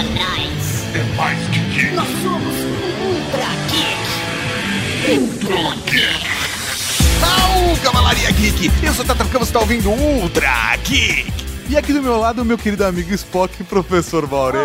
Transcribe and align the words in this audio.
atrás. 0.00 0.86
É 0.94 1.16
mais 1.16 1.38
que 1.48 1.60
geek. 1.60 1.94
Nós 1.94 2.08
somos 2.22 2.54
Ultra 3.04 3.48
Geek. 3.68 5.18
Ultra 5.18 5.76
Geek. 5.86 6.30
Au, 7.22 7.76
Cavalaria 7.82 8.30
Geek! 8.32 8.70
Eu 8.82 8.94
sou 8.94 9.04
o 9.04 9.06
Tata 9.08 9.24
Campos, 9.26 9.48
você 9.48 9.52
tá 9.52 9.60
ouvindo 9.60 9.90
Ultra 9.90 10.76
Geek! 10.84 11.32
E 11.68 11.76
aqui 11.76 11.92
do 11.92 12.02
meu 12.02 12.18
lado, 12.18 12.44
meu 12.44 12.58
querido 12.58 12.84
amigo 12.84 13.12
Spock, 13.14 13.62
professor 13.64 14.28
Maurê. 14.28 14.58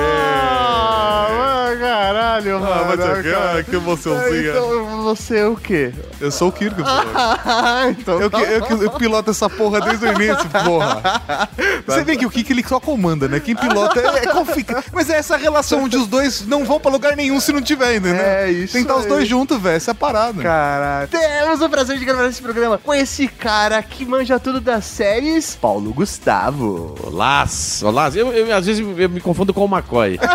Ah, 1.75 1.79
caralho, 1.79 2.59
mano. 2.59 2.85
mas 2.87 2.99
é 2.99 3.21
que- 3.23 3.31
cara. 3.31 3.59
ah, 3.59 3.63
que 3.63 3.75
emoçãozinha. 3.75 4.49
Então, 4.51 5.03
você 5.03 5.37
é 5.39 5.47
o 5.47 5.55
quê? 5.55 5.93
Eu 6.19 6.31
sou 6.31 6.49
o 6.49 6.51
Kirk, 6.51 6.75
pô. 6.75 6.83
então 7.89 8.21
Eu, 8.21 8.29
que, 8.29 8.41
eu, 8.41 8.61
que- 8.61 8.85
eu 8.85 8.91
piloto 8.91 9.31
essa 9.31 9.49
porra 9.49 9.81
desde 9.81 10.05
o 10.05 10.11
início, 10.13 10.49
porra. 10.63 11.01
Você 11.85 12.03
vê 12.03 12.17
que 12.17 12.25
o 12.25 12.29
Kik 12.29 12.51
ele 12.51 12.63
só 12.67 12.79
comanda, 12.79 13.27
né? 13.27 13.39
Quem 13.39 13.55
pilota 13.55 13.99
é, 13.99 14.23
é 14.23 14.27
confica. 14.27 14.83
Mas 14.91 15.09
é 15.09 15.17
essa 15.17 15.37
relação 15.37 15.83
onde 15.83 15.95
os 15.95 16.07
dois 16.07 16.45
não 16.47 16.65
vão 16.65 16.79
pra 16.79 16.89
lugar 16.91 17.15
nenhum 17.15 17.39
se 17.39 17.53
não 17.53 17.61
tiver, 17.61 17.95
entendeu? 17.95 18.19
É, 18.23 18.49
isso 18.49 18.73
Tem 18.73 18.83
que 18.83 18.89
estar 18.89 18.99
os 18.99 19.05
dois 19.05 19.27
juntos, 19.27 19.61
velho. 19.61 19.75
Essa 19.75 19.91
é. 19.91 20.43
Caralho. 20.43 21.07
Temos 21.07 21.61
o 21.61 21.69
prazer 21.69 21.97
de 21.99 22.05
gravar 22.05 22.25
esse 22.27 22.41
programa 22.41 22.77
com 22.77 22.93
esse 22.93 23.27
cara 23.27 23.81
que 23.83 24.05
manja 24.05 24.39
tudo 24.39 24.59
das 24.59 24.85
séries, 24.85 25.55
Paulo 25.55 25.93
Gustavo. 25.93 26.95
Olá, 27.03 27.45
olá. 27.83 28.09
Eu, 28.13 28.31
eu, 28.33 28.55
às 28.55 28.65
vezes 28.65 28.85
eu 28.97 29.09
me 29.09 29.21
confundo 29.21 29.53
com 29.53 29.65
o 29.65 29.67
McCoy. 29.67 30.19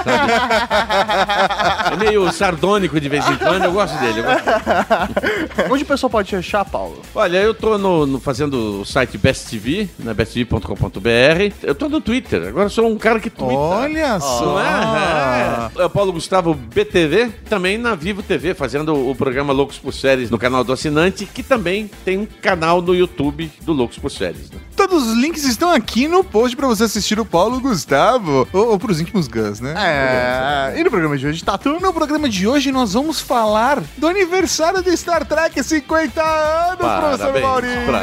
é 1.93 1.97
meio 1.97 2.31
sardônico 2.33 3.01
de 3.01 3.09
vez 3.09 3.27
em 3.29 3.37
quando, 3.37 3.65
eu 3.65 3.73
gosto 3.73 3.97
dele. 3.99 4.21
eu 4.21 4.25
gosto. 4.25 5.73
Onde 5.73 5.83
o 5.83 5.87
pessoal 5.87 6.11
pode 6.11 6.29
te 6.29 6.37
achar, 6.37 6.65
Paulo? 6.65 7.01
Olha, 7.15 7.39
eu 7.39 7.55
tô 7.55 7.79
no, 7.79 8.07
no- 8.07 8.21
fazendo 8.21 8.81
o 8.81 8.85
site 8.85 9.17
Best 9.19 9.49
TV, 9.51 9.89
na 9.99 10.13
besttv.com.br. 10.15 11.55
Eu 11.63 11.75
tô 11.75 11.89
no 11.89 12.01
Twitter, 12.01 12.49
agora 12.49 12.67
eu 12.67 12.71
sou 12.71 12.87
um 12.89 12.97
cara 12.99 13.21
que 13.21 13.31
twitta. 13.31 13.55
Olha 13.55 14.21
só. 14.21 14.61
É? 14.61 15.71
É. 15.79 15.83
É 15.83 15.85
o 15.87 15.91
Paulo 15.91 16.13
Gustavo 16.13 16.55
BTV, 16.55 17.31
também 17.49 17.79
na 17.79 17.95
Vivo 17.95 18.23
TV, 18.23 18.55
fazendo 18.55 18.95
o 19.11 19.15
programa 19.15 19.53
Loucos 19.53 19.79
por 19.79 19.93
Séries 19.93 20.31
no 20.31 20.39
canal 20.39 20.65
do 20.65 20.73
assinante, 20.73 21.27
que 21.27 21.43
também 21.43 21.91
tem 22.05 22.19
um 22.19 22.27
canal 22.27 22.81
no 22.83 22.95
YouTube 22.95 23.51
do 23.63 23.73
Loucos 23.73 23.99
por 23.99 24.11
Séries. 24.11 24.51
né? 24.51 24.59
Todos 24.77 25.07
os 25.09 25.17
links 25.17 25.45
estão 25.45 25.71
aqui 25.71 26.09
no 26.09 26.25
post 26.25 26.57
pra 26.57 26.67
você 26.67 26.85
assistir 26.85 27.19
o 27.21 27.25
Paulo 27.25 27.61
Gustavo. 27.61 28.49
Ou, 28.53 28.71
ou 28.71 28.79
pros 28.79 29.01
íntimos 29.01 29.29
Gus, 29.29 29.61
né? 29.61 29.75
É. 29.77 30.79
E 30.81 30.85
no 30.85 30.91
programa 30.91 31.17
de 31.17 31.20
hoje, 31.27 31.45
Tatu? 31.45 31.79
No 31.81 31.93
programa 31.93 32.29
de 32.29 32.47
hoje 32.47 32.71
nós 32.73 32.93
vamos 32.95 33.21
falar 33.21 33.83
do 33.97 34.07
aniversário 34.07 34.83
do 34.83 34.97
Star 34.97 35.25
Trek 35.27 35.63
50 35.63 36.23
anos, 36.23 36.77
professor 36.79 37.19
Parabéns 37.19 37.43
Maurinho! 37.45 37.87
pra. 37.87 38.03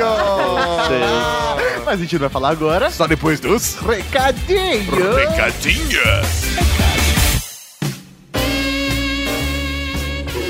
Mas 1.86 1.94
a 1.94 1.98
gente 1.98 2.14
não 2.14 2.20
vai 2.22 2.30
falar 2.30 2.50
agora. 2.50 2.90
Só 2.92 3.08
depois 3.08 3.40
dos 3.40 3.76
Recadinho! 3.76 4.92
recadinhos. 5.16 6.48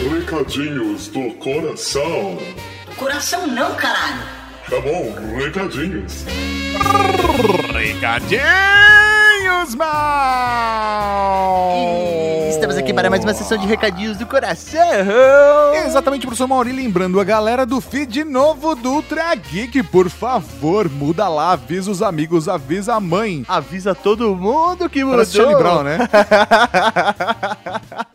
Recadinhos 0.10 1.08
do 1.10 1.32
coração. 1.36 2.38
Coração 2.98 3.48
não, 3.48 3.76
caralho. 3.76 4.24
Tá 4.70 4.80
bom, 4.82 5.14
recadinhos. 5.38 6.26
Recadinhos, 7.74 8.42
mal! 9.76 11.38
Estamos 12.50 12.76
aqui 12.78 12.94
para 12.94 13.10
mais 13.10 13.24
uma 13.24 13.34
sessão 13.34 13.58
de 13.58 13.66
recadinhos 13.66 14.18
do 14.18 14.26
coração. 14.26 14.82
Exatamente, 15.86 16.26
professor 16.26 16.48
Mauri, 16.48 16.72
lembrando 16.72 17.20
a 17.20 17.24
galera 17.24 17.66
do 17.66 17.80
feed 17.80 18.24
novo 18.24 18.76
do 18.76 18.94
Ultra 18.94 19.34
Geek, 19.36 19.84
por 19.84 20.10
favor, 20.10 20.90
muda 20.90 21.28
lá, 21.28 21.52
avisa 21.52 21.92
os 21.92 22.02
amigos, 22.02 22.50
avisa 22.50 22.96
a 22.96 23.00
mãe. 23.00 23.46
Avisa 23.48 23.94
todo 23.94 24.36
mundo 24.36 24.90
que 24.90 25.04
mudou. 25.04 25.18
Parece 25.18 25.38
Charlie 25.38 25.56
Brown, 25.56 25.84
né? 25.84 25.98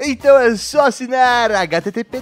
então 0.05 0.37
é 0.37 0.57
só 0.57 0.87
assinar 0.87 1.51
http 1.51 2.21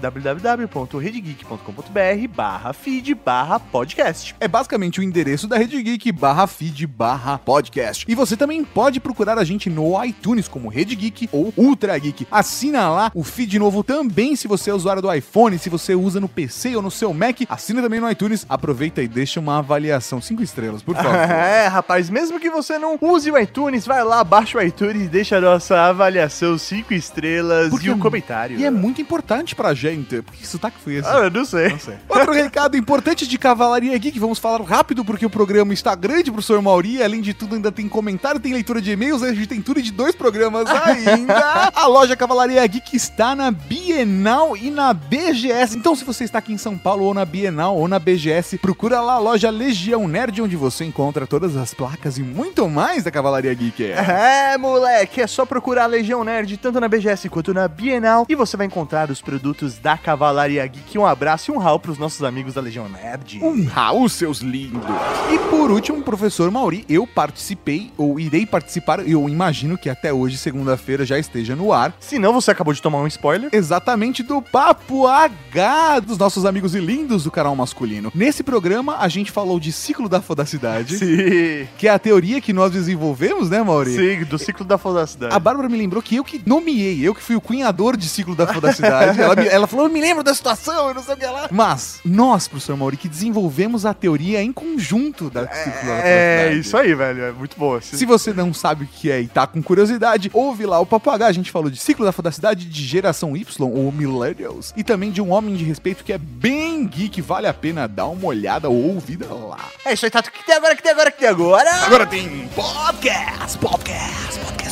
www.redgeek.com.br 0.00 2.28
barra 2.34 2.72
feed 2.74 3.14
barra 3.14 3.58
podcast. 3.58 4.36
É 4.38 4.46
basicamente 4.46 5.00
o 5.00 5.02
endereço 5.02 5.48
da 5.48 5.56
Rede 5.56 5.82
Geek 5.82 6.12
barra 6.12 6.46
feed 6.46 6.86
barra 6.86 7.38
podcast. 7.38 8.04
E 8.06 8.14
você 8.14 8.36
também 8.36 8.62
pode 8.64 9.00
procurar 9.00 9.38
a 9.38 9.44
gente 9.44 9.70
no 9.70 10.04
iTunes 10.04 10.46
como 10.46 10.68
Rede 10.68 10.94
Geek 10.94 11.30
ou 11.32 11.54
Ultra 11.56 11.98
Geek. 11.98 12.26
Assina 12.30 12.90
lá 12.90 13.10
o 13.14 13.24
feed 13.24 13.58
novo 13.58 13.82
também 13.82 14.36
se 14.36 14.46
você 14.46 14.68
é 14.70 14.74
usuário 14.74 15.00
do 15.00 15.10
iPhone, 15.12 15.58
se 15.58 15.70
você 15.70 15.94
usa 15.94 16.20
no 16.20 16.28
PC 16.28 16.76
ou 16.76 16.82
no 16.82 16.90
seu 16.90 17.14
Mac. 17.14 17.40
Assina 17.48 17.80
também 17.80 18.00
no 18.00 18.10
iTunes, 18.10 18.44
aproveita 18.46 19.02
e 19.02 19.08
deixa 19.08 19.40
uma 19.40 19.56
avaliação 19.58 20.20
5 20.20 20.42
estrelas, 20.42 20.82
por 20.82 20.96
favor. 20.96 21.12
É, 21.32 21.66
rapaz, 21.66 22.10
mesmo 22.10 22.38
que 22.38 22.50
você 22.50 22.78
não 22.78 22.98
use 23.00 23.30
o 23.30 23.38
iTunes, 23.38 23.86
vai 23.86 24.04
lá, 24.04 24.22
baixa 24.22 24.58
o 24.58 24.62
iTunes 24.62 25.04
e 25.04 25.08
deixa 25.08 25.38
a 25.38 25.40
nossa 25.40 25.80
avaliação 25.80 26.41
5 26.58 26.92
estrelas 26.94 27.70
Porque 27.70 27.88
e 27.88 27.90
um 27.90 27.96
é- 27.96 28.00
comentário. 28.00 28.58
E 28.58 28.64
é 28.64 28.70
muito 28.70 29.00
importante 29.00 29.54
pra 29.54 29.74
gente. 29.74 30.22
Porque 30.22 30.44
sotaque 30.44 30.76
foi 30.82 30.94
esse? 30.94 31.08
Ah, 31.08 31.24
eu 31.24 31.30
não 31.30 31.44
sei. 31.44 31.68
Não 31.70 31.78
sei. 31.78 31.94
Outro 32.08 32.32
recado 32.32 32.76
importante 32.76 33.26
de 33.26 33.38
Cavalaria 33.38 33.96
Geek, 33.96 34.18
vamos 34.18 34.38
falar 34.38 34.62
rápido 34.62 35.04
porque 35.04 35.24
o 35.24 35.30
programa 35.30 35.72
está 35.72 35.94
grande, 35.94 36.30
professor 36.30 36.60
Mauri. 36.60 37.02
Além 37.02 37.20
de 37.20 37.32
tudo, 37.32 37.54
ainda 37.54 37.70
tem 37.72 37.88
comentário, 37.88 38.40
tem 38.40 38.52
leitura 38.52 38.80
de 38.80 38.90
e-mails, 38.90 39.22
a 39.22 39.32
gente 39.32 39.46
tem 39.46 39.62
tudo 39.62 39.80
de 39.80 39.92
dois 39.92 40.14
programas 40.14 40.66
ainda. 40.68 41.70
a 41.74 41.86
loja 41.86 42.16
Cavalaria 42.16 42.66
Geek 42.66 42.96
está 42.96 43.34
na 43.34 43.50
Bienal 43.50 44.56
e 44.56 44.70
na 44.70 44.92
BGS. 44.92 45.76
Então, 45.76 45.94
se 45.94 46.04
você 46.04 46.24
está 46.24 46.38
aqui 46.38 46.52
em 46.52 46.58
São 46.58 46.76
Paulo, 46.76 47.04
ou 47.04 47.14
na 47.14 47.24
Bienal, 47.24 47.76
ou 47.76 47.88
na 47.88 47.98
BGS, 47.98 48.58
procura 48.58 49.00
lá 49.00 49.14
a 49.14 49.18
loja 49.18 49.50
Legião 49.50 50.06
Nerd, 50.08 50.42
onde 50.42 50.56
você 50.56 50.84
encontra 50.84 51.26
todas 51.26 51.56
as 51.56 51.72
placas 51.74 52.18
e 52.18 52.22
muito 52.22 52.68
mais 52.68 53.04
da 53.04 53.10
Cavalaria 53.10 53.52
Geek. 53.54 53.84
É, 53.84 54.56
moleque, 54.58 55.20
é 55.20 55.26
só 55.26 55.44
procurar 55.44 55.84
a 55.84 55.86
Legião 55.86 56.24
Nerd 56.24 56.31
tanto 56.58 56.80
na 56.80 56.88
BGS 56.88 57.28
quanto 57.28 57.52
na 57.52 57.68
Bienal 57.68 58.24
e 58.28 58.34
você 58.34 58.56
vai 58.56 58.66
encontrar 58.66 59.10
os 59.10 59.20
produtos 59.20 59.78
da 59.78 59.98
Cavalaria 59.98 60.66
Geek. 60.66 60.96
Um 60.98 61.04
abraço 61.04 61.50
e 61.50 61.54
um 61.54 61.58
rau 61.58 61.78
pros 61.78 61.98
nossos 61.98 62.22
amigos 62.24 62.54
da 62.54 62.60
Legião 62.60 62.88
Nerd. 62.88 63.38
Um 63.42 63.66
Raul, 63.66 64.08
seus 64.08 64.38
lindos! 64.38 64.82
E 65.30 65.38
por 65.50 65.70
último, 65.70 66.02
professor 66.02 66.50
Mauri, 66.50 66.84
eu 66.88 67.06
participei, 67.06 67.92
ou 67.98 68.18
irei 68.18 68.46
participar, 68.46 69.06
eu 69.06 69.28
imagino 69.28 69.76
que 69.76 69.90
até 69.90 70.12
hoje, 70.12 70.38
segunda-feira, 70.38 71.04
já 71.04 71.18
esteja 71.18 71.54
no 71.54 71.72
ar, 71.72 71.94
Se 72.00 72.18
não, 72.18 72.32
você 72.32 72.50
acabou 72.50 72.72
de 72.72 72.80
tomar 72.80 72.98
um 73.00 73.06
spoiler. 73.06 73.50
exatamente 73.52 74.22
do 74.22 74.40
Papo 74.40 75.06
H 75.06 76.00
dos 76.00 76.16
nossos 76.16 76.46
amigos 76.46 76.74
e 76.74 76.80
lindos 76.80 77.24
do 77.24 77.30
canal 77.30 77.54
masculino. 77.54 78.10
Nesse 78.14 78.42
programa, 78.42 78.96
a 78.98 79.08
gente 79.08 79.30
falou 79.30 79.60
de 79.60 79.70
ciclo 79.70 80.08
da 80.08 80.22
fodacidade, 80.22 80.96
Sim. 80.98 81.68
que 81.76 81.86
é 81.86 81.90
a 81.90 81.98
teoria 81.98 82.40
que 82.40 82.52
nós 82.52 82.72
desenvolvemos, 82.72 83.50
né, 83.50 83.62
Mauri? 83.62 83.94
Sim, 83.94 84.24
do 84.24 84.38
ciclo 84.38 84.64
da 84.64 84.78
fodacidade. 84.78 85.34
A 85.34 85.38
Bárbara 85.38 85.68
me 85.68 85.76
lembrou 85.76 86.02
que 86.02 86.16
eu 86.16 86.21
que 86.24 86.42
nomeei, 86.46 87.00
eu 87.06 87.14
que 87.14 87.22
fui 87.22 87.36
o 87.36 87.40
cunhador 87.40 87.96
de 87.96 88.08
ciclo 88.08 88.34
da 88.34 88.46
fodacidade. 88.52 89.20
ela, 89.20 89.34
me- 89.36 89.48
ela 89.48 89.66
falou, 89.66 89.86
eu 89.86 89.92
me 89.92 90.00
lembro 90.00 90.22
da 90.22 90.34
situação, 90.34 90.88
eu 90.88 90.94
não 90.94 91.02
sei 91.02 91.14
o 91.14 91.16
que 91.16 91.26
lá. 91.26 91.48
Mas, 91.50 92.00
nós, 92.04 92.48
professor 92.48 92.76
Mauri, 92.76 92.96
que 92.96 93.08
desenvolvemos 93.08 93.84
a 93.86 93.94
teoria 93.94 94.42
em 94.42 94.52
conjunto 94.52 95.30
da 95.30 95.42
ciclo 95.42 95.86
da 95.86 95.98
É, 95.98 96.38
fodacidade. 96.44 96.60
isso 96.60 96.76
aí, 96.76 96.94
velho. 96.94 97.22
É 97.24 97.32
muito 97.32 97.56
bom. 97.58 97.80
Se 97.80 98.04
você 98.06 98.32
não 98.32 98.52
sabe 98.54 98.84
o 98.84 98.86
que 98.86 99.10
é 99.10 99.20
e 99.20 99.26
tá 99.28 99.46
com 99.46 99.62
curiosidade, 99.62 100.30
ouve 100.32 100.66
lá 100.66 100.78
o 100.80 100.86
Papo 100.86 101.10
H. 101.10 101.26
A 101.26 101.32
gente 101.32 101.50
falou 101.50 101.70
de 101.70 101.78
ciclo 101.78 102.04
da 102.04 102.12
fodacidade, 102.12 102.64
de 102.66 102.84
geração 102.84 103.36
Y, 103.36 103.44
ou 103.66 103.90
Millennials, 103.92 104.72
e 104.76 104.82
também 104.84 105.10
de 105.10 105.20
um 105.22 105.30
homem 105.32 105.54
de 105.54 105.64
respeito 105.64 106.04
que 106.04 106.12
é 106.12 106.18
bem 106.18 106.86
geek. 106.86 107.20
Vale 107.22 107.46
a 107.46 107.54
pena 107.54 107.86
dar 107.86 108.06
uma 108.06 108.26
olhada 108.26 108.68
ou 108.68 108.94
ouvida 108.94 109.26
lá. 109.32 109.58
É 109.84 109.92
isso 109.92 110.04
aí, 110.04 110.10
Tato. 110.10 110.28
O 110.28 110.32
que 110.32 110.44
tem 110.44 110.54
agora, 110.54 110.74
o 110.74 110.76
que 110.76 110.82
tem 110.82 110.92
agora, 110.92 111.08
o 111.08 111.12
que 111.12 111.18
tem 111.18 111.28
agora? 111.28 111.70
Agora 111.84 112.06
tem 112.06 112.48
podcast, 112.54 113.58
podcast, 113.58 114.38
podcast. 114.40 114.71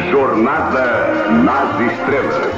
Jornada 0.00 1.28
nas 1.30 1.80
Estrelas. 1.80 2.52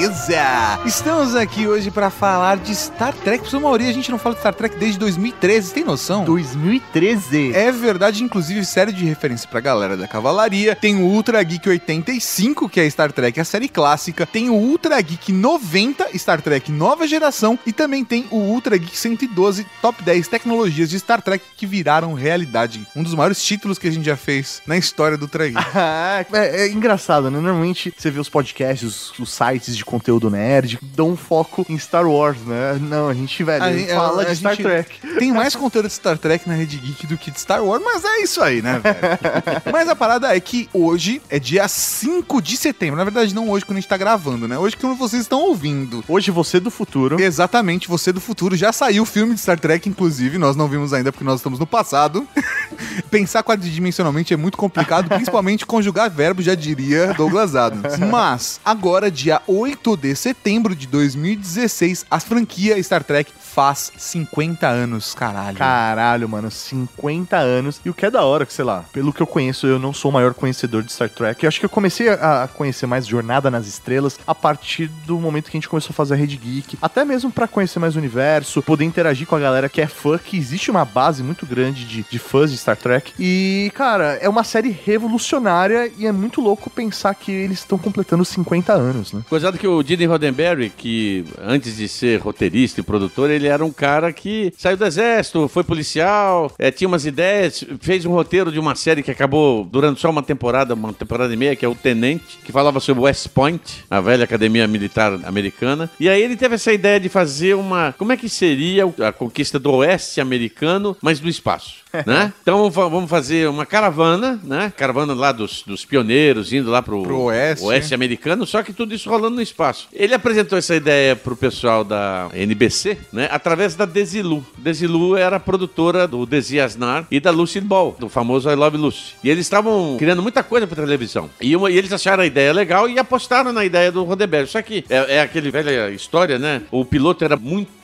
Beleza? 0.00 0.80
Estamos 0.86 1.34
aqui 1.34 1.66
hoje 1.66 1.90
pra 1.90 2.08
falar 2.08 2.56
de 2.56 2.74
Star 2.74 3.12
Trek. 3.12 3.38
Professor 3.40 3.60
Mauri, 3.60 3.86
a 3.86 3.92
gente 3.92 4.10
não 4.10 4.18
fala 4.18 4.34
de 4.34 4.40
Star 4.40 4.54
Trek 4.54 4.78
desde 4.78 4.98
2013, 4.98 5.68
você 5.68 5.74
tem 5.74 5.84
noção? 5.84 6.24
2013. 6.24 7.52
É 7.52 7.70
verdade, 7.70 8.24
inclusive, 8.24 8.64
série 8.64 8.92
de 8.92 9.04
referência 9.04 9.46
pra 9.46 9.60
galera 9.60 9.98
da 9.98 10.08
cavalaria. 10.08 10.74
Tem 10.74 10.96
o 10.96 11.04
Ultra 11.04 11.42
Geek 11.42 11.68
85, 11.68 12.68
que 12.68 12.80
é 12.80 12.88
Star 12.88 13.12
Trek, 13.12 13.38
a 13.38 13.44
série 13.44 13.68
clássica. 13.68 14.24
Tem 14.24 14.48
o 14.48 14.54
Ultra 14.54 14.98
Geek 15.02 15.32
90, 15.32 16.16
Star 16.16 16.40
Trek 16.40 16.72
nova 16.72 17.06
geração. 17.06 17.58
E 17.66 17.72
também 17.72 18.02
tem 18.02 18.26
o 18.30 18.38
Ultra 18.38 18.78
Geek 18.78 18.96
112, 18.96 19.66
top 19.82 20.02
10 20.02 20.28
tecnologias 20.28 20.88
de 20.88 20.98
Star 20.98 21.20
Trek 21.20 21.44
que 21.56 21.66
viraram 21.66 22.14
realidade. 22.14 22.86
Um 22.96 23.02
dos 23.02 23.14
maiores 23.14 23.42
títulos 23.42 23.78
que 23.78 23.88
a 23.88 23.92
gente 23.92 24.06
já 24.06 24.16
fez 24.16 24.62
na 24.66 24.78
história 24.78 25.18
do 25.18 25.22
Ultra 25.22 25.48
Geek. 25.48 25.60
Ah, 25.74 26.24
é, 26.32 26.62
é 26.62 26.68
engraçado, 26.68 27.30
né? 27.30 27.38
Normalmente 27.38 27.92
você 27.96 28.10
vê 28.10 28.18
os 28.18 28.28
podcasts, 28.28 28.82
os, 28.82 29.18
os 29.18 29.32
sites 29.32 29.76
de 29.76 29.84
conteúdo 29.90 30.30
nerd 30.30 30.78
dão 30.94 31.10
um 31.10 31.16
foco 31.16 31.66
em 31.68 31.76
Star 31.78 32.06
Wars, 32.08 32.38
né? 32.46 32.78
Não, 32.80 33.08
a 33.08 33.14
gente, 33.14 33.42
velho, 33.42 33.62
A 33.64 33.72
gente- 33.72 33.92
fala 33.92 34.22
a 34.22 34.24
de 34.26 34.36
Star 34.36 34.54
gente- 34.54 34.62
Trek. 34.62 35.00
Tem 35.18 35.32
mais 35.32 35.56
conteúdo 35.56 35.88
de 35.88 35.94
Star 35.94 36.16
Trek 36.16 36.48
na 36.48 36.54
Rede 36.54 36.76
Geek 36.78 37.06
do 37.06 37.16
que 37.18 37.30
de 37.30 37.40
Star 37.40 37.62
Wars, 37.64 37.82
mas 37.84 38.04
é 38.04 38.22
isso 38.22 38.40
aí, 38.42 38.62
né, 38.62 38.78
velho? 38.78 38.98
mas 39.72 39.88
a 39.88 39.96
parada 39.96 40.34
é 40.34 40.40
que 40.40 40.68
hoje 40.72 41.20
é 41.28 41.38
dia 41.38 41.66
5 41.66 42.40
de 42.40 42.56
setembro. 42.56 42.96
Na 42.96 43.04
verdade, 43.04 43.34
não 43.34 43.50
hoje 43.50 43.64
quando 43.64 43.78
a 43.78 43.80
gente 43.80 43.88
tá 43.88 43.96
gravando, 43.96 44.46
né? 44.46 44.56
Hoje 44.58 44.76
quando 44.76 44.94
vocês 44.96 45.22
estão 45.22 45.40
ouvindo. 45.40 46.04
Hoje 46.08 46.30
você 46.30 46.60
do 46.60 46.70
futuro. 46.70 47.20
Exatamente, 47.20 47.88
você 47.88 48.12
do 48.12 48.20
futuro. 48.20 48.56
Já 48.56 48.72
saiu 48.72 49.02
o 49.02 49.06
filme 49.06 49.34
de 49.34 49.40
Star 49.40 49.58
Trek, 49.58 49.88
inclusive. 49.88 50.38
Nós 50.38 50.54
não 50.56 50.68
vimos 50.68 50.92
ainda 50.92 51.10
porque 51.10 51.24
nós 51.24 51.40
estamos 51.40 51.58
no 51.58 51.66
passado. 51.66 52.26
Pensar 53.10 53.42
quadridimensionalmente 53.42 54.32
é 54.32 54.36
muito 54.36 54.56
complicado, 54.56 55.08
principalmente 55.14 55.66
conjugar 55.66 56.08
verbos, 56.10 56.44
já 56.44 56.54
diria 56.54 57.12
Douglas 57.14 57.54
Adams. 57.56 57.98
Mas, 57.98 58.60
agora, 58.64 59.10
dia 59.10 59.40
8 59.46 59.79
de 59.96 60.14
setembro 60.14 60.76
de 60.76 60.86
2016, 60.86 62.06
a 62.10 62.20
franquia 62.20 62.80
Star 62.82 63.02
Trek 63.02 63.32
faz 63.40 63.90
50 63.96 64.68
anos, 64.68 65.14
caralho. 65.14 65.56
Caralho, 65.56 66.28
mano, 66.28 66.50
50 66.50 67.36
anos. 67.36 67.80
E 67.84 67.90
o 67.90 67.94
que 67.94 68.06
é 68.06 68.10
da 68.10 68.22
hora, 68.22 68.46
que 68.46 68.52
sei 68.52 68.64
lá, 68.64 68.84
pelo 68.92 69.12
que 69.12 69.20
eu 69.20 69.26
conheço, 69.26 69.66
eu 69.66 69.78
não 69.78 69.92
sou 69.92 70.10
o 70.10 70.14
maior 70.14 70.34
conhecedor 70.34 70.82
de 70.82 70.92
Star 70.92 71.08
Trek. 71.08 71.42
Eu 71.42 71.48
acho 71.48 71.58
que 71.58 71.66
eu 71.66 71.70
comecei 71.70 72.08
a 72.08 72.48
conhecer 72.54 72.86
mais 72.86 73.06
Jornada 73.06 73.50
nas 73.50 73.66
Estrelas 73.66 74.18
a 74.26 74.34
partir 74.34 74.86
do 75.04 75.18
momento 75.18 75.50
que 75.50 75.56
a 75.56 75.60
gente 75.60 75.68
começou 75.68 75.90
a 75.92 75.94
fazer 75.94 76.14
a 76.14 76.16
Rede 76.16 76.36
Geek. 76.36 76.78
Até 76.80 77.04
mesmo 77.04 77.32
pra 77.32 77.48
conhecer 77.48 77.78
mais 77.78 77.96
o 77.96 77.98
universo, 77.98 78.62
poder 78.62 78.84
interagir 78.84 79.26
com 79.26 79.34
a 79.34 79.40
galera 79.40 79.68
que 79.68 79.80
é 79.80 79.86
fã, 79.86 80.18
que 80.18 80.36
existe 80.36 80.70
uma 80.70 80.84
base 80.84 81.22
muito 81.22 81.44
grande 81.44 81.84
de, 81.84 82.04
de 82.08 82.18
fãs 82.18 82.50
de 82.50 82.58
Star 82.58 82.76
Trek. 82.76 83.12
E, 83.18 83.72
cara, 83.74 84.18
é 84.20 84.28
uma 84.28 84.44
série 84.44 84.70
revolucionária 84.70 85.90
e 85.98 86.06
é 86.06 86.12
muito 86.12 86.40
louco 86.40 86.70
pensar 86.70 87.14
que 87.14 87.32
eles 87.32 87.58
estão 87.58 87.78
completando 87.78 88.24
50 88.24 88.72
anos, 88.72 89.12
né? 89.12 89.22
Coisado 89.28 89.58
que 89.58 89.66
o 89.78 89.82
Gene 89.82 90.06
Roddenberry, 90.06 90.70
que 90.70 91.24
antes 91.42 91.76
de 91.76 91.88
ser 91.88 92.20
roteirista 92.20 92.80
e 92.80 92.84
produtor, 92.84 93.30
ele 93.30 93.46
era 93.46 93.64
um 93.64 93.72
cara 93.72 94.12
que 94.12 94.52
saiu 94.56 94.76
do 94.76 94.84
exército, 94.84 95.48
foi 95.48 95.64
policial, 95.64 96.52
eh, 96.58 96.70
tinha 96.70 96.88
umas 96.88 97.06
ideias, 97.06 97.64
fez 97.80 98.04
um 98.04 98.12
roteiro 98.12 98.52
de 98.52 98.58
uma 98.58 98.74
série 98.74 99.02
que 99.02 99.10
acabou 99.10 99.64
durando 99.64 99.98
só 99.98 100.10
uma 100.10 100.22
temporada, 100.22 100.74
uma 100.74 100.92
temporada 100.92 101.32
e 101.32 101.36
meia, 101.36 101.56
que 101.56 101.64
é 101.64 101.68
o 101.68 101.74
Tenente, 101.74 102.38
que 102.44 102.52
falava 102.52 102.80
sobre 102.80 103.04
West 103.04 103.28
Point, 103.28 103.84
a 103.90 104.00
velha 104.00 104.24
academia 104.24 104.66
militar 104.66 105.12
americana. 105.24 105.90
E 105.98 106.08
aí 106.08 106.22
ele 106.22 106.36
teve 106.36 106.54
essa 106.54 106.72
ideia 106.72 106.98
de 107.00 107.08
fazer 107.08 107.54
uma. 107.54 107.94
Como 107.96 108.12
é 108.12 108.16
que 108.16 108.28
seria 108.28 108.84
a 109.06 109.12
conquista 109.12 109.58
do 109.58 109.72
oeste 109.72 110.20
americano, 110.20 110.96
mas 111.00 111.20
do 111.20 111.28
espaço? 111.28 111.80
né? 112.06 112.32
Então 112.42 112.70
vamos 112.70 113.10
fazer 113.10 113.48
uma 113.48 113.66
caravana, 113.66 114.38
né? 114.42 114.72
Caravana 114.76 115.14
lá 115.14 115.32
dos, 115.32 115.62
dos 115.62 115.84
pioneiros, 115.84 116.52
indo 116.52 116.70
lá 116.70 116.82
pro, 116.82 117.02
Pro 117.02 117.22
oeste. 117.22 117.64
oeste 117.64 117.94
americano, 117.94 118.46
só 118.46 118.62
que 118.62 118.72
tudo 118.72 118.94
isso 118.94 119.10
rolando 119.10 119.36
no 119.36 119.42
espaço. 119.42 119.59
Ele 119.92 120.14
apresentou 120.14 120.58
essa 120.58 120.74
ideia 120.74 121.14
pro 121.14 121.36
pessoal 121.36 121.84
da 121.84 122.28
NBC, 122.32 122.96
né, 123.12 123.28
através 123.30 123.74
da 123.74 123.84
Desilu. 123.84 124.44
Desilu 124.58 125.16
era 125.16 125.36
a 125.36 125.40
produtora 125.40 126.06
do 126.08 126.24
Desi 126.24 126.58
Asnar 126.60 127.06
e 127.10 127.20
da 127.20 127.30
Lucy 127.30 127.60
Ball, 127.60 127.96
do 127.98 128.08
famoso 128.08 128.48
I 128.50 128.54
Love 128.54 128.76
Lucy. 128.76 129.14
E 129.22 129.28
eles 129.30 129.46
estavam 129.46 129.96
criando 129.98 130.22
muita 130.22 130.42
coisa 130.42 130.66
pra 130.66 130.82
televisão. 130.82 131.28
E, 131.40 131.54
uma- 131.54 131.70
e 131.70 131.76
eles 131.76 131.92
acharam 131.92 132.22
a 132.22 132.26
ideia 132.26 132.52
legal 132.52 132.88
e 132.88 132.98
apostaram 132.98 133.52
na 133.52 133.64
ideia 133.64 133.92
do 133.92 134.02
Roddenberry. 134.04 134.46
Só 134.46 134.62
que 134.62 134.84
é, 134.88 135.16
é 135.16 135.20
aquele 135.20 135.50
velha 135.50 135.90
história, 135.90 136.38
né? 136.38 136.62
O 136.70 136.84
piloto 136.84 137.24
era 137.24 137.36
muito 137.36 137.79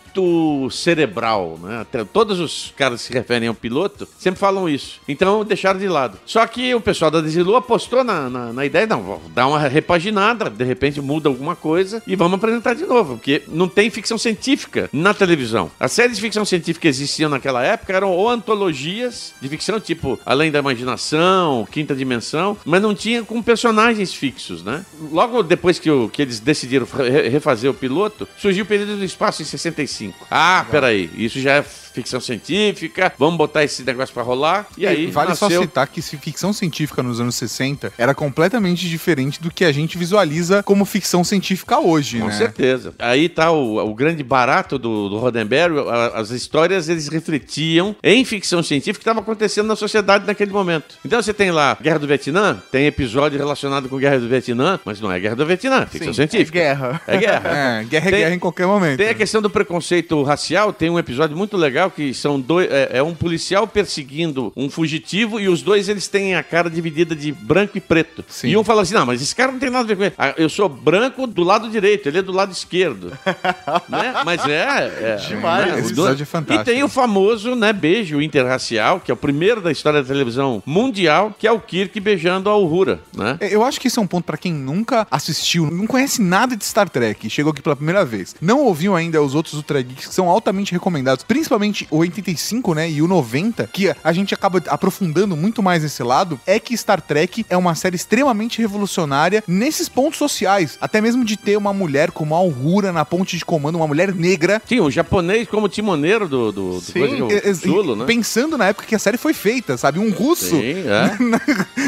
cerebral, 0.70 1.58
né? 1.62 1.80
Até 1.80 2.04
todos 2.04 2.38
os 2.40 2.72
caras 2.76 3.00
que 3.02 3.08
se 3.08 3.12
referem 3.12 3.48
ao 3.48 3.54
piloto 3.54 4.06
sempre 4.18 4.38
falam 4.40 4.68
isso. 4.68 5.00
Então 5.08 5.44
deixaram 5.44 5.78
de 5.80 5.88
lado. 5.88 6.18
Só 6.24 6.46
que 6.46 6.74
o 6.74 6.80
pessoal 6.80 7.10
da 7.10 7.20
Desilu 7.20 7.56
apostou 7.56 8.04
na, 8.04 8.28
na, 8.30 8.52
na 8.52 8.64
ideia, 8.64 8.86
não, 8.86 9.20
dar 9.34 9.46
uma 9.46 9.58
repaginada, 9.58 10.48
de 10.50 10.64
repente 10.64 11.00
muda 11.00 11.28
alguma 11.28 11.56
coisa 11.56 12.02
e 12.06 12.14
vamos 12.16 12.36
apresentar 12.36 12.74
de 12.74 12.84
novo, 12.86 13.16
porque 13.16 13.42
não 13.48 13.68
tem 13.68 13.90
ficção 13.90 14.18
científica 14.18 14.88
na 14.92 15.12
televisão. 15.14 15.70
As 15.80 15.92
séries 15.92 16.16
de 16.16 16.22
ficção 16.22 16.44
científica 16.44 16.82
que 16.82 16.88
existiam 16.88 17.28
naquela 17.30 17.62
época 17.64 17.92
eram 17.92 18.10
ou 18.10 18.28
antologias 18.28 19.32
de 19.40 19.48
ficção, 19.48 19.80
tipo 19.80 20.18
Além 20.24 20.50
da 20.50 20.58
Imaginação, 20.58 21.66
Quinta 21.70 21.94
Dimensão, 21.94 22.56
mas 22.64 22.82
não 22.82 22.94
tinha 22.94 23.22
com 23.22 23.42
personagens 23.42 24.12
fixos, 24.14 24.62
né? 24.62 24.84
Logo 25.10 25.42
depois 25.42 25.78
que, 25.78 25.90
o- 25.90 26.08
que 26.08 26.22
eles 26.22 26.40
decidiram 26.40 26.86
re- 26.86 27.28
refazer 27.28 27.70
o 27.70 27.74
piloto, 27.74 28.28
surgiu 28.38 28.64
o 28.64 28.66
período 28.68 28.96
do 28.96 29.04
espaço 29.04 29.42
em 29.42 29.44
65. 29.44 30.05
Ah, 30.30 30.64
peraí, 30.70 31.10
isso 31.16 31.40
já 31.40 31.54
é 31.54 31.64
ficção 31.96 32.20
científica, 32.20 33.12
vamos 33.18 33.36
botar 33.36 33.64
esse 33.64 33.82
negócio 33.82 34.12
pra 34.12 34.22
rolar. 34.22 34.66
E 34.76 34.86
aí 34.86 35.06
vale 35.06 35.34
só 35.34 35.46
nasceu... 35.46 35.62
citar 35.62 35.86
que 35.88 36.02
se 36.02 36.16
ficção 36.18 36.52
científica 36.52 37.02
nos 37.02 37.20
anos 37.20 37.34
60 37.36 37.92
era 37.96 38.14
completamente 38.14 38.88
diferente 38.88 39.40
do 39.42 39.50
que 39.50 39.64
a 39.64 39.72
gente 39.72 39.96
visualiza 39.96 40.62
como 40.62 40.84
ficção 40.84 41.24
científica 41.24 41.78
hoje, 41.78 42.20
Com 42.20 42.26
né? 42.26 42.32
certeza. 42.36 42.94
Aí 42.98 43.28
tá 43.28 43.50
o, 43.50 43.78
o 43.78 43.94
grande 43.94 44.22
barato 44.22 44.78
do, 44.78 45.08
do 45.08 45.18
Roddenberry. 45.18 45.74
As 46.14 46.30
histórias 46.30 46.88
eles 46.88 47.08
refletiam 47.08 47.96
em 48.02 48.24
ficção 48.24 48.62
científica 48.62 48.96
o 48.96 48.98
que 48.98 49.02
estava 49.02 49.20
acontecendo 49.20 49.66
na 49.66 49.76
sociedade 49.76 50.26
naquele 50.26 50.52
momento. 50.52 50.96
Então 51.04 51.20
você 51.20 51.32
tem 51.32 51.50
lá 51.50 51.76
Guerra 51.80 51.98
do 51.98 52.06
Vietnã, 52.06 52.62
tem 52.70 52.86
episódio 52.86 53.38
relacionado 53.38 53.88
com 53.88 53.96
Guerra 53.98 54.18
do 54.18 54.28
Vietnã, 54.28 54.78
mas 54.84 55.00
não 55.00 55.10
é 55.10 55.18
Guerra 55.18 55.36
do 55.36 55.46
Vietnã, 55.46 55.82
é 55.82 55.86
ficção 55.86 56.12
científica. 56.14 56.58
É 56.58 56.62
guerra. 56.62 57.00
É 57.06 57.16
guerra. 57.16 57.46
É, 57.56 57.84
guerra 57.84 58.08
é 58.08 58.10
Tem- 58.10 58.20
guerra 58.20 58.34
em 58.34 58.38
qualquer 58.38 58.66
momento. 58.66 58.98
Tem 58.98 59.08
a 59.08 59.14
questão 59.14 59.40
do 59.40 59.48
preconceito 59.48 60.22
racial, 60.22 60.72
tem 60.72 60.90
um 60.90 60.98
episódio 60.98 61.36
muito 61.36 61.56
legal 61.56 61.85
que 61.90 62.12
são 62.14 62.40
dois. 62.40 62.70
É, 62.70 62.98
é 62.98 63.02
um 63.02 63.14
policial 63.14 63.66
perseguindo 63.66 64.52
um 64.56 64.68
fugitivo 64.70 65.38
e 65.40 65.48
os 65.48 65.62
dois 65.62 65.88
eles 65.88 66.08
têm 66.08 66.34
a 66.34 66.42
cara 66.42 66.68
dividida 66.70 67.14
de 67.14 67.32
branco 67.32 67.76
e 67.78 67.80
preto. 67.80 68.24
Sim. 68.28 68.48
E 68.48 68.56
um 68.56 68.64
fala 68.64 68.82
assim: 68.82 68.94
não, 68.94 69.06
mas 69.06 69.22
esse 69.22 69.34
cara 69.34 69.52
não 69.52 69.58
tem 69.58 69.70
nada 69.70 69.84
a 69.84 69.86
ver 69.86 69.96
com 69.96 70.02
ele. 70.04 70.14
Ah, 70.18 70.34
eu 70.36 70.48
sou 70.48 70.68
branco 70.68 71.26
do 71.26 71.42
lado 71.42 71.68
direito, 71.70 72.08
ele 72.08 72.18
é 72.18 72.22
do 72.22 72.32
lado 72.32 72.52
esquerdo. 72.52 73.12
né? 73.88 74.14
Mas 74.24 74.44
é. 74.46 74.92
é 75.00 75.16
Demais. 75.28 75.66
né? 75.66 75.72
Esse 75.78 75.86
episódio 75.88 75.94
dois- 75.94 76.20
é 76.20 76.24
fantástico. 76.24 76.70
E 76.70 76.72
tem 76.74 76.82
o 76.82 76.88
famoso 76.88 77.54
né, 77.54 77.72
beijo 77.72 78.20
interracial, 78.20 79.00
que 79.00 79.10
é 79.10 79.14
o 79.14 79.16
primeiro 79.16 79.60
da 79.60 79.70
história 79.72 80.02
da 80.02 80.08
televisão 80.08 80.62
mundial, 80.66 81.34
que 81.38 81.46
é 81.46 81.52
o 81.52 81.60
Kirk 81.60 81.98
beijando 82.00 82.48
a 82.50 82.56
Uhura. 82.56 83.00
Né? 83.16 83.36
É, 83.40 83.54
Eu 83.54 83.64
acho 83.64 83.80
que 83.80 83.88
esse 83.88 83.98
é 83.98 84.02
um 84.02 84.06
ponto 84.06 84.24
pra 84.24 84.36
quem 84.36 84.52
nunca 84.52 85.06
assistiu, 85.10 85.70
não 85.70 85.86
conhece 85.86 86.20
nada 86.22 86.56
de 86.56 86.64
Star 86.64 86.88
Trek, 86.88 87.28
chegou 87.30 87.52
aqui 87.52 87.62
pela 87.62 87.76
primeira 87.76 88.04
vez, 88.04 88.34
não 88.40 88.60
ouviu 88.60 88.94
ainda 88.94 89.20
os 89.22 89.34
outros 89.34 89.54
Ultra 89.54 89.80
Geeks 89.82 90.06
que 90.06 90.14
são 90.14 90.28
altamente 90.28 90.72
recomendados, 90.72 91.24
principalmente 91.24 91.75
o 91.90 91.98
85, 91.98 92.74
né, 92.74 92.90
e 92.90 93.02
o 93.02 93.08
90, 93.08 93.68
que 93.72 93.94
a 94.02 94.12
gente 94.12 94.34
acaba 94.34 94.62
aprofundando 94.68 95.36
muito 95.36 95.62
mais 95.62 95.82
nesse 95.82 96.02
lado, 96.02 96.40
é 96.46 96.58
que 96.58 96.76
Star 96.76 97.00
Trek 97.00 97.44
é 97.48 97.56
uma 97.56 97.74
série 97.74 97.96
extremamente 97.96 98.60
revolucionária 98.60 99.42
nesses 99.46 99.88
pontos 99.88 100.18
sociais, 100.18 100.78
até 100.80 101.00
mesmo 101.00 101.24
de 101.24 101.36
ter 101.36 101.56
uma 101.56 101.72
mulher 101.72 102.10
como 102.10 102.34
a 102.34 102.40
Uhura 102.40 102.92
na 102.92 103.04
ponte 103.04 103.36
de 103.36 103.44
comando, 103.44 103.76
uma 103.76 103.86
mulher 103.86 104.14
negra. 104.14 104.60
Tinha 104.66 104.82
o 104.82 104.90
japonês 104.90 105.48
como 105.48 105.68
timoneiro 105.68 106.28
do, 106.28 106.52
do, 106.52 106.80
Sim, 106.80 107.28
é 107.30 107.52
Zulo, 107.52 107.96
né? 107.96 108.04
Pensando 108.04 108.56
na 108.56 108.68
época 108.68 108.86
que 108.86 108.94
a 108.94 108.98
série 108.98 109.18
foi 109.18 109.34
feita, 109.34 109.76
sabe? 109.76 109.98
Um 109.98 110.10
russo 110.10 110.56
Sim, 110.56 110.84
é. 110.86 111.16
na, 111.22 111.40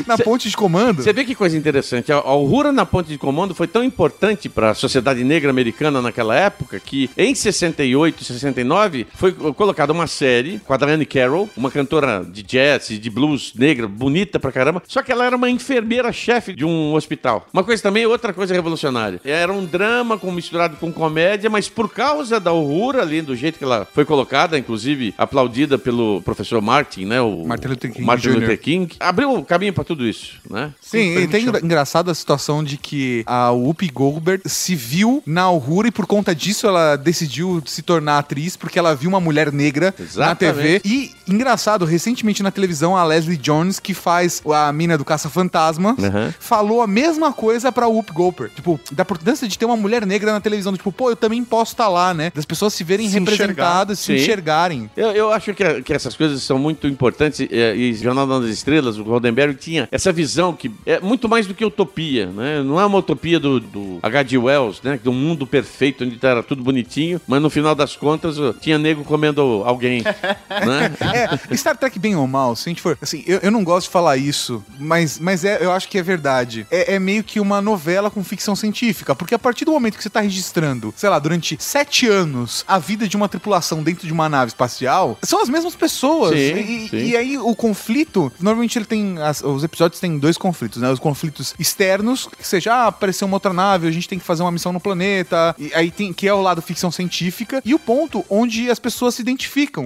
na 0.07 0.16
Cê- 0.16 0.23
ponte 0.25 0.49
de 0.49 0.57
comando. 0.57 1.02
Você 1.02 1.12
vê 1.12 1.25
que 1.25 1.35
coisa 1.35 1.57
interessante. 1.57 2.12
A 2.12 2.18
a 2.18 2.35
Uhura 2.35 2.71
na 2.73 2.85
ponte 2.85 3.09
de 3.09 3.16
comando 3.16 3.54
foi 3.54 3.66
tão 3.66 3.83
importante 3.83 4.49
para 4.49 4.71
a 4.71 4.75
sociedade 4.75 5.25
negra 5.25 5.50
americana 5.50 6.02
naquela 6.02 6.35
época 6.37 6.78
que 6.78 7.09
em 7.16 7.35
68, 7.35 8.23
69 8.25 9.07
foi 9.14 9.33
colocada 9.33 9.77
uma 9.92 10.06
série 10.06 10.58
com 10.58 10.73
a 10.73 10.76
Diane 10.76 11.06
Carroll, 11.06 11.49
uma 11.56 11.70
cantora 11.70 12.25
de 12.25 12.42
jazz 12.42 12.90
e 12.90 12.99
de 12.99 13.08
blues 13.11 13.52
negra, 13.56 13.87
bonita 13.88 14.38
pra 14.40 14.50
caramba. 14.52 14.82
Só 14.87 15.02
que 15.02 15.12
ela 15.12 15.25
era 15.25 15.37
uma 15.37 15.49
enfermeira-chefe 15.50 16.52
de 16.52 16.64
um 16.64 16.94
hospital. 16.94 17.47
Uma 17.52 17.64
coisa 17.64 17.82
também, 17.82 18.06
outra 18.06 18.32
coisa 18.32 18.54
revolucionária. 18.54 19.20
Era 19.25 19.52
um 19.52 19.64
drama 19.64 20.18
com, 20.18 20.30
misturado 20.32 20.76
com 20.76 20.92
comédia, 20.92 21.49
mas 21.49 21.68
por 21.68 21.88
causa 21.90 22.38
da 22.40 22.52
Uhura 22.52 23.02
ali, 23.02 23.23
do 23.23 23.35
jeito 23.37 23.58
que 23.58 23.64
ela 23.64 23.87
foi 23.92 24.04
colocada, 24.04 24.58
inclusive 24.58 25.14
aplaudida 25.16 25.78
pelo 25.78 26.20
professor 26.23 26.61
Martin, 26.61 27.04
né? 27.04 27.20
O 27.20 27.44
Martin 27.47 27.68
Luther 27.68 27.92
King 27.92 28.04
Martin 28.04 28.28
Jr.. 28.30 28.40
Luther 28.40 28.58
King. 28.61 28.97
Abriu 29.00 29.32
o 29.35 29.44
caminho 29.44 29.73
pra 29.73 29.85
tudo 29.85 30.06
isso, 30.06 30.35
né? 30.50 30.73
Sim, 30.80 31.18
e 31.18 31.28
tem 31.28 31.42
engra- 31.44 31.61
engraçado 31.62 32.11
a 32.11 32.14
situação 32.14 32.62
de 32.64 32.76
que 32.76 33.23
a 33.26 33.50
Whoopi 33.50 33.88
Goldberg 33.88 34.42
se 34.47 34.75
viu 34.75 35.23
na 35.26 35.50
Uhura 35.50 35.88
e 35.88 35.92
por 35.92 36.06
conta 36.06 36.35
disso 36.35 36.66
ela 36.66 36.97
decidiu 36.97 37.62
se 37.66 37.82
tornar 37.82 38.18
atriz 38.18 38.56
porque 38.56 38.78
ela 38.78 38.94
viu 38.94 39.08
uma 39.08 39.20
mulher 39.20 39.52
negra 39.52 39.67
negra 39.68 39.94
na 39.98 40.04
Exatamente. 40.04 40.80
TV. 40.80 40.80
E, 40.84 41.10
engraçado, 41.28 41.84
recentemente 41.84 42.42
na 42.42 42.50
televisão, 42.50 42.96
a 42.96 43.04
Leslie 43.04 43.37
Jones, 43.37 43.78
que 43.78 43.92
faz 43.94 44.42
a 44.52 44.72
mina 44.72 44.96
do 44.96 45.04
Caça-Fantasma, 45.04 45.94
Uhum. 45.98 46.32
falou 46.40 46.82
a 46.82 46.87
mesma 46.87 47.32
coisa 47.32 47.70
pra 47.70 47.87
Whoop 47.87 48.12
Goldberg. 48.12 48.54
Tipo, 48.54 48.80
da 48.92 49.02
importância 49.02 49.46
de 49.46 49.58
ter 49.58 49.64
uma 49.64 49.76
mulher 49.76 50.06
negra 50.06 50.32
na 50.32 50.40
televisão. 50.40 50.72
Tipo, 50.72 50.90
pô, 50.92 51.10
eu 51.10 51.16
também 51.16 51.44
posso 51.44 51.72
estar 51.72 51.88
lá, 51.88 52.14
né? 52.14 52.32
Das 52.34 52.44
pessoas 52.44 52.72
se 52.75 52.82
verem 52.84 53.08
Se 53.08 53.18
representadas, 53.18 53.98
se 53.98 54.06
Sim. 54.06 54.14
enxergarem. 54.14 54.90
Eu, 54.96 55.10
eu 55.12 55.32
acho 55.32 55.52
que, 55.54 55.82
que 55.82 55.92
essas 55.92 56.16
coisas 56.16 56.42
são 56.42 56.58
muito 56.58 56.87
importantes 56.87 57.40
eh, 57.50 57.75
e 57.76 57.94
Jornal 57.94 58.26
das 58.26 58.48
Estrelas, 58.50 58.98
o 58.98 59.02
Roddenberry 59.02 59.54
tinha 59.54 59.88
essa 59.90 60.12
visão 60.12 60.52
que 60.52 60.70
é 60.87 61.00
muito 61.00 61.28
mais 61.28 61.46
do 61.46 61.54
que 61.54 61.64
utopia, 61.64 62.26
né? 62.26 62.62
Não 62.62 62.80
é 62.80 62.87
uma 62.87 62.98
utopia 62.98 63.38
do, 63.38 63.60
do 63.60 63.98
H.G. 64.02 64.38
Wells, 64.38 64.80
né? 64.82 64.98
Do 65.02 65.12
mundo 65.12 65.46
perfeito, 65.46 66.04
onde 66.04 66.18
era 66.22 66.42
tudo 66.42 66.62
bonitinho, 66.62 67.20
mas 67.26 67.40
no 67.42 67.50
final 67.50 67.75
das 67.75 67.96
contas 67.96 68.37
tinha 68.60 68.78
nego 68.78 69.04
comendo 69.04 69.40
alguém, 69.64 70.02
né? 70.02 71.38
É, 71.50 71.57
Star 71.57 71.76
Trek, 71.76 71.99
bem 71.99 72.17
ou 72.17 72.26
mal, 72.26 72.55
se 72.57 72.69
a 72.69 72.71
gente 72.71 72.83
for. 72.83 72.99
Assim, 73.00 73.23
eu, 73.26 73.38
eu 73.43 73.50
não 73.50 73.64
gosto 73.64 73.87
de 73.87 73.93
falar 73.93 74.17
isso, 74.17 74.62
mas, 74.78 75.19
mas 75.19 75.45
é, 75.45 75.59
eu 75.64 75.73
acho 75.73 75.88
que 75.88 75.99
é 75.99 76.02
verdade. 76.02 76.67
É, 76.71 76.95
é 76.95 76.99
meio 76.99 77.23
que 77.25 77.40
uma 77.40 77.61
novela 77.61 78.11
com 78.11 78.23
ficção 78.25 78.55
científica, 78.57 79.14
porque 79.14 79.35
a 79.35 79.38
partir 79.38 79.64
do 79.64 79.73
momento 79.73 79.97
que 79.97 80.02
você 80.02 80.11
tá 80.11 80.21
registrando, 80.21 80.93
sei 80.97 81.09
lá, 81.09 81.19
durante 81.19 81.57
sete 81.61 82.07
anos, 82.07 82.64
a 82.67 82.78
vida 82.78 83.09
de 83.09 83.17
uma 83.17 83.28
tripulação 83.28 83.83
dentro 83.83 84.07
de 84.07 84.12
uma 84.12 84.28
nave 84.28 84.49
espacial, 84.50 85.19
são 85.23 85.43
as 85.43 85.49
mesmas 85.49 85.75
pessoas. 85.75 86.33
Sim, 86.33 86.59
e, 86.59 86.88
sim. 86.88 86.97
e 86.97 87.17
aí 87.17 87.38
o 87.38 87.55
conflito, 87.55 88.33
normalmente 88.40 88.78
ele 88.78 88.85
tem. 88.87 89.19
as- 89.21 89.43
os 89.43 89.64
episódios 89.64 90.00
têm 90.00 90.19
dois 90.19 90.37
conflitos, 90.37 90.81
né? 90.81 90.90
Os 90.90 90.99
conflitos 90.99 91.55
externos, 91.59 92.28
que 92.37 92.47
seja, 92.47 92.73
ah, 92.75 92.87
apareceu 92.88 93.26
uma 93.26 93.37
outra 93.37 93.52
nave, 93.52 93.87
a 93.87 93.90
gente 93.90 94.09
tem 94.09 94.19
que 94.19 94.25
fazer 94.25 94.43
uma 94.43 94.50
missão 94.52 94.73
no 94.73 94.81
planeta, 94.81 95.55
e 95.59 95.73
aí 95.75 95.90
tem 95.90 96.12
que 96.12 96.26
é 96.28 96.33
o 96.35 96.40
lado 96.40 96.61
ficção 96.62 96.90
científica, 96.90 97.62
e 97.64 97.75
o 97.75 97.78
ponto 97.78 98.25
onde 98.28 98.71
as 98.71 98.78
pessoas 98.78 99.14
se 99.14 99.23
identificam, 99.23 99.38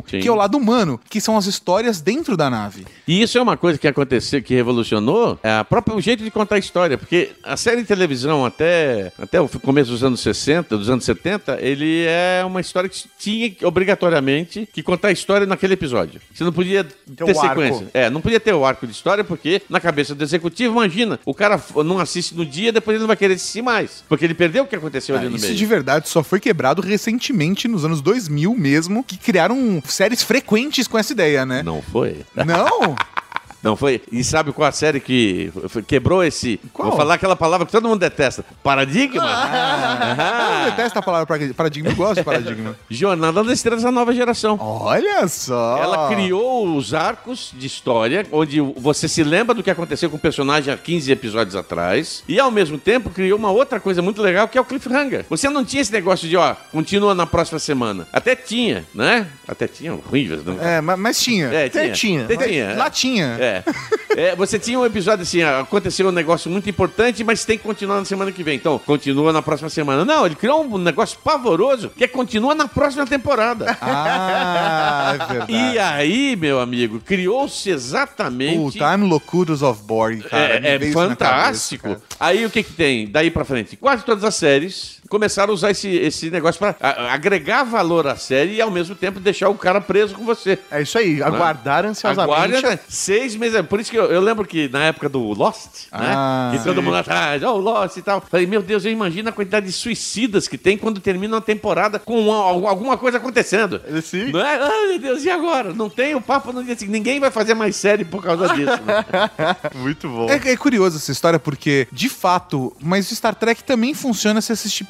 Sim. 0.09 0.21
que 0.21 0.29
é 0.29 0.33
o 0.33 0.35
lado 0.35 0.57
humano, 0.57 0.99
que 1.11 1.21
são 1.21 1.37
as 1.37 1.47
histórias 1.47 2.01
dentro 2.01 2.37
da 2.37 2.49
nave. 2.49 2.87
E 3.07 3.21
isso 3.21 3.37
é 3.37 3.43
uma 3.43 3.57
coisa 3.57 3.79
que 3.79 3.87
aconteceu, 3.89 4.41
que 4.43 4.55
revolucionou 4.55 5.39
é 5.43 5.51
a 5.59 5.65
própria 5.65 5.97
o 5.97 6.01
jeito 6.01 6.23
de 6.25 6.31
contar 6.31 6.57
a 6.57 6.59
história, 6.59 6.97
porque 6.97 7.31
a 7.43 7.57
série 7.57 7.83
de 7.83 7.87
televisão 7.89 8.45
até, 8.47 9.13
até 9.19 9.41
o 9.41 9.49
começo 9.49 9.91
dos 9.91 10.03
anos 10.05 10.21
60, 10.21 10.77
dos 10.79 10.89
anos 10.89 11.05
70, 11.05 11.59
ele 11.61 12.05
é 12.07 12.43
uma 12.47 12.61
história 12.61 12.89
que 12.89 13.05
tinha 13.19 13.55
obrigatoriamente 13.97 14.69
que 14.73 14.83
contar 14.83 15.09
a 15.09 15.13
história 15.13 15.47
naquele 15.47 15.75
episódio. 15.75 16.21
Você 16.33 16.45
não 16.45 16.53
podia 16.53 16.85
ter 16.85 17.25
um 17.25 17.29
arco. 17.29 17.41
sequência. 17.63 17.91
É, 17.93 18.09
não 18.11 18.21
podia 18.21 18.41
ter 18.41 18.53
o 18.55 18.65
arco 18.65 18.87
de 18.87 18.93
história, 18.93 19.23
porque 19.25 19.63
na 19.69 19.81
cabeça 19.81 20.15
do 20.15 20.23
executivo, 20.25 20.75
imagina, 20.75 21.19
o 21.25 21.35
cara 21.35 21.61
não 21.85 21.99
assiste 21.99 22.35
no 22.35 22.45
dia, 22.47 22.73
depois 22.73 22.95
ele 22.95 23.01
não 23.03 23.07
vai 23.09 23.17
querer 23.17 23.35
assistir 23.35 23.63
mais, 23.63 24.05
porque 24.09 24.25
ele 24.25 24.35
perdeu 24.35 24.65
o 24.65 24.67
que 24.67 24.77
aconteceu 24.77 25.15
ali 25.17 25.27
no 25.29 25.35
Ah, 25.35 25.37
Isso 25.37 25.47
meio. 25.47 25.57
de 25.59 25.67
verdade 25.67 26.09
só 26.09 26.23
foi 26.23 26.41
quebrado 26.41 26.81
recentemente, 26.83 27.69
nos 27.69 27.85
anos 27.85 28.01
2000 28.01 28.55
mesmo, 28.55 29.03
que 29.05 29.17
criaram 29.17 29.42
séries 29.85 30.23
frequentes 30.23 30.87
com 30.87 30.99
essa 30.99 31.13
ideia, 31.13 31.47
né? 31.47 31.63
Não 31.63 31.81
foi. 31.83 32.25
Não? 32.35 32.95
Não 33.63 33.77
foi? 33.77 34.03
E 34.11 34.25
sabe 34.25 34.53
qual 34.53 34.69
a 34.69 34.73
série 34.73 34.99
que 35.01 35.53
quebrou 35.87 36.25
esse. 36.25 36.59
Qual? 36.73 36.89
Vou 36.89 36.97
falar 36.99 37.15
aquela 37.15 37.37
palavra 37.37 37.65
que 37.65 37.73
todo 37.73 37.89
mundo 37.89 38.01
detesta: 38.01 38.45
paradigma? 38.63 39.23
Eu 40.65 40.71
detesto 40.71 40.99
a 40.99 41.03
palavra 41.03 41.27
para- 41.27 41.55
paradigma, 41.55 41.91
eu 41.91 41.97
gosto 41.97 42.17
de 42.17 42.25
paradigma. 42.25 42.77
Jornada 42.91 43.43
das 43.45 43.53
Estrelas 43.59 43.83
da 43.83 43.91
Nova 43.93 44.13
Geração. 44.13 44.57
Olha 44.61 45.27
só! 45.29 45.79
Ela 45.79 46.09
criou 46.09 46.77
os 46.77 46.93
arcos 46.95 47.53
de 47.57 47.67
história, 47.67 48.27
onde 48.33 48.61
você 48.61 49.07
se 49.09 49.23
lembra 49.23 49.55
do 49.55 49.63
que 49.63 49.71
aconteceu 49.71 50.11
com 50.11 50.17
o 50.17 50.21
personagem 50.21 50.73
há 50.73 50.77
15 50.77 51.13
episódios 51.13 51.55
atrás, 51.57 52.23
e 52.29 52.39
ao 52.41 52.51
mesmo 52.51 52.79
tempo 52.79 53.11
criou 53.11 53.39
uma 53.39 53.51
outra 53.51 53.79
coisa 53.79 54.03
muito 54.03 54.21
legal 54.23 54.49
que 54.49 54.59
é 54.59 54.61
o 54.61 54.65
cliffhanger. 54.65 55.25
Você 55.31 55.49
não 55.49 55.65
tinha 55.65 55.83
esse 55.83 55.93
negócio 55.93 56.29
de, 56.29 56.37
ó, 56.37 56.55
continua 56.71 57.15
na 57.15 57.27
próxima 57.27 57.59
semana. 57.59 58.07
Até 58.13 58.35
tinha, 58.35 58.85
né? 58.95 59.27
Até 59.47 59.67
tinha, 59.69 59.95
horrível. 59.95 60.41
Não... 60.45 60.61
É, 60.61 60.81
ma- 60.81 60.97
mas 60.97 61.21
tinha. 61.21 61.47
É, 61.47 61.67
Até 61.67 61.83
tinha. 61.91 61.93
tinha. 61.93 62.25
Até 62.25 62.37
tinha. 62.37 62.65
é. 62.65 62.75
Lá 62.75 62.91
tinha. 62.91 63.37
É. 63.39 63.52
É, 64.17 64.37
você 64.37 64.59
tinha 64.59 64.79
um 64.79 64.85
episódio 64.85 65.23
assim, 65.23 65.43
aconteceu 65.43 66.09
um 66.09 66.13
negócio 66.13 66.51
muito 66.51 66.69
importante, 66.69 67.25
mas 67.25 67.45
tem 67.45 67.57
que 67.57 67.65
continuar 67.65 67.99
na 67.99 68.05
semana 68.05 68.31
que 68.31 68.43
vem. 68.43 68.57
Então, 68.57 68.79
continua 68.79 69.33
na 69.33 69.41
próxima 69.41 69.69
semana. 69.69 70.05
Não, 70.05 70.27
ele 70.27 70.35
criou 70.35 70.65
um 70.65 70.79
negócio 70.79 71.19
pavoroso 71.25 71.91
que 71.91 72.05
é 72.05 72.09
continua 72.09 72.55
na 72.55 72.69
próxima 72.69 73.07
temporada. 73.07 73.77
Ah, 73.81 75.15
é 75.15 75.27
verdade. 75.27 75.53
E 75.53 75.79
aí, 75.79 76.37
meu 76.37 76.61
amigo, 76.61 77.01
criou-se 77.01 77.71
exatamente. 77.71 78.59
O 78.59 78.71
Time 78.71 79.09
Locutus 79.09 79.63
of 79.63 79.83
Borg, 79.83 80.23
cara. 80.23 80.67
é, 80.67 80.75
é 80.75 80.93
fantástico. 80.93 81.83
cabeça, 81.85 82.03
aí 82.21 82.45
o 82.45 82.51
que 82.51 82.63
que 82.63 82.73
tem? 82.73 83.09
Daí 83.09 83.31
pra 83.31 83.45
frente, 83.45 83.77
quase 83.77 84.05
todas 84.05 84.25
as 84.25 84.35
séries 84.35 85.02
começaram 85.13 85.51
a 85.51 85.55
usar 85.55 85.71
esse, 85.71 85.89
esse 85.89 86.31
negócio 86.31 86.59
pra 86.59 86.75
a- 86.81 87.13
agregar 87.13 87.65
valor 87.65 88.07
à 88.07 88.17
série 88.17 88.55
e 88.55 88.61
ao 88.63 88.71
mesmo 88.71 88.95
tempo 88.95 89.21
deixar 89.21 89.51
o 89.51 89.55
cara 89.55 89.79
preso 89.79 90.15
com 90.15 90.25
você. 90.25 90.59
É 90.71 90.81
isso 90.81 90.97
aí, 90.97 91.23
aguardar 91.23 91.85
ansiosamente. 91.85 92.33
Aguarda, 92.35 92.71
né? 92.71 92.79
seis 92.89 93.37
meses. 93.37 93.61
Por 93.67 93.79
isso 93.79 93.91
que 93.91 93.99
eu, 93.99 94.07
eu 94.07 94.23
lembro 94.23 94.47
que 94.47 94.69
na 94.71 94.85
época 94.85 95.11
do 95.11 95.21
Lost, 95.35 95.87
Ah, 95.93 96.51
né? 96.53 96.59
Que 96.59 96.65
todo 96.65 96.83
mundo 96.83 96.97
atrás, 96.97 97.43
oh, 97.43 97.59
Lost 97.59 97.99
e 97.99 98.03
tal. 98.03 98.23
Falei, 98.23 98.47
meu 98.47 98.63
Deus, 98.63 98.87
eu 98.87 98.91
imagino 98.91 99.29
a 99.29 99.33
quantidade 99.33 99.67
de 99.67 99.73
suicidas 99.73 100.49
que 100.49 100.57
tem 100.57 100.79
quando 100.79 100.99
termina 100.99 101.35
uma 101.37 101.43
temporada 101.43 101.99
com 101.99 102.19
uma- 102.19 102.69
alguma 102.71 102.97
coisa 102.97 103.19
acontecendo. 103.19 103.81
Sim. 104.03 104.33
Não 104.33 104.41
é? 104.41 104.59
Ai, 104.63 104.87
meu 104.89 104.99
Deus, 104.99 105.25
e 105.25 105.31
agora? 105.31 105.75
Não 105.75 105.91
tem 105.91 106.15
o 106.15 106.23
papo 106.23 106.53
no 106.55 106.65
dia 106.65 106.75
seguinte. 106.75 106.93
Ninguém 106.97 107.21
vai 107.21 107.31
fazer 107.31 107.53
mais 107.53 107.77
série 107.77 108.05
por 108.05 108.23
causa 108.23 108.49
disso. 108.55 108.81
né? 108.87 109.05
Muito 109.75 110.09
bom. 110.09 110.27
É, 110.31 110.53
é 110.53 110.57
curioso 110.57 110.97
essa 110.97 111.13
história 111.13 111.39
porque, 111.39 111.87
de 111.93 112.09
fato, 112.09 112.75
mas 112.81 113.11
o 113.11 113.15
Star 113.15 113.35
Trek 113.35 113.63
também 113.63 113.93
funciona 113.93 114.41
se 114.41 114.53
assistir 114.53 114.85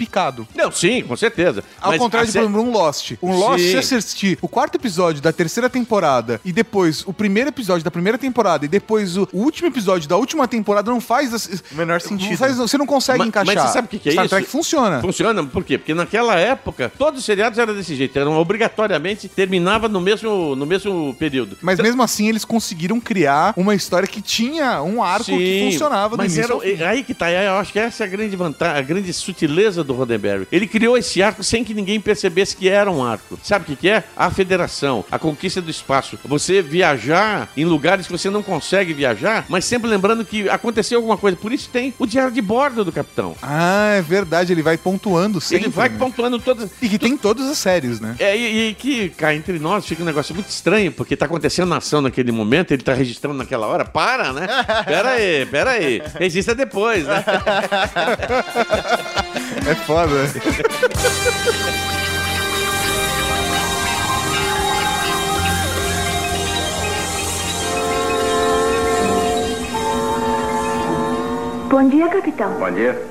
Não, 0.54 0.71
sim, 0.71 1.02
com 1.02 1.16
certeza. 1.16 1.64
Ao 1.81 1.90
Mas 1.92 1.99
contrário 2.00 2.26
de, 2.28 2.33
por 2.33 2.38
exemplo, 2.45 2.62
um 2.62 2.71
Lost. 2.71 3.12
Um 3.23 3.35
Lost, 3.37 3.61
Sim. 3.61 3.71
se 3.71 3.83
você 3.83 3.95
assistir 3.97 4.38
o 4.42 4.49
quarto 4.49 4.76
episódio 4.76 5.21
da 5.23 5.33
terceira 5.33 5.69
temporada 5.71 6.40
e 6.45 6.52
depois 6.52 7.02
o 7.07 7.12
primeiro 7.12 7.49
episódio 7.50 7.85
da 7.85 7.90
primeira 7.90 8.19
temporada 8.19 8.64
e 8.64 8.69
depois 8.69 9.16
o, 9.16 9.28
último 9.33 9.69
episódio 9.69 10.09
da 10.09 10.16
última 10.16 10.47
temporada, 10.47 10.90
não 10.90 11.00
faz... 11.00 11.33
O 11.73 11.75
menor 11.75 12.00
sentido. 12.00 12.31
Não 12.31 12.37
faz- 12.37 12.57
você 12.57 12.78
não 12.78 12.87
consegue 12.87 13.19
Mas- 13.21 13.28
encaixar. 13.28 13.54
mas 13.54 13.64
você 13.64 13.73
sabe 13.73 13.87
o 13.87 13.90
que 13.90 13.99
que 13.99 14.09
é 14.09 14.12
Star 14.12 14.25
isso? 14.26 14.35
Trek 14.35 14.49
funciona. 14.49 15.00
Funciona, 15.00 15.45
por 15.45 15.64
quê? 15.64 15.78
Porque 15.78 15.95
naquela 15.95 16.35
época, 16.37 16.92
todos 16.99 17.21
os 17.21 17.25
seriados 17.25 17.59
eram 17.59 17.75
desse 17.75 17.95
jeito, 17.95 18.19
eram 18.19 18.37
obrigatoriamente, 18.37 19.28
terminava 19.28 19.88
no 19.88 20.00
mesmo, 20.00 20.54
no 20.57 20.66
mesmo 20.66 21.14
período. 21.19 21.57
Mas 21.62 21.78
mesmo 21.81 22.02
assim, 22.02 22.28
eles 22.28 22.45
conseguiram 22.45 23.00
criar 23.00 23.52
uma 23.57 23.75
história 23.75 24.07
que 24.07 24.21
tinha 24.21 24.83
um 24.83 25.02
arco 25.02 25.25
que 25.26 25.33
Sim, 25.61 25.71
funcionava 25.73 26.16
do 26.16 26.23
mas 26.23 26.35
início 26.37 26.61
era, 26.62 26.76
fim. 26.76 26.83
aí 26.85 27.02
que 27.02 27.14
tá, 27.14 27.31
eu 27.31 27.54
acho 27.54 27.73
que 27.73 27.78
essa 27.78 28.04
é 28.04 28.07
a 28.07 28.11
grande 28.11 28.37
vantagem, 28.37 28.78
a 28.78 28.83
grande 28.83 29.12
sutileza 29.12 29.83
do 29.83 29.95
Roddenberry. 30.02 30.47
Ele 30.52 30.66
criou 30.66 30.97
esse 30.97 31.23
arco 31.23 31.42
sem 31.42 31.64
que 31.64 31.75
ninguém 31.75 32.00
percebesse 32.00 32.56
que 32.56 32.68
era 32.68 32.90
um 32.90 33.04
arco. 33.04 33.38
Sabe 33.42 33.64
o 33.64 33.66
que, 33.66 33.76
que 33.76 33.88
é? 33.88 34.04
A 34.16 34.30
federação, 34.30 35.04
a 35.11 35.18
conquista 35.18 35.61
do 35.61 35.71
espaço. 35.71 36.18
Você 36.25 36.62
viajar 36.62 37.49
em 37.56 37.64
lugares 37.64 38.06
que 38.06 38.12
você 38.12 38.30
não 38.30 38.42
consegue 38.42 38.92
viajar, 38.92 39.47
mas 39.49 39.64
sempre 39.64 39.88
lembrando 39.88 40.25
que 40.25 40.49
aconteceu 40.49 40.99
alguma 40.99 41.16
coisa. 41.16 41.37
Por 41.37 41.52
isso 41.52 41.68
tem 41.71 41.94
o 41.99 42.06
diário 42.06 42.32
de 42.32 42.42
bordo 42.42 42.85
do 42.85 42.92
capitão. 42.92 43.35
Ah, 43.42 43.94
é 43.97 44.02
verdade, 44.02 44.52
ele 44.52 44.62
vai 44.62 44.76
pontuando 44.76 45.40
sempre. 45.40 45.66
Ele 45.66 45.73
vai 45.73 45.88
né? 45.88 45.97
pontuando 45.99 46.38
todas. 46.38 46.71
E 46.80 46.88
que 46.88 46.99
tem 46.99 47.16
todas 47.16 47.49
as 47.49 47.59
séries, 47.59 48.00
né? 48.00 48.16
É, 48.18 48.37
e, 48.37 48.68
e 48.68 48.75
que 48.75 49.09
cá 49.11 49.35
entre 49.35 49.59
nós 49.59 49.87
fica 49.87 50.02
um 50.02 50.06
negócio 50.06 50.35
muito 50.35 50.49
estranho, 50.49 50.92
porque 50.92 51.16
tá 51.16 51.26
acontecendo 51.26 51.68
na 51.68 51.76
ação 51.76 52.00
naquele 52.00 52.32
momento, 52.32 52.73
ele 52.73 52.82
tá 52.82 52.92
registrando 52.92 53.38
naquela 53.38 53.66
hora. 53.66 53.85
Para, 53.85 54.32
né? 54.32 54.47
Pera 54.85 55.11
aí, 55.11 55.47
pera 55.47 55.71
aí. 55.71 56.02
Registra 56.18 56.54
depois, 56.54 57.06
né? 57.06 57.25
É 59.64 59.75
foda. 59.75 59.91
Bom 71.68 71.88
dia, 71.88 72.08
capitão. 72.08 72.50
Bom 72.54 72.70
dia. 72.70 73.02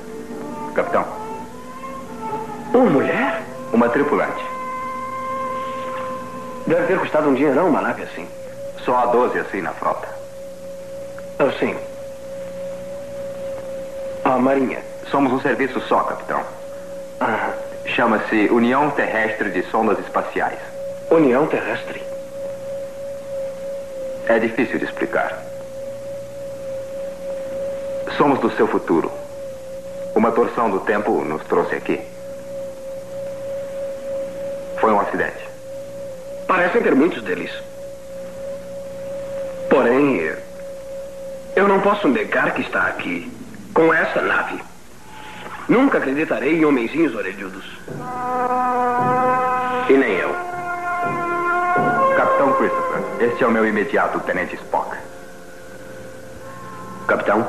Capitão, 0.74 1.04
Uma 2.72 2.90
mulher? 2.90 3.42
uma 3.72 3.88
tripulante. 3.88 4.42
Deve 6.66 6.86
ter 6.86 6.98
custado 6.98 7.28
um 7.28 7.34
dinheirão 7.34 7.68
uma 7.68 7.80
nave 7.80 8.02
assim. 8.02 8.26
Só 8.84 8.96
há 8.96 9.06
12 9.06 9.38
assim 9.38 9.60
na 9.60 9.72
frota. 9.72 10.08
Ah, 11.38 11.52
sim. 11.58 11.76
A 14.24 14.38
Marinha. 14.38 14.80
Somos 15.10 15.32
um 15.32 15.40
serviço 15.40 15.80
só, 15.82 16.00
capitão. 16.04 16.42
Ah, 17.24 17.52
Chama-se 17.86 18.48
União 18.50 18.90
Terrestre 18.90 19.50
de 19.50 19.62
Sondas 19.70 19.96
Espaciais. 20.00 20.58
União 21.08 21.46
Terrestre. 21.46 22.02
É 24.26 24.40
difícil 24.40 24.80
de 24.80 24.86
explicar. 24.86 25.40
Somos 28.16 28.40
do 28.40 28.50
seu 28.56 28.66
futuro. 28.66 29.08
Uma 30.16 30.32
torção 30.32 30.68
do 30.68 30.80
tempo 30.80 31.22
nos 31.22 31.44
trouxe 31.44 31.76
aqui. 31.76 32.00
Foi 34.80 34.90
um 34.90 34.98
acidente. 34.98 35.48
Parecem 36.48 36.82
ter 36.82 36.96
muitos 36.96 37.22
deles. 37.22 37.52
Porém, 39.70 40.32
eu 41.54 41.68
não 41.68 41.80
posso 41.82 42.08
negar 42.08 42.52
que 42.52 42.62
está 42.62 42.82
aqui 42.88 43.30
com 43.72 43.94
essa 43.94 44.20
nave. 44.20 44.71
Nunca 45.68 45.98
acreditarei 45.98 46.58
em 46.58 46.64
homenzinhos 46.64 47.14
orelhudos. 47.14 47.64
E 49.88 49.92
nem 49.92 50.12
eu. 50.14 50.32
Este 53.22 53.44
é 53.44 53.46
o 53.46 53.52
meu 53.52 53.64
imediato 53.64 54.18
Tenente 54.20 54.56
Spock. 54.56 54.96
Capitão? 57.06 57.46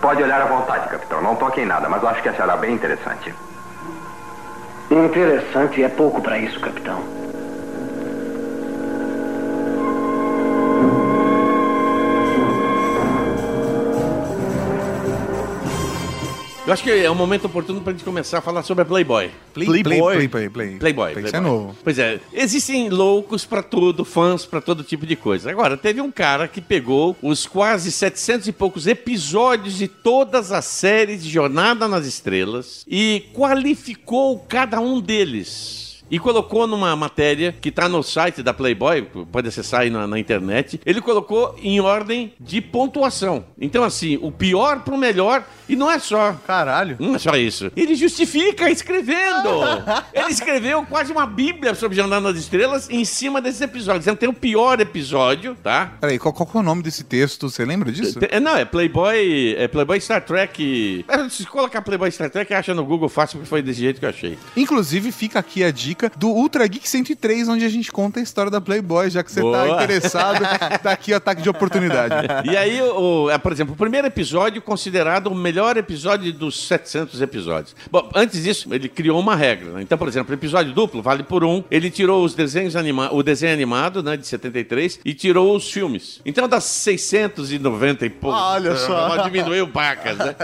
Pode 0.00 0.22
olhar 0.22 0.40
à 0.40 0.46
vontade, 0.46 0.88
capitão. 0.88 1.20
Não 1.20 1.34
toque 1.34 1.60
em 1.60 1.66
nada, 1.66 1.88
mas 1.88 2.04
acho 2.04 2.22
que 2.22 2.28
achará 2.28 2.56
bem 2.56 2.74
interessante. 2.74 3.34
Interessante 4.88 5.82
é 5.82 5.88
pouco 5.88 6.22
para 6.22 6.38
isso, 6.38 6.60
capitão. 6.60 7.02
Eu 16.66 16.72
acho 16.72 16.82
que 16.82 16.90
é 16.90 17.08
um 17.08 17.14
momento 17.14 17.44
oportuno 17.44 17.80
pra 17.80 17.92
gente 17.92 18.02
começar 18.02 18.38
a 18.38 18.40
falar 18.40 18.64
sobre 18.64 18.82
a 18.82 18.84
Playboy. 18.84 19.30
Play, 19.54 19.66
Playboy. 19.68 20.16
Play, 20.16 20.28
play, 20.28 20.28
play, 20.28 20.48
play. 20.48 20.78
Playboy. 20.78 21.12
Isso 21.12 21.20
Playboy. 21.20 21.38
é 21.38 21.40
novo. 21.40 21.76
Pois 21.84 21.96
é, 21.96 22.18
existem 22.32 22.88
loucos 22.88 23.44
pra 23.44 23.62
tudo, 23.62 24.04
fãs 24.04 24.44
pra 24.44 24.60
todo 24.60 24.82
tipo 24.82 25.06
de 25.06 25.14
coisa. 25.14 25.48
Agora, 25.48 25.76
teve 25.76 26.00
um 26.00 26.10
cara 26.10 26.48
que 26.48 26.60
pegou 26.60 27.16
os 27.22 27.46
quase 27.46 27.92
700 27.92 28.48
e 28.48 28.52
poucos 28.52 28.88
episódios 28.88 29.76
de 29.78 29.86
todas 29.86 30.50
as 30.50 30.64
séries 30.64 31.22
de 31.22 31.30
Jornada 31.30 31.86
nas 31.86 32.04
Estrelas 32.04 32.84
e 32.88 33.26
qualificou 33.32 34.44
cada 34.48 34.80
um 34.80 35.00
deles. 35.00 35.85
E 36.10 36.18
colocou 36.18 36.66
numa 36.66 36.94
matéria 36.94 37.54
que 37.60 37.70
tá 37.70 37.88
no 37.88 38.02
site 38.02 38.42
da 38.42 38.54
Playboy, 38.54 39.02
pode 39.30 39.48
acessar 39.48 39.80
aí 39.80 39.90
na, 39.90 40.06
na 40.06 40.18
internet. 40.18 40.80
Ele 40.86 41.00
colocou 41.00 41.54
em 41.62 41.80
ordem 41.80 42.32
de 42.40 42.60
pontuação. 42.60 43.44
Então, 43.60 43.82
assim, 43.82 44.18
o 44.22 44.30
pior 44.30 44.80
pro 44.80 44.96
melhor, 44.96 45.44
e 45.68 45.74
não 45.74 45.90
é 45.90 45.98
só. 45.98 46.32
Caralho. 46.46 46.96
Não 47.00 47.16
é 47.16 47.18
só 47.18 47.36
isso. 47.36 47.72
Ele 47.76 47.94
justifica 47.94 48.70
escrevendo. 48.70 49.48
Ele 50.14 50.30
escreveu 50.30 50.84
quase 50.84 51.10
uma 51.12 51.26
bíblia 51.26 51.74
sobre 51.74 51.96
Jornada 51.96 52.20
nas 52.20 52.38
Estrelas 52.38 52.88
em 52.88 53.04
cima 53.04 53.40
desses 53.40 53.60
episódios. 53.60 54.06
Então 54.06 54.14
tem 54.16 54.28
o 54.28 54.32
pior 54.32 54.80
episódio, 54.80 55.56
tá? 55.62 55.92
Peraí, 56.00 56.18
qual, 56.18 56.32
qual 56.32 56.46
que 56.46 56.56
é 56.56 56.60
o 56.60 56.62
nome 56.62 56.82
desse 56.82 57.02
texto? 57.04 57.48
Você 57.50 57.64
lembra 57.64 57.90
disso? 57.90 58.18
É, 58.30 58.38
não, 58.38 58.56
é 58.56 58.64
Playboy. 58.64 59.54
É 59.58 59.66
Playboy 59.66 60.00
Star 60.00 60.24
Trek. 60.24 61.04
É, 61.08 61.28
Se 61.28 61.44
colocar 61.46 61.82
Playboy 61.82 62.10
Star 62.12 62.30
Trek, 62.30 62.52
acha 62.54 62.74
no 62.74 62.84
Google 62.84 63.08
fácil, 63.08 63.38
porque 63.38 63.48
foi 63.48 63.62
desse 63.62 63.80
jeito 63.80 63.98
que 63.98 64.06
eu 64.06 64.10
achei. 64.10 64.38
Inclusive, 64.56 65.10
fica 65.10 65.38
aqui 65.38 65.64
a 65.64 65.70
dica 65.70 65.95
do 66.16 66.28
Ultra 66.28 66.66
Geek 66.66 66.88
103, 66.88 67.48
onde 67.48 67.64
a 67.64 67.68
gente 67.68 67.90
conta 67.90 68.20
a 68.20 68.22
história 68.22 68.50
da 68.50 68.60
Playboy, 68.60 69.10
já 69.10 69.22
que 69.22 69.30
você 69.30 69.40
tá 69.40 69.46
Boa. 69.46 69.68
interessado, 69.68 70.40
tá 70.82 70.92
aqui 70.92 71.12
o 71.12 71.16
ataque 71.16 71.42
de 71.42 71.48
oportunidade. 71.48 72.14
E 72.44 72.56
aí, 72.56 72.80
o, 72.80 73.30
é, 73.30 73.38
por 73.38 73.52
exemplo, 73.52 73.74
o 73.74 73.76
primeiro 73.76 74.06
episódio 74.06 74.60
considerado 74.62 75.28
o 75.28 75.34
melhor 75.34 75.76
episódio 75.76 76.32
dos 76.32 76.66
700 76.66 77.20
episódios. 77.20 77.74
Bom, 77.90 78.08
antes 78.14 78.42
disso, 78.42 78.72
ele 78.72 78.88
criou 78.88 79.18
uma 79.18 79.34
regra. 79.34 79.72
né? 79.72 79.82
Então, 79.82 79.96
por 79.96 80.08
exemplo, 80.08 80.34
episódio 80.34 80.72
duplo 80.72 81.02
vale 81.02 81.22
por 81.22 81.44
um. 81.44 81.62
Ele 81.70 81.90
tirou 81.90 82.24
os 82.24 82.34
desenhos 82.34 82.76
anima 82.76 83.12
o 83.12 83.22
desenho 83.22 83.52
animado, 83.52 84.02
né, 84.02 84.16
de 84.16 84.26
73, 84.26 85.00
e 85.04 85.14
tirou 85.14 85.54
os 85.56 85.70
filmes. 85.70 86.20
Então, 86.24 86.48
das 86.48 86.64
690 86.64 88.06
e 88.06 88.10
pouco. 88.10 88.36
Olha 88.36 88.76
só. 88.76 89.16
Diminuiu 89.24 89.68
pacas, 89.68 90.18
né? 90.18 90.34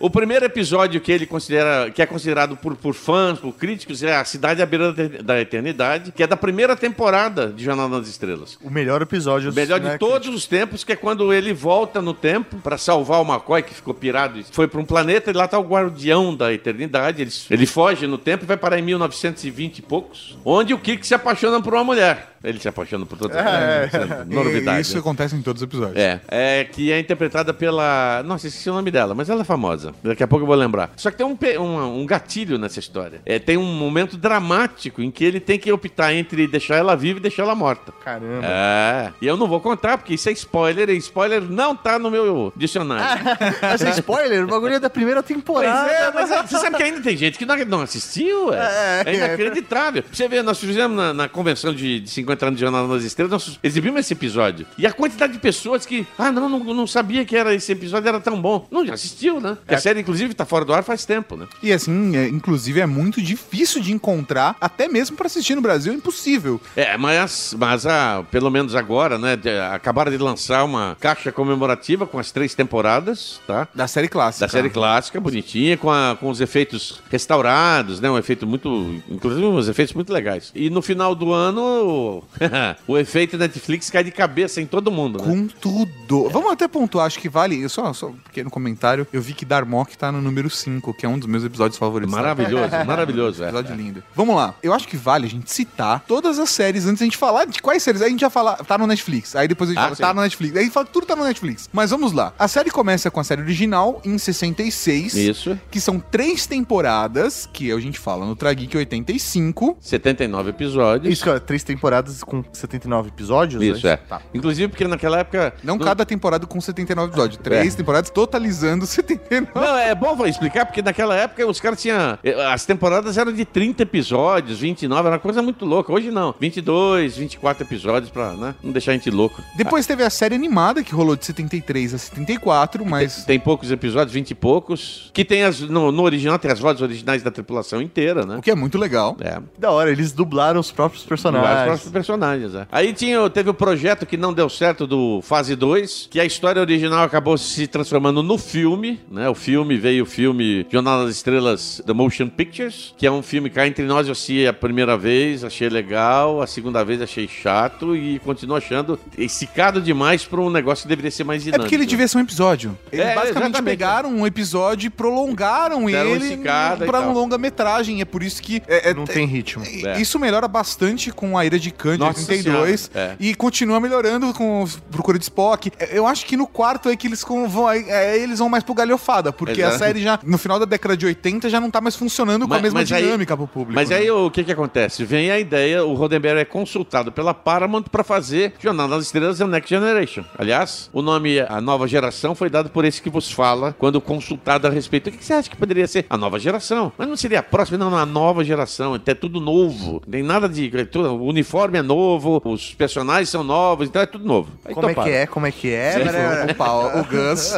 O 0.00 0.10
primeiro 0.10 0.44
episódio 0.44 1.00
que 1.00 1.12
ele 1.12 1.26
considera, 1.26 1.90
que 1.90 2.02
é 2.02 2.06
considerado 2.06 2.56
por, 2.56 2.76
por 2.76 2.94
fãs, 2.94 3.38
por 3.38 3.52
críticos, 3.52 4.02
é 4.02 4.16
A 4.16 4.24
Cidade 4.24 4.62
à 4.62 4.66
Beira 4.66 4.87
da- 4.92 5.22
da 5.22 5.40
Eternidade, 5.40 6.12
que 6.12 6.22
é 6.22 6.26
da 6.26 6.36
primeira 6.36 6.76
temporada 6.76 7.48
de 7.48 7.64
Jornada 7.64 7.98
nas 7.98 8.08
Estrelas. 8.08 8.58
O 8.62 8.70
melhor 8.70 9.02
episódio. 9.02 9.50
O 9.50 9.54
melhor 9.54 9.80
né, 9.80 9.92
de 9.92 9.98
todos 9.98 10.28
os 10.28 10.46
tempos, 10.46 10.84
que 10.84 10.92
é 10.92 10.96
quando 10.96 11.32
ele 11.32 11.52
volta 11.52 12.00
no 12.02 12.14
tempo 12.14 12.56
pra 12.58 12.76
salvar 12.78 13.20
o 13.20 13.24
McCoy, 13.24 13.62
que 13.62 13.74
ficou 13.74 13.94
pirado 13.94 14.38
e 14.38 14.44
foi 14.50 14.66
pra 14.68 14.80
um 14.80 14.84
planeta, 14.84 15.30
e 15.30 15.34
lá 15.34 15.46
tá 15.48 15.58
o 15.58 15.62
guardião 15.62 16.34
da 16.34 16.52
eternidade. 16.52 17.22
Ele, 17.22 17.30
ele 17.50 17.66
foge 17.66 18.06
no 18.06 18.18
tempo 18.18 18.44
e 18.44 18.46
vai 18.46 18.56
parar 18.56 18.78
em 18.78 18.82
1920 18.82 19.78
e 19.78 19.82
poucos, 19.82 20.36
onde 20.44 20.72
o 20.74 20.78
Kirk 20.78 21.06
se 21.06 21.14
apaixona 21.14 21.60
por 21.62 21.74
uma 21.74 21.84
mulher. 21.84 22.34
Ele 22.42 22.60
se 22.60 22.68
apaixona 22.68 23.04
por 23.04 23.18
mulheres. 23.18 23.88
isso 23.92 23.96
é 23.96 24.24
Novidade. 24.32 24.80
Isso 24.82 24.94
né? 24.94 25.00
acontece 25.00 25.34
em 25.34 25.42
todos 25.42 25.60
os 25.60 25.66
episódios. 25.66 25.96
É, 25.96 26.20
é, 26.28 26.64
que 26.64 26.92
é 26.92 27.00
interpretada 27.00 27.52
pela. 27.52 28.22
Nossa, 28.24 28.46
esqueci 28.46 28.70
o 28.70 28.74
nome 28.74 28.92
dela, 28.92 29.12
mas 29.12 29.28
ela 29.28 29.40
é 29.40 29.44
famosa. 29.44 29.92
Daqui 30.04 30.22
a 30.22 30.26
pouco 30.28 30.44
eu 30.44 30.46
vou 30.46 30.54
lembrar. 30.54 30.92
Só 30.96 31.10
que 31.10 31.16
tem 31.16 31.26
um, 31.26 31.36
um, 31.60 32.00
um 32.02 32.06
gatilho 32.06 32.56
nessa 32.56 32.78
história. 32.78 33.20
É, 33.26 33.40
tem 33.40 33.56
um 33.56 33.64
momento 33.64 34.16
dramático 34.16 34.77
em 34.98 35.10
que 35.10 35.24
ele 35.24 35.40
tem 35.40 35.58
que 35.58 35.70
optar 35.72 36.12
entre 36.14 36.46
deixar 36.46 36.76
ela 36.76 36.94
viva 36.96 37.18
e 37.18 37.22
deixar 37.22 37.42
ela 37.42 37.54
morta. 37.54 37.92
Caramba. 38.04 38.46
É. 38.46 39.12
E 39.20 39.26
eu 39.26 39.36
não 39.36 39.48
vou 39.48 39.60
contar, 39.60 39.98
porque 39.98 40.14
isso 40.14 40.28
é 40.28 40.32
spoiler, 40.32 40.88
e 40.90 40.96
spoiler 40.96 41.42
não 41.42 41.74
tá 41.74 41.98
no 41.98 42.10
meu 42.10 42.52
dicionário. 42.56 43.24
Mas 43.60 43.82
é 43.82 43.90
spoiler, 43.90 44.44
o 44.44 44.48
bagulho 44.48 44.74
é 44.74 44.80
da 44.80 44.90
primeira 44.90 45.22
Pois 45.22 45.36
temporada. 45.36 45.90
é, 45.90 46.12
mas 46.12 46.30
é, 46.30 46.42
você 46.42 46.58
sabe 46.58 46.76
que 46.76 46.82
ainda 46.82 47.00
tem 47.00 47.16
gente 47.16 47.38
que 47.38 47.44
não, 47.44 47.56
não 47.64 47.80
assistiu, 47.82 48.52
é, 48.52 49.02
É, 49.06 49.10
é 49.10 49.14
inacreditável. 49.14 50.02
Pra 50.02 50.14
Você 50.14 50.28
vê, 50.28 50.42
nós 50.42 50.58
fizemos 50.58 50.96
na, 50.96 51.12
na 51.12 51.28
convenção 51.28 51.74
de, 51.74 52.00
de 52.00 52.10
50 52.10 52.46
anos 52.46 52.56
de 52.58 52.60
Jornada 52.64 52.86
nas 52.86 53.02
Estrelas, 53.04 53.32
nós 53.32 53.58
exibimos 53.62 54.00
esse 54.00 54.12
episódio. 54.12 54.66
E 54.76 54.86
a 54.86 54.92
quantidade 54.92 55.32
de 55.32 55.38
pessoas 55.38 55.84
que, 55.86 56.06
ah, 56.18 56.30
não, 56.30 56.48
não, 56.48 56.58
não 56.60 56.86
sabia 56.86 57.24
que 57.24 57.36
era 57.36 57.54
esse 57.54 57.72
episódio 57.72 58.08
era 58.08 58.20
tão 58.20 58.40
bom. 58.40 58.66
Não, 58.70 58.84
já 58.86 58.94
assistiu, 58.94 59.40
né? 59.40 59.56
Porque 59.60 59.74
a 59.74 59.78
série, 59.78 60.00
inclusive, 60.00 60.34
tá 60.34 60.44
fora 60.44 60.64
do 60.64 60.72
ar 60.72 60.82
faz 60.82 61.04
tempo, 61.04 61.36
né? 61.36 61.46
E 61.62 61.72
assim, 61.72 62.16
é, 62.16 62.28
inclusive, 62.28 62.80
é 62.80 62.86
muito 62.86 63.20
difícil 63.20 63.80
de 63.80 63.92
encontrar, 63.92 64.56
até 64.68 64.86
mesmo 64.88 65.16
pra 65.16 65.26
assistir 65.26 65.54
no 65.54 65.60
Brasil, 65.60 65.92
é 65.92 65.96
impossível. 65.96 66.60
É, 66.76 66.96
mas, 66.96 67.54
mas 67.58 67.86
ah, 67.86 68.22
pelo 68.30 68.50
menos 68.50 68.74
agora, 68.74 69.18
né? 69.18 69.34
de- 69.36 69.58
acabaram 69.58 70.10
de 70.12 70.18
lançar 70.18 70.62
uma 70.64 70.96
caixa 71.00 71.32
comemorativa 71.32 72.06
com 72.06 72.18
as 72.18 72.30
três 72.30 72.54
temporadas, 72.54 73.40
tá? 73.46 73.66
Da 73.74 73.86
série 73.88 74.08
clássica. 74.08 74.46
Da 74.46 74.52
série 74.52 74.70
clássica, 74.70 75.18
bonitinha, 75.20 75.76
com, 75.76 75.90
a- 75.90 76.16
com 76.18 76.28
os 76.30 76.40
efeitos 76.40 77.00
restaurados, 77.10 78.00
né? 78.00 78.10
Um 78.10 78.18
efeito 78.18 78.46
muito. 78.46 79.02
Inclusive, 79.08 79.44
uns 79.46 79.68
efeitos 79.68 79.94
muito 79.94 80.12
legais. 80.12 80.52
E 80.54 80.68
no 80.70 80.82
final 80.82 81.14
do 81.14 81.32
ano, 81.32 82.22
o, 82.86 82.98
efeito 82.98 83.36
Netflix 83.38 83.90
cai 83.90 84.04
de 84.04 84.10
cabeça 84.10 84.60
em 84.60 84.66
todo 84.66 84.90
mundo, 84.90 85.18
né? 85.18 85.24
Com 85.24 85.46
tudo. 85.48 86.28
Vamos 86.28 86.52
até 86.52 86.68
pontuar, 86.68 87.06
acho 87.06 87.18
que 87.18 87.28
vale. 87.28 87.68
Só, 87.68 87.92
só 87.92 88.08
um 88.08 88.12
pequeno 88.16 88.50
comentário. 88.50 89.06
Eu 89.12 89.20
vi 89.22 89.32
que 89.32 89.44
Darmok 89.44 89.96
tá 89.96 90.10
no 90.12 90.20
número 90.20 90.50
5, 90.50 90.92
que 90.94 91.06
é 91.06 91.08
um 91.08 91.18
dos 91.18 91.28
meus 91.28 91.44
episódios 91.44 91.78
favoritos. 91.78 92.14
Maravilhoso, 92.14 92.70
maravilhoso. 92.86 93.42
É. 93.44 93.48
Episódio 93.48 93.74
lindo. 93.74 94.02
Vamos 94.14 94.36
lá. 94.36 94.54
Eu 94.62 94.72
acho 94.72 94.86
que 94.88 94.96
vale 94.96 95.26
a 95.26 95.28
gente 95.30 95.50
citar 95.52 96.04
todas 96.06 96.38
as 96.38 96.50
séries 96.50 96.86
antes 96.86 97.00
da 97.00 97.04
gente 97.04 97.16
falar 97.16 97.44
de 97.46 97.60
quais 97.60 97.82
séries. 97.82 98.00
Aí 98.02 98.08
a 98.08 98.10
gente 98.10 98.20
já 98.20 98.30
fala, 98.30 98.56
tá 98.56 98.76
no 98.78 98.86
Netflix. 98.86 99.34
Aí 99.36 99.46
depois 99.48 99.70
a 99.70 99.72
gente 99.72 99.80
Ah, 99.80 99.84
fala, 99.84 99.94
sim. 99.96 100.02
tá 100.02 100.14
no 100.14 100.20
Netflix. 100.22 100.56
Aí 100.56 100.70
fala, 100.70 100.86
tudo 100.86 101.06
tá 101.06 101.16
no 101.16 101.24
Netflix. 101.24 101.68
Mas 101.72 101.90
vamos 101.90 102.12
lá. 102.12 102.32
A 102.38 102.48
série 102.48 102.70
começa 102.70 103.10
com 103.10 103.20
a 103.20 103.24
série 103.24 103.42
original 103.42 104.00
em 104.04 104.16
66. 104.18 105.14
Isso. 105.14 105.58
Que 105.70 105.80
são 105.80 105.98
três 106.00 106.46
temporadas, 106.46 107.48
que 107.52 107.72
a 107.72 107.78
gente 107.80 107.98
fala 107.98 108.24
no 108.26 108.36
Trageek 108.36 108.76
85. 108.76 109.76
79 109.80 110.50
episódios. 110.50 111.12
Isso, 111.12 111.24
cara, 111.24 111.40
três 111.40 111.62
temporadas 111.62 112.22
com 112.22 112.44
79 112.52 113.08
episódios? 113.08 113.62
Isso, 113.62 113.86
é. 113.86 113.96
Tá. 113.96 114.20
Inclusive, 114.32 114.68
porque 114.68 114.86
naquela 114.86 115.18
época. 115.18 115.54
Não 115.62 115.78
cada 115.78 116.04
temporada 116.06 116.46
com 116.46 116.60
79 116.60 117.10
episódios. 117.12 117.40
Três 117.42 117.74
É. 117.74 117.76
temporadas 117.76 118.10
totalizando 118.10 118.86
79. 118.86 119.48
Não, 119.54 119.76
é 119.78 119.94
bom 119.94 120.26
explicar, 120.26 120.66
porque 120.66 120.82
naquela 120.82 121.14
época 121.16 121.46
os 121.46 121.60
caras 121.60 121.80
tinham. 121.80 122.18
eh, 122.22 122.46
As 122.52 122.64
temporadas 122.64 123.18
eram 123.18 123.32
de 123.32 123.44
30 123.44 123.82
episódios, 123.82 124.47
29, 124.56 125.00
era 125.00 125.16
uma 125.16 125.18
coisa 125.18 125.42
muito 125.42 125.64
louca. 125.64 125.92
Hoje 125.92 126.10
não. 126.10 126.34
22, 126.40 127.16
24 127.16 127.64
episódios 127.64 128.10
pra 128.10 128.32
né, 128.32 128.54
não 128.62 128.72
deixar 128.72 128.92
a 128.92 128.94
gente 128.94 129.10
louco. 129.10 129.42
Depois 129.56 129.86
teve 129.86 130.02
a 130.02 130.10
série 130.10 130.34
animada, 130.34 130.82
que 130.82 130.94
rolou 130.94 131.16
de 131.16 131.24
73 131.24 131.94
a 131.94 131.98
74, 131.98 132.84
mas. 132.86 133.24
Tem 133.24 133.38
poucos 133.38 133.70
episódios, 133.70 134.12
20 134.12 134.30
e 134.30 134.34
poucos. 134.34 135.10
Que 135.12 135.24
tem 135.24 135.44
as. 135.44 135.60
No, 135.60 135.92
no 135.92 136.02
original 136.02 136.38
tem 136.38 136.50
as 136.50 136.60
vozes 136.60 136.80
originais 136.80 137.22
da 137.22 137.30
tripulação 137.30 137.82
inteira, 137.82 138.24
né? 138.24 138.36
O 138.36 138.42
que 138.42 138.50
é 138.50 138.54
muito 138.54 138.78
legal. 138.78 139.16
É. 139.20 139.40
Da 139.58 139.70
hora, 139.70 139.90
eles 139.90 140.12
dublaram 140.12 140.60
os 140.60 140.70
próprios 140.70 141.04
personagens. 141.04 141.64
próximos 141.64 141.92
personagens, 141.92 142.54
é. 142.54 142.66
Aí 142.70 142.92
tinha, 142.92 143.28
teve 143.30 143.50
o 143.50 143.54
projeto 143.54 144.06
que 144.06 144.16
não 144.16 144.32
deu 144.32 144.48
certo 144.48 144.86
do 144.86 145.20
Fase 145.22 145.54
2, 145.54 146.08
que 146.10 146.20
a 146.20 146.24
história 146.24 146.60
original 146.60 147.02
acabou 147.02 147.36
se 147.36 147.66
transformando 147.66 148.22
no 148.22 148.38
filme, 148.38 149.00
né? 149.10 149.28
O 149.28 149.34
filme 149.34 149.76
veio 149.76 150.04
o 150.04 150.06
filme 150.06 150.66
Jornal 150.70 151.04
das 151.04 151.16
Estrelas 151.16 151.82
The 151.84 151.92
Motion 151.92 152.28
Pictures, 152.28 152.94
que 152.96 153.06
é 153.06 153.10
um 153.10 153.22
filme 153.22 153.50
cá 153.50 153.66
entre 153.66 153.84
nós 153.84 154.08
eu 154.08 154.14
assisti 154.28 154.46
a 154.46 154.52
primeira 154.52 154.96
vez, 154.96 155.42
achei 155.42 155.68
legal, 155.68 156.42
a 156.42 156.46
segunda 156.46 156.84
vez 156.84 157.00
achei 157.00 157.26
chato 157.26 157.96
e 157.96 158.18
continuo 158.20 158.56
achando 158.56 158.98
esticado 159.16 159.80
demais 159.80 160.24
para 160.24 160.40
um 160.40 160.50
negócio 160.50 160.82
que 160.82 160.88
deveria 160.88 161.10
ser 161.10 161.24
mais 161.24 161.42
É 161.42 161.44
dinâmico. 161.46 161.64
porque 161.64 161.74
ele 161.74 161.86
devia 161.86 162.06
ser 162.06 162.18
um 162.18 162.20
episódio. 162.20 162.76
Eles 162.92 163.06
É, 163.06 163.14
basicamente 163.14 163.36
exatamente. 163.54 163.64
pegaram 163.76 164.10
um 164.10 164.26
episódio 164.26 164.86
e 164.86 164.90
prolongaram 164.90 165.86
Deram 165.86 166.10
ele 166.10 166.34
e 166.34 166.36
tal. 166.38 166.78
um 167.08 167.12
longa-metragem. 167.12 168.00
É 168.00 168.04
por 168.04 168.22
isso 168.22 168.42
que. 168.42 168.62
é- 168.68 168.90
é- 168.90 168.94
Não 168.94 169.04
tem 169.04 169.26
ritmo. 169.26 169.64
É. 169.84 170.00
Isso 170.00 170.18
melhora 170.18 170.46
bastante 170.48 171.10
com 171.10 171.38
a 171.38 171.44
Ira 171.46 171.58
de 171.58 171.70
Khan 171.70 171.92
de 171.92 171.98
Nossa 171.98 172.20
82 172.20 172.90
Senhora, 172.92 173.12
é. 173.12 173.16
e 173.18 173.34
continua 173.34 173.80
melhorando 173.80 174.32
com 174.34 174.64
o 174.64 174.68
Procura 174.90 175.18
de 175.18 175.24
Spock. 175.24 175.70
É, 175.78 175.96
Eu 175.98 176.06
acho 176.06 176.26
que 176.26 176.36
no 176.36 176.46
quarto 176.46 176.88
é 176.88 176.96
que 176.96 177.06
eles 177.06 177.22
vão, 177.48 177.66
aí- 177.66 177.84
é, 177.88 178.18
eles 178.18 178.38
vão 178.38 178.48
mais 178.48 178.62
pro 178.62 178.74
galhofada, 178.74 179.32
porque 179.32 179.60
Exato. 179.60 179.74
a 179.76 179.78
série 179.78 180.02
já, 180.02 180.18
no 180.22 180.38
final 180.38 180.58
da 180.58 180.64
década 180.64 180.96
de 180.96 181.06
80, 181.06 181.48
já 181.48 181.60
não 181.60 181.70
tá 181.70 181.80
mais 181.80 181.96
funcionando 181.96 182.46
com 182.46 182.52
a 182.54 182.56
Mas- 182.56 182.62
mesma 182.62 182.80
mas 182.80 182.92
aí- 182.92 183.02
dinâmica 183.02 183.36
pro 183.36 183.46
público. 183.46 183.74
Mas 183.74 183.88
né? 183.90 183.96
aí 183.96 184.10
o, 184.10 184.17
o 184.26 184.30
que 184.30 184.44
que 184.44 184.52
acontece? 184.52 185.04
Vem 185.04 185.30
a 185.30 185.38
ideia, 185.38 185.84
o 185.84 185.94
Roddenberry 185.94 186.40
é 186.40 186.44
consultado 186.44 187.10
pela 187.12 187.32
Paramount 187.34 187.84
para 187.90 188.02
fazer 188.04 188.54
Jornada 188.60 188.94
das 188.96 189.04
Estrelas 189.04 189.38
The 189.38 189.46
Next 189.46 189.70
Generation. 189.70 190.24
Aliás, 190.38 190.90
o 190.92 191.00
nome 191.02 191.40
A 191.40 191.60
Nova 191.60 191.86
Geração 191.86 192.34
foi 192.34 192.50
dado 192.50 192.70
por 192.70 192.84
esse 192.84 193.00
que 193.02 193.10
vos 193.10 193.30
fala 193.30 193.74
quando 193.78 194.00
consultado 194.00 194.66
a 194.66 194.70
respeito. 194.70 195.08
O 195.08 195.12
que 195.12 195.18
que 195.18 195.24
você 195.24 195.32
acha 195.34 195.48
que 195.50 195.56
poderia 195.56 195.86
ser 195.86 196.06
a 196.10 196.16
nova 196.16 196.38
geração? 196.38 196.92
Mas 196.98 197.08
não 197.08 197.16
seria 197.16 197.40
a 197.40 197.42
próxima, 197.42 197.78
não, 197.78 197.96
a 197.96 198.06
nova 198.06 198.44
geração. 198.44 199.00
É 199.06 199.14
tudo 199.14 199.40
novo. 199.40 200.02
Não 200.06 200.12
tem 200.12 200.22
nada 200.22 200.48
de. 200.48 200.70
é 200.76 200.84
tudo- 200.84 201.08
o 201.14 201.24
uniforme 201.26 201.78
é 201.78 201.82
novo, 201.82 202.40
os 202.44 202.74
personagens 202.74 203.28
são 203.28 203.42
novos, 203.42 203.88
então 203.88 204.02
é 204.02 204.06
tudo 204.06 204.24
novo. 204.26 204.50
Aí 204.64 204.74
Como 204.74 204.86
é 204.86 204.90
toparam. 204.94 205.08
que 205.10 205.16
é? 205.16 205.26
Como 205.26 205.46
é 205.46 205.50
que 205.52 205.72
é? 205.72 205.92
Foi 205.92 206.52
o 206.52 206.54
Paulo, 206.54 207.00
o 207.00 207.04
Gus, 207.04 207.52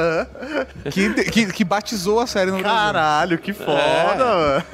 que, 0.93 1.25
que, 1.31 1.47
que 1.53 1.65
batizou 1.65 2.21
a 2.21 2.27
série 2.27 2.51
no 2.51 2.59
Brasil. 2.59 2.77
Caralho, 2.79 3.39
que 3.39 3.53
foda, 3.53 3.75
mano. 4.25 4.65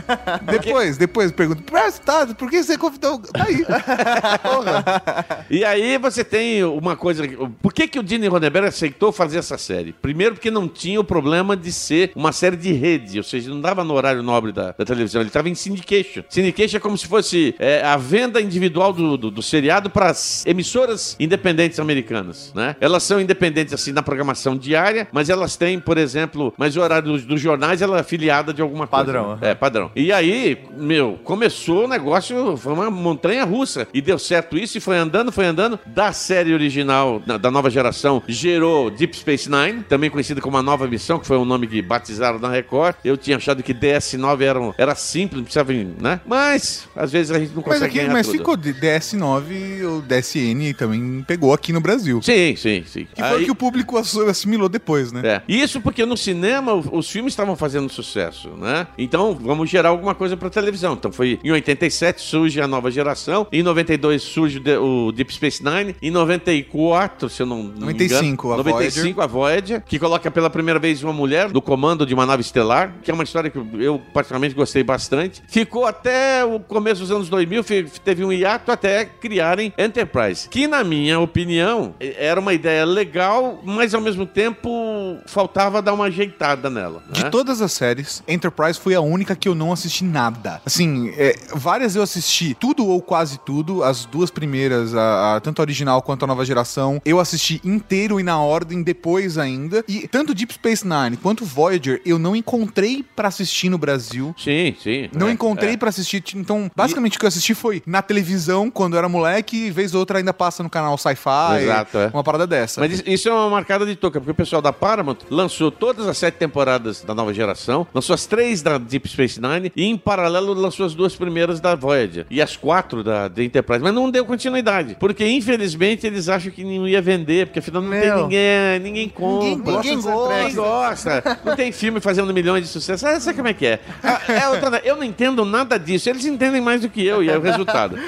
Depois, 0.51 0.97
depois 0.99 1.33
pergunta, 1.33 1.63
"Mas 1.81 1.99
tá, 1.99 2.27
por 2.27 2.51
que 2.51 2.63
você 2.63 2.77
convidou? 2.79 3.19
Tá 3.19 3.45
aí. 3.45 3.65
Porra. 4.43 5.47
E 5.51 5.65
aí 5.65 5.99
você 5.99 6.25
tem 6.25 6.65
uma 6.65 6.97
coisa. 6.97 7.23
Por 7.63 7.73
que, 7.73 7.87
que 7.89 7.99
o 7.99 8.07
Gene 8.07 8.27
Roddenberry 8.29 8.67
aceitou 8.69 9.13
fazer 9.13 9.39
essa 9.39 9.59
série? 9.59 9.93
Primeiro, 9.93 10.35
porque 10.35 10.51
não 10.51 10.69
tinha 10.69 11.01
o 11.01 11.05
problema 11.05 11.57
de 11.57 11.73
ser 11.73 12.13
uma 12.15 12.33
série 12.33 12.57
de 12.57 12.73
rede, 12.73 13.19
ou 13.19 13.25
seja, 13.25 13.51
não 13.51 13.61
dava 13.61 13.85
no 13.85 13.95
horário 13.95 14.23
nobre 14.23 14.53
da, 14.53 14.73
da 14.73 14.85
televisão, 14.85 15.21
ele 15.21 15.29
estava 15.29 15.49
em 15.49 15.55
syndication. 15.55 16.23
Syndication 16.29 16.77
é 16.77 16.81
como 16.81 16.97
se 16.97 17.07
fosse 17.07 17.55
é, 17.59 17.83
a 17.85 17.97
venda 17.97 18.41
individual 18.41 18.93
do, 18.93 19.17
do, 19.17 19.31
do 19.31 19.43
seriado 19.43 19.91
para 19.91 20.11
as 20.11 20.45
emissoras 20.47 21.17
independentes 21.21 21.79
americanas, 21.79 22.53
né? 22.55 22.77
Elas 22.81 23.03
são 23.03 23.21
independentes 23.21 23.75
assim 23.75 23.93
na 23.93 24.03
programação 24.03 24.57
diária, 24.57 25.09
mas 25.13 25.29
elas 25.29 25.57
têm, 25.57 25.79
por 25.79 25.99
exemplo, 25.99 26.55
mas 26.57 26.77
o 26.77 26.81
horário 26.81 27.09
dos, 27.13 27.25
dos 27.25 27.41
jornais 27.41 27.83
ela 27.83 27.99
é 27.99 28.01
afiliada 28.01 28.53
de 28.53 28.63
alguma 28.63 28.87
coisa. 28.87 29.05
Padrão, 29.05 29.39
É, 29.41 29.55
padrão. 29.55 29.91
E 29.95 30.13
aí, 30.13 30.59
meu, 30.77 31.19
começou 31.25 31.66
o 31.73 31.89
negócio, 31.89 32.57
foi 32.57 32.73
uma 32.73 32.91
montanha 32.91 33.45
russa. 33.45 33.87
E 33.93 34.01
deu 34.01 34.19
certo 34.19 34.57
isso 34.57 34.79
e 34.79 34.81
foi 34.81 34.97
andando, 34.97 35.31
foi 35.33 35.47
andando. 35.47 35.79
Da 35.87 36.13
série 36.13 36.53
original, 36.53 37.21
da, 37.21 37.51
nova 37.51 37.71
geração, 37.71 38.23
gerou 38.29 38.91
Deep 38.91 39.17
Space 39.17 39.51
Nine, 39.51 39.83
também 39.85 40.11
conhecida 40.11 40.41
como 40.41 40.57
a 40.57 40.63
nova 40.63 40.87
missão, 40.87 41.19
que 41.19 41.27
foi 41.27 41.37
o 41.37 41.45
nome 41.45 41.67
que 41.67 41.81
batizaram 41.83 42.39
na 42.39 42.49
Record. 42.51 42.97
Eu 43.05 43.17
tinha 43.17 43.37
achado 43.37 43.63
que 43.63 43.73
DS9 43.75 44.41
era, 44.43 44.61
um- 44.61 44.75
era 44.77 44.95
simples, 44.95 45.37
não 45.39 45.45
precisava, 45.45 45.73
né? 45.73 46.21
Mas, 46.27 46.89
às 46.95 47.11
vezes 47.13 47.31
a 47.33 47.39
gente 47.39 47.51
não 47.51 47.57
Mas, 47.57 47.65
consegue 47.65 47.85
aqui, 47.87 47.99
ganhar 47.99 48.13
mas 48.13 48.27
tudo. 48.27 48.39
ficou 48.39 48.57
de- 48.57 48.73
DS9 48.75 49.83
ou 49.85 50.03
DSN 50.03 50.75
também 50.75 51.25
pegou 51.27 51.53
aqui 51.53 51.73
no 51.73 51.81
Brasil. 51.81 52.21
Sim, 52.23 52.55
sim, 52.57 52.85
sim. 52.87 53.07
Que 53.15 53.23
foi 53.23 53.43
o 53.43 53.45
que 53.45 53.51
o 53.51 53.55
público 53.55 53.97
ass- 53.97 54.17
assimilou 54.17 54.69
depois, 54.69 55.13
né? 55.13 55.23
É. 55.25 55.43
Isso 55.49 55.81
porque 55.81 56.05
no 56.05 56.17
cinema 56.17 56.75
os 56.75 57.11
filmes 57.11 57.33
estavam 57.33 57.57
fazendo 57.57 57.89
sucesso, 57.91 58.51
né? 58.51 58.87
Então 58.99 59.35
vamos 59.41 59.69
gerar 59.71 59.91
alguma 59.91 60.15
coisa 60.15 60.37
para 60.37 60.51
televisão. 60.51 60.95
Então 60.95 61.11
foi 61.13 61.39
em 61.45 61.51
87 61.57 62.21
surge 62.21 62.61
a 62.61 62.67
nova 62.67 62.91
geração, 62.91 63.47
em 63.53 63.63
92 63.63 64.23
surge 64.23 64.59
o 64.59 65.11
de- 65.13 65.17
Deep 65.17 65.35
Space 65.35 65.63
Nine, 65.65 65.97
em 66.01 66.11
94, 66.11 67.29
se 67.29 67.43
eu 67.43 67.47
não, 67.47 67.63
não 67.63 67.87
me 67.87 67.93
95, 67.95 68.47
engano, 68.49 68.55
a 68.55 68.57
95 68.65 69.21
a 69.21 69.27
Voyager, 69.27 69.83
que 69.85 69.99
coloca 69.99 70.31
pela 70.31 70.49
primeira 70.51 70.79
vez 70.79 71.03
uma 71.03 71.13
mulher 71.13 71.51
no 71.53 71.61
comando 71.63 72.05
de 72.07 72.15
uma 72.15 72.27
nave 72.27 72.43
estelar, 72.43 72.95
que 73.03 73.11
é 73.11 73.15
uma 73.15 73.25
história 73.25 73.51
que 73.51 73.59
eu 73.79 74.01
particularmente 74.13 74.55
gostei 74.55 74.83
bastante. 74.83 75.43
Ficou 75.49 75.85
até 75.87 76.45
o 76.45 76.61
começo 76.61 77.01
dos 77.01 77.11
anos 77.11 77.29
2000, 77.29 77.65
fe- 77.65 77.85
teve 78.05 78.25
um 78.25 78.33
hiato 78.33 78.71
até 78.71 79.05
criarem 79.05 79.73
Enterprise, 79.79 80.49
que 80.49 80.67
na 80.67 80.85
minha 80.85 81.19
opinião 81.21 81.95
era 82.01 82.39
uma 82.41 82.53
ideia 82.53 82.85
legal, 82.85 83.61
mas 83.65 83.95
ao 83.95 84.01
mesmo 84.01 84.27
tempo 84.27 85.19
faltava 85.27 85.81
dar 85.83 85.93
uma 85.95 86.07
ajeitada 86.07 86.69
nela. 86.71 87.03
De 87.11 87.25
né? 87.25 87.31
todas 87.31 87.61
as 87.61 87.73
séries, 87.73 88.23
Enterprise 88.29 88.79
foi 88.79 88.95
a 88.95 89.01
única 89.01 89.35
que 89.35 89.49
eu 89.49 89.55
não 89.55 89.73
assisti 89.73 90.05
nada. 90.05 90.61
Assim, 90.65 91.13
é, 91.17 91.35
várias 91.55 91.95
eu 91.97 92.03
assisti 92.03 92.55
tudo 92.59 92.87
ou 92.87 93.01
quase 93.01 93.39
tudo, 93.41 93.83
as 93.83 94.05
duas 94.05 94.31
primeiras, 94.31 94.95
a, 94.95 95.37
a- 95.37 95.41
tanto 95.41 95.61
a 95.61 95.63
original 95.63 96.03
quanto 96.03 96.25
a 96.25 96.27
nova 96.27 96.45
geração, 96.45 97.01
eu 97.05 97.19
assisti 97.21 97.61
inteiro 97.65 98.19
e 98.19 98.23
na 98.23 98.41
ordem 98.41 98.83
depois 98.83 99.39
ainda. 99.39 99.85
E 99.89 100.07
tanto 100.09 100.35
Deep 100.35 100.53
Space 100.55 100.87
Nine 100.87 101.17
quanto 101.17 101.45
Voyager 101.45 102.01
eu 102.05 102.19
não 102.19 102.35
encontrei 102.35 103.05
pra 103.15 103.29
assistir 103.29 103.69
no 103.69 103.79
Brasil. 103.79 104.35
Sim, 104.39 104.75
sim. 104.83 105.09
Não 105.15 105.29
é, 105.29 105.33
encontrei 105.33 105.75
é. 105.75 105.77
pra 105.77 105.89
assistir. 105.89 106.23
Então, 106.35 106.71
basicamente 106.75 107.17
o 107.17 107.21
que 107.21 107.25
eu 107.25 107.29
assisti 107.29 107.55
foi 107.55 107.83
na 107.87 108.03
televisão, 108.03 108.71
quando 108.71 108.95
eu 108.95 108.99
era 108.99 109.09
moleque, 109.09 109.67
e 109.67 109.71
vez 109.71 109.95
ou 109.95 110.01
outra 110.01 110.19
ainda 110.19 110.33
passa 110.35 110.63
no 110.63 110.71
canal 110.71 110.97
Sci-Fi. 110.99 111.63
Exato, 111.63 111.99
é. 111.99 112.11
Uma 112.13 112.25
parada 112.25 112.47
dessa. 112.47 112.81
Mas 112.81 112.93
isso- 112.93 113.03
isso 113.07 113.29
é 113.29 113.33
uma 113.33 113.51
marcada 113.51 113.85
de 113.87 113.95
toca, 113.97 114.21
porque 114.21 114.31
o 114.33 114.35
pessoal 114.35 114.61
da 114.63 114.73
Paramount 114.73 115.19
lançou 115.31 115.71
todas 115.71 116.07
as 116.07 116.17
sete 116.19 116.35
temporadas 116.35 117.03
da 117.03 117.15
nova 117.15 117.33
geração, 117.33 117.87
lançou 117.95 118.15
as 118.15 118.27
três 118.27 118.63
da 118.63 118.79
Deep 118.79 119.09
Space 119.09 119.41
Nine 119.41 119.73
e, 119.77 119.85
em 119.85 119.97
paralelo, 119.97 120.53
lançou 120.55 120.85
as 120.87 120.95
duas 120.95 121.15
primeiras 121.15 121.36
da 121.61 121.75
Voyager 121.75 122.27
e 122.31 122.41
as 122.41 122.57
quatro 122.57 123.03
da, 123.05 123.29
da 123.29 123.43
Enterprise, 123.45 123.83
mas 123.83 123.93
não 123.95 124.11
deu 124.11 124.25
continuidade, 124.25 124.97
porque, 124.99 125.27
infelizmente, 125.27 126.07
eles 126.07 126.29
acham 126.29 126.51
que 126.51 126.65
não 126.65 126.89
ia 126.89 127.03
vender, 127.03 127.47
porque 127.47 127.59
afinal 127.59 127.83
não 127.83 127.91
tem 127.91 128.01
Meu. 128.01 128.23
ninguém, 128.23 128.79
ninguém 128.81 129.09
compra. 129.09 129.73
Ninguém 129.77 130.01
gosta. 130.01 130.37
Ninguém 130.39 130.55
gosta. 130.55 131.39
Não 131.45 131.57
tem 131.57 131.73
filme 131.73 132.01
fazendo 132.01 132.33
milhões 132.33 132.63
de 132.65 132.69
sucesso. 132.69 133.07
Ah, 133.07 133.21
sabe 133.21 133.37
como 133.37 133.49
é 133.49 133.53
que 133.55 133.67
é? 133.67 133.81
Ah, 134.03 134.21
é 134.29 134.49
outra- 134.49 134.81
eu 134.85 134.97
não 134.97 135.05
entendo 135.05 135.45
nada 135.45 135.79
disso. 135.79 136.09
Eles 136.09 136.25
entendem 136.25 136.61
mais 136.61 136.81
do 136.81 136.89
que 136.89 137.05
eu 137.05 137.23
e 137.23 137.29
é 137.31 137.37
o 137.37 137.41
resultado. 137.41 137.97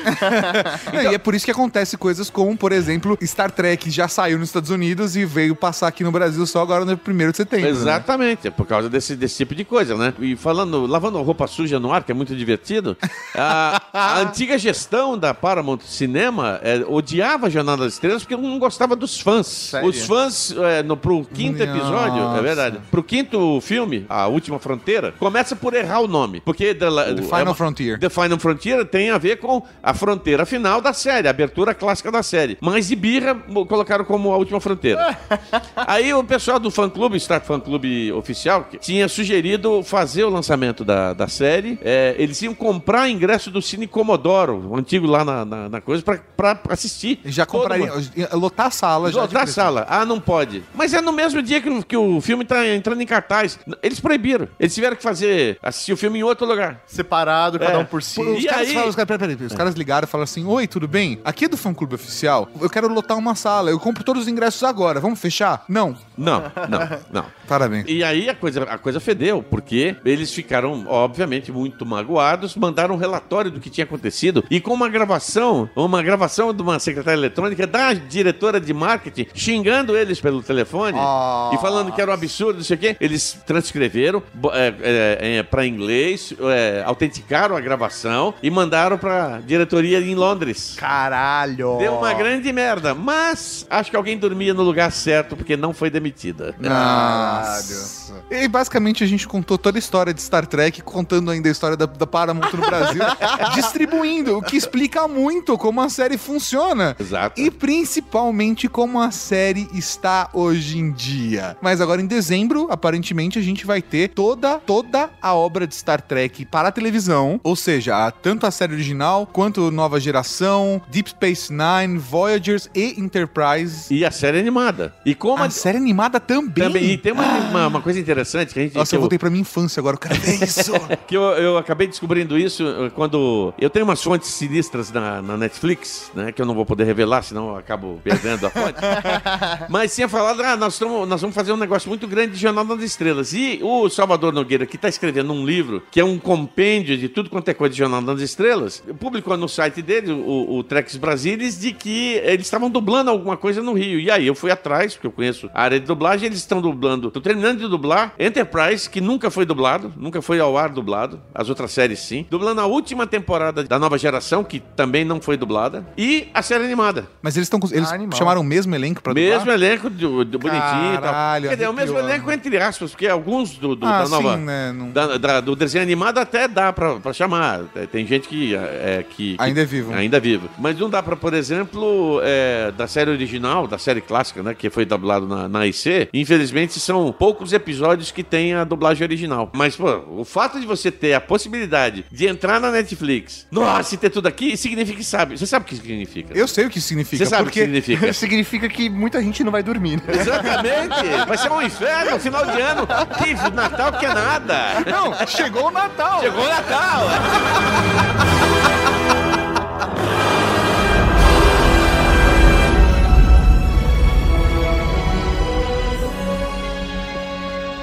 É, 0.93 1.12
e 1.12 1.14
é 1.14 1.19
por 1.19 1.35
isso 1.35 1.45
que 1.45 1.51
acontece 1.51 1.97
coisas 1.97 2.31
como, 2.31 2.57
por 2.57 2.73
exemplo, 2.73 3.17
Star 3.23 3.51
Trek 3.51 3.91
já 3.91 4.09
saiu 4.09 4.38
nos 4.38 4.49
Estados 4.49 4.71
Unidos 4.71 5.17
e 5.17 5.25
veio 5.25 5.55
passar 5.55 5.88
aqui 5.88 6.03
no 6.03 6.11
Brasil 6.11 6.45
só 6.47 6.62
agora 6.62 6.85
no 6.85 6.93
1 6.93 7.31
de 7.31 7.37
setembro. 7.37 7.64
né? 7.67 7.71
Exatamente, 7.71 8.49
é 8.49 8.51
por 8.51 8.67
causa 8.67 8.88
desse, 8.88 9.14
desse 9.17 9.37
tipo 9.37 9.55
de 9.55 9.64
coisa, 9.64 9.97
né? 9.97 10.12
E 10.21 10.37
falando, 10.37 10.87
lavando 10.87 11.21
roupa 11.23 11.47
suja 11.47 11.79
no 11.79 11.93
ar, 11.93 12.03
que 12.05 12.12
é 12.12 12.14
muito 12.14 12.35
divertido, 12.35 12.97
a, 13.35 13.83
a 13.93 14.19
antiga 14.21 14.59
gestão 14.59 15.17
da 15.19 15.33
Paramount 15.35 15.81
Cinema 15.81 16.61
é, 16.63 16.85
odiava 16.87 17.47
a 17.47 17.51
Jornada 17.51 17.85
das 17.85 17.95
Estrelas 17.95 18.23
porque 18.23 18.37
não 18.37 18.59
gostava 18.59 18.95
dos 18.97 19.21
fãs. 19.21 19.47
Sério? 19.47 19.89
Os 19.89 20.03
fãs, 20.05 20.55
é, 20.57 20.83
no, 20.83 20.97
pro 20.97 21.25
quinto 21.25 21.63
episódio, 21.63 22.23
Nossa. 22.23 22.39
é 22.39 22.43
verdade, 22.43 22.79
pro 22.91 23.03
quinto 23.03 23.61
filme, 23.61 24.05
A 24.09 24.27
Última 24.27 24.59
Fronteira, 24.59 25.13
começa 25.19 25.55
por 25.57 25.75
errar 25.75 26.01
o 26.01 26.09
nome, 26.09 26.41
porque 26.41 26.75
The, 26.75 26.87
The 26.91 27.11
é 27.13 27.23
Final 27.23 27.43
uma- 27.45 27.55
Frontier. 27.55 27.99
The 27.99 28.09
Final 28.09 28.39
Frontier 28.39 28.85
tem 28.85 29.11
a 29.11 29.19
ver 29.19 29.37
com 29.37 29.63
a 29.83 29.95
fronteira 29.95 30.45
final 30.47 30.81
da 30.81 30.93
série, 30.93 31.27
a 31.29 31.31
abertura 31.31 31.75
clássica 31.75 32.11
da 32.11 32.23
série. 32.23 32.57
Mas 32.61 32.89
de 32.89 32.97
birra, 32.97 33.35
colocaram 33.69 34.05
como 34.05 34.33
a 34.33 34.37
última 34.37 34.61
fronteira. 34.61 35.17
Aí 35.77 36.13
o 36.13 36.25
pessoal 36.25 36.59
do 36.59 36.71
fã 36.71 36.89
clube, 36.89 37.19
Star 37.21 37.41
Fan 37.41 37.61
Clube 37.61 38.13
oficial, 38.13 38.67
tinha 38.81 39.09
sugerido 39.09 39.83
fazer 39.83 40.25
o 40.25 40.31
lançamento 40.31 40.85
da, 40.85 41.13
da 41.13 41.29
série. 41.29 41.79
É, 41.83 42.15
eles 42.19 42.41
iam 42.43 42.55
comprar 42.55 42.98
ingresso 43.07 43.51
do 43.51 43.61
Cine 43.61 43.87
Comodoro, 43.87 44.69
o 44.71 44.77
antigo 44.77 45.07
lá 45.07 45.25
na, 45.25 45.45
na, 45.45 45.69
na 45.69 45.81
coisa, 45.81 46.03
pra, 46.03 46.19
pra 46.37 46.59
assistir. 46.71 47.21
Já 47.25 47.45
compraria. 47.45 47.93
Lotar 48.33 48.67
a 48.67 48.71
sala 48.71 49.13
já. 49.13 49.21
Lotar 49.23 49.43
a 49.43 49.47
sala. 49.47 49.87
Ah, 49.89 50.05
não 50.07 50.19
pode. 50.19 50.63
Mas 50.75 50.95
é 50.95 51.01
no 51.01 51.13
mesmo 51.13 51.43
dia 51.43 51.61
que, 51.61 51.69
o- 51.69 51.83
que 51.83 51.97
o 51.97 52.21
filme 52.21 52.45
tá 52.45 52.67
entrando 52.67 53.01
em 53.03 53.07
cartaz. 53.07 53.59
Eles 53.83 54.01
proibiram. 54.01 54.49
Eles 54.59 54.75
tiveram 54.75 54.97
que 54.97 55.03
fazer, 55.03 55.59
assistir 55.63 55.93
o 55.93 55.97
filme 55.97 56.19
em 56.19 56.23
outro 56.23 56.47
lugar. 56.47 56.81
Separado, 56.87 57.59
cada 57.59 57.73
É. 57.75 57.79
um 57.79 57.85
por 57.85 58.03
si. 58.03 58.21
Os 58.21 58.43
E 58.43 58.47
caras, 58.47 58.69
aí- 58.69 58.75
falam, 58.75 58.89
os, 58.89 58.97
caras, 58.97 59.09
peraí, 59.19 59.37
peraí, 59.37 59.47
os 59.47 59.55
caras 59.55 59.75
ligaram 59.75 60.07
e 60.07 60.11
falaram 60.11 60.25
assim: 60.25 60.45
Oi, 60.47 60.67
tudo 60.67 60.89
bem? 60.89 61.21
Aqui 61.25 61.45
é 61.45 61.49
do 61.49 61.57
fã 61.57 61.75
clube 61.75 61.95
oficial. 61.95 62.49
Eu 62.61 62.71
quero 62.71 62.89
lotar 62.89 63.17
uma 63.19 63.35
sala. 63.35 63.71
Eu 63.71 63.79
compro 63.79 64.03
todos 64.03 64.23
os 64.23 64.29
ingressos 64.29 64.63
agora. 64.63 65.01
Vamos 65.01 65.21
fechar? 65.21 65.65
Não. 65.69 65.97
Não, 66.17 66.43
não, 66.69 66.99
não. 67.13 67.25
Parabéns. 67.47 67.85
E 67.89 68.03
aí 68.03 68.29
a 68.29 68.35
coisa, 68.35 68.63
a 68.65 68.79
coisa 68.79 69.01
fedeu, 69.01 69.43
porque 69.43 69.97
eles 70.05 70.33
ficaram, 70.33 70.85
obviamente, 70.89 71.51
muito 71.53 71.85
magoados, 71.87 72.55
mandaram 72.57 72.88
um 72.92 72.96
relatório 72.96 73.51
do 73.51 73.61
que 73.61 73.70
tinha 73.70 73.85
acontecido 73.85 74.44
e 74.51 74.61
com 74.61 74.72
uma 74.74 74.88
gravação, 74.88 75.68
uma 75.74 76.03
gravação 76.03 76.53
de 76.53 76.62
uma 76.62 76.79
secretária 76.79 77.18
eletrônica 77.18 77.66
da 77.66 77.92
diretora 77.92 78.61
de 78.61 78.72
marketing 78.72 79.27
xingando 79.35 79.96
eles 79.96 80.20
pelo 80.20 80.42
telefone 80.42 80.98
Ah. 81.01 81.51
e 81.53 81.59
falando 81.59 81.92
que 81.92 82.01
era 82.01 82.11
um 82.11 82.14
absurdo, 82.14 82.57
não 82.59 82.64
sei 82.64 82.77
o 82.77 82.79
quê. 82.81 82.96
Eles 83.01 83.38
transcreveram 83.46 84.22
é, 84.53 84.74
é, 84.81 85.37
é, 85.38 85.42
para 85.42 85.66
inglês, 85.66 86.33
é, 86.40 86.83
autenticaram 86.85 87.57
a 87.57 87.61
gravação 87.61 88.35
e 88.42 88.51
mandaram 88.51 88.98
para 88.98 89.40
diretoria 89.46 89.98
em 90.01 90.14
Londres. 90.14 90.74
Caralho! 90.77 91.77
Deu 91.79 91.94
uma 91.96 92.12
grande 92.14 92.53
merda, 92.53 92.94
mas 92.94 93.66
acho 93.70 93.90
que 93.90 93.96
alguém 93.96 94.16
dormia 94.18 94.55
no 94.55 94.62
lugar 94.62 94.90
certo 94.92 95.37
porque 95.37 95.57
não 95.57 95.72
foi 95.72 95.90
demitida. 95.90 96.55
Nossa. 96.59 98.22
E 98.31 98.46
basicamente 98.48 99.03
a 99.05 99.07
gente 99.07 99.27
contou 99.27 99.57
toda 99.59 99.79
a 99.79 99.81
história 99.81 100.12
de 100.12 100.20
Star 100.22 100.46
Trek, 100.46 100.83
contando 100.83 101.31
ainda 101.31 101.48
a 101.48 101.53
história 101.53 101.77
da, 101.77 101.87
da 101.87 102.07
Paramount 102.07 102.53
no 102.53 102.66
Brasil, 102.66 102.78
distribuindo, 103.55 104.38
o 104.38 104.43
que 104.43 104.57
explica 104.57 105.07
muito 105.09 105.57
como 105.59 105.81
a 105.81 105.88
série 105.88 106.19
funciona. 106.19 106.97
Exato. 106.99 107.41
E 107.41 107.51
principalmente 107.51 108.69
como 108.69 109.01
a 109.01 109.11
série 109.11 109.69
está 109.73 110.31
hoje 110.33 110.79
em 110.79 110.93
dia. 110.93 111.57
Mas 111.61 111.81
agora 111.81 112.01
em 112.01 112.07
dezembro, 112.07 112.69
aparentemente, 112.71 113.38
a 113.38 113.43
gente 113.43 113.67
vai 113.67 113.83
ter 113.83 114.09
toda, 114.09 114.59
toda 114.59 115.11
a 115.21 115.35
obra 115.35 115.67
de 115.67 115.75
Star 115.75 116.01
Trek 116.01 116.45
para 116.47 116.69
a 116.69 116.73
televisão. 116.73 117.41
Ou 117.43 117.57
seja, 117.57 118.11
tanto 118.11 118.47
a 118.47 118.51
série 118.51 118.75
original 118.75 119.27
quanto 119.27 119.71
Nova 119.71 120.01
Geração, 120.01 120.81
Deep 120.88 121.11
Space 121.11 121.53
Nine, 121.53 121.99
Voyagers 121.99 122.71
e 122.75 122.99
Enterprise. 123.01 123.93
E 123.93 124.05
a 124.05 124.11
série 124.11 124.38
animada. 124.38 124.95
E 125.05 125.14
como 125.14 125.43
A 125.43 125.47
a, 125.47 125.51
série 125.51 125.77
animada 125.77 126.21
também? 126.21 126.67
Também. 126.67 126.91
E 126.91 126.99
tem 126.99 127.12
uma, 127.12 127.25
uma, 127.25 127.67
uma 127.67 127.83
coisa 127.83 127.99
interessante 127.99 128.53
que 128.53 128.61
a 128.61 128.62
gente. 128.62 128.75
Nossa, 128.75 128.91
que 128.91 128.97
eu 128.97 129.01
voltei 129.01 129.19
pra 129.19 129.31
minha 129.31 129.41
infância 129.41 129.81
agora, 129.81 129.97
eu 129.97 130.01
quero 130.01 130.14
ver 130.21 130.43
isso. 130.43 130.73
que 131.07 131.17
eu, 131.17 131.23
eu 131.23 131.59
acabei 131.59 131.87
descobrindo 131.87 132.38
isso 132.38 132.64
quando. 132.95 133.53
Eu 133.59 133.71
tenho 133.71 133.85
umas 133.85 134.03
fontes 134.03 134.29
sinistras 134.31 134.91
na, 134.93 135.23
na 135.23 135.37
Netflix, 135.37 136.11
né? 136.15 136.33
Que 136.33 136.43
eu 136.43 136.47
não 136.47 136.55
vou 136.55 136.67
poder 136.67 136.85
revelar, 136.85 137.23
senão 137.23 137.51
eu 137.51 137.57
acabo 137.57 138.01
perdendo 138.03 138.47
a 138.47 138.51
fonte. 138.51 138.79
Mas 139.69 139.95
tinha 139.95 140.09
falado, 140.09 140.43
ah, 140.43 140.57
nós, 140.57 140.79
tamo, 140.79 141.07
nós 141.07 141.21
vamos 141.21 141.35
fazer 141.35 141.53
um 141.53 141.57
negócio 141.57 141.89
muito 141.89 142.07
grande 142.07 142.35
de 142.35 142.39
Jornal 142.39 142.65
das 142.65 142.83
Estrelas. 142.83 143.33
E 143.33 143.61
o 143.63 143.89
Salvador 143.89 144.33
Nogueira, 144.33 144.67
que 144.67 144.77
está 144.77 144.89
escrevendo 144.89 145.33
um 145.33 145.45
livro 145.45 145.83
que 145.91 146.01
é 146.01 146.05
um 146.05 146.19
compêndio 146.19 146.97
de 146.97 147.09
tudo 147.09 147.31
quanto 147.31 147.49
é 147.49 147.55
coisa 147.55 147.73
de 147.73 147.79
Jornal 147.79 148.03
das 148.03 148.21
Estrelas, 148.21 148.83
publicou 148.99 149.37
no 149.37 149.49
site 149.49 149.83
dele, 149.83 150.13
o, 150.13 150.57
o 150.59 150.65
Trex 150.65 150.97
Brasilis, 150.97 151.59
de 151.59 151.73
que 151.73 152.15
eles 152.25 152.47
estavam 152.47 152.71
dublando 152.71 153.11
alguma 153.11 153.37
coisa 153.37 153.63
no 153.63 153.73
Rio. 153.73 154.01
E 154.01 154.11
aí 154.11 154.27
eu 154.27 154.35
fui 154.35 154.51
atrás, 154.51 154.95
porque 154.95 155.07
eu 155.07 155.13
conheço 155.13 155.51
a 155.55 155.63
área 155.63 155.81
de 155.81 155.87
dublagem, 155.87 156.27
eles 156.27 156.39
estão 156.39 156.61
dublando, 156.61 157.09
estão 157.09 157.23
terminando 157.23 157.59
de 157.59 157.69
dublar 157.69 158.15
Enterprise, 158.19 158.89
que 158.89 159.01
nunca 159.01 159.31
foi 159.31 159.45
dublado, 159.45 159.93
nunca 159.97 160.21
foi 160.21 160.41
ao 160.41 160.57
ar 160.57 160.71
dublado, 160.71 161.21
as 161.35 161.49
outras 161.49 161.73
séries 161.73 162.01
sim. 162.01 162.27
Dublando 162.31 162.58
a 162.61 162.66
última 162.66 163.07
temporada 163.07 163.62
da 163.64 163.79
nova 163.79 163.99
geração, 163.99 164.42
que 164.44 164.61
também 164.61 165.05
não 165.05 165.21
foi 165.21 165.37
dublada, 165.37 165.87
e 165.97 166.29
a 166.35 166.42
série 166.42 166.64
animada. 166.64 167.07
Mas 167.23 167.37
eles 167.37 167.47
estão 167.47 167.59
eles 167.73 167.90
Ah, 167.92 168.16
chamaram 168.16 168.40
o 168.40 168.44
mesmo 168.44 168.75
elenco 168.75 169.03
pra 169.03 169.12
Mesmo 169.14 169.38
dublar? 169.40 169.55
elenco 169.57 169.90
do, 169.90 170.25
do 170.25 170.38
bonitinho 170.38 170.94
e 170.94 170.99
tal. 170.99 171.40
Quer 171.42 171.49
dizer, 171.51 171.64
é 171.64 171.68
o 171.68 171.73
mesmo 171.75 171.99
elenco 171.99 172.31
entre 172.31 172.57
aspas, 172.59 172.90
porque 172.90 173.07
alguns 173.07 173.57
do, 173.59 173.75
do- 173.75 173.87
Ah, 173.87 174.03
da 174.03 174.09
nova. 174.09 174.37
sim, 174.37 174.42
né, 174.44 174.73
não- 174.73 174.90
da- 174.90 175.16
da- 175.18 175.40
do 175.40 175.55
desenho 175.57 175.83
animado 175.83 176.18
até 176.18 176.47
dá 176.49 176.73
pra, 176.73 176.97
pra 176.97 177.12
chamar. 177.12 177.61
É, 177.75 177.87
Tem 177.87 178.07
gente 178.07 178.29
que, 178.29 178.55
é, 178.55 179.05
que, 179.09 179.37
que 179.37 179.42
Ainda 179.42 179.62
é 179.62 179.64
vivo. 179.64 179.92
Ainda 179.94 180.16
é 180.16 180.21
vivo. 180.21 180.49
Mas 180.59 180.79
não 180.79 180.88
dá 180.90 181.03
pra, 181.03 181.16
por 181.16 181.35
exemplo, 181.35 182.21
é, 182.23 182.71
da 182.73 182.87
série 182.87 183.11
original, 183.11 183.66
da 183.66 183.79
série 183.79 184.01
clássica, 184.01 184.42
né? 184.42 184.55
Que 184.55 184.71
foi 184.71 184.85
dublado 184.85 185.27
na, 185.27 185.49
na 185.49 185.66
IC. 185.66 186.09
Infelizmente, 186.12 186.79
são 186.81 187.12
poucos 187.12 187.53
episódios 187.53 188.11
que 188.11 188.23
tem 188.23 188.55
a 188.55 188.64
dublagem 188.64 189.03
original. 189.05 189.51
Mas, 189.55 189.77
pô, 189.77 190.03
o 190.11 190.25
fato 190.25 190.61
de 190.61 190.66
você 190.66 190.90
ter 190.90 191.14
a 191.14 191.21
possibilidade 191.21 192.05
de 192.11 192.27
entrar 192.27 192.48
na 192.61 192.71
Netflix, 192.71 193.47
nossa, 193.51 193.95
e 193.95 193.99
ter 193.99 194.11
tudo 194.11 194.27
aqui, 194.27 194.57
significa 194.57 194.97
que 194.97 195.05
sabe. 195.05 195.37
Você 195.37 195.47
sabe 195.47 195.65
o 195.65 195.69
que 195.69 195.77
significa? 195.77 196.37
Eu 196.37 196.49
sei 196.49 196.67
o 196.67 196.71
que 196.71 196.81
significa. 196.81 197.25
Você 197.25 197.29
sabe 197.29 197.49
o 197.49 197.53
que 197.53 197.61
significa? 197.61 198.13
Significa 198.19 198.69
que 198.69 198.89
muita 198.89 199.23
gente 199.23 199.45
não 199.45 199.53
vai 199.53 199.63
dormir, 199.63 199.97
né? 199.97 200.15
Exatamente! 200.21 201.27
Vai 201.27 201.39
ser 201.39 201.51
um 201.51 201.63
inferno, 201.63 202.19
final 202.19 202.45
de 202.47 202.61
ano. 202.61 202.87
Que 203.19 203.35
Natal 203.51 203.93
que 203.93 204.07
é 204.07 204.15
nada! 204.15 204.85
Não, 204.87 205.27
chegou 205.27 205.69
o 205.69 205.71
Natal. 205.71 206.21
Chegou 206.21 206.45
o 206.45 206.49
Natal! 206.49 207.07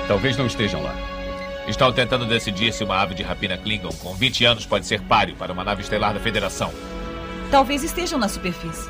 Talvez 0.07 0.37
não 0.37 0.45
estejam 0.45 0.83
lá. 0.83 1.14
Estão 1.67 1.91
tentando 1.91 2.27
decidir 2.27 2.71
se 2.71 2.83
uma 2.83 3.01
ave 3.01 3.15
de 3.15 3.23
rapina 3.23 3.57
Klingon 3.57 3.89
com 3.93 4.13
20 4.13 4.45
anos 4.45 4.65
pode 4.67 4.85
ser 4.85 5.01
páreo 5.01 5.35
para 5.35 5.51
uma 5.51 5.63
nave 5.63 5.81
estelar 5.81 6.13
da 6.13 6.19
Federação. 6.19 6.71
Talvez 7.49 7.83
estejam 7.83 8.19
na 8.19 8.29
superfície. 8.29 8.87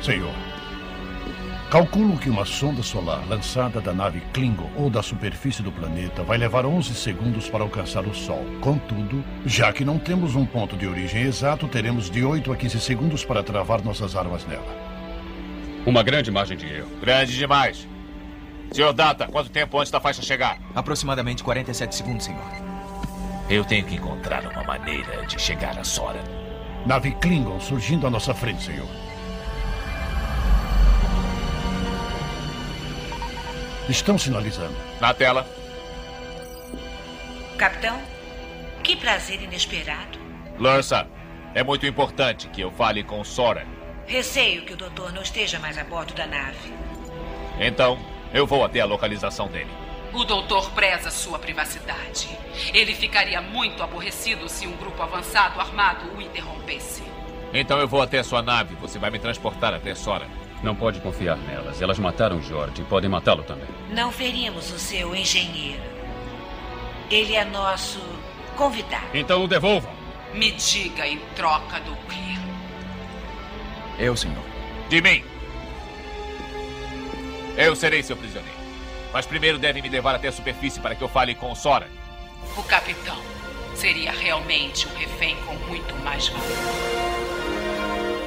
Senhor, 0.00 0.32
calculo 1.68 2.16
que 2.16 2.30
uma 2.30 2.44
sonda 2.44 2.84
solar 2.84 3.26
lançada 3.28 3.80
da 3.80 3.92
nave 3.92 4.20
Klingon 4.32 4.70
ou 4.76 4.88
da 4.88 5.02
superfície 5.02 5.60
do 5.60 5.72
planeta 5.72 6.22
vai 6.22 6.38
levar 6.38 6.64
11 6.64 6.94
segundos 6.94 7.48
para 7.48 7.64
alcançar 7.64 8.06
o 8.06 8.14
Sol. 8.14 8.46
Contudo, 8.60 9.24
já 9.44 9.72
que 9.72 9.84
não 9.84 9.98
temos 9.98 10.36
um 10.36 10.46
ponto 10.46 10.76
de 10.76 10.86
origem 10.86 11.22
exato, 11.22 11.66
teremos 11.66 12.08
de 12.08 12.24
8 12.24 12.52
a 12.52 12.56
15 12.56 12.80
segundos 12.80 13.24
para 13.24 13.42
travar 13.42 13.82
nossas 13.82 14.14
armas 14.14 14.46
nela. 14.46 14.94
Uma 15.84 16.02
grande 16.04 16.30
margem 16.30 16.56
de 16.56 16.66
erro. 16.66 16.88
Grande 17.00 17.36
demais. 17.36 17.88
Senhor 18.74 18.92
Data, 18.92 19.28
quanto 19.28 19.50
tempo 19.50 19.78
antes 19.78 19.92
da 19.92 20.00
faixa 20.00 20.20
chegar? 20.20 20.58
Aproximadamente 20.74 21.44
47 21.44 21.94
segundos, 21.94 22.24
senhor. 22.24 22.42
Eu 23.48 23.64
tenho 23.64 23.86
que 23.86 23.94
encontrar 23.94 24.44
uma 24.44 24.64
maneira 24.64 25.24
de 25.26 25.40
chegar 25.40 25.78
a 25.78 25.84
Sora. 25.84 26.20
Nave 26.84 27.12
Klingon 27.12 27.60
surgindo 27.60 28.04
à 28.04 28.10
nossa 28.10 28.34
frente, 28.34 28.64
senhor. 28.64 28.88
Estão 33.88 34.18
sinalizando. 34.18 34.74
Na 35.00 35.14
tela. 35.14 35.48
Capitão, 37.56 37.96
que 38.82 38.96
prazer 38.96 39.40
inesperado. 39.40 40.18
Lursa, 40.58 41.06
é 41.54 41.62
muito 41.62 41.86
importante 41.86 42.48
que 42.48 42.62
eu 42.62 42.72
fale 42.72 43.04
com 43.04 43.22
Sora. 43.22 43.64
Receio 44.04 44.64
que 44.64 44.72
o 44.72 44.76
doutor 44.76 45.12
não 45.12 45.22
esteja 45.22 45.60
mais 45.60 45.78
a 45.78 45.84
bordo 45.84 46.12
da 46.12 46.26
nave. 46.26 46.72
Então, 47.60 48.13
eu 48.34 48.46
vou 48.46 48.64
até 48.64 48.80
a 48.80 48.84
localização 48.84 49.46
dele. 49.46 49.70
O 50.12 50.24
doutor 50.24 50.70
preza 50.72 51.10
sua 51.10 51.38
privacidade. 51.38 52.28
Ele 52.72 52.94
ficaria 52.94 53.40
muito 53.40 53.82
aborrecido 53.82 54.48
se 54.48 54.66
um 54.66 54.76
grupo 54.76 55.00
avançado 55.02 55.60
armado 55.60 56.10
o 56.16 56.20
interrompesse. 56.20 57.02
Então 57.52 57.78
eu 57.78 57.86
vou 57.86 58.02
até 58.02 58.22
sua 58.22 58.42
nave. 58.42 58.74
Você 58.76 58.98
vai 58.98 59.10
me 59.10 59.18
transportar 59.20 59.72
até 59.72 59.94
Sora. 59.94 60.26
Não 60.62 60.74
pode 60.74 61.00
confiar 61.00 61.36
nelas. 61.36 61.80
Elas 61.80 61.98
mataram 61.98 62.42
George 62.42 62.82
e 62.82 62.84
podem 62.84 63.08
matá-lo 63.08 63.44
também. 63.44 63.68
Não 63.90 64.10
ferimos 64.10 64.72
o 64.72 64.78
seu 64.78 65.14
engenheiro. 65.14 65.82
Ele 67.10 67.36
é 67.36 67.44
nosso 67.44 68.00
convidado. 68.56 69.06
Então 69.14 69.44
o 69.44 69.48
devolvam. 69.48 69.92
Me 70.32 70.50
diga 70.50 71.06
em 71.06 71.18
troca 71.36 71.78
do 71.80 71.94
quê? 72.08 72.38
Eu, 73.98 74.16
senhor. 74.16 74.42
De 74.88 75.00
mim. 75.00 75.33
Eu 77.56 77.76
serei 77.76 78.02
seu 78.02 78.16
prisioneiro. 78.16 78.56
Mas 79.12 79.26
primeiro 79.26 79.58
deve 79.58 79.80
me 79.80 79.88
levar 79.88 80.14
até 80.16 80.28
a 80.28 80.32
superfície 80.32 80.80
para 80.80 80.94
que 80.94 81.02
eu 81.02 81.08
fale 81.08 81.34
com 81.34 81.54
Sora. 81.54 81.88
O 82.56 82.62
capitão 82.64 83.16
seria 83.74 84.12
realmente 84.12 84.88
um 84.88 84.94
refém 84.96 85.36
com 85.46 85.54
muito 85.68 85.94
mais 86.02 86.28
valor. 86.28 86.44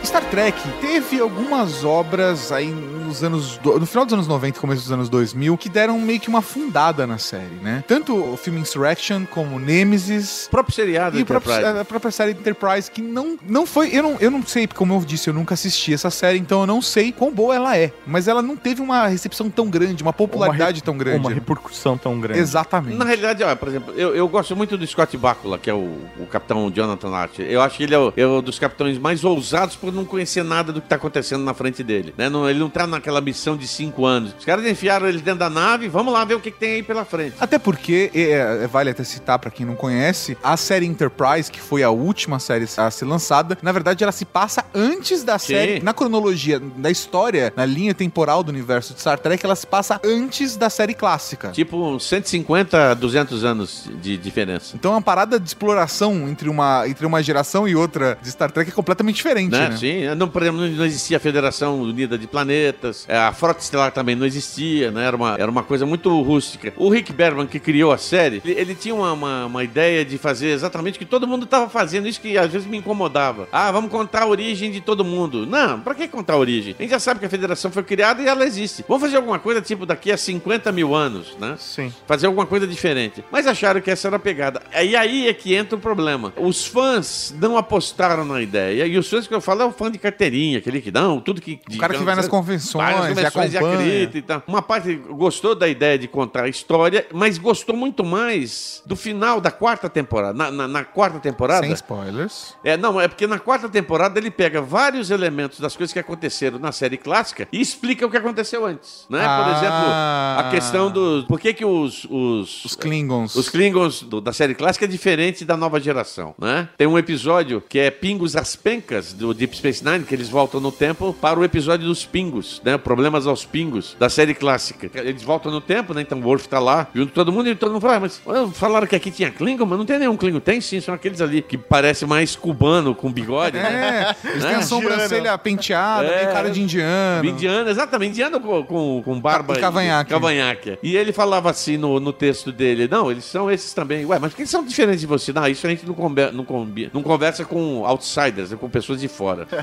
Star 0.03 0.23
Trek 0.29 0.57
teve 0.79 1.19
algumas 1.19 1.83
obras 1.83 2.51
aí 2.51 2.71
nos 3.08 3.24
anos. 3.24 3.58
do- 3.58 3.80
no 3.80 3.86
final 3.86 4.06
dos 4.06 4.13
anos 4.13 4.28
90 4.28 4.58
e 4.58 4.62
começo 4.62 4.82
dos 4.84 4.91
anos 4.91 5.10
2000 5.10 5.58
que 5.58 5.70
deram 5.70 6.00
meio 6.00 6.20
que 6.20 6.30
uma 6.30 6.41
fundada 6.41 7.08
na 7.08 7.17
série, 7.17 7.56
né? 7.62 7.84
Tanto 7.88 8.15
o 8.15 8.38
filme 8.38 8.60
Insurrection 8.60 9.26
como 9.26 9.60
Nemesis. 9.60 10.46
O 10.48 10.50
próprio 10.52 10.76
seriado 10.76 11.17
E 11.17 11.22
o 11.22 11.26
próprio- 11.26 11.52
Enterprise. 11.54 11.80
a 11.82 11.86
própria 11.86 12.12
série 12.12 12.32
Enterprise, 12.32 12.91
que 12.91 13.02
não, 13.02 13.38
não 13.48 13.65
foi. 13.65 13.89
Eu 13.96 14.04
não, 14.04 14.17
eu 14.20 14.30
não 14.32 14.46
sei, 14.46 14.67
como 14.67 14.93
eu 14.93 15.00
disse, 15.06 15.30
eu 15.30 15.34
nunca 15.34 15.54
assisti 15.54 15.93
essa 15.93 16.10
série, 16.10 16.38
então 16.38 16.62
eu 16.62 16.67
não 16.67 16.82
sei 16.82 17.12
quão 17.12 17.32
boa 17.32 17.56
ela 17.56 17.78
é. 17.78 17.91
Mas 18.06 18.28
ela 18.28 18.41
não 18.41 18.56
teve 18.56 18.82
uma 18.82 19.08
recepção 19.08 19.50
tão 19.50 19.70
grande, 19.70 20.04
uma 20.04 20.13
popularidade 20.13 20.84
tão 20.84 20.98
grande. 20.98 21.20
Uma 21.20 21.32
repercussão 21.32 21.98
tão 21.98 22.20
grande. 22.20 22.39
Exatamente. 22.39 22.98
Na 22.98 23.06
realidade, 23.06 23.43
ó, 23.43 23.56
por 23.56 23.67
exemplo, 23.70 23.93
eu, 23.96 24.15
eu 24.15 24.28
gosto 24.28 24.56
muito 24.56 24.78
do 24.78 24.86
Scott 24.86 25.15
Bakula, 25.17 25.58
que 25.58 25.70
é 25.70 25.74
o, 25.74 25.98
o 26.20 26.26
capitão 26.30 26.70
Jonathan 26.72 27.10
Archer. 27.12 27.46
Eu 27.50 27.62
acho 27.62 27.78
que 27.78 27.84
ele 27.84 27.96
é 27.96 28.00
o, 28.00 28.13
é 28.15 28.26
o 28.26 28.41
dos 28.41 28.60
capitães 28.60 28.98
mais 28.98 29.24
ousados 29.24 29.76
por 29.76 29.93
não 29.93 30.04
conhecer 30.06 30.43
nada 30.43 30.72
do 30.74 30.82
que 30.82 30.88
tá 30.88 30.96
acontecendo 30.96 31.43
na 31.43 31.54
frente 31.54 31.84
dele. 31.84 32.13
Né? 32.17 32.30
Não, 32.30 32.50
ele 32.50 32.60
não 32.60 32.70
tá 32.70 32.86
naquela 32.97 33.21
missão 33.21 33.55
de 33.57 33.67
cinco 33.67 34.05
anos. 34.05 34.33
Os 34.38 34.45
caras 34.45 34.65
enfiaram 34.65 35.07
ele 35.07 35.19
dentro 35.19 35.39
da 35.39 35.49
nave, 35.49 35.88
vamos 35.88 36.13
lá 36.13 36.23
ver 36.25 36.36
o 36.36 36.39
que, 36.39 36.51
que 36.51 36.60
tem 36.60 36.71
aí 36.75 36.83
pela 36.83 37.05
frente. 37.05 37.36
Até 37.39 37.57
porque, 37.57 38.12
é, 38.13 38.63
é, 38.63 38.67
vale 38.67 38.89
até 38.89 39.03
citar 39.03 39.39
pra 39.39 39.49
quem 39.51 39.65
não 39.65 39.75
conhece, 39.75 40.38
a 40.43 40.55
série 40.57 40.86
Enterprise, 40.86 41.51
que 41.51 41.60
foi 41.60 41.83
a 41.83 41.89
última 41.89 42.39
série 42.39 42.65
a 42.77 42.91
ser 42.91 43.05
lançada, 43.05 43.57
na 43.62 43.71
verdade 43.71 44.03
ela 44.03 44.12
se 44.12 44.25
passa 44.25 44.65
antes 44.73 45.23
da 45.23 45.38
Sim. 45.39 45.47
série, 45.47 45.79
na 45.79 45.93
cronologia 45.93 46.60
da 46.60 46.89
história, 46.91 47.51
na 47.55 47.65
linha 47.65 47.93
temporal 47.93 48.43
do 48.43 48.49
universo 48.49 48.93
de 48.93 49.01
Star 49.01 49.19
Trek, 49.19 49.43
ela 49.45 49.55
se 49.55 49.67
passa 49.67 49.99
antes 50.03 50.55
da 50.55 50.69
série 50.69 50.93
clássica. 50.93 51.49
Tipo, 51.51 51.77
uns 51.77 52.07
150, 52.07 52.95
200 52.95 53.43
anos 53.43 53.89
de 54.01 54.17
diferença. 54.17 54.75
Então 54.75 54.91
uma 54.91 55.01
parada 55.01 55.39
de 55.39 55.47
exploração 55.47 56.27
entre 56.29 56.49
uma, 56.49 56.88
entre 56.88 57.05
uma 57.05 57.21
geração 57.21 57.67
e 57.67 57.75
outra 57.75 58.17
de 58.21 58.29
Star 58.31 58.51
Trek 58.51 58.69
é 58.69 58.73
completamente 58.73 59.15
diferente, 59.15 59.51
Né? 59.51 59.69
né? 59.69 59.77
Sim, 59.77 60.15
não, 60.15 60.27
por 60.27 60.41
exemplo, 60.41 60.62
não 60.62 60.86
existia 60.86 61.17
a 61.17 61.19
Federação 61.19 61.81
Unida 61.81 62.17
de 62.17 62.27
Planetas, 62.27 62.87
é, 63.08 63.17
a 63.17 63.32
Frota 63.32 63.60
Estelar 63.60 63.91
também 63.91 64.15
não 64.15 64.26
existia, 64.26 64.91
né? 64.91 65.06
Era 65.06 65.15
uma, 65.15 65.36
era 65.36 65.50
uma 65.50 65.63
coisa 65.63 65.86
muito 65.86 66.10
rústica. 66.21 66.73
O 66.78 66.89
Rick 66.89 67.13
Berman, 67.13 67.47
que 67.47 67.60
criou 67.60 67.91
a 67.91 67.97
série, 67.97 68.41
ele, 68.43 68.60
ele 68.60 68.76
tinha 68.76 68.93
uma, 68.93 69.13
uma, 69.13 69.45
uma 69.45 69.63
ideia 69.63 70.04
de 70.04 70.17
fazer 70.17 70.50
exatamente 70.50 70.95
o 70.95 71.00
que 71.00 71.06
todo 71.06 71.28
mundo 71.28 71.45
estava 71.45 71.69
fazendo, 71.69 72.08
isso 72.08 72.21
que 72.21 72.38
às 72.38 72.52
vezes 72.52 72.67
me 72.67 72.78
incomodava. 72.78 73.47
Ah, 73.52 73.71
vamos 73.71 73.91
contar 73.91 74.23
a 74.23 74.28
origem 74.28 74.71
de 74.71 74.82
todo 74.82 75.04
mundo. 75.04 75.45
Não, 75.45 75.80
pra 75.80 75.95
que 75.95 76.08
contar 76.08 76.34
a 76.34 76.38
origem? 76.38 76.76
A 76.78 76.82
gente 76.82 76.91
já 76.91 77.00
sabe 77.00 77.19
que 77.19 77.26
a 77.26 77.30
Federação 77.30 77.71
foi 77.71 77.84
criada 77.84 78.21
e 78.21 78.28
ela 78.28 78.45
existe. 78.45 78.84
Vamos 78.88 79.04
fazer 79.04 79.17
alguma 79.17 79.39
coisa 79.39 79.62
tipo 79.62 79.86
daqui 79.86 80.12
a 80.12 80.17
50 80.17 80.71
mil 80.71 80.95
anos, 80.95 81.36
né? 81.39 81.56
Sim. 81.58 81.93
fazer 82.06 82.28
alguma 82.28 82.45
coisa 82.45 82.67
diferente. 82.67 83.23
Mas 83.32 83.47
acharam 83.47 83.82
que 83.82 83.91
essa 83.91 84.08
era 84.08 84.17
a 84.17 84.19
pegada. 84.19 84.62
E 84.84 84.95
aí 84.95 85.28
é 85.28 85.34
que 85.34 85.54
entra 85.54 85.76
o 85.76 85.80
problema. 85.80 86.34
Os 86.38 86.65
fãs 86.65 87.34
não 87.39 87.58
apostaram 87.58 88.26
na 88.26 88.41
ideia. 88.41 88.86
E 88.86 88.97
os 88.97 89.10
fãs 89.10 89.28
que 89.28 89.34
eu 89.34 89.41
falo 89.41 89.62
é 89.62 89.65
o 89.65 89.71
fã 89.71 89.91
de 89.91 89.97
carteirinha, 89.97 90.58
aquele 90.60 90.82
que 90.82 90.91
não, 90.91 91.19
tudo 91.19 91.41
que. 91.41 91.60
O 91.71 91.78
cara 91.78 91.93
que 91.93 92.04
vai 92.04 92.15
nas 92.15 92.28
convenções, 92.28 92.76
vai 92.77 92.93
nas 92.95 93.05
e 93.05 93.07
convenções 93.15 93.53
e, 93.53 93.57
acredita 93.57 94.17
e 94.17 94.21
tal. 94.21 94.43
Uma 94.47 94.61
parte 94.61 94.95
gostou 94.95 95.53
da 95.55 95.67
ideia 95.67 95.97
de 95.97 96.07
contar 96.07 96.43
a 96.43 96.47
história, 96.49 97.05
mas 97.13 97.37
gostou 97.37 97.75
muito 97.75 98.03
mais 98.03 98.81
do 98.85 98.95
final 98.95 99.39
da 99.41 99.51
quarta 99.51 99.89
temporada. 99.89 100.33
Na, 100.37 100.51
na- 100.51 100.67
na 100.67 100.83
quarta 100.83 101.19
temporada. 101.19 101.61
Sem 101.65 101.73
spoilers. 101.73 102.53
É, 102.63 102.77
não, 102.77 102.99
é 102.99 103.07
porque 103.07 103.25
na 103.27 103.39
quarta 103.39 103.67
temporada 103.69 104.19
ele 104.19 104.29
pega 104.31 104.61
vários 104.61 105.09
elementos 105.11 105.59
das 105.59 105.75
coisas 105.75 105.93
que 105.93 105.99
aconteceram 105.99 106.59
na 106.59 106.71
série 106.71 106.97
clássica 106.97 107.47
e 107.51 107.59
explica 107.61 108.05
o 108.05 108.09
que 108.09 108.17
aconteceu 108.17 108.65
antes, 108.65 109.05
né? 109.09 109.19
Por 109.19 109.27
Ah. 109.27 109.53
exemplo, 109.57 110.47
a 110.47 110.51
questão 110.51 110.91
dos... 110.91 111.25
Por 111.25 111.39
que 111.39 111.53
que 111.53 111.65
os... 111.65 112.05
Os, 112.09 112.65
Os 112.65 112.75
Klingons. 112.75 113.35
Os 113.35 113.49
Klingons 113.49 114.01
do- 114.03 114.21
da 114.21 114.33
série 114.33 114.53
clássica 114.55 114.85
é 114.85 114.87
diferente 114.87 115.43
da 115.45 115.55
nova 115.57 115.79
geração, 115.79 116.35
né? 116.37 116.69
Tem 116.77 116.87
um 116.87 116.97
episódio 116.97 117.61
que 117.67 117.79
é 117.79 117.89
Pingos 117.91 118.35
às 118.35 118.55
Pencas, 118.55 119.13
do 119.13 119.33
Deep 119.33 119.55
Space 119.57 119.83
Nine, 119.83 120.03
que 120.03 120.13
eles 120.13 120.29
voltam 120.29 120.59
no 120.59 120.71
tempo 120.71 121.13
para 121.19 121.39
o 121.39 121.43
episódio 121.43 121.87
dos 121.87 122.05
Pingos, 122.05 122.61
né? 122.71 122.77
Problemas 122.77 123.25
aos 123.27 123.45
Pingos, 123.45 123.95
da 123.99 124.10
série 124.10 124.34
clássica. 124.34 124.89
Eles 124.93 125.23
voltam 125.23 125.51
no 125.51 125.62
tempo, 125.62 125.93
né? 125.93 126.01
Então 126.01 126.19
o 126.19 126.25
Worf 126.25 126.47
tá 126.49 126.60
lá, 126.60 126.88
junto 126.93 127.10
com 127.10 127.15
todo 127.15 127.32
mundo, 127.32 127.49
e 127.49 127.56
todo 127.56 127.71
mundo 127.71 127.82
fala, 127.82 127.95
ah, 127.95 127.99
mas 128.01 128.21
ah, 128.27 128.47
falaram 128.53 128.86
que 128.86 128.95
aqui 128.95 129.10
tinha 129.10 129.32
Klingon, 129.32 129.65
mas 129.65 129.77
não 129.77 129.86
tem 129.86 129.97
nenhum 129.99 130.17
Klingon. 130.17 130.39
Tem 130.39 130.60
sim, 130.60 130.80
são 130.82 130.93
aqueles 130.93 131.21
ali 131.21 131.41
que 131.41 131.58
parece 131.58 132.06
mais 132.06 132.36
cubano, 132.36 132.93
com 132.93 133.12
bigode, 133.12 133.58
né? 133.58 134.15
É, 134.23 134.30
eles 134.32 134.43
têm 134.45 134.56
a 134.56 134.62
sobrancelha 134.62 135.38
penteada, 135.38 136.08
É. 136.08 136.25
tem 136.25 136.34
cara 136.34 136.49
de 136.51 136.62
indiano. 136.62 137.25
Indiano, 137.27 137.69
exatamente, 137.69 138.12
indiano 138.12 138.39
com, 138.39 138.63
com, 138.63 139.01
com 139.03 139.19
barba. 139.19 139.56
Com 139.56 139.62
cavanhaque. 139.62 140.10
cavanhaque. 140.10 140.77
E 140.84 140.95
ele 140.97 141.12
falava 141.13 141.49
assim 141.49 141.77
no, 141.77 141.99
no 141.99 142.12
texto 142.12 142.51
dele: 142.51 142.88
não, 142.89 143.10
eles 143.10 143.23
são 143.23 143.49
esses 143.49 143.73
também. 143.73 144.06
Ué, 144.06 144.19
mas 144.19 144.34
que 144.34 144.41
eles 144.41 144.49
são 144.49 144.63
diferentes 144.63 145.01
de 145.01 145.08
você? 145.08 145.32
Não, 145.32 145.47
isso 145.47 145.65
a 145.65 145.69
gente 145.69 145.86
não, 145.86 145.93
conver, 145.93 146.32
não, 146.34 146.43
combi- 146.43 146.89
não 146.93 147.01
conversa 147.01 147.45
com 147.45 147.86
outsiders, 147.86 148.51
é 148.51 148.56
com 148.56 148.69
pessoas 148.69 148.99
de 148.99 149.08
fora. 149.08 149.47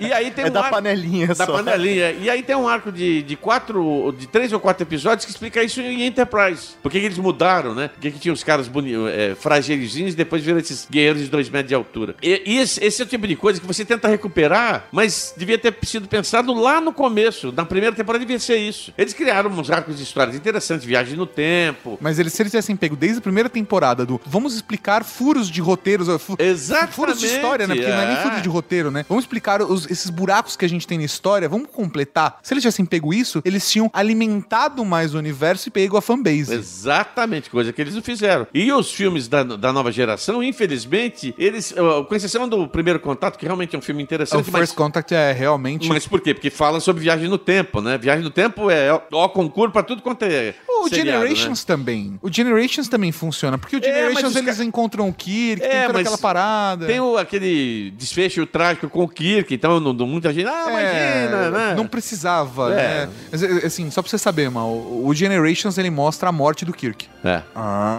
E 0.00 0.12
aí 0.12 0.30
tem 0.30 0.46
É 0.46 0.48
um 0.48 0.50
da 0.52 0.60
arco- 0.60 0.74
panelinha 0.74 1.28
Da 1.28 1.46
só. 1.46 1.52
panelinha. 1.52 2.10
E 2.12 2.28
aí 2.28 2.33
tem 2.42 2.56
um 2.56 2.68
arco 2.68 2.90
de, 2.92 3.22
de 3.22 3.36
quatro, 3.36 4.14
de 4.18 4.26
três 4.26 4.52
ou 4.52 4.60
quatro 4.60 4.82
episódios 4.82 5.24
que 5.24 5.30
explica 5.30 5.62
isso 5.62 5.80
em 5.80 6.04
Enterprise. 6.06 6.70
Por 6.82 6.90
que, 6.90 7.00
que 7.00 7.06
eles 7.06 7.18
mudaram, 7.18 7.74
né? 7.74 7.88
Por 7.88 8.00
que, 8.00 8.10
que 8.10 8.18
tinha 8.18 8.32
os 8.32 8.42
caras 8.44 8.68
boni 8.68 8.92
é, 9.10 9.34
fragilizinhos 9.34 10.12
e 10.14 10.16
depois 10.16 10.42
viram 10.42 10.58
esses 10.58 10.86
guerreiros 10.90 11.22
de 11.22 11.28
dois 11.28 11.48
metros 11.48 11.68
de 11.68 11.74
altura. 11.74 12.14
E, 12.22 12.42
e 12.46 12.58
esse, 12.58 12.82
esse 12.84 13.02
é 13.02 13.04
o 13.04 13.08
tipo 13.08 13.26
de 13.26 13.36
coisa 13.36 13.60
que 13.60 13.66
você 13.66 13.84
tenta 13.84 14.08
recuperar, 14.08 14.86
mas 14.92 15.34
devia 15.36 15.58
ter 15.58 15.74
sido 15.84 16.08
pensado 16.08 16.52
lá 16.54 16.80
no 16.80 16.92
começo. 16.92 17.52
Na 17.52 17.64
primeira 17.64 17.94
temporada 17.94 18.24
devia 18.24 18.38
ser 18.38 18.56
isso. 18.56 18.92
Eles 18.96 19.12
criaram 19.12 19.50
uns 19.50 19.70
arcos 19.70 19.96
de 19.96 20.02
histórias 20.02 20.34
interessantes, 20.36 20.84
viagem 20.84 21.16
no 21.16 21.26
tempo. 21.26 21.98
Mas 22.00 22.18
eles, 22.18 22.32
se 22.32 22.42
eles 22.42 22.50
tivessem 22.52 22.76
pego 22.76 22.96
desde 22.96 23.18
a 23.18 23.22
primeira 23.22 23.48
temporada 23.48 24.04
do 24.06 24.20
vamos 24.26 24.54
explicar 24.54 25.04
furos 25.04 25.50
de 25.50 25.60
roteiros, 25.60 26.08
ó, 26.08 26.18
fu- 26.18 26.36
Exatamente, 26.38 26.94
furos 26.94 27.18
de 27.20 27.26
história, 27.26 27.66
né? 27.66 27.74
Porque 27.74 27.90
não 27.90 28.00
é 28.00 28.06
nem 28.06 28.16
é. 28.16 28.22
furo 28.22 28.40
de 28.40 28.48
roteiro, 28.48 28.90
né? 28.90 29.04
Vamos 29.08 29.24
explicar 29.24 29.62
os- 29.62 29.90
esses 29.90 30.10
buracos 30.10 30.56
que 30.56 30.64
a 30.64 30.68
gente 30.68 30.86
tem 30.86 30.98
na 30.98 31.04
história, 31.04 31.48
vamos 31.48 31.68
completar. 31.72 32.23
Se 32.42 32.52
eles 32.54 32.62
tivessem 32.62 32.84
pego 32.84 33.12
isso, 33.12 33.40
eles 33.44 33.70
tinham 33.70 33.90
alimentado 33.92 34.84
mais 34.84 35.14
o 35.14 35.18
universo 35.18 35.68
e 35.68 35.70
pego 35.70 35.96
a 35.96 36.02
fanbase. 36.02 36.54
Exatamente, 36.54 37.50
coisa 37.50 37.72
que 37.72 37.80
eles 37.80 37.94
não 37.94 38.02
fizeram. 38.02 38.46
E 38.54 38.70
os 38.72 38.92
filmes 38.92 39.28
da, 39.28 39.42
da 39.42 39.72
nova 39.72 39.90
geração, 39.90 40.42
infelizmente, 40.42 41.34
eles, 41.38 41.74
com 42.08 42.14
exceção 42.14 42.48
do 42.48 42.66
primeiro 42.68 43.00
contato, 43.00 43.38
que 43.38 43.44
realmente 43.46 43.74
é 43.74 43.78
um 43.78 43.82
filme 43.82 44.02
O 44.02 44.04
interessante, 44.04 44.50
mas 44.50 44.60
First 44.60 44.74
Contact 44.74 45.14
é 45.14 45.32
realmente. 45.32 45.88
Mas 45.88 46.06
por 46.06 46.20
quê? 46.20 46.34
Porque 46.34 46.50
fala 46.50 46.80
sobre 46.80 47.02
viagem 47.02 47.28
no 47.28 47.38
tempo, 47.38 47.80
né? 47.80 47.98
Viagem 47.98 48.22
no 48.24 48.30
tempo 48.30 48.70
é 48.70 48.90
ó 49.12 49.28
concurso 49.28 49.72
pra 49.72 49.82
tudo 49.82 50.02
quanto 50.02 50.22
é. 50.24 50.54
O 50.68 50.88
seriado, 50.88 51.22
Generations 51.22 51.60
né? 51.60 51.64
também. 51.66 52.18
O 52.22 52.30
Generations 52.32 52.88
também 52.88 53.10
funciona. 53.12 53.56
Porque 53.58 53.76
o 53.76 53.78
É, 53.78 53.82
Generations 53.82 54.30
os 54.30 54.36
eles 54.36 54.56
ca- 54.58 54.64
encontram 54.64 55.08
o 55.08 55.12
Kirk, 55.12 55.60
tem 55.60 55.70
É, 55.70 55.88
mas 55.88 55.96
aquela 56.02 56.18
parada. 56.18 56.86
Tem 56.86 57.00
o, 57.00 57.16
aquele 57.16 57.92
desfecho 57.96 58.44
trágico 58.46 58.88
com 58.88 59.02
o 59.04 59.08
Kirk, 59.08 59.54
então 59.54 59.80
não, 59.80 59.92
não- 59.92 60.06
muita 60.06 60.32
gente. 60.32 60.46
Ah, 60.46 60.66
É, 60.68 61.24
imagina, 61.24 61.50
né? 61.50 61.74
Não 61.74 61.86
precisava, 62.04 62.72
É. 62.72 63.06
né? 63.06 63.08
Mas, 63.32 63.42
é, 63.42 63.66
assim, 63.66 63.90
só 63.90 64.02
pra 64.02 64.10
você 64.10 64.18
saber, 64.18 64.50
mal, 64.50 64.70
o 64.70 65.10
Generations 65.14 65.78
ele 65.78 65.90
mostra 65.90 66.28
a 66.28 66.32
morte 66.32 66.64
do 66.64 66.72
Kirk. 66.72 67.08
É. 67.24 67.42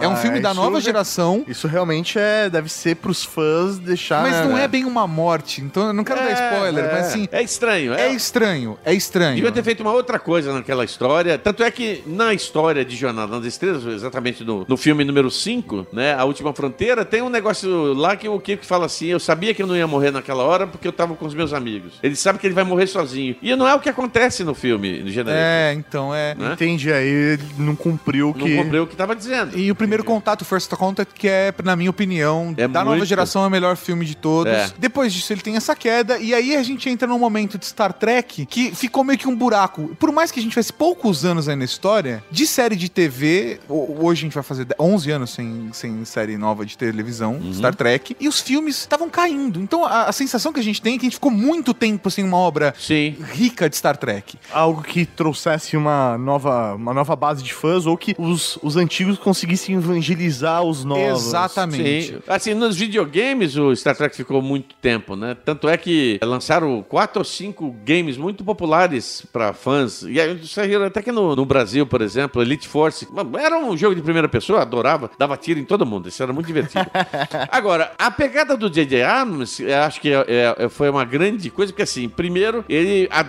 É 0.00 0.08
um 0.08 0.16
filme 0.16 0.38
da 0.38 0.52
isso 0.52 0.60
nova 0.60 0.80
geração. 0.80 1.44
Isso 1.48 1.66
realmente 1.66 2.16
é, 2.16 2.48
deve 2.48 2.68
ser 2.68 2.94
pros 2.96 3.24
fãs 3.24 3.76
deixar. 3.78 4.22
Mas 4.22 4.32
né, 4.32 4.44
não 4.44 4.56
é 4.56 4.62
né? 4.62 4.68
bem 4.68 4.84
uma 4.84 5.06
morte, 5.06 5.60
então 5.60 5.88
eu 5.88 5.92
não 5.92 6.04
quero 6.04 6.20
dar 6.20 6.32
spoiler, 6.32 6.84
é. 6.84 6.92
mas 6.92 7.06
assim. 7.08 7.28
É 7.32 7.42
estranho. 7.42 7.92
É 7.94 8.08
estranho, 8.12 8.78
é 8.84 8.94
estranho. 8.94 9.34
Devia 9.34 9.50
ter 9.50 9.64
feito 9.64 9.80
uma 9.80 9.92
outra 9.92 10.18
coisa 10.20 10.52
naquela 10.52 10.84
história. 10.84 11.36
Tanto 11.36 11.64
é 11.64 11.70
que 11.70 12.04
na 12.06 12.32
história 12.32 12.84
de 12.84 12.94
Jornada 12.94 13.36
nas 13.36 13.44
Estrelas, 13.44 13.84
exatamente 13.84 14.44
no, 14.44 14.64
no 14.68 14.76
filme 14.76 15.04
número 15.04 15.30
5, 15.30 15.88
né? 15.92 16.14
A 16.14 16.24
Última 16.24 16.52
Fronteira, 16.52 17.04
tem 17.04 17.20
um 17.22 17.28
negócio 17.28 17.92
lá 17.94 18.14
que 18.14 18.28
o 18.28 18.38
Kirk 18.38 18.64
fala 18.64 18.86
assim: 18.86 19.06
Eu 19.06 19.18
sabia 19.18 19.52
que 19.52 19.62
eu 19.62 19.66
não 19.66 19.76
ia 19.76 19.86
morrer 19.86 20.12
naquela 20.12 20.44
hora 20.44 20.66
porque 20.66 20.86
eu 20.86 20.92
tava 20.92 21.16
com 21.16 21.26
os 21.26 21.34
meus 21.34 21.52
amigos. 21.52 21.94
Ele 22.00 22.14
sabe 22.14 22.38
que 22.38 22.46
ele 22.46 22.54
vai 22.54 22.64
morrer 22.64 22.86
sozinho. 22.86 23.34
E 23.42 23.56
não 23.56 23.66
é 23.66 23.74
o 23.74 23.80
que 23.80 23.88
acontece 23.96 24.44
no 24.44 24.54
filme, 24.54 25.00
no 25.02 25.10
Generation. 25.10 25.42
É, 25.46 25.72
então 25.72 26.14
é. 26.14 26.34
Né? 26.34 26.52
Entendi, 26.52 26.92
aí 26.92 27.06
ele 27.08 27.42
não 27.58 27.74
cumpriu 27.74 28.30
o 28.30 28.38
Não 28.38 28.46
que. 28.46 28.56
cumpriu 28.56 28.82
o 28.82 28.86
que 28.86 28.96
tava 28.96 29.14
dizendo. 29.16 29.58
E 29.58 29.70
o 29.70 29.74
primeiro 29.74 30.04
contato, 30.04 30.44
First 30.44 30.70
Contact, 30.74 31.14
que 31.14 31.28
é, 31.28 31.52
na 31.64 31.74
minha 31.76 31.90
opinião, 31.90 32.54
É 32.56 32.68
da 32.68 32.80
nova 32.84 32.96
muito. 32.96 33.08
geração, 33.08 33.42
é 33.44 33.46
o 33.46 33.50
melhor 33.50 33.76
filme 33.76 34.04
de 34.04 34.16
todos. 34.16 34.52
É. 34.52 34.70
Depois 34.78 35.12
disso, 35.12 35.32
ele 35.32 35.40
tem 35.40 35.56
essa 35.56 35.74
queda, 35.74 36.18
e 36.18 36.34
aí 36.34 36.54
a 36.56 36.62
gente 36.62 36.88
entra 36.88 37.08
num 37.08 37.18
momento 37.18 37.58
de 37.58 37.66
Star 37.66 37.92
Trek 37.92 38.46
que 38.46 38.74
ficou 38.74 39.02
meio 39.04 39.18
que 39.18 39.28
um 39.28 39.34
buraco. 39.36 39.94
Por 39.98 40.12
mais 40.12 40.30
que 40.30 40.38
a 40.38 40.42
gente 40.42 40.50
tivesse 40.52 40.72
poucos 40.72 41.24
anos 41.24 41.48
aí 41.48 41.56
na 41.56 41.64
história, 41.64 42.22
de 42.30 42.46
série 42.46 42.76
de 42.76 42.88
TV, 42.88 43.58
ho- 43.68 44.04
hoje 44.06 44.20
a 44.20 44.24
gente 44.24 44.34
vai 44.34 44.42
fazer 44.42 44.66
11 44.78 45.10
anos 45.10 45.30
sem, 45.30 45.68
sem 45.72 46.04
série 46.04 46.36
nova 46.36 46.64
de 46.66 46.76
televisão, 46.76 47.34
Uhum. 47.36 47.52
Star 47.54 47.74
Trek, 47.74 48.16
e 48.18 48.28
os 48.28 48.40
filmes 48.40 48.76
estavam 48.78 49.08
caindo. 49.08 49.60
Então 49.60 49.84
a, 49.84 50.04
a 50.04 50.12
sensação 50.12 50.52
que 50.52 50.60
a 50.60 50.62
gente 50.62 50.80
tem 50.82 50.94
é 50.94 50.98
que 50.98 51.04
a 51.04 51.08
gente 51.08 51.14
ficou 51.16 51.30
muito 51.30 51.72
tempo 51.74 52.10
sem 52.10 52.24
uma 52.24 52.36
obra 52.36 52.74
Sim. 52.78 53.16
rica 53.32 53.68
de 53.68 53.76
Star 53.76 53.85
Trek. 53.94 54.38
Algo 54.50 54.82
que 54.82 55.04
trouxesse 55.04 55.76
uma 55.76 56.16
nova, 56.16 56.74
uma 56.74 56.94
nova 56.94 57.14
base 57.14 57.42
de 57.42 57.52
fãs 57.52 57.84
ou 57.84 57.94
que 57.96 58.14
os, 58.18 58.58
os 58.62 58.76
antigos 58.76 59.18
conseguissem 59.18 59.74
evangelizar 59.76 60.62
os 60.62 60.82
novos. 60.82 61.26
Exatamente. 61.26 62.06
Sim. 62.14 62.18
Assim, 62.26 62.54
nos 62.54 62.76
videogames 62.76 63.56
o 63.56 63.74
Star 63.76 63.94
Trek 63.94 64.16
ficou 64.16 64.40
muito 64.40 64.74
tempo, 64.76 65.14
né? 65.14 65.36
Tanto 65.44 65.68
é 65.68 65.76
que 65.76 66.18
lançaram 66.22 66.82
quatro 66.88 67.20
ou 67.20 67.24
cinco 67.24 67.74
games 67.84 68.16
muito 68.16 68.42
populares 68.42 69.26
pra 69.32 69.52
fãs. 69.52 70.02
E 70.02 70.18
aí 70.18 70.40
até 70.86 71.02
que 71.02 71.12
no, 71.12 71.36
no 71.36 71.44
Brasil, 71.44 71.86
por 71.86 72.00
exemplo, 72.00 72.40
Elite 72.40 72.66
Force. 72.66 73.06
Era 73.38 73.58
um 73.58 73.76
jogo 73.76 73.94
de 73.94 74.00
primeira 74.02 74.28
pessoa, 74.28 74.62
adorava, 74.62 75.10
dava 75.18 75.36
tiro 75.36 75.60
em 75.60 75.64
todo 75.64 75.84
mundo. 75.84 76.08
Isso 76.08 76.22
era 76.22 76.32
muito 76.32 76.46
divertido. 76.46 76.86
Agora, 77.50 77.92
a 77.98 78.10
pegada 78.10 78.56
do 78.56 78.70
J.J. 78.70 79.02
Abrams, 79.02 79.62
eu 79.62 79.78
acho 79.82 80.00
que 80.00 80.10
é- 80.12 80.54
é- 80.58 80.68
foi 80.68 80.88
uma 80.88 81.04
grande 81.04 81.50
coisa, 81.50 81.72
porque 81.72 81.82
assim, 81.82 82.08
primeiro, 82.08 82.64
ele 82.68 83.08
a- 83.10 83.24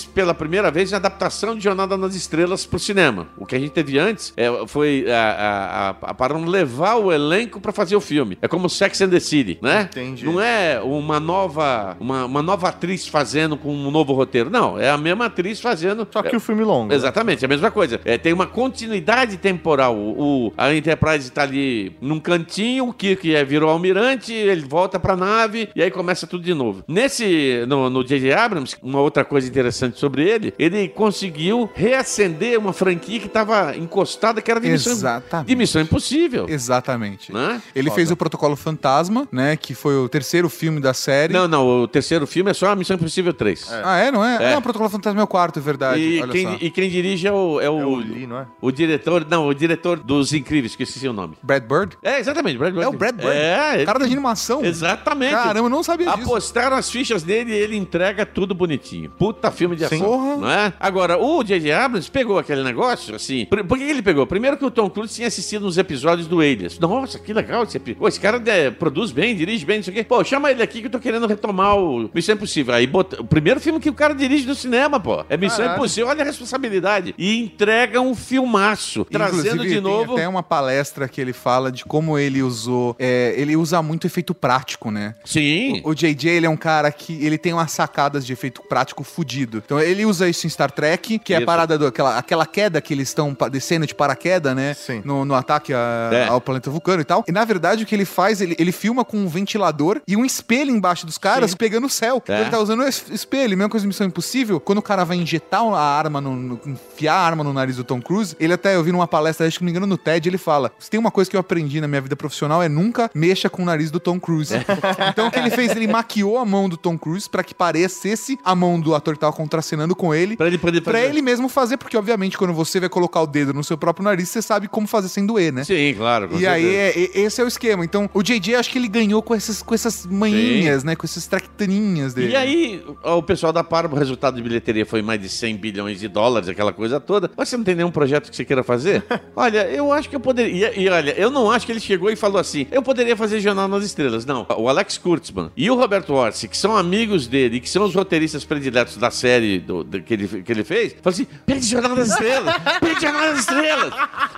fez 0.00 0.20
pela 0.20 0.34
primeira 0.34 0.70
vez 0.70 0.92
a 0.92 0.96
adaptação 0.96 1.56
de 1.56 1.64
Jornada 1.64 1.96
nas 1.96 2.14
Estrelas 2.14 2.66
pro 2.66 2.78
cinema. 2.78 3.28
O 3.36 3.46
que 3.46 3.56
a 3.56 3.58
gente 3.58 3.70
teve 3.72 3.98
antes 3.98 4.32
é, 4.36 4.48
foi 4.66 5.06
a, 5.08 5.16
a, 5.16 5.88
a, 5.88 6.10
a 6.10 6.14
Paramount 6.14 6.46
levar 6.48 6.96
o 6.96 7.10
elenco 7.12 7.60
pra 7.60 7.72
fazer 7.72 7.96
o 7.96 8.00
filme. 8.00 8.36
É 8.42 8.48
como 8.48 8.68
Sex 8.68 9.00
and 9.00 9.08
the 9.10 9.20
City, 9.20 9.58
né? 9.62 9.88
Entendi. 9.90 10.24
Não 10.24 10.40
é 10.40 10.80
uma 10.82 11.18
nova, 11.18 11.96
uma, 11.98 12.24
uma 12.26 12.42
nova 12.42 12.68
atriz 12.68 13.06
fazendo 13.08 13.56
com 13.56 13.74
um 13.74 13.90
novo 13.90 14.12
roteiro. 14.12 14.50
Não, 14.50 14.78
é 14.78 14.90
a 14.90 14.98
mesma 14.98 15.26
atriz 15.26 15.60
fazendo. 15.60 16.06
Só 16.10 16.22
que 16.22 16.36
o 16.36 16.40
filme 16.40 16.62
longo. 16.64 16.92
Exatamente, 16.92 17.44
é 17.44 17.46
a 17.46 17.48
mesma 17.48 17.70
coisa. 17.70 18.00
É, 18.04 18.18
tem 18.18 18.32
uma 18.32 18.46
continuidade 18.46 19.36
temporal. 19.36 19.96
O, 19.96 20.46
o- 20.48 20.52
a 20.56 20.72
Enterprise 20.74 21.30
tá 21.30 21.42
ali 21.42 21.96
num 22.00 22.20
cantinho, 22.20 22.88
o 22.88 22.92
Kirk 22.92 23.34
é, 23.34 23.44
virou 23.44 23.70
almirante, 23.70 24.32
ele 24.32 24.62
volta 24.66 24.98
pra 25.00 25.16
nave 25.16 25.68
e 25.74 25.82
aí 25.82 25.90
começa 25.90 26.26
tudo 26.26 26.44
de 26.44 26.54
novo. 26.54 26.84
Nesse, 26.86 27.64
no 27.66 28.04
J.J. 28.04 28.32
Abrams, 28.32 28.76
uma 28.82 29.00
outra 29.00 29.24
coisa 29.24 29.48
interessante 29.48 29.89
sobre 29.98 30.28
ele, 30.28 30.54
ele 30.58 30.88
conseguiu 30.88 31.70
reacender 31.74 32.58
uma 32.58 32.72
franquia 32.72 33.20
que 33.20 33.28
tava 33.28 33.76
encostada, 33.76 34.40
que 34.40 34.50
era 34.50 34.60
de 34.60 34.68
missão, 34.68 34.92
Exatamente. 34.92 35.46
de 35.48 35.56
missão 35.56 35.82
impossível. 35.82 36.46
Exatamente. 36.48 37.32
Né? 37.32 37.60
Ele 37.74 37.88
Foda. 37.88 37.96
fez 37.96 38.10
o 38.10 38.16
Protocolo 38.16 38.56
Fantasma, 38.56 39.26
né? 39.30 39.56
Que 39.56 39.74
foi 39.74 39.96
o 39.96 40.08
terceiro 40.08 40.48
filme 40.48 40.80
da 40.80 40.94
série. 40.94 41.32
Não, 41.32 41.46
não, 41.48 41.66
o 41.82 41.88
terceiro 41.88 42.26
filme 42.26 42.50
é 42.50 42.54
só 42.54 42.68
a 42.70 42.76
Missão 42.76 42.96
Impossível 42.96 43.32
3. 43.32 43.68
Ah, 43.84 43.98
é? 43.98 44.10
Não 44.10 44.24
é? 44.24 44.42
É. 44.50 44.54
Ah, 44.54 44.58
o 44.58 44.62
Protocolo 44.62 44.90
Fantasma 44.90 45.20
é 45.20 45.24
o 45.24 45.26
quarto, 45.26 45.58
é 45.58 45.62
verdade. 45.62 46.00
E 46.00 46.22
Olha 46.22 46.32
quem, 46.32 46.46
só. 46.46 46.56
e 46.60 46.70
quem 46.70 46.88
dirige 46.90 47.26
é 47.26 47.32
o, 47.32 47.60
é 47.60 47.68
o, 47.68 47.80
É 47.80 47.84
o 47.86 47.96
Lee, 47.96 48.26
não 48.26 48.38
é? 48.38 48.46
o 48.60 48.70
diretor, 48.70 49.26
não, 49.28 49.46
o 49.48 49.54
diretor 49.54 49.98
dos 49.98 50.32
Incríveis, 50.32 50.74
que 50.76 50.82
esqueci 50.82 51.06
o 51.08 51.12
nome. 51.12 51.36
Brad 51.42 51.62
Bird? 51.64 51.96
É, 52.02 52.18
exatamente, 52.18 52.58
Brad 52.58 52.72
Bird. 52.72 52.84
É 52.84 52.88
o 52.88 52.92
Brad 52.92 53.14
Bird. 53.14 53.30
É, 53.36 53.70
o 53.70 53.74
ele- 53.76 53.86
cara 53.86 53.98
da 53.98 54.04
animação. 54.04 54.64
Exatamente. 54.64 55.32
Caramba, 55.32 55.66
eu 55.66 55.70
não 55.70 55.82
sabia 55.82 56.06
disso. 56.06 56.22
Apostaram 56.22 56.76
as 56.76 56.90
fichas 56.90 57.22
dele 57.22 57.52
e 57.52 57.54
ele 57.56 57.76
entrega 57.76 58.24
tudo 58.26 58.54
bonitinho. 58.54 59.10
Puta 59.10 59.50
filme 59.50 59.76
de 59.80 59.88
Sim. 59.88 59.96
ação. 59.96 60.38
Não 60.40 60.50
é? 60.50 60.72
Agora, 60.78 61.18
o 61.18 61.42
J.J. 61.42 61.72
Abrams 61.72 62.10
pegou 62.10 62.38
aquele 62.38 62.62
negócio, 62.62 63.14
assim. 63.14 63.46
Por, 63.46 63.64
por 63.64 63.78
que 63.78 63.84
ele 63.84 64.02
pegou? 64.02 64.26
Primeiro 64.26 64.56
que 64.56 64.64
o 64.64 64.70
Tom 64.70 64.88
Cruise 64.90 65.14
tinha 65.14 65.28
assistido 65.28 65.66
uns 65.66 65.78
episódios 65.78 66.26
do 66.26 66.40
Alias. 66.40 66.78
Nossa, 66.78 67.18
que 67.18 67.32
legal 67.32 67.64
esse 67.64 67.76
episódio. 67.76 68.00
Pô, 68.00 68.08
esse 68.08 68.20
cara 68.20 68.42
é, 68.46 68.70
produz 68.70 69.10
bem, 69.12 69.34
dirige 69.34 69.64
bem, 69.64 69.78
não 69.78 69.84
sei 69.84 69.92
o 69.92 69.96
quê. 69.96 70.04
Pô, 70.04 70.22
chama 70.24 70.50
ele 70.50 70.62
aqui 70.62 70.80
que 70.80 70.86
eu 70.86 70.90
tô 70.90 70.98
querendo 70.98 71.26
retomar 71.26 71.76
o 71.76 72.10
Missão 72.14 72.34
Impossível. 72.34 72.74
Aí 72.74 72.86
bota... 72.86 73.20
o 73.20 73.24
primeiro 73.24 73.60
filme 73.60 73.80
que 73.80 73.88
o 73.88 73.94
cara 73.94 74.14
dirige 74.14 74.46
no 74.46 74.54
cinema, 74.54 75.00
pô. 75.00 75.24
É 75.28 75.36
Missão 75.36 75.58
Caralho. 75.58 75.78
Impossível. 75.78 76.08
Olha 76.08 76.22
a 76.22 76.24
responsabilidade. 76.24 77.14
E 77.18 77.42
entrega 77.42 78.00
um 78.00 78.14
filmaço. 78.14 79.04
Trazendo 79.04 79.38
Inclusive, 79.40 79.68
de 79.68 79.74
tem 79.74 79.80
novo. 79.80 80.14
até 80.14 80.28
uma 80.28 80.42
palestra 80.42 81.08
que 81.08 81.20
ele 81.20 81.32
fala 81.32 81.70
de 81.70 81.84
como 81.84 82.18
ele 82.18 82.42
usou. 82.42 82.96
é, 82.98 83.34
ele 83.36 83.56
usa 83.56 83.82
muito 83.82 84.06
efeito 84.06 84.34
prático, 84.34 84.90
né? 84.90 85.14
Sim. 85.24 85.80
O, 85.84 85.90
o 85.90 85.94
JJ, 85.94 86.28
ele 86.28 86.46
é 86.46 86.50
um 86.50 86.56
cara 86.56 86.90
que 86.90 87.24
ele 87.24 87.38
tem 87.38 87.52
umas 87.52 87.72
sacadas 87.72 88.26
de 88.26 88.32
efeito 88.32 88.62
prático 88.62 89.04
fudido. 89.04 89.62
Então 89.70 89.78
ele 89.78 90.04
usa 90.04 90.28
isso 90.28 90.48
em 90.48 90.50
Star 90.50 90.68
Trek, 90.72 91.20
que 91.20 91.32
é 91.32 91.36
a 91.36 91.38
Isso. 91.38 91.46
parada 91.46 91.78
do 91.78 91.86
aquela, 91.86 92.18
aquela 92.18 92.44
queda 92.44 92.80
que 92.80 92.92
eles 92.92 93.06
estão 93.06 93.36
descendo 93.52 93.86
de 93.86 93.94
paraquedas, 93.94 94.52
né? 94.56 94.74
Sim. 94.74 95.00
No, 95.04 95.24
no 95.24 95.32
ataque 95.32 95.72
a- 95.72 96.10
É. 96.12 96.26
ao 96.26 96.40
planeta 96.40 96.68
Vulcano 96.68 97.00
e 97.00 97.04
tal. 97.04 97.24
E 97.28 97.30
na 97.30 97.44
verdade 97.44 97.84
o 97.84 97.86
que 97.86 97.94
ele 97.94 98.04
faz, 98.04 98.40
ele, 98.40 98.56
ele 98.58 98.72
filma 98.72 99.04
com 99.04 99.16
um 99.16 99.28
ventilador 99.28 100.00
e 100.08 100.16
um 100.16 100.24
espelho 100.24 100.74
embaixo 100.74 101.06
dos 101.06 101.16
caras 101.18 101.54
pegando 101.54 101.86
o 101.86 101.88
céu. 101.88 102.16
Então 102.20 102.34
É. 102.34 102.40
ele 102.40 102.50
tá 102.50 102.58
usando 102.58 102.82
esse 102.82 103.14
espelho, 103.14 103.56
mesma 103.56 103.68
coisa 103.70 103.84
de 103.84 103.86
Missão 103.86 104.04
Impossível. 104.08 104.58
Quando 104.58 104.78
o 104.78 104.82
cara 104.82 105.04
vai 105.04 105.16
injetar 105.18 105.62
a 105.62 105.80
arma, 105.80 106.20
no, 106.20 106.34
no- 106.34 106.60
enfiar 106.66 107.14
a 107.14 107.20
arma 107.24 107.44
no 107.44 107.52
nariz 107.52 107.76
do 107.76 107.84
Tom 107.84 108.02
Cruise, 108.02 108.34
ele 108.40 108.52
até, 108.52 108.74
eu 108.74 108.82
vi 108.82 108.90
numa 108.90 109.06
palestra, 109.06 109.46
acho 109.46 109.58
que 109.58 109.62
não 109.64 109.66
me 109.66 109.70
engano, 109.70 109.86
no 109.86 109.96
TED, 109.96 110.28
ele 110.28 110.38
fala: 110.38 110.72
se 110.80 110.90
tem 110.90 110.98
uma 110.98 111.12
coisa 111.12 111.30
que 111.30 111.36
eu 111.36 111.40
aprendi 111.40 111.80
na 111.80 111.86
minha 111.86 112.00
vida 112.00 112.16
profissional 112.16 112.60
é 112.60 112.68
nunca 112.68 113.08
mexa 113.14 113.48
com 113.48 113.62
o 113.62 113.64
nariz 113.64 113.88
do 113.92 114.00
Tom 114.00 114.18
Cruise. 114.18 114.52
então 115.12 115.28
o 115.28 115.30
que 115.30 115.38
ele 115.38 115.50
fez? 115.50 115.70
Ele 115.76 115.86
maquiou 115.86 116.38
a 116.38 116.44
mão 116.44 116.68
do 116.68 116.76
Tom 116.76 116.98
Cruise 116.98 117.30
pra 117.30 117.44
que 117.44 117.54
parecesse 117.54 118.36
a 118.44 118.52
mão 118.56 118.80
do 118.80 118.96
ator 118.96 119.14
que 119.14 119.20
tava 119.20 119.32
contracenando 119.60 119.94
com 119.94 120.14
ele. 120.14 120.36
Pra 120.36 120.46
ele 120.46 120.58
poder 120.58 120.80
Pra 120.80 120.94
fazer. 120.94 121.06
ele 121.06 121.22
mesmo 121.22 121.48
fazer, 121.48 121.76
porque 121.76 121.96
obviamente 121.96 122.36
quando 122.36 122.52
você 122.52 122.80
vai 122.80 122.88
colocar 122.88 123.20
o 123.20 123.26
dedo 123.26 123.52
no 123.52 123.62
seu 123.62 123.76
próprio 123.76 124.02
nariz, 124.04 124.28
você 124.28 124.40
sabe 124.42 124.66
como 124.68 124.86
fazer 124.86 125.08
sem 125.08 125.24
doer, 125.26 125.52
né? 125.52 125.64
Sim, 125.64 125.94
claro. 125.96 126.30
E 126.38 126.46
aí, 126.46 126.62
certeza. 126.62 126.98
é- 127.16 127.20
é- 127.20 127.24
esse 127.26 127.40
é 127.40 127.44
o 127.44 127.48
esquema. 127.48 127.84
Então, 127.84 128.08
o 128.14 128.22
JJ, 128.22 128.54
acho 128.56 128.70
que 128.70 128.78
ele 128.78 128.88
ganhou 128.88 129.22
com 129.22 129.34
essas, 129.34 129.62
com 129.62 129.74
essas 129.74 130.06
manhinhas, 130.06 130.82
né? 130.82 130.96
Com 130.96 131.06
essas 131.06 131.26
tractaninhas 131.26 132.14
dele. 132.14 132.32
E 132.32 132.36
aí, 132.36 132.82
o 133.04 133.22
pessoal 133.22 133.52
da 133.52 133.62
Parma, 133.62 133.94
o 133.94 133.98
resultado 133.98 134.36
de 134.36 134.42
bilheteria 134.42 134.86
foi 134.86 135.02
mais 135.02 135.20
de 135.20 135.28
100 135.28 135.56
bilhões 135.56 136.00
de 136.00 136.08
dólares, 136.08 136.48
aquela 136.48 136.72
coisa 136.72 136.98
toda. 136.98 137.30
Mas 137.36 137.48
você 137.48 137.56
não 137.56 137.64
tem 137.64 137.74
nenhum 137.74 137.90
projeto 137.90 138.30
que 138.30 138.36
você 138.36 138.44
queira 138.44 138.62
fazer? 138.64 139.04
olha, 139.36 139.66
eu 139.68 139.92
acho 139.92 140.08
que 140.08 140.16
eu 140.16 140.20
poderia. 140.20 140.72
E, 140.76 140.84
e 140.84 140.88
olha, 140.88 141.10
eu 141.18 141.30
não 141.30 141.50
acho 141.50 141.66
que 141.66 141.72
ele 141.72 141.80
chegou 141.80 142.10
e 142.10 142.16
falou 142.16 142.38
assim: 142.40 142.66
eu 142.70 142.82
poderia 142.82 143.16
fazer 143.16 143.40
Jornal 143.40 143.68
nas 143.68 143.84
Estrelas. 143.84 144.24
Não. 144.24 144.46
O 144.56 144.68
Alex 144.68 144.96
Kurtzman 144.98 145.50
e 145.56 145.70
o 145.70 145.74
Roberto 145.76 146.12
Orsi, 146.14 146.48
que 146.48 146.56
são 146.56 146.76
amigos 146.76 147.26
dele 147.26 147.56
e 147.56 147.60
que 147.60 147.68
são 147.68 147.84
os 147.84 147.94
roteiristas 147.94 148.44
prediletos 148.44 148.96
da 148.96 149.10
série 149.10 149.39
do, 149.58 149.84
do- 149.84 150.00
que, 150.02 150.14
ele, 150.14 150.42
que 150.42 150.52
ele 150.52 150.64
fez, 150.64 150.92
falaram 150.92 151.22
assim: 151.22 151.26
pede 151.46 151.66
Jornal 151.66 151.94
das 151.96 152.08
Estrelas, 152.08 152.54
pede 152.80 153.00
Jornal 153.00 153.22
das 153.22 153.38
Estrelas. 153.40 153.92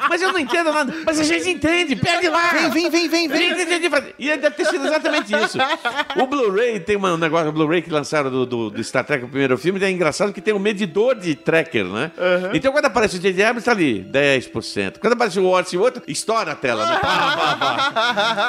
Mas 0.09 0.23
eu 0.23 0.33
não 0.33 0.39
entendo 0.39 0.73
nada. 0.73 0.93
Mas 1.05 1.21
a 1.21 1.25
gente 1.25 1.49
entende, 1.49 1.97
pede 1.97 2.29
lá. 2.29 2.51
Vem, 2.53 2.71
vem, 2.71 2.91
vem, 2.91 3.09
vem, 3.09 3.29
vem. 3.29 4.15
E 4.19 4.37
deve 4.37 4.51
ter 4.51 4.67
sido 4.67 4.87
exatamente 4.87 5.33
isso. 5.35 5.59
O 6.17 6.27
Blu-ray 6.27 6.81
tem 6.81 6.97
um 6.97 7.17
negócio, 7.17 7.49
o 7.49 7.53
Blu-ray 7.53 7.83
que 7.83 7.91
lançaram 7.91 8.31
do, 8.31 8.45
do, 8.47 8.71
do 8.71 8.85
Star 8.85 9.05
Trek, 9.05 9.25
o 9.25 9.29
primeiro 9.29 9.57
filme, 9.59 9.83
é 9.85 9.91
engraçado 9.91 10.33
que 10.33 10.41
tem 10.41 10.53
um 10.55 10.59
medidor 10.59 11.15
de 11.15 11.35
tracker, 11.35 11.85
né? 11.87 12.11
Então 12.55 12.73
quando 12.73 12.85
aparece 12.87 13.17
o 13.17 13.21
J.J. 13.21 13.43
Abrams, 13.45 13.65
tá 13.65 13.73
ali, 13.73 14.05
10%. 14.11 14.99
Quando 14.99 15.13
aparece 15.15 15.39
o 15.39 15.51
Watts 15.51 15.73
e 15.73 15.77
o 15.77 15.81
outro, 15.81 16.03
estoura 16.07 16.53
a 16.53 16.55
tela. 16.55 16.87
Né? 16.87 16.99
Pá, 17.01 17.57
pá, 17.59 17.93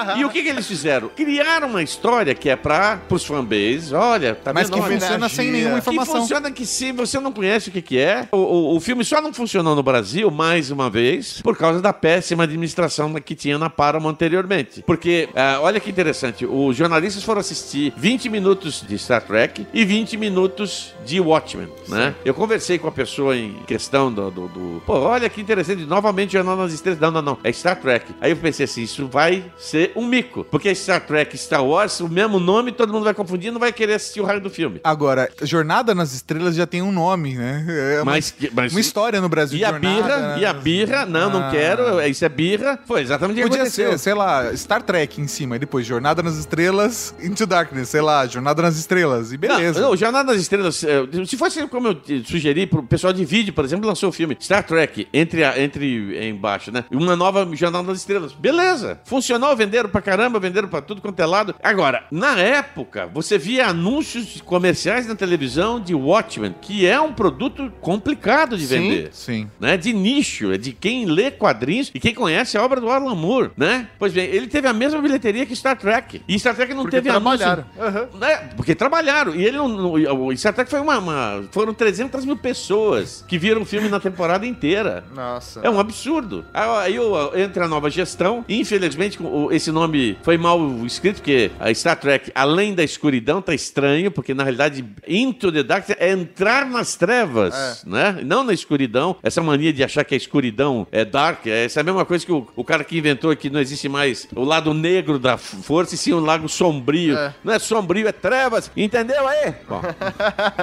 pá. 0.07 0.15
E 0.17 0.25
o 0.25 0.29
que, 0.29 0.41
que 0.43 0.49
eles 0.49 0.67
fizeram? 0.67 1.09
Criaram 1.09 1.67
uma 1.69 1.81
história 1.83 2.33
que 2.35 2.49
é 2.49 2.55
para 2.55 2.99
os 3.09 3.23
fanbase. 3.25 3.93
Olha, 3.93 4.35
tá 4.35 4.53
Mas 4.53 4.69
que 4.69 4.81
funciona 4.81 5.29
sem 5.29 5.51
nenhuma 5.51 5.77
informação. 5.79 6.15
Que 6.51 6.65
se 6.65 6.91
você 6.91 7.19
não 7.19 7.31
conhece 7.31 7.69
o 7.69 7.71
que, 7.71 7.81
que 7.81 7.97
é, 7.99 8.27
o, 8.31 8.37
o, 8.37 8.75
o 8.75 8.79
filme 8.79 9.03
só 9.03 9.21
não 9.21 9.33
funcionou 9.33 9.75
no 9.75 9.83
Brasil, 9.83 10.29
mais 10.31 10.71
uma 10.71 10.89
vez, 10.89 11.41
por 11.41 11.57
causa 11.57 11.81
da 11.81 11.93
péssima 11.93 12.43
administração 12.43 13.13
que 13.15 13.35
tinha 13.35 13.57
na 13.57 13.69
Paramount 13.69 14.11
anteriormente. 14.11 14.83
Porque, 14.85 15.29
ah, 15.35 15.59
olha 15.61 15.79
que 15.79 15.89
interessante, 15.89 16.45
os 16.45 16.75
jornalistas 16.75 17.23
foram 17.23 17.39
assistir 17.41 17.93
20 17.97 18.29
minutos 18.29 18.83
de 18.87 18.97
Star 18.97 19.21
Trek 19.21 19.65
e 19.73 19.85
20 19.85 20.17
minutos 20.17 20.93
de 21.05 21.19
Watchmen, 21.19 21.67
né? 21.87 22.15
Eu 22.25 22.33
conversei 22.33 22.77
com 22.77 22.87
a 22.87 22.91
pessoa 22.91 23.35
em 23.37 23.53
questão 23.67 24.11
do, 24.11 24.29
do, 24.31 24.47
do- 24.47 24.81
Pô, 24.85 24.93
olha 24.99 25.29
que 25.29 25.41
interessante, 25.41 25.85
novamente 25.85 26.33
Jornal 26.33 26.57
nas 26.57 26.73
Estrelas. 26.73 26.99
Não, 26.99 27.11
não, 27.11 27.21
não, 27.21 27.37
é 27.43 27.51
Star 27.51 27.79
Trek. 27.79 28.13
Aí 28.21 28.31
eu 28.31 28.37
pensei 28.37 28.65
assim, 28.65 28.81
isso 28.83 29.07
vai 29.07 29.43
ser 29.57 29.91
um 29.95 30.05
mico. 30.05 30.43
Porque 30.45 30.73
Star 30.75 31.05
Trek 31.05 31.37
Star 31.37 31.63
Wars, 31.65 31.99
o 31.99 32.09
mesmo 32.09 32.39
nome, 32.39 32.71
todo 32.71 32.91
mundo 32.91 33.03
vai 33.03 33.13
confundir 33.13 33.47
e 33.49 33.51
não 33.51 33.59
vai 33.59 33.71
querer 33.71 33.93
assistir 33.93 34.21
o 34.21 34.25
raio 34.25 34.41
do 34.41 34.49
filme. 34.49 34.79
Agora, 34.83 35.29
Jornada 35.41 35.93
nas 35.95 36.13
Estrelas 36.13 36.32
já 36.51 36.65
tem 36.67 36.81
um 36.81 36.91
nome, 36.91 37.36
né? 37.36 37.65
É 37.67 38.01
uma, 38.01 38.11
Mas, 38.13 38.34
mas 38.53 38.71
uma 38.73 38.79
história 38.81 39.19
no 39.21 39.29
Brasil. 39.29 39.59
E 39.59 39.65
a 39.65 39.69
Jornada, 39.71 39.95
birra, 40.03 40.17
né? 40.19 40.39
e 40.39 40.45
a 40.45 40.53
birra, 40.53 41.05
não, 41.05 41.29
não 41.29 41.43
Ah. 41.47 41.51
quero, 41.51 42.01
isso 42.07 42.23
é 42.25 42.29
birra. 42.29 42.79
Foi 42.86 43.01
exatamente 43.01 43.39
o 43.39 43.43
que 43.43 43.49
Podia 43.49 43.61
aconteceu. 43.63 43.91
ser, 43.91 43.97
sei 43.99 44.13
lá, 44.13 44.55
Star 44.55 44.81
Trek 44.81 45.19
em 45.21 45.27
cima, 45.27 45.55
e 45.55 45.59
depois 45.59 45.86
Jornada 45.86 46.21
nas 46.23 46.38
Estrelas, 46.38 47.13
Into 47.21 47.45
Darkness, 47.45 47.89
sei 47.89 48.01
lá, 48.01 48.25
Jornada 48.27 48.61
nas 48.61 48.77
Estrelas, 48.77 49.31
e 49.34 49.38
beleza. 49.38 49.79
Não, 49.81 49.89
não, 49.89 49.97
Jornada 49.97 50.31
das 50.34 50.41
Estrelas, 50.41 50.84
eh, 50.84 51.03
se 51.25 51.38
fosse 51.38 51.65
como 51.67 51.88
eu 51.89 52.01
sugeri 52.25 52.65
pro 52.67 52.84
pessoal 52.84 53.13
de 53.13 53.23
vídeo, 53.25 53.53
por 53.53 53.63
exemplo, 53.65 53.88
lançou 53.88 54.09
o 54.09 54.11
filme 54.11 54.38
Star 54.39 54.63
Trek, 54.63 55.07
entre, 55.13 55.43
a- 55.43 55.59
entre 55.61 56.29
embaixo, 56.29 56.71
né? 56.71 56.86
Uma 56.91 57.15
nova 57.15 57.47
Jornada 57.53 57.88
das 57.88 57.97
Estrelas. 57.99 58.34
Beleza. 58.34 58.99
Funcionou, 59.05 59.55
venderam 59.55 59.89
pra 59.89 60.01
caramba, 60.01 60.39
venderam 60.39 60.67
pra 60.67 60.81
tudo 60.81 61.01
quanto 61.01 61.19
é 61.19 61.25
lado. 61.25 61.55
Agora, 61.63 62.03
na 62.11 62.38
época, 62.39 63.07
você 63.13 63.38
via 63.38 63.67
anúncios 63.67 64.41
comerciais 64.41 65.07
na 65.07 65.15
televisão 65.15 65.79
de 65.79 65.93
Watchmen, 66.24 66.55
que 66.61 66.86
é 66.86 66.99
um 66.99 67.11
produto 67.13 67.71
complicado 67.82 68.57
de 68.57 68.65
Sim, 68.65 68.76
vender. 68.82 69.09
sim. 69.11 69.49
né, 69.59 69.76
de 69.78 69.91
nicho, 69.93 70.51
é 70.51 70.57
de 70.57 70.71
quem 70.71 71.05
lê 71.05 71.30
quadrinhos 71.32 71.91
e 71.93 71.99
quem 71.99 72.13
conhece 72.13 72.57
a 72.57 72.63
obra 72.63 72.80
do 72.80 72.89
Alan 72.89 73.13
Moore, 73.15 73.51
né? 73.57 73.88
Pois 73.99 74.13
bem, 74.13 74.26
ele 74.26 74.47
teve 74.47 74.67
a 74.67 74.74
mesma 74.74 75.01
bilheteria 75.01 75.45
que 75.45 75.55
Star 75.55 75.78
Trek. 75.78 76.21
E 76.28 76.39
Star 76.39 76.55
Trek 76.55 76.74
não 76.74 76.84
Porque 76.84 76.97
teve 76.97 77.09
trabalharam. 77.09 77.65
anúncio. 77.80 78.17
Né? 78.19 78.36
Porque 78.55 78.74
trabalharam. 78.76 79.36
E 79.36 79.43
ele 79.45 79.57
não, 79.57 79.67
não- 79.67 79.93
o 80.28 80.36
Star 80.38 80.53
Trek 80.53 80.69
foi 80.69 80.80
uma, 80.80 80.97
uma- 80.97 81.43
Foram 81.51 81.74
300 81.74 82.26
mil 82.26 82.38
pessoas 82.38 83.24
que 83.28 83.38
viram 83.38 83.61
o 83.61 83.65
filme 83.65 83.89
na 83.89 83.99
temporada 83.99 84.45
inteira. 84.45 85.03
Nossa. 85.13 85.59
É 85.61 85.69
um 85.69 85.80
absurdo. 85.80 86.45
Aí 86.53 86.95
entra 87.41 87.65
a 87.65 87.67
nova 87.67 87.89
gestão. 87.89 88.43
e, 88.47 88.59
Infelizmente, 88.63 89.19
esse 89.51 89.71
nome 89.71 90.17
foi 90.24 90.38
mal 90.38 90.59
escrito, 90.86 91.17
porque 91.17 91.51
a 91.59 91.74
Star 91.74 91.97
Trek, 91.99 92.32
além 92.34 92.74
da 92.74 92.84
escuridão, 92.84 93.41
tá 93.41 93.53
estranho, 93.53 94.09
porque 94.11 94.34
na 94.34 94.43
realidade, 94.43 94.84
Into 95.07 95.51
the 95.51 95.63
Dark 95.63 95.86
é 95.97 96.12
entrar 96.14 96.66
nas 96.66 96.95
trevas, 96.95 97.84
né? 97.86 98.20
Não 98.26 98.43
na 98.43 98.53
escuridão. 98.53 99.16
Essa 99.24 99.41
mania 99.41 99.74
de 99.74 99.84
achar 99.84 100.03
que 100.03 100.14
a 100.14 100.18
escuridão 100.18 100.88
é 100.91 101.03
dark, 101.03 101.47
é 101.47 101.66
essa 101.66 101.80
é 101.80 101.82
a 101.82 101.84
mesma 101.84 102.05
coisa 102.05 102.26
que 102.26 102.32
o, 102.32 102.47
o 102.55 102.64
cara 102.64 102.84
que 102.84 102.97
inventou 102.97 103.36
que 103.36 103.49
não 103.49 103.59
existe 103.59 103.89
mais 103.89 104.28
o 104.36 104.43
lado 104.43 104.74
negro 104.74 105.18
da 105.20 105.38
força, 105.38 105.95
e 105.95 105.97
sim 105.97 106.14
o 106.14 106.20
lado 106.20 106.47
sombrio. 106.47 107.18
É. 107.18 107.34
Não 107.43 107.53
é 107.53 107.59
sombrio, 107.59 108.07
é 108.07 108.11
trevas. 108.11 108.72
Entendeu 108.76 109.28
aí? 109.28 109.53
Bom, 109.68 109.82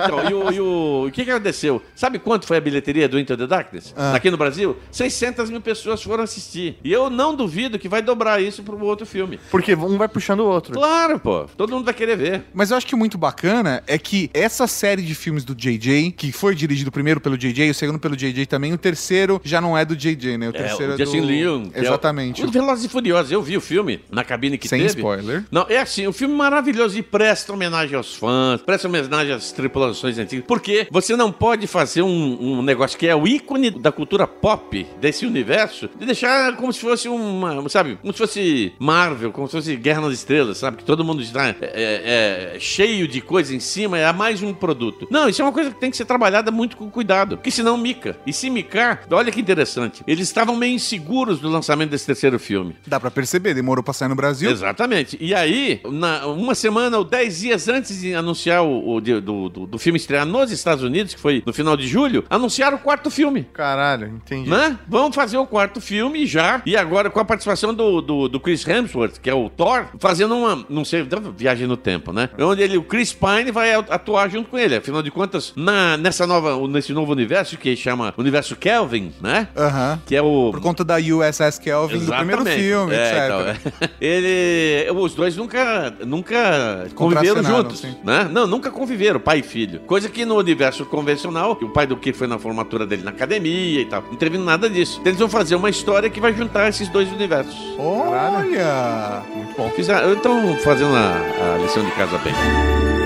então, 0.05 0.31
e 0.31 0.35
o, 0.35 0.53
e 0.53 0.61
o- 0.61 1.07
o 1.07 1.11
que, 1.11 1.25
que 1.25 1.31
aconteceu? 1.31 1.83
Sabe 1.95 2.19
quanto 2.19 2.47
foi 2.47 2.57
a 2.57 2.61
bilheteria 2.61 3.09
do 3.09 3.19
Into 3.19 3.37
the 3.37 3.47
Darkness? 3.47 3.95
Ah. 3.97 4.15
Aqui 4.15 4.31
no 4.31 4.37
Brasil? 4.37 4.77
600 4.91 5.51
mil 5.51 5.61
pessoas 5.61 6.03
foram 6.03 6.25
assistir. 6.25 6.79
E 6.85 6.93
eu 6.93 7.11
não 7.11 7.35
duvido 7.35 7.79
que 7.79 7.89
vai 7.89 8.03
dobrar 8.03 8.41
isso 8.43 8.63
pro 8.63 8.79
outro 8.85 9.07
filme. 9.07 9.39
Porque 9.51 9.75
um 9.75 9.97
vai 9.99 10.09
puxando 10.09 10.41
o 10.41 10.47
outro. 10.47 10.73
Claro, 10.75 11.19
pô. 11.19 11.47
Todo 11.57 11.73
mundo 11.75 11.85
vai 11.85 11.95
querer 11.95 12.17
ver. 12.17 12.45
Mas 12.53 12.71
eu 12.71 12.77
acho 12.77 12.87
que 12.87 12.97
muito 12.97 13.17
bacana 13.19 13.83
é 13.87 13.99
que 13.99 14.31
essa 14.35 14.67
série 14.67 15.03
de 15.03 15.15
filmes 15.15 15.40
do 15.45 15.55
JJ, 15.55 16.13
que 16.13 16.33
foi 16.33 16.55
dirigido 16.55 16.91
primeiro 16.91 17.21
pelo 17.21 17.37
JJ, 17.37 17.71
o 17.71 17.75
segundo 17.75 17.99
pelo 17.99 18.17
JJ 18.17 18.47
também, 18.47 18.73
o 18.73 18.79
terceiro 18.79 19.41
já 19.45 19.61
não 19.61 19.77
é 19.77 19.85
do 19.85 19.97
JJ, 19.97 20.37
né? 20.39 20.49
O 20.49 20.53
terceiro 20.53 20.93
o 20.93 20.95
é, 20.95 20.99
Justin 20.99 21.21
do... 21.21 21.27
Leung. 21.27 21.71
que 21.71 21.79
é 21.79 21.83
o- 21.83 21.85
Exatamente. 21.85 22.45
O 22.45 22.51
Velozes 22.51 22.85
e 22.85 22.89
Furiosos. 22.89 23.33
Eu 23.33 23.43
vi 23.43 23.57
o 23.57 23.61
filme 23.61 24.01
na 24.11 24.25
cabine 24.25 24.59
que 24.59 24.69
Sem 24.69 24.81
teve. 24.81 24.95
spoiler. 24.99 25.45
Não, 25.51 25.67
é 25.69 25.79
assim, 25.79 26.07
o 26.07 26.13
filme 26.13 26.35
maravilhoso 26.35 26.99
e 26.99 27.03
presta 27.03 27.53
homenagem 27.53 27.97
aos 27.97 28.15
fãs, 28.15 28.61
presta 28.63 28.89
homenagem 28.89 29.33
às 29.35 29.53
tripulações 29.53 30.19
antigas, 30.19 30.45
porque 30.47 30.87
você 30.91 31.17
não 31.17 31.31
pode 31.33 31.67
fazer 31.67 32.03
um, 32.03 32.59
um 32.59 32.63
negócio 32.63 32.99
que 32.99 33.07
é 33.07 33.15
o 33.15 33.27
ícone 33.27 33.71
da 33.71 33.93
cultura 33.93 34.27
pop 34.27 34.87
desse 35.01 35.27
universo 35.27 35.89
e 36.01 36.05
deixar 36.05 36.57
como 36.57 36.73
se 36.73 36.81
fosse 36.81 37.09
uma, 37.09 37.69
sabe, 37.69 37.97
como 38.01 38.13
se 38.13 38.19
fosse 38.19 38.73
Marvel, 38.79 39.33
como 39.33 39.47
se 39.47 39.53
fosse 39.53 39.77
Guerra 39.77 40.03
nas 40.03 40.15
Estrelas, 40.15 40.59
sabe, 40.59 40.79
que 40.79 40.85
todo 40.85 41.05
mundo 41.05 41.23
está 41.23 41.49
é, 41.49 41.57
é, 41.61 42.55
é, 42.55 42.61
cheio 42.61 43.07
de 43.07 43.21
coisa 43.21 43.55
em 43.55 43.61
cima, 43.61 43.99
é 43.99 44.13
mais 44.13 44.43
um 44.43 44.53
produto. 44.53 45.07
Não, 45.11 45.29
isso 45.31 45.43
é 45.43 45.45
uma 45.45 45.53
coisa 45.53 45.71
que 45.71 45.79
tem 45.81 45.91
que 45.91 45.97
ser 45.97 46.05
trabalhada 46.05 46.51
muito 46.51 46.77
com 46.77 46.91
cuidado, 46.91 47.37
porque 47.37 47.51
senão 47.51 47.77
mica. 47.77 48.17
E 48.27 48.33
se 48.33 48.51
micar, 48.51 49.03
olha 49.11 49.31
que 49.33 49.41
interessante, 49.41 50.03
eles 50.07 50.29
estavam 50.29 50.57
meio 50.57 50.75
inseguros 50.75 51.41
do 51.41 51.49
lançamento 51.49 51.91
desse 51.91 52.07
terceiro 52.07 52.39
filme. 52.39 52.77
Dá 52.87 52.99
pra 53.01 53.11
perceber, 53.11 53.55
demorou 53.55 53.83
pra 53.83 53.93
sair 53.95 54.09
no 54.09 54.15
Brasil. 54.15 54.51
Exatamente. 54.51 55.17
E 55.21 55.35
aí, 55.35 55.81
na- 55.91 56.27
uma 56.27 56.55
semana 56.55 56.99
ou 56.99 57.05
dez 57.05 57.41
dias 57.41 57.69
antes 57.69 58.01
de 58.01 58.15
anunciar 58.15 58.63
o, 58.63 58.95
o- 58.95 59.01
de- 59.01 59.21
do, 59.21 59.49
do, 59.49 59.67
do 59.67 59.79
filme 59.79 59.97
estrear 59.99 60.27
nos 60.27 60.51
Estados 60.51 60.83
Unidos, 60.85 61.15
que 61.15 61.21
foi 61.21 61.43
no 61.47 61.53
final 61.53 61.77
de 61.77 61.87
julho, 61.87 62.25
anunciaram 62.29 62.77
o 62.77 62.81
quarto 62.81 63.11
filme. 63.11 63.47
Caralho, 63.53 64.09
entendi. 64.09 64.49
Né? 64.51 64.79
Vamos 64.89 65.15
fazer 65.15 65.37
o 65.39 65.47
quarto 65.47 65.81
filme 65.81 66.27
já. 66.27 66.63
E 66.67 66.77
agora 66.77 67.11
com 67.11 67.21
a 67.21 67.25
participação 67.25 67.73
do, 67.75 68.01
do, 68.01 68.29
do 68.29 68.41
Chris 68.41 68.67
Hemsworth, 68.67 69.19
que 69.21 69.29
é 69.31 69.35
o 69.35 69.49
Thor, 69.49 69.87
fazendo 69.99 70.37
uma, 70.37 70.65
não 70.69 70.85
sei, 70.85 71.07
viagem 71.37 71.67
no 71.67 71.77
tempo, 71.77 72.13
né? 72.13 72.29
Onde 72.39 72.63
ele, 72.63 72.77
o 72.77 72.83
Chris 72.83 73.13
Pine 73.13 73.51
vai 73.51 73.75
atuar 73.75 74.29
junto 74.29 74.49
com 74.51 74.59
ele. 74.59 74.77
Afinal 74.77 75.03
de 75.03 75.11
contas, 75.11 75.20
na, 75.57 75.97
nessa 75.97 76.27
nova, 76.27 76.57
nesse 76.69 76.93
novo 76.93 77.13
universo 77.13 77.57
que 77.57 77.75
chama 77.77 78.13
Universo 78.17 78.57
Kelvin, 78.57 79.13
né? 79.21 79.49
Aham. 79.57 80.01
Que 80.07 80.17
é 80.17 80.23
o. 80.23 80.51
Por 80.53 80.61
conta 80.61 80.85
da 80.85 80.97
USS 80.97 81.59
Kelvin 81.59 81.99
do 81.99 82.13
primeiro 82.13 82.43
Exatamente. 82.43 82.63
filme, 82.63 82.95
É, 82.95 83.09
etc. 83.57 83.63
então, 83.65 83.89
ele, 84.01 84.91
os 84.93 85.15
dois 85.15 85.37
nunca, 85.37 85.93
nunca 86.07 86.87
conviveram 86.95 87.43
juntos, 87.43 87.81
sim. 87.81 87.95
né? 88.05 88.29
Não, 88.31 88.47
nunca 88.47 88.71
conviveram, 88.71 89.21
pai 89.21 89.39
e 89.41 89.43
filho. 89.43 89.81
Coisa 89.81 90.09
que 90.09 90.25
no 90.25 90.37
universo 90.37 90.85
convencional, 90.85 91.53
o 91.61 91.69
pai 91.71 91.87
do 91.87 91.97
Kirk 91.97 92.19
foi 92.19 92.27
na 92.27 92.39
formatura 92.39 92.87
dele 92.87 93.03
na 93.03 93.11
academia 93.11 93.81
e 93.81 93.85
tal. 93.87 94.03
Não 94.03 94.17
teve 94.17 94.39
nada 94.39 94.69
disso. 94.69 94.99
Então, 95.01 95.11
eles 95.11 95.19
vão 95.21 95.29
fazer 95.29 95.55
uma 95.57 95.71
história 95.71 96.09
que 96.11 96.21
vai 96.21 96.33
juntar 96.33 96.69
esses 96.69 96.89
dois 96.89 97.11
universos. 97.13 97.55
Olha! 97.79 99.23
Muito 99.35 99.57
bom. 99.57 99.71
Então, 100.13 100.57
fazendo 100.59 100.95
a, 100.95 101.55
a 101.55 101.59
lição 101.59 101.85
de 101.85 101.91
casa 101.93 102.19
bem. 102.19 103.00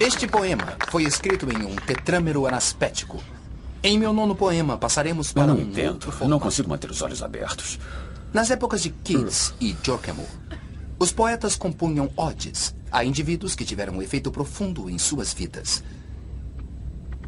Este 0.00 0.26
poema 0.26 0.76
foi 0.90 1.04
escrito 1.04 1.48
em 1.50 1.64
um 1.64 1.76
tetrâmero 1.76 2.46
anaspético. 2.46 3.22
Em 3.82 3.96
meu 3.96 4.12
nono 4.12 4.34
poema, 4.34 4.76
passaremos 4.76 5.28
Eu 5.28 5.34
para 5.34 5.46
não 5.46 5.56
um 5.56 5.60
entendo. 5.60 6.12
Eu 6.20 6.28
não 6.28 6.40
consigo 6.40 6.68
manter 6.68 6.90
os 6.90 7.00
olhos 7.00 7.22
abertos. 7.22 7.78
Nas 8.32 8.50
épocas 8.50 8.82
de 8.82 8.90
Keats 8.90 9.54
e 9.60 9.76
Jorkemo, 9.84 10.26
os 10.98 11.12
poetas 11.12 11.54
compunham 11.54 12.10
odes 12.16 12.74
a 12.90 13.04
indivíduos 13.04 13.54
que 13.54 13.64
tiveram 13.64 13.94
um 13.94 14.02
efeito 14.02 14.32
profundo 14.32 14.90
em 14.90 14.98
suas 14.98 15.32
vidas. 15.32 15.84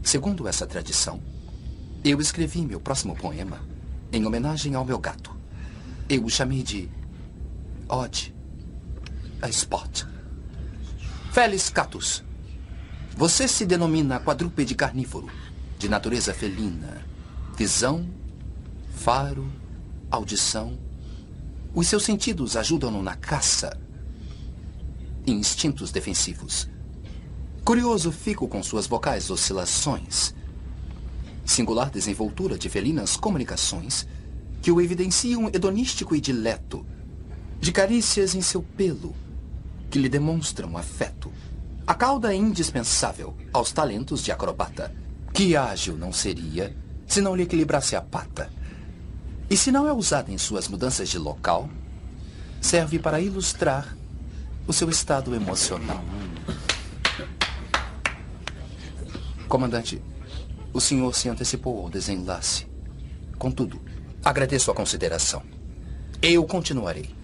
Segundo 0.02 0.48
essa 0.48 0.66
tradição, 0.66 1.20
eu 2.04 2.20
escrevi 2.20 2.62
meu 2.62 2.80
próximo 2.80 3.14
poema 3.14 3.60
em 4.12 4.26
homenagem 4.26 4.74
ao 4.74 4.84
meu 4.84 4.98
gato. 4.98 5.36
Eu 6.08 6.24
o 6.24 6.30
chamei 6.30 6.64
de 6.64 6.88
Ode 7.88 8.34
a 9.40 9.48
Spot. 9.48 10.02
Felis 11.32 11.70
Catus. 11.70 12.25
Você 13.18 13.48
se 13.48 13.64
denomina 13.64 14.20
quadrúpede 14.20 14.74
carnívoro, 14.74 15.30
de 15.78 15.88
natureza 15.88 16.34
felina. 16.34 17.02
Visão, 17.56 18.06
faro, 18.94 19.50
audição. 20.10 20.78
Os 21.74 21.88
seus 21.88 22.04
sentidos 22.04 22.58
ajudam-no 22.58 23.02
na 23.02 23.16
caça. 23.16 23.74
Instintos 25.26 25.90
defensivos. 25.90 26.68
Curioso 27.64 28.12
fico 28.12 28.46
com 28.46 28.62
suas 28.62 28.86
vocais 28.86 29.30
oscilações. 29.30 30.34
Singular 31.42 31.88
desenvoltura 31.88 32.58
de 32.58 32.68
felinas 32.68 33.16
comunicações 33.16 34.06
que 34.60 34.70
o 34.70 34.78
evidenciam 34.78 35.48
hedonístico 35.48 36.14
e 36.14 36.20
dileto. 36.20 36.84
De 37.58 37.72
carícias 37.72 38.34
em 38.34 38.42
seu 38.42 38.62
pelo 38.62 39.16
que 39.90 39.98
lhe 39.98 40.10
demonstram 40.10 40.76
afeto. 40.76 41.32
A 41.86 41.94
cauda 41.94 42.32
é 42.32 42.36
indispensável 42.36 43.36
aos 43.52 43.70
talentos 43.70 44.24
de 44.24 44.32
acrobata. 44.32 44.92
Que 45.32 45.56
ágil 45.56 45.96
não 45.96 46.12
seria 46.12 46.74
se 47.06 47.20
não 47.20 47.36
lhe 47.36 47.44
equilibrasse 47.44 47.94
a 47.94 48.02
pata. 48.02 48.50
E 49.48 49.56
se 49.56 49.70
não 49.70 49.86
é 49.86 49.92
usada 49.92 50.32
em 50.32 50.36
suas 50.36 50.66
mudanças 50.66 51.08
de 51.08 51.16
local, 51.16 51.68
serve 52.60 52.98
para 52.98 53.20
ilustrar 53.20 53.96
o 54.66 54.72
seu 54.72 54.90
estado 54.90 55.32
emocional. 55.32 56.02
Comandante, 59.46 60.02
o 60.72 60.80
senhor 60.80 61.14
se 61.14 61.28
antecipou 61.28 61.84
ao 61.84 61.88
desenlace. 61.88 62.66
Contudo, 63.38 63.80
agradeço 64.24 64.72
a 64.72 64.74
consideração. 64.74 65.42
Eu 66.20 66.44
continuarei. 66.44 67.14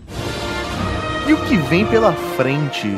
E 1.29 1.33
o 1.33 1.45
que 1.47 1.57
vem 1.57 1.85
pela 1.85 2.13
frente? 2.37 2.89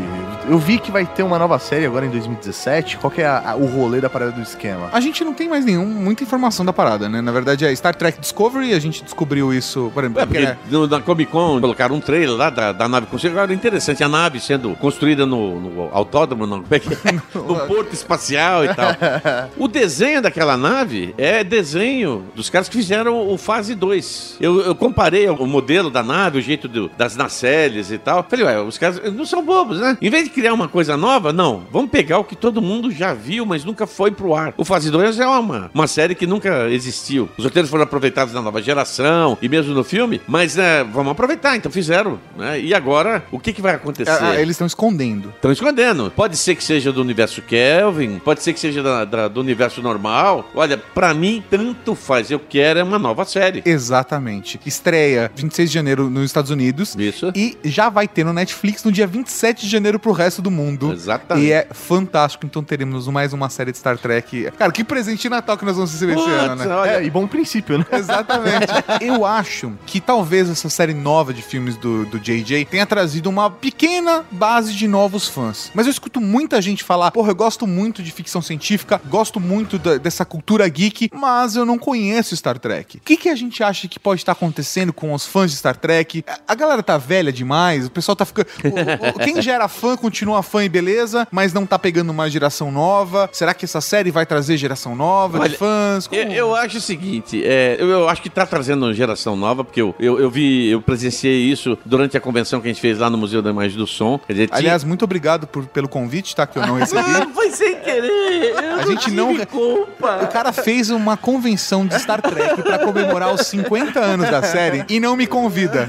Eu 0.46 0.58
vi 0.58 0.78
que 0.78 0.90
vai 0.90 1.06
ter 1.06 1.22
uma 1.22 1.38
nova 1.38 1.58
série 1.58 1.86
agora 1.86 2.04
em 2.04 2.10
2017. 2.10 2.98
Qual 2.98 3.10
que 3.10 3.22
é 3.22 3.26
a- 3.26 3.52
a- 3.52 3.56
o 3.56 3.64
rolê 3.64 3.98
da 3.98 4.10
parada 4.10 4.30
do 4.32 4.42
esquema? 4.42 4.90
A 4.92 5.00
gente 5.00 5.24
não 5.24 5.32
tem 5.32 5.48
mais 5.48 5.64
nenhum, 5.64 5.86
muita 5.86 6.22
informação 6.22 6.66
da 6.66 6.72
parada, 6.72 7.08
né? 7.08 7.22
Na 7.22 7.32
verdade 7.32 7.64
é 7.64 7.74
Star 7.74 7.94
Trek 7.94 8.20
Discovery, 8.20 8.74
a 8.74 8.78
gente 8.78 9.02
descobriu 9.02 9.54
isso, 9.54 9.90
por 9.94 10.04
exemplo, 10.04 10.20
É, 10.20 10.26
porque, 10.26 10.54
no- 10.70 10.86
na 10.86 11.00
Comic 11.00 11.32
Con 11.32 11.60
colocaram 11.62 11.96
um 11.96 12.00
trailer 12.00 12.36
lá 12.36 12.50
da, 12.50 12.72
da 12.72 12.86
nave 12.86 13.06
consigo. 13.06 13.32
Agora, 13.34 13.54
interessante, 13.54 14.04
a 14.04 14.08
nave 14.08 14.38
sendo 14.38 14.74
construída 14.76 15.24
no, 15.24 15.58
no 15.58 15.88
autódromo, 15.92 16.46
não, 16.46 16.62
como 16.62 16.74
é 16.74 16.78
que 16.78 16.92
é? 16.92 17.12
no 17.34 17.56
porto 17.66 17.94
espacial 17.94 18.66
e 18.66 18.74
tal. 18.74 18.88
O 19.56 19.66
desenho 19.66 20.20
daquela 20.20 20.56
nave 20.58 21.14
é 21.16 21.42
desenho 21.42 22.24
dos 22.34 22.50
caras 22.50 22.68
que 22.68 22.76
fizeram 22.76 23.28
o 23.30 23.38
Fase 23.38 23.74
2. 23.74 24.36
Eu, 24.40 24.60
eu 24.60 24.74
comparei 24.74 25.26
o 25.28 25.46
modelo 25.46 25.88
da 25.90 26.02
nave, 26.02 26.38
o 26.38 26.42
jeito 26.42 26.68
do- 26.68 26.90
das 26.98 27.16
nacelles 27.16 27.90
e 27.90 27.96
tal. 27.98 28.22
Falei, 28.28 28.44
ué, 28.44 28.60
os 28.60 28.76
caras 28.76 29.00
não 29.14 29.24
são 29.24 29.42
bobos, 29.42 29.80
né? 29.80 29.96
Em 30.02 30.10
vez 30.10 30.24
de 30.24 30.33
criar 30.34 30.52
uma 30.52 30.68
coisa 30.68 30.96
nova, 30.96 31.32
não. 31.32 31.62
Vamos 31.70 31.90
pegar 31.90 32.18
o 32.18 32.24
que 32.24 32.36
todo 32.36 32.60
mundo 32.60 32.90
já 32.90 33.14
viu, 33.14 33.46
mas 33.46 33.64
nunca 33.64 33.86
foi 33.86 34.10
pro 34.10 34.34
ar. 34.34 34.52
O 34.56 34.64
2 34.64 35.20
é 35.20 35.26
uma, 35.26 35.70
uma 35.72 35.86
série 35.86 36.14
que 36.14 36.26
nunca 36.26 36.68
existiu. 36.70 37.28
Os 37.38 37.44
roteiros 37.44 37.70
foram 37.70 37.84
aproveitados 37.84 38.34
na 38.34 38.42
nova 38.42 38.60
geração 38.60 39.38
e 39.40 39.48
mesmo 39.48 39.72
no 39.74 39.84
filme, 39.84 40.20
mas 40.26 40.56
né, 40.56 40.84
vamos 40.84 41.12
aproveitar, 41.12 41.56
então 41.56 41.70
fizeram. 41.70 42.18
Né? 42.36 42.60
E 42.60 42.74
agora, 42.74 43.24
o 43.30 43.38
que, 43.38 43.52
que 43.52 43.62
vai 43.62 43.74
acontecer? 43.74 44.10
ah, 44.10 44.34
eles 44.40 44.50
estão 44.54 44.66
escondendo. 44.66 45.28
Estão 45.30 45.52
escondendo. 45.52 46.12
Pode 46.14 46.36
ser 46.36 46.54
que 46.54 46.64
seja 46.64 46.92
do 46.92 47.00
universo 47.00 47.40
Kelvin, 47.42 48.18
pode 48.18 48.42
ser 48.42 48.52
que 48.52 48.60
seja 48.60 48.82
da- 48.82 49.04
da- 49.04 49.28
do 49.28 49.40
universo 49.40 49.80
normal. 49.80 50.50
Olha, 50.54 50.76
pra 50.76 51.14
mim, 51.14 51.42
tanto 51.48 51.94
faz. 51.94 52.30
Eu 52.30 52.40
quero 52.40 52.78
é 52.80 52.82
uma 52.82 52.98
nova 52.98 53.24
série. 53.24 53.62
Exatamente. 53.64 54.60
Estreia 54.66 55.30
26 55.36 55.70
de 55.70 55.74
janeiro 55.74 56.10
nos 56.10 56.24
Estados 56.24 56.50
Unidos. 56.50 56.96
Isso. 56.98 57.30
E 57.34 57.56
já 57.64 57.88
vai 57.88 58.08
ter 58.08 58.24
no 58.24 58.32
Netflix 58.32 58.82
no 58.82 58.90
dia 58.90 59.06
27 59.06 59.62
de 59.66 59.70
janeiro 59.70 59.98
pro 59.98 60.10
resto 60.12 60.23
do 60.42 60.50
mundo. 60.50 60.92
Exatamente. 60.92 61.46
E 61.46 61.52
é 61.52 61.66
fantástico. 61.72 62.46
Então 62.46 62.62
teremos 62.62 63.06
mais 63.08 63.32
uma 63.32 63.48
série 63.48 63.72
de 63.72 63.78
Star 63.78 63.98
Trek. 63.98 64.50
Cara, 64.58 64.70
que 64.72 64.82
presente 64.84 65.22
de 65.22 65.28
Natal 65.28 65.56
que 65.56 65.64
nós 65.64 65.76
vamos 65.76 65.92
receber 65.92 66.12
esse 66.14 66.22
Putz, 66.22 66.34
ano, 66.34 66.64
né? 66.64 66.74
olha- 66.74 66.90
É, 66.90 67.04
e 67.04 67.10
bom 67.10 67.26
princípio, 67.26 67.78
né? 67.78 67.86
Exatamente. 67.92 68.66
Eu 69.00 69.24
acho 69.24 69.72
que 69.86 70.00
talvez 70.00 70.48
essa 70.48 70.68
série 70.68 70.94
nova 70.94 71.32
de 71.34 71.42
filmes 71.42 71.76
do, 71.76 72.04
do 72.06 72.18
JJ 72.18 72.64
tenha 72.66 72.86
trazido 72.86 73.28
uma 73.28 73.50
pequena 73.50 74.24
base 74.30 74.74
de 74.74 74.86
novos 74.88 75.28
fãs. 75.28 75.70
Mas 75.74 75.86
eu 75.86 75.90
escuto 75.90 76.20
muita 76.20 76.60
gente 76.62 76.82
falar, 76.84 77.10
porra, 77.10 77.30
eu 77.30 77.34
gosto 77.34 77.66
muito 77.66 78.02
de 78.02 78.10
ficção 78.12 78.40
científica, 78.42 79.00
gosto 79.06 79.40
muito 79.40 79.78
da- 79.78 79.96
dessa 79.98 80.24
cultura 80.24 80.66
geek, 80.68 81.10
mas 81.12 81.56
eu 81.56 81.64
não 81.64 81.78
conheço 81.78 82.36
Star 82.36 82.58
Trek. 82.58 82.98
O 82.98 83.00
que, 83.00 83.16
que 83.16 83.28
a 83.28 83.34
gente 83.36 83.62
acha 83.62 83.88
que 83.88 83.98
pode 83.98 84.20
estar 84.20 84.32
acontecendo 84.32 84.92
com 84.92 85.12
os 85.12 85.26
fãs 85.26 85.50
de 85.50 85.56
Star 85.56 85.76
Trek? 85.76 86.24
A- 86.26 86.38
A 86.48 86.54
galera 86.54 86.82
tá 86.82 86.96
velha 86.96 87.32
demais, 87.32 87.86
o 87.86 87.90
pessoal 87.90 88.14
tá 88.16 88.24
ficando. 88.24 88.46
o- 88.64 89.16
o- 89.16 89.24
Quem 89.24 89.40
já 89.42 89.54
era 89.54 89.68
fã 89.68 89.96
continua 90.14 90.44
fã 90.44 90.64
e 90.64 90.68
beleza, 90.68 91.26
mas 91.28 91.52
não 91.52 91.66
tá 91.66 91.76
pegando 91.76 92.10
uma 92.10 92.30
geração 92.30 92.70
nova. 92.70 93.28
Será 93.32 93.52
que 93.52 93.64
essa 93.64 93.80
série 93.80 94.12
vai 94.12 94.24
trazer 94.24 94.56
geração 94.56 94.94
nova 94.94 95.38
de 95.40 95.44
Olha, 95.44 95.58
fãs? 95.58 96.06
Como- 96.06 96.20
Eu, 96.22 96.30
eu 96.30 96.54
acho 96.54 96.78
o 96.78 96.80
seguinte, 96.80 97.42
é, 97.44 97.76
eu, 97.80 97.88
eu 97.90 98.08
acho 98.08 98.22
que 98.22 98.30
tá 98.30 98.46
trazendo 98.46 98.94
geração 98.94 99.34
nova, 99.34 99.64
porque 99.64 99.82
eu, 99.82 99.92
eu, 99.98 100.20
eu 100.20 100.30
vi, 100.30 100.68
eu 100.70 100.80
presenciei 100.80 101.40
isso 101.50 101.76
durante 101.84 102.16
a 102.16 102.20
convenção 102.20 102.60
que 102.60 102.68
a 102.68 102.70
gente 102.72 102.80
fez 102.80 102.96
lá 102.98 103.10
no 103.10 103.18
Museu 103.18 103.42
da 103.42 103.50
Imagem 103.50 103.76
do 103.76 103.88
Som. 103.88 104.20
Dizer, 104.28 104.46
tinha- 104.46 104.56
Aliás, 104.56 104.84
muito 104.84 105.04
obrigado 105.04 105.48
por- 105.48 105.66
pelo 105.66 105.88
convite, 105.88 106.36
tá? 106.36 106.46
Que 106.46 106.60
eu 106.60 106.64
não 106.66 106.76
recebi. 106.78 107.10
Não, 107.10 107.30
foi 107.34 107.50
sem 107.50 107.74
querer. 107.80 108.54
eu 108.54 108.74
A 108.76 108.86
gente 108.86 109.10
não. 109.10 109.34
culpa. 109.46 110.20
O 110.22 110.28
cara 110.28 110.52
fez 110.52 110.90
uma 110.90 111.16
convenção 111.16 111.84
de 111.84 111.98
Star 112.00 112.22
Trek 112.22 112.62
pra 112.62 112.78
comemorar 112.78 113.34
os 113.34 113.40
50 113.48 113.98
anos 113.98 114.30
da 114.30 114.42
série 114.44 114.84
e 114.88 115.00
não 115.00 115.16
me 115.16 115.26
convida. 115.26 115.84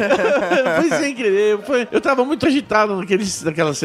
Foi 0.81 0.89
sem 0.97 1.13
querer. 1.13 1.59
Foi- 1.61 1.87
eu 1.91 2.01
tava 2.01 2.25
muito 2.25 2.47
agitado 2.47 2.95
naqueles, 2.95 3.43
naquelas 3.43 3.77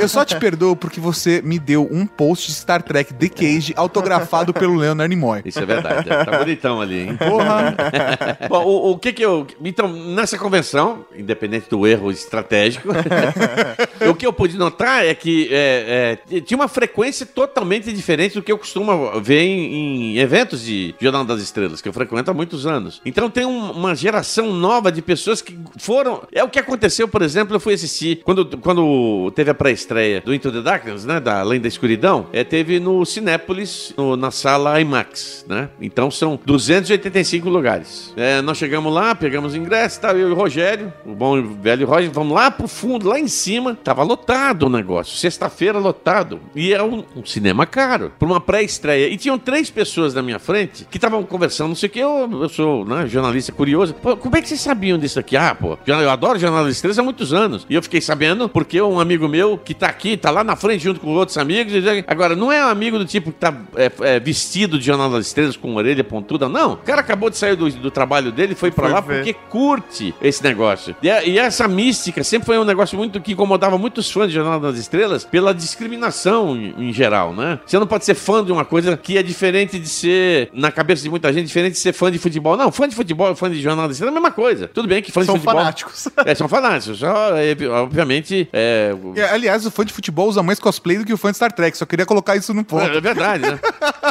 Eu 0.00 0.08
só 0.08 0.24
te 0.24 0.36
perdoo 0.40 0.74
porque 0.76 1.00
você 1.00 1.40
me 1.42 1.58
deu 1.58 1.88
um 1.90 2.06
post 2.06 2.46
de 2.48 2.54
Star 2.54 2.82
Trek 2.82 3.14
The 3.14 3.28
Cage 3.28 3.72
autografado 3.76 4.52
pelo 4.52 4.74
Leonard 4.76 5.08
Nimoy. 5.14 5.42
Isso 5.44 5.58
é 5.60 5.66
verdade. 5.66 6.08
é. 6.10 6.24
Tá 6.24 6.38
bonitão 6.38 6.80
ali, 6.80 7.00
hein? 7.00 7.16
Porra! 7.16 7.74
Bom, 8.48 8.64
o, 8.64 8.90
o 8.92 8.98
que 8.98 9.12
que 9.12 9.24
eu... 9.24 9.46
Então, 9.62 9.88
nessa 9.88 10.38
convenção, 10.38 11.04
independente 11.16 11.68
do 11.70 11.86
erro 11.86 12.10
estratégico, 12.10 12.88
o 14.08 14.14
que 14.14 14.26
eu 14.26 14.32
pude 14.32 14.56
notar 14.56 15.04
é 15.04 15.14
que 15.14 15.48
é, 15.50 16.18
é, 16.30 16.40
tinha 16.40 16.56
uma 16.58 16.68
frequência 16.68 17.26
totalmente 17.26 17.92
diferente 17.92 18.34
do 18.34 18.42
que 18.42 18.52
eu 18.52 18.58
costumo 18.58 19.20
ver 19.20 19.40
em, 19.42 20.14
em 20.14 20.18
eventos 20.18 20.62
de 20.62 20.94
Jornal 21.00 21.24
das 21.24 21.40
Estrelas, 21.40 21.80
que 21.80 21.88
eu 21.88 21.92
frequento 21.92 22.30
há 22.30 22.34
muitos 22.34 22.66
anos. 22.66 23.00
Então 23.04 23.28
tem 23.30 23.44
um- 23.44 23.70
uma 23.72 23.94
geração 23.94 24.52
nova 24.52 24.90
de 24.90 25.02
pessoas 25.02 25.40
que 25.42 25.58
foram... 25.78 26.22
É 26.32 26.42
o 26.42 26.48
que 26.48 26.58
aconteceu, 26.58 27.08
por 27.08 27.22
exemplo, 27.22 27.54
eu 27.56 27.60
fui 27.60 27.74
assistir, 27.74 28.22
quando, 28.24 28.46
quando 28.58 29.30
teve 29.34 29.50
a 29.50 29.54
pré-estreia 29.80 30.22
do 30.22 30.32
Into 30.34 30.50
the 30.50 30.62
Darkness, 30.62 31.04
né, 31.04 31.20
da 31.20 31.40
Além 31.40 31.60
da 31.60 31.68
Escuridão, 31.68 32.26
é, 32.32 32.42
teve 32.42 32.80
no 32.80 33.04
Cinépolis, 33.04 33.92
no- 33.96 34.16
na 34.16 34.30
sala 34.30 34.80
IMAX, 34.80 35.44
né? 35.48 35.68
Então 35.80 36.10
são 36.10 36.40
285 36.44 37.48
lugares. 37.48 38.12
É, 38.16 38.40
nós 38.40 38.56
chegamos 38.56 38.92
lá, 38.92 39.14
pegamos 39.14 39.52
o 39.52 39.56
ingresso, 39.56 40.00
tá, 40.00 40.12
eu 40.12 40.28
e 40.30 40.32
o 40.32 40.34
Rogério, 40.34 40.92
o 41.04 41.14
bom 41.14 41.38
e 41.38 41.42
velho 41.42 41.86
Rogério, 41.86 42.10
vamos 42.12 42.34
lá 42.34 42.50
pro 42.50 42.66
fundo, 42.66 43.08
lá 43.08 43.20
em 43.20 43.28
cima, 43.28 43.76
tava 43.84 44.02
lotado 44.02 44.64
o 44.64 44.70
negócio, 44.70 45.16
sexta-feira 45.16 45.78
lotado. 45.78 46.40
E 46.54 46.72
é 46.72 46.82
um, 46.82 47.04
um 47.14 47.24
cinema 47.24 47.66
caro, 47.66 48.12
por 48.18 48.26
uma 48.26 48.40
pré-estreia. 48.40 49.08
E 49.08 49.16
tinham 49.16 49.38
três 49.38 49.68
pessoas 49.70 50.14
na 50.14 50.22
minha 50.22 50.38
frente 50.38 50.86
que 50.90 50.96
estavam 50.96 51.22
conversando, 51.22 51.68
não 51.68 51.74
sei 51.76 51.88
o 51.88 51.92
que, 51.92 51.98
eu, 52.00 52.28
eu 52.42 52.48
sou 52.48 52.84
né, 52.84 53.06
jornalista 53.06 53.52
curioso. 53.52 53.94
Pô, 53.94 54.16
como 54.16 54.36
é 54.36 54.42
que 54.42 54.48
vocês 54.48 54.60
sabiam 54.60 54.98
disso 54.98 55.20
aqui? 55.20 55.36
Ah, 55.36 55.54
pô, 55.54 55.78
eu 55.86 56.10
adoro 56.10 56.38
Jornal 56.38 56.64
das 56.64 56.74
Estrelas 56.76 56.98
há 56.98 57.02
muitos 57.02 57.32
anos. 57.34 57.66
E 57.68 57.74
eu 57.74 57.82
fiquei 57.82 58.00
sabendo 58.00 58.48
porque 58.48 58.80
um 58.80 58.98
amigo 59.00 59.28
meu 59.28 59.55
que 59.56 59.74
tá 59.74 59.86
aqui, 59.88 60.16
tá 60.16 60.30
lá 60.30 60.42
na 60.44 60.56
frente 60.56 60.82
junto 60.84 61.00
com 61.00 61.08
outros 61.14 61.36
amigos. 61.38 61.72
e- 61.72 62.04
Agora, 62.06 62.34
não 62.36 62.50
é 62.52 62.64
um 62.64 62.68
amigo 62.68 62.98
do 62.98 63.04
tipo 63.04 63.30
que 63.32 63.38
tá 63.38 63.54
é, 63.76 63.90
é, 64.00 64.20
vestido 64.20 64.78
de 64.78 64.84
Jornal 64.86 65.10
das 65.10 65.26
Estrelas 65.26 65.56
com 65.56 65.74
orelha 65.74 66.02
pontuda, 66.04 66.48
não. 66.48 66.72
O 66.74 66.76
cara 66.78 67.00
acabou 67.00 67.30
de 67.30 67.36
sair 67.36 67.56
do, 67.56 67.68
do 67.70 67.90
trabalho 67.90 68.30
dele, 68.32 68.54
foi 68.54 68.70
pra 68.70 68.84
Foi 68.84 68.92
lá 68.92 69.00
ver. 69.00 69.16
porque 69.16 69.34
curte 69.48 70.14
esse 70.20 70.42
negócio. 70.42 70.94
E, 71.02 71.10
a- 71.10 71.24
e 71.24 71.38
essa 71.38 71.66
mística 71.68 72.22
sempre 72.24 72.46
foi 72.46 72.58
um 72.58 72.64
negócio 72.64 72.96
muito 72.96 73.20
que 73.20 73.32
incomodava 73.32 73.76
muitos 73.78 74.10
fãs 74.10 74.28
de 74.28 74.34
Jornal 74.34 74.60
das 74.60 74.76
Estrelas 74.78 75.24
pela 75.24 75.52
discriminação 75.54 76.56
em, 76.56 76.88
em 76.88 76.92
geral, 76.92 77.32
né? 77.32 77.58
Você 77.66 77.78
não 77.78 77.86
pode 77.86 78.04
ser 78.04 78.14
fã 78.14 78.44
de 78.44 78.52
uma 78.52 78.64
coisa 78.64 78.96
que 78.96 79.16
é 79.16 79.22
diferente 79.22 79.78
de 79.78 79.88
ser, 79.88 80.50
na 80.52 80.70
cabeça 80.72 81.02
de 81.02 81.10
muita 81.10 81.32
gente, 81.32 81.46
diferente 81.46 81.74
de 81.74 81.78
ser 81.78 81.92
fã 81.92 82.10
de 82.10 82.18
futebol. 82.18 82.56
Não, 82.56 82.70
fã 82.72 82.88
de 82.88 82.94
futebol, 82.94 83.34
fã 83.36 83.50
de 83.50 83.60
jornal, 83.60 83.90
isso 83.90 84.04
é 84.04 84.08
a 84.08 84.10
mesma 84.10 84.30
coisa. 84.30 84.68
Tudo 84.68 84.88
bem 84.88 85.02
que 85.02 85.12
fã 85.12 85.22
São 85.24 85.34
de 85.34 85.40
futebol... 85.40 85.60
fanáticos. 85.60 86.08
É, 86.26 86.34
são 86.34 86.48
fanáticos. 86.48 86.98
Só, 86.98 87.36
é, 87.36 87.54
obviamente, 87.68 88.48
é... 88.52 88.92
E, 89.14 89.45
aliás, 89.48 89.64
o 89.66 89.70
fã 89.70 89.84
de 89.84 89.92
futebol 89.92 90.28
usa 90.28 90.42
mais 90.42 90.58
cosplay 90.58 90.98
do 90.98 91.04
que 91.04 91.12
o 91.12 91.16
fã 91.16 91.30
de 91.30 91.36
Star 91.36 91.52
Trek. 91.52 91.76
Só 91.76 91.86
queria 91.86 92.04
colocar 92.06 92.36
isso 92.36 92.52
no 92.54 92.64
ponto. 92.64 92.84
É 92.84 93.00
verdade, 93.00 93.42
né? 93.42 93.58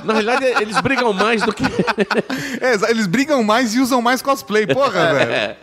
Na 0.03 0.13
realidade, 0.13 0.45
eles 0.61 0.79
brigam 0.81 1.11
mais 1.13 1.41
do 1.41 1.53
que... 1.53 1.63
É, 2.61 2.89
eles 2.91 3.07
brigam 3.07 3.43
mais 3.43 3.75
e 3.75 3.79
usam 3.79 4.01
mais 4.01 4.21
cosplay. 4.21 4.65
Porra, 4.67 5.13
velho. 5.13 5.31
É. 5.31 5.57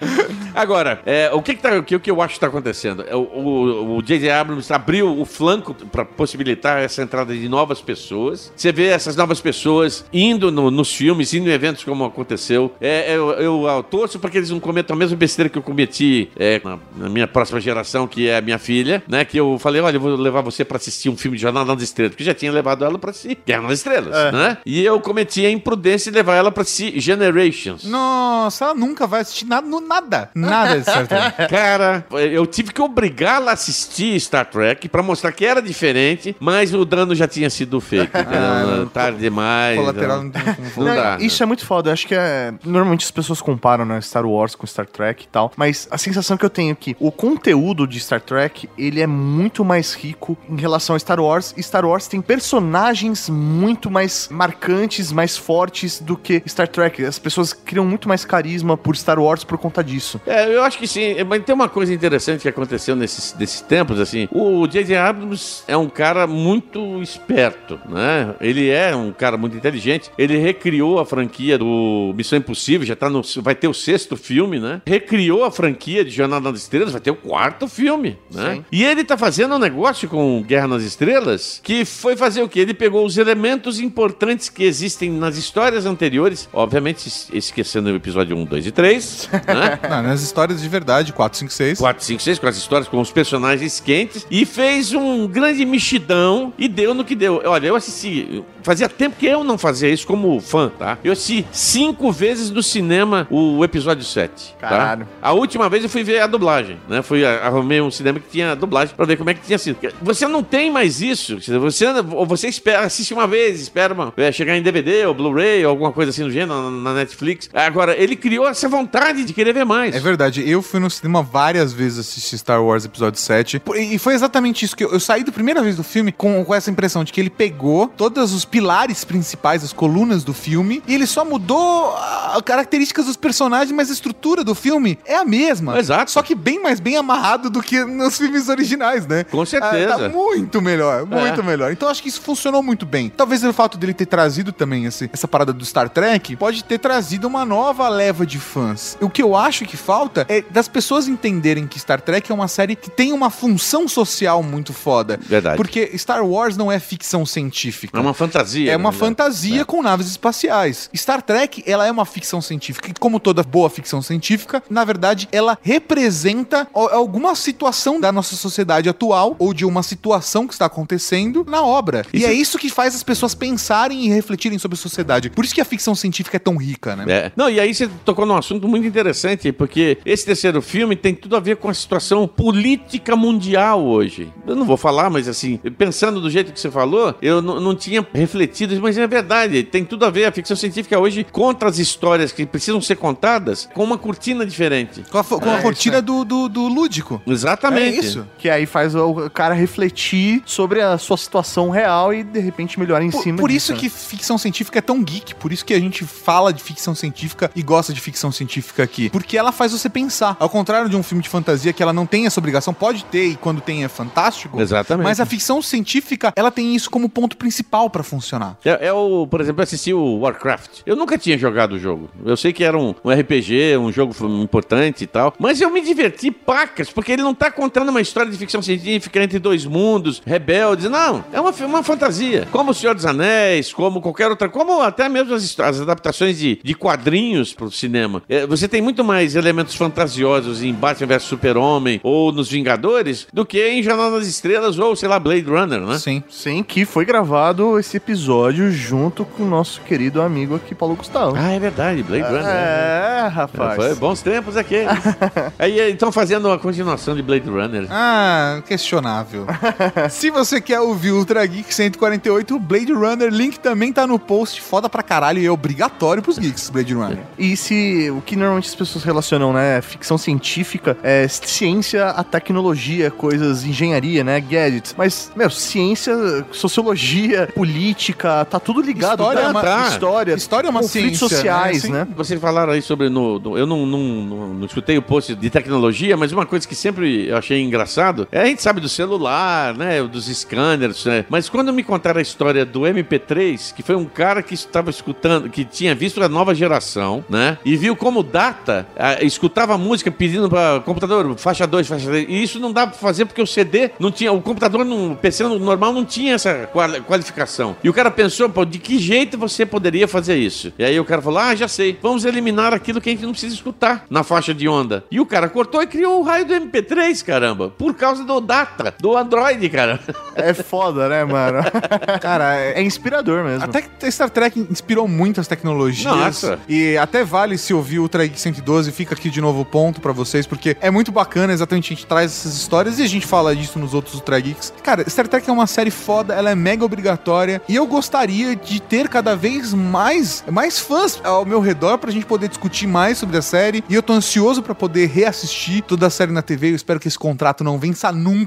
Agora, 0.55 1.01
é, 1.07 1.31
o, 1.33 1.41
que, 1.43 1.55
que, 1.55 1.63
tá, 1.63 1.77
o, 1.79 1.83
que, 1.83 1.97
o 1.97 2.01
que 2.01 2.11
eu 2.11 2.21
acho 2.21 2.31
que 2.35 2.37
está 2.37 2.47
acontecendo? 2.47 3.05
É, 3.09 3.15
O, 3.17 4.01
J.J. 4.03 4.31
Abrams 4.31 4.73
abriu 4.73 5.19
o 5.19 5.25
flanco 5.25 5.75
para 5.75 6.05
possibilitar 6.05 6.79
essa 6.83 7.03
entrada 7.03 7.33
de 7.35 7.49
novas 7.49 7.81
pessoas. 7.81 8.53
Você 8.55 8.71
vê 8.73 8.87
essas 8.89 9.17
novas 9.17 9.41
pessoas 9.41 10.05
indo 10.13 10.51
no- 10.51 10.71
nos 10.71 10.95
filmes, 10.95 11.33
indo 11.35 11.49
em 11.49 11.53
eventos 11.53 11.85
como 11.85 12.05
aconteceu. 12.05 12.73
É, 12.81 13.15
eu, 13.17 13.31
eu, 13.33 13.67
eu 13.67 13.83
torço 13.83 14.19
para 14.19 14.31
que 14.31 14.39
eles 14.39 14.51
não 14.51 14.61
cometam 14.61 14.95
a 14.95 14.99
mesma 14.99 15.17
besteira 15.17 15.49
que 15.49 15.57
eu 15.59 15.63
cometi 15.63 16.31
é, 16.37 16.61
na, 16.63 16.79
na 16.97 17.09
minha 17.09 17.27
próxima 17.27 17.61
geração, 17.61 18.07
que 18.07 18.29
é 18.29 18.37
a 18.37 18.41
minha 18.41 18.59
filha, 18.59 19.03
né? 19.09 19.25
Que 19.25 19.39
eu 19.39 19.59
falei, 19.63 19.81
olha, 19.81 19.97
eu 19.97 20.01
vou 20.01 20.15
levar 20.17 20.41
você 20.43 20.65
para 20.65 20.77
assistir 20.77 21.09
um 21.09 21.17
filme 21.17 21.37
de 21.37 21.43
Jornal 21.43 21.65
nas 21.65 21.83
Estrelas, 21.83 22.13
porque 22.13 22.25
já 22.25 22.35
tinha 22.35 22.51
levado 22.53 22.85
ela 22.85 22.99
para 22.99 23.11
assistir 23.11 23.39
Guerra 23.47 23.63
nas 23.63 23.73
Estrelas, 23.75 24.15
É. 24.15 24.33
né? 24.33 24.59
E 24.67 24.85
eu 24.85 25.01
cometi 25.01 25.45
a 25.47 25.51
imprudência 25.51 26.11
de 26.11 26.17
levar 26.19 26.35
ela 26.37 26.51
para 26.51 26.63
assistir 26.63 26.99
Generations. 27.01 27.85
Nossa, 27.85 28.67
ela 28.67 28.75
nunca 28.75 29.07
vai 29.07 29.21
assistir 29.21 29.47
nada, 29.47 29.67
nada. 29.81 30.31
Nada 30.35 30.77
de 30.79 30.83
Star 30.83 31.07
Trek. 31.07 31.47
Cara, 31.49 32.05
eu 32.31 32.47
tive 32.47 32.73
que 32.73 32.83
obrigá-la 32.83 33.51
a 33.53 33.55
assistir 33.55 34.19
Star 34.21 34.47
Trek 34.47 34.89
pra 34.89 35.03
mostrar 35.03 35.33
que 35.33 35.45
era 35.45 35.63
diferente, 35.63 36.37
mas 36.41 36.75
o 36.75 36.85
dano 36.85 37.15
já 37.15 37.27
tinha 37.29 37.49
sido 37.51 37.81
feito. 37.81 38.11
entendeu? 38.17 38.87
Tarde 38.91 39.19
demais. 39.19 39.79
Colateral 39.79 40.25
então. 40.25 40.43
não 40.77 40.85
Não 40.87 40.95
dá. 40.97 41.19
Isso 41.21 41.43
é 41.43 41.47
muito 41.47 41.65
foda. 41.65 41.89
Eu 41.91 41.93
acho 41.93 42.07
que 42.07 42.15
é. 42.15 42.53
Normalmente 42.65 43.05
as 43.05 43.11
pessoas 43.11 43.41
comparam 43.41 43.85
né, 43.85 44.01
Star 44.01 44.25
Wars 44.27 44.55
com 44.55 44.67
Star 44.67 44.87
Trek 44.87 45.25
e 45.25 45.29
tal. 45.29 45.53
Mas 45.57 45.87
a 45.91 45.99
sensação 45.99 46.37
que 46.37 46.45
eu 46.45 46.51
tenho 46.51 46.73
é 46.73 46.75
que 46.75 46.97
o 46.99 47.11
conteúdo 47.13 47.87
de 47.87 47.99
Star 48.01 48.21
Trek 48.21 48.69
ele 48.77 49.01
é 49.01 49.07
muito 49.07 49.52
mais 49.61 49.93
rico 49.93 50.37
em 50.49 50.59
relação 50.59 50.97
a 50.97 50.99
Star 50.99 51.21
Wars. 51.21 51.53
E 51.57 51.63
Star 51.63 51.85
Wars 51.85 52.07
tem 52.07 52.23
personagens 52.23 53.29
muito 53.29 53.91
mais 53.91 54.29
marcantes, 54.31 55.13
mais 55.13 55.37
fortes 55.37 56.01
do 56.01 56.17
que 56.17 56.43
Star 56.47 56.67
Trek. 56.67 57.05
As 57.05 57.19
pessoas 57.19 57.53
criam 57.53 57.85
muito 57.85 58.09
mais 58.09 58.25
carisma 58.25 58.77
por 58.77 58.97
Star 58.97 59.19
Wars 59.19 59.45
por 59.45 59.59
conta 59.59 59.85
disso. 59.85 60.21
É, 60.27 60.55
eu 60.55 60.63
acho 60.63 60.79
que 60.79 60.87
sim, 60.87 61.17
mas 61.27 61.45
tem 61.45 61.55
uma 61.55 61.69
coisa 61.69 61.93
interessante 61.93 62.43
que 62.43 62.49
aconteceu 62.49 62.97
nesses, 62.97 63.35
nesses 63.39 63.61
tempos, 63.61 64.01
assim. 64.01 64.29
O 64.31 64.67
J.J. 64.67 64.97
Abrams 64.97 65.65
é 65.67 65.77
um 65.77 65.89
cara 65.89 66.27
muito 66.27 67.03
esperto, 67.03 67.79
né? 67.89 68.35
Ele 68.41 68.71
é 68.71 68.95
um 68.95 69.13
cara 69.13 69.37
muito 69.37 69.57
inteligente. 69.57 70.11
Ele 70.17 70.37
recriou 70.39 70.99
a 70.99 71.07
franquia 71.07 71.59
do 71.59 72.13
Missão 72.17 72.39
Impossível, 72.39 72.87
já 72.87 72.97
tá 72.97 73.11
no, 73.11 73.23
vai 73.43 73.55
ter 73.55 73.69
o 73.69 73.75
sexto 73.75 74.17
filme, 74.17 74.59
né? 74.59 74.81
Recriou 74.87 75.45
a 75.45 75.51
franquia 75.51 76.05
de 76.05 76.11
Jornada 76.11 76.51
nas 76.51 76.61
Estrelas, 76.61 76.93
vai 76.93 77.01
ter 77.01 77.11
o 77.11 77.17
quarto 77.17 77.69
filme, 77.69 78.19
né? 78.33 78.55
Sim. 78.55 78.65
E 78.71 78.85
ele 78.85 79.05
tá 79.05 79.17
fazendo 79.17 79.42
um 79.51 79.59
negócio 79.59 80.09
com 80.09 80.43
Guerra 80.43 80.69
nas 80.69 80.83
Estrelas 80.83 81.61
que 81.63 81.85
foi 81.85 82.17
fazer 82.17 82.43
o 82.43 82.49
quê? 82.49 82.61
Ele 82.61 82.75
pegou 82.75 83.05
os 83.05 83.17
elementos 83.19 83.81
importantes 83.81 84.49
que 84.49 84.65
existem 84.65 85.11
nas 85.11 85.37
histórias 85.37 85.87
anteriores, 85.87 86.49
obviamente 86.53 87.07
es- 87.09 87.29
esquecendo 87.33 87.91
o 87.91 87.97
episódio 87.97 88.37
1, 88.37 88.45
2 88.45 88.67
e 88.67 88.71
3, 88.71 89.29
né? 89.33 89.79
Não, 89.89 90.03
nas 90.03 90.23
histórias 90.23 90.61
de 90.63 90.69
verdade, 90.69 91.13
4, 91.13 91.39
5, 91.39 91.53
6. 91.53 91.79
4, 91.79 92.05
5, 92.05 92.23
6, 92.23 92.39
com 92.39 92.47
as 92.47 92.57
histórias, 92.57 92.89
com 92.89 93.01
os 93.01 93.11
personagens 93.11 93.81
quentes, 93.81 94.27
e 94.31 94.45
fez 94.47 94.93
um 94.93 95.27
grande 95.27 95.65
mexidão 95.65 96.53
e 96.59 96.69
deu 96.69 96.95
no 96.95 97.05
que 97.05 97.15
deu. 97.15 97.43
Olha, 97.45 97.67
eu 97.67 97.77
assisti, 97.77 98.43
fazia 98.63 98.89
tempo 98.89 99.17
que 99.19 99.27
eu 99.27 99.43
não 99.45 99.59
fazia 99.59 99.89
isso 99.89 100.07
como 100.07 100.41
fã, 100.41 100.71
tá? 100.79 100.99
Eu 101.03 101.13
assisti 101.13 101.47
cinco 101.53 102.11
vezes 102.13 102.51
no 102.51 102.63
cinema 102.63 103.27
o 103.31 103.65
episódio 103.65 104.05
7. 104.05 104.55
Caralho. 104.61 105.05
Tá? 105.05 105.29
A 105.29 105.33
última 105.33 105.69
vez 105.69 105.83
eu 105.83 105.91
fui 105.91 106.03
ver 106.05 106.21
a 106.21 106.27
dublagem, 106.27 106.79
né? 106.89 107.03
Fui, 107.03 107.25
arrumei 107.25 107.81
um 107.81 107.91
cinema 107.91 108.19
que 108.21 108.29
tinha 108.31 108.55
dublagem 108.55 108.95
pra 108.95 109.05
ver 109.05 109.17
como 109.17 109.31
é 109.31 109.32
que 109.35 109.47
tinha 109.47 109.59
sido. 109.59 109.77
Você 110.03 110.27
não 110.29 110.43
tem 110.43 110.71
mais 110.71 111.01
isso. 111.01 111.39
Você, 111.41 111.85
ou 112.15 112.27
você 112.27 112.49
espera, 112.49 112.81
assiste 112.81 113.13
uma 113.15 113.27
vez, 113.27 113.61
espera 113.61 113.93
uma, 113.95 114.13
é, 114.17 114.31
chegar 114.33 114.57
em 114.57 114.63
DVD 114.63 115.07
ou 115.07 115.15
Blu-ray 115.15 115.65
ou 115.65 115.71
alguma 115.71 115.93
coisa 115.93 116.11
assim 116.11 116.23
do 116.25 116.31
gênero 116.31 116.71
na, 116.71 116.71
na 116.71 116.95
Netflix. 116.95 117.49
Agora, 117.53 117.97
ele 117.97 118.17
criou 118.17 118.47
essa 118.49 118.69
vontade 118.69 119.25
de 119.25 119.33
querer 119.33 119.53
ver 119.53 119.65
mais. 119.65 119.95
É 119.95 120.01
verdade, 120.01 120.49
eu 120.49 120.63
fui 120.63 120.81
no 120.81 120.91
cinema 120.91 121.23
várias 121.23 121.73
vezes 121.73 121.99
assistir 122.01 122.39
Star 122.39 122.63
Wars 122.63 122.85
Episódio 122.85 123.21
7. 123.21 123.59
Por- 123.61 123.77
E 123.79 123.99
foi 123.99 124.15
exatamente 124.15 124.65
isso 124.65 124.77
que 124.77 124.85
eu, 124.85 124.93
eu 124.93 125.01
saí 125.01 125.25
da 125.25 125.33
primeira 125.33 125.63
vez 125.63 125.77
do 125.77 125.83
filme 125.85 126.13
com, 126.13 126.45
com 126.45 126.55
essa 126.55 126.71
impressão 126.71 127.05
de 127.05 127.13
que 127.13 127.21
ele 127.21 127.31
pegou 127.31 127.89
todos 127.89 128.33
os 128.33 128.45
pilares 128.45 129.05
principais, 129.05 129.65
as 129.65 129.73
colunas 129.73 130.25
do 130.25 130.33
filme, 130.35 130.83
e 130.87 130.95
ele 130.95 131.07
só 131.07 131.25
mudou 131.25 131.95
a 131.97 132.41
características 132.45 133.07
dos 133.07 133.17
personagens, 133.17 133.73
mas 133.73 133.91
a 133.91 133.93
estrutura 133.93 134.43
do 134.45 134.55
filme 134.55 134.99
é 135.05 135.17
a 135.17 135.25
mesma. 135.25 135.79
Exato. 135.79 136.11
Só 136.11 136.23
que 136.23 136.35
bem 136.35 136.63
mais 136.63 136.81
bem 136.81 136.97
amarrado 136.97 137.49
do 137.51 137.63
que 137.63 137.85
nos 137.85 138.19
filmes 138.19 138.49
originais, 138.49 139.07
né? 139.07 139.22
Com 139.25 139.45
certeza. 139.45 139.95
Ah, 139.95 139.99
tá 139.99 140.09
muito 140.09 140.61
melhor, 140.61 141.07
muito 141.07 141.41
É. 141.41 141.43
melhor. 141.43 141.73
Então 141.73 141.89
acho 141.89 142.03
que 142.03 142.09
isso 142.09 142.21
funcionou 142.21 142.63
muito 142.63 142.85
bem. 142.87 143.09
Talvez 143.09 143.43
o 143.45 143.53
fato 143.53 143.77
dele 143.79 143.95
ter 143.95 144.07
trazido 144.07 144.53
também 144.53 144.85
esse- 144.87 145.11
essa 145.13 145.27
parada 145.29 145.53
do 145.53 145.65
Star 145.65 145.89
Trek 145.89 146.37
pode 146.37 146.65
ter 146.65 146.79
trazido 146.79 147.27
uma 147.27 147.45
nova 147.45 147.89
leva 147.89 148.27
de 148.27 148.39
fãs. 148.39 148.97
O 149.01 149.09
que 149.11 149.23
eu 149.23 149.37
acho 149.37 149.65
que 149.67 149.77
falta 149.77 150.25
é 150.29 150.43
das 150.51 150.69
pessoas 150.69 151.09
entenderem 151.09 151.67
que 151.67 151.79
Star 151.79 152.01
Trek 152.01 152.31
é 152.31 152.35
uma 152.35 152.49
série 152.49 152.77
que 152.77 152.91
tem 152.91 153.13
uma 153.13 153.31
função 153.31 153.87
social 153.89 154.43
muito 154.43 154.73
foda. 154.73 155.19
Verdade. 155.23 155.57
Porque 155.57 155.97
Star 155.99 156.25
Wars 156.25 156.57
não 156.57 156.71
é 156.71 156.79
ficção 156.79 157.25
científica. 157.27 157.97
É 157.99 158.01
uma 158.01 158.15
fantasia. 158.15 158.73
É 158.73 158.77
uma 158.77 158.91
né? 158.93 158.97
fantasia 158.99 159.65
com 159.65 159.83
naves 159.83 160.07
espaciais. 160.09 160.89
Star 160.97 161.23
Trek, 161.23 161.63
ela 161.67 161.87
é 161.87 161.91
uma 161.91 162.05
ficção 162.05 162.41
científica. 162.41 162.91
E 162.91 162.95
como 162.99 163.19
toda 163.21 163.43
boa 163.43 163.69
ficção 163.71 164.01
científica, 164.03 164.63
na 164.71 164.85
verdade, 164.85 165.29
ela 165.33 165.59
representa 165.63 166.67
alguma 166.73 167.35
situação 167.35 168.01
da 168.01 168.11
nossa 168.13 168.37
sociedade 168.37 168.89
atual 168.89 169.12
ou 169.39 169.53
de 169.55 169.65
uma 169.65 169.83
situação 169.83 170.47
que 170.47 170.53
está 170.55 170.67
acontecendo 170.67 171.45
na 171.49 171.63
obra. 171.63 172.05
E 172.13 172.19
Isso- 172.19 172.27
é 172.27 172.33
isso 172.33 172.59
que 172.59 172.69
faz 172.69 172.95
as 172.95 173.03
pessoas 173.03 173.35
pensarem 173.35 174.07
e 174.07 174.09
refletirem 174.09 174.59
sobre 174.59 174.77
a 174.77 174.81
sociedade. 174.81 175.31
Por 175.31 175.45
isso 175.45 175.55
que 175.55 175.61
a 175.61 175.65
ficção 175.65 175.95
científica 175.95 176.37
é 176.37 176.41
tão 176.41 176.57
rica, 176.57 176.97
né? 176.97 177.05
É. 177.09 177.33
Não, 177.37 177.49
e 177.51 177.59
aí 177.61 177.75
você 177.75 177.89
tocou 178.05 178.25
num 178.27 178.37
assunto 178.37 178.67
muito 178.69 178.87
interessante, 178.87 179.53
porque 179.53 179.99
esse 180.05 180.25
terceiro 180.25 180.61
filme 180.63 180.97
tem 180.97 181.15
tudo 181.15 181.37
a 181.37 181.41
ver 181.41 181.57
com 181.57 181.69
a 181.69 181.75
situação 181.75 182.27
política 182.27 183.17
mundial 183.17 183.85
hoje. 183.85 184.33
Eu 184.47 184.55
não 184.55 184.65
vou 184.65 184.77
falar, 184.77 185.11
mas 185.11 185.29
assim, 185.29 185.59
pensando 185.79 186.21
do 186.21 186.31
jeito 186.31 186.53
que 186.53 186.61
você 186.61 186.71
falou, 186.71 187.15
eu 187.23 187.41
não 187.43 187.75
tinha 187.75 188.07
refletido, 188.13 188.79
mas 188.81 188.97
é 188.99 189.07
verdade, 189.07 189.63
tem 189.63 189.85
tudo 189.85 190.05
a 190.05 190.11
ver. 190.11 190.25
A 190.27 190.33
ficção 190.33 190.57
científica 190.57 190.99
hoje 190.99 191.27
conta 191.31 191.67
as 191.67 191.79
histórias 191.79 192.33
que 192.33 192.45
precisam 192.47 192.81
ser 192.81 192.97
contadas 192.97 193.69
com 193.75 193.83
uma 193.85 193.99
cortina 193.99 194.45
diferente. 194.47 195.03
Com 195.11 195.19
a, 195.19 195.25
com 195.25 195.51
a 195.51 195.59
É, 195.59 195.63
cortina 195.63 196.01
do, 196.03 196.25
do, 196.25 196.49
do 196.49 196.69
lúdico. 196.69 197.21
Exatamente. 197.27 197.99
É 197.99 198.01
isso. 198.01 198.27
Que 198.39 198.49
aí 198.51 198.67
faz 198.67 198.95
o 198.95 199.02
cara 199.31 199.55
refletir 199.55 200.43
sobre 200.45 200.81
a 200.81 200.99
sua 200.99 201.17
situação 201.17 201.71
real 201.71 202.13
e 202.13 202.23
de 202.23 202.41
repente 202.41 202.79
melhorar 202.79 203.05
em 203.05 203.11
Por, 203.11 203.23
cima 203.23 203.39
por 203.39 203.51
disso, 203.51 203.73
isso 203.73 203.75
né? 203.75 203.79
que 203.81 203.89
ficção 203.89 204.37
científica 204.39 204.79
é 204.79 204.83
tão 204.83 205.03
geek, 205.03 205.35
por 205.37 205.53
isso 205.53 205.65
que 205.65 205.75
a 205.75 205.81
gente 205.81 206.05
fala 206.05 206.53
de 206.53 206.63
ficção 206.63 206.95
científica 206.95 207.51
e 207.55 207.63
gosta 207.63 207.93
de 207.93 208.01
ficção 208.01 208.31
científica 208.31 208.83
aqui. 208.83 209.11
Porque 209.11 209.37
ela 209.37 209.53
faz 209.53 209.73
você 209.73 209.89
pensar. 209.89 210.37
Ao 210.39 210.49
contrário 210.49 210.89
de 210.89 210.97
um 210.97 211.03
filme 211.03 211.23
de 211.23 211.29
fantasia 211.29 211.73
que 211.73 211.83
ela 211.83 211.93
não 211.93 212.07
tem 212.07 212.27
essa 212.27 212.39
obrigação, 212.41 212.75
pode 212.75 213.05
ter 213.05 213.29
e 213.29 213.37
quando 213.37 213.61
tem 213.61 213.85
é 213.85 213.89
fantástico. 213.89 214.61
Exatamente. 214.61 215.05
Mas 215.05 215.21
a 215.21 215.27
ficção 215.27 215.63
científica, 215.63 216.33
ela 216.37 216.51
tem 216.51 216.75
isso 216.75 216.91
como 216.91 217.09
ponto 217.09 217.37
principal 217.37 217.89
pra 217.89 218.03
funcionar. 218.03 218.57
É, 218.65 218.89
é 218.89 218.93
o, 218.93 219.27
por 219.27 219.41
exemplo, 219.41 219.61
eu 219.61 219.65
assisti 219.65 219.93
o 219.95 220.19
Warcraft. 220.19 220.81
Eu 220.85 220.97
nunca 220.97 221.17
tinha 221.17 221.39
jogado 221.39 221.73
o 221.73 221.79
jogo. 221.79 222.11
Eu 222.25 222.37
sei 222.37 222.53
que 222.53 222.65
era 222.65 222.79
um, 222.79 222.95
um 223.05 223.11
RPG, 223.11 223.77
um 223.79 223.93
jogo 223.93 224.15
importante 224.43 225.05
e 225.05 225.07
tal. 225.07 225.35
Mas 225.39 225.61
eu 225.61 225.71
me 225.71 225.81
diverti 225.81 226.31
pacas, 226.31 226.91
porque 226.91 227.13
ele 227.13 227.23
não 227.23 227.35
tá 227.35 227.51
contando 227.51 227.89
uma 227.89 228.01
história 228.01 228.31
de 228.31 228.37
ficção 228.37 228.61
científica 228.61 228.82
entre 228.87 229.39
dois 229.39 229.65
mundos, 229.65 230.23
rebeldes. 230.25 230.91
Não, 230.91 231.25
é 231.33 231.41
uma, 231.41 231.51
uma 231.51 231.83
fantasia. 231.83 232.47
Como 232.51 232.71
o 232.71 232.75
Senhor 232.75 232.95
dos 232.95 233.07
Anéis, 233.07 233.73
como 233.73 234.01
qualquer 234.01 234.29
outra. 234.29 234.49
Como 234.49 234.81
até 234.83 235.09
mesmo 235.09 235.35
as, 235.35 235.59
as 235.59 235.81
adaptações 235.81 236.39
de, 236.39 236.59
de 236.63 236.75
quadrinhos 236.75 237.53
pro 237.53 237.71
cinema. 237.71 238.23
É, 238.29 238.47
você 238.47 238.69
tem 238.69 238.83
muito 238.83 239.05
mais 239.05 239.37
elementos 239.37 239.75
fantasiosos 239.75 240.63
em 240.63 240.73
Batman 240.73 241.07
vs 241.07 241.23
Super-Homem 241.23 242.01
ou 242.03 242.33
nos 242.33 242.51
Vingadores 242.51 243.27
do 243.33 243.45
que 243.47 243.69
em 243.69 243.83
Jornal 243.83 244.11
das 244.13 244.27
Estrelas 244.27 244.79
ou, 244.79 244.95
sei 244.97 245.09
lá, 245.09 245.19
Blade 245.19 245.49
Runner, 245.49 245.81
né? 245.81 245.99
Sim. 245.99 246.23
Sim, 246.29 246.63
que 246.63 246.85
foi 246.85 247.05
gravado 247.05 247.79
esse 247.79 247.97
episódio 247.97 248.71
junto 248.71 249.25
com 249.25 249.45
o 249.45 249.47
nosso 249.47 249.81
querido 249.83 250.21
amigo 250.21 250.55
aqui, 250.55 250.75
Paulo 250.75 250.97
Gustavo. 250.97 251.37
Ah, 251.37 251.53
é 251.53 251.59
verdade, 251.59 252.03
Blade 252.03 252.25
Runner. 252.25 252.45
É, 252.45 253.29
rapaz. 253.29 253.77
Foi 253.77 253.95
bons 253.95 254.23
tempos 254.23 254.57
aqueles. 254.57 254.93
Aí 255.59 255.91
então 255.91 256.11
fazendo 256.11 256.47
uma 256.49 256.59
continuação 256.59 257.15
de 257.15 257.23
Blade 257.23 257.49
Runner. 257.49 257.87
Ah, 257.91 258.63
questionável. 258.73 259.47
Se 260.11 260.31
você 260.31 260.61
quer 260.61 260.81
ouvir 260.81 261.11
Ultra 261.13 261.45
Geek 261.45 261.73
148, 261.75 262.55
o 262.57 262.59
Blade 262.59 262.93
Runner, 262.93 263.29
link 263.31 263.59
também 263.61 263.93
tá 263.93 264.07
no 264.07 264.19
post, 264.19 264.63
foda 264.63 264.89
pra 264.89 265.03
caralho 265.03 265.39
e 265.41 265.47
é 265.47 265.51
obrigatório 265.51 266.23
pros 266.23 266.39
geeks, 266.39 266.71
Blade 266.71 266.95
Runner. 266.95 267.19
E 267.39 267.55
se 267.57 268.11
o 268.11 268.23
que 268.23 268.35
normalmente 268.35 268.69
as 268.69 268.75
pessoas 268.75 269.05
relacionam 269.05 269.53
né? 269.53 269.83
Ficção 269.83 270.17
científica, 270.17 270.97
é 271.03 271.27
ciência, 271.29 272.07
a 272.09 272.25
tecnologia, 272.25 273.11
coisas, 273.11 273.65
engenharia, 273.65 274.25
né? 274.25 274.41
Gadgets. 274.41 274.95
Mas, 274.97 275.31
meu, 275.37 275.51
ciência, 275.51 276.15
sociologia, 276.51 277.49
política, 277.55 278.45
tá 278.47 278.59
tudo 278.59 278.81
ligado. 278.81 279.21
História 279.21 279.43
tá? 279.43 279.49
é 279.49 279.51
uma- 279.51 279.63
Tá. 279.63 279.89
história, 279.89 280.35
história 280.35 280.67
é 280.69 280.71
uma 280.71 280.81
conflitos 280.81 281.19
ciência, 281.19 281.37
sociais, 281.37 281.85
né? 281.85 282.05
né? 282.05 282.09
Vocês 282.17 282.41
falaram 282.41 282.73
aí 282.73 282.81
sobre. 282.81 283.09
No, 283.11 283.39
no- 283.39 283.59
eu 283.59 283.67
não, 283.67 283.85
não, 283.85 283.99
não, 283.99 284.49
não 284.55 284.67
escutei 284.67 284.97
o 284.97 285.03
post 285.03 285.35
de 285.35 285.51
tecnologia, 285.51 286.17
mas 286.17 286.33
uma 286.33 286.47
coisa 286.47 286.67
que 286.67 286.75
sempre 286.75 287.29
eu 287.29 287.37
achei 287.37 287.61
engraçado 287.61 288.27
é 288.33 288.41
a 288.41 288.47
gente 288.47 288.62
sabe 288.63 288.81
do 288.81 288.89
celular, 288.89 289.75
né? 289.77 290.03
Dos 290.03 290.27
scanners, 290.27 291.05
né? 291.05 291.25
Mas 291.29 291.49
quando 291.49 291.73
me 291.73 291.83
contaram 291.83 292.19
a 292.19 292.23
história 292.23 292.65
do 292.65 292.81
MP3, 292.83 293.75
que 293.75 293.83
foi 293.83 293.97
um 293.97 294.05
cara 294.05 294.43
que 294.43 294.55
estava 294.55 294.91
escutando, 294.91 295.49
que 295.49 295.65
tinha 295.65 295.95
visto 295.95 296.23
a 296.23 296.29
nova 296.29 296.55
geração, 296.55 297.25
né? 297.29 297.59
E 297.65 297.77
viu 297.77 297.95
como 297.97 298.23
data, 298.23 298.87
ah, 298.97 299.23
escutava 299.23 299.77
música 299.77 300.11
pedindo 300.11 300.49
para 300.49 300.81
computador, 300.81 301.37
faixa 301.37 301.67
2, 301.67 301.87
faixa 301.87 302.07
3. 302.07 302.27
E 302.29 302.43
isso 302.43 302.59
não 302.59 302.73
dá 302.73 302.87
pra 302.87 302.97
fazer 302.97 303.25
porque 303.27 303.43
o 303.43 303.47
CD 303.47 303.91
não 303.99 304.11
tinha. 304.11 304.33
O 304.33 304.41
computador, 304.41 304.87
o 304.87 305.17
PC 305.17 305.45
normal 305.45 305.93
não 305.93 306.05
tinha 306.05 306.35
essa 306.35 306.69
quali- 306.73 307.01
qualificação. 307.01 307.77
E 307.83 307.89
o 307.89 307.93
cara 307.93 308.11
pensou, 308.11 308.49
pô, 308.49 308.65
de 308.65 308.79
que 308.79 308.99
jeito 308.99 309.37
você 309.37 309.67
poderia 309.67 310.07
fazer 310.09 310.37
isso? 310.37 310.73
E 310.79 310.85
aí 310.85 310.99
o 310.99 311.05
cara 311.05 311.21
falou: 311.23 311.39
ah, 311.39 311.55
já 311.55 311.69
sei, 311.69 311.99
vamos 312.01 312.25
eliminar 312.25 312.73
aquilo 312.73 313.01
que 313.01 313.09
a 313.11 313.13
gente 313.13 313.25
não 313.25 313.33
precisa 313.33 313.55
escutar 313.55 314.05
na 314.09 314.23
faixa 314.23 314.55
de 314.55 314.69
onda. 314.69 315.05
E 315.11 315.21
o 315.21 315.27
cara 315.27 315.49
cortou 315.49 315.83
e 315.83 315.87
criou 315.87 316.21
o 316.21 316.23
raio 316.23 316.45
do 316.45 316.55
MP3, 316.55 317.25
caramba, 317.25 317.69
por 317.71 317.95
causa 317.95 318.25
do 318.25 318.33
data, 318.53 318.95
do 319.01 319.17
Android, 319.17 319.67
cara. 319.71 319.99
É 320.35 320.53
foda, 320.53 321.09
né, 321.09 321.25
mano? 321.25 321.61
Cara, 322.21 322.57
é 322.57 322.83
inspirador 322.83 323.43
mesmo. 323.45 323.65
Até 323.65 323.81
que 323.81 324.11
Star 324.11 324.29
Trek 324.29 324.67
inspirou 324.71 325.09
muitas 325.09 325.49
tecnologias. 325.49 326.05
Nossa. 326.05 326.59
E 326.69 326.99
até 326.99 327.25
vale 327.25 327.57
se 327.57 327.73
ouvir 327.73 327.99
o 327.99 328.09
Geek 328.09 328.39
112, 328.39 328.93
fica 328.93 329.15
aqui 329.15 329.31
de 329.31 329.41
novo 329.41 329.63
o 329.63 329.65
ponto 329.65 330.01
pra 330.01 330.13
vocês, 330.13 330.47
porque 330.47 330.77
é 330.81 330.91
muito 330.91 331.11
bacana, 331.11 331.53
exatamente, 331.53 331.93
a 331.93 331.97
gente 331.97 332.07
traz 332.07 332.31
essas 332.31 332.55
histórias 332.55 332.99
e 332.99 333.03
a 333.03 333.09
gente 333.09 333.27
fala 333.27 333.57
disso 333.57 333.79
nos 333.79 333.95
outros 333.95 334.15
Ultra 334.17 334.39
Geeks. 334.39 334.73
Cara, 334.83 335.09
Star 335.09 335.27
Trek 335.27 335.49
é 335.49 335.53
uma 335.53 335.67
série 335.67 335.91
foda, 335.91 336.35
ela 336.35 336.51
é 336.51 336.55
mega 336.55 336.85
obrigatória 336.85 337.63
e 337.67 337.75
eu 337.75 337.87
gostaria 337.87 338.55
de 338.55 338.81
ter 338.81 339.09
cada 339.09 339.35
vez 339.35 339.73
mais, 339.73 340.45
mais 340.51 340.79
fãs 340.79 341.21
ao 341.25 341.47
meu 341.47 341.61
redor 341.61 341.97
pra 341.97 342.11
gente 342.11 342.27
poder 342.27 342.49
discutir 342.49 342.87
mais 342.87 343.17
sobre 343.17 343.39
a 343.39 343.43
série. 343.43 343.83
E 343.89 343.95
eu 343.95 344.03
tô 344.03 344.13
ansioso 344.13 344.63
pra 344.63 344.75
poder 344.75 345.09
reassistir 345.09 345.83
toda 345.83 346.07
a 346.07 346.11
série 346.11 346.33
na 346.33 346.43
TV. 346.43 346.71
Eu 346.71 346.77
espero 346.77 347.01
que 347.01 347.09
esse 347.09 347.19
contrato 347.19 347.65
não 347.65 347.79
vença 347.79 348.13
nunca. 348.13 348.42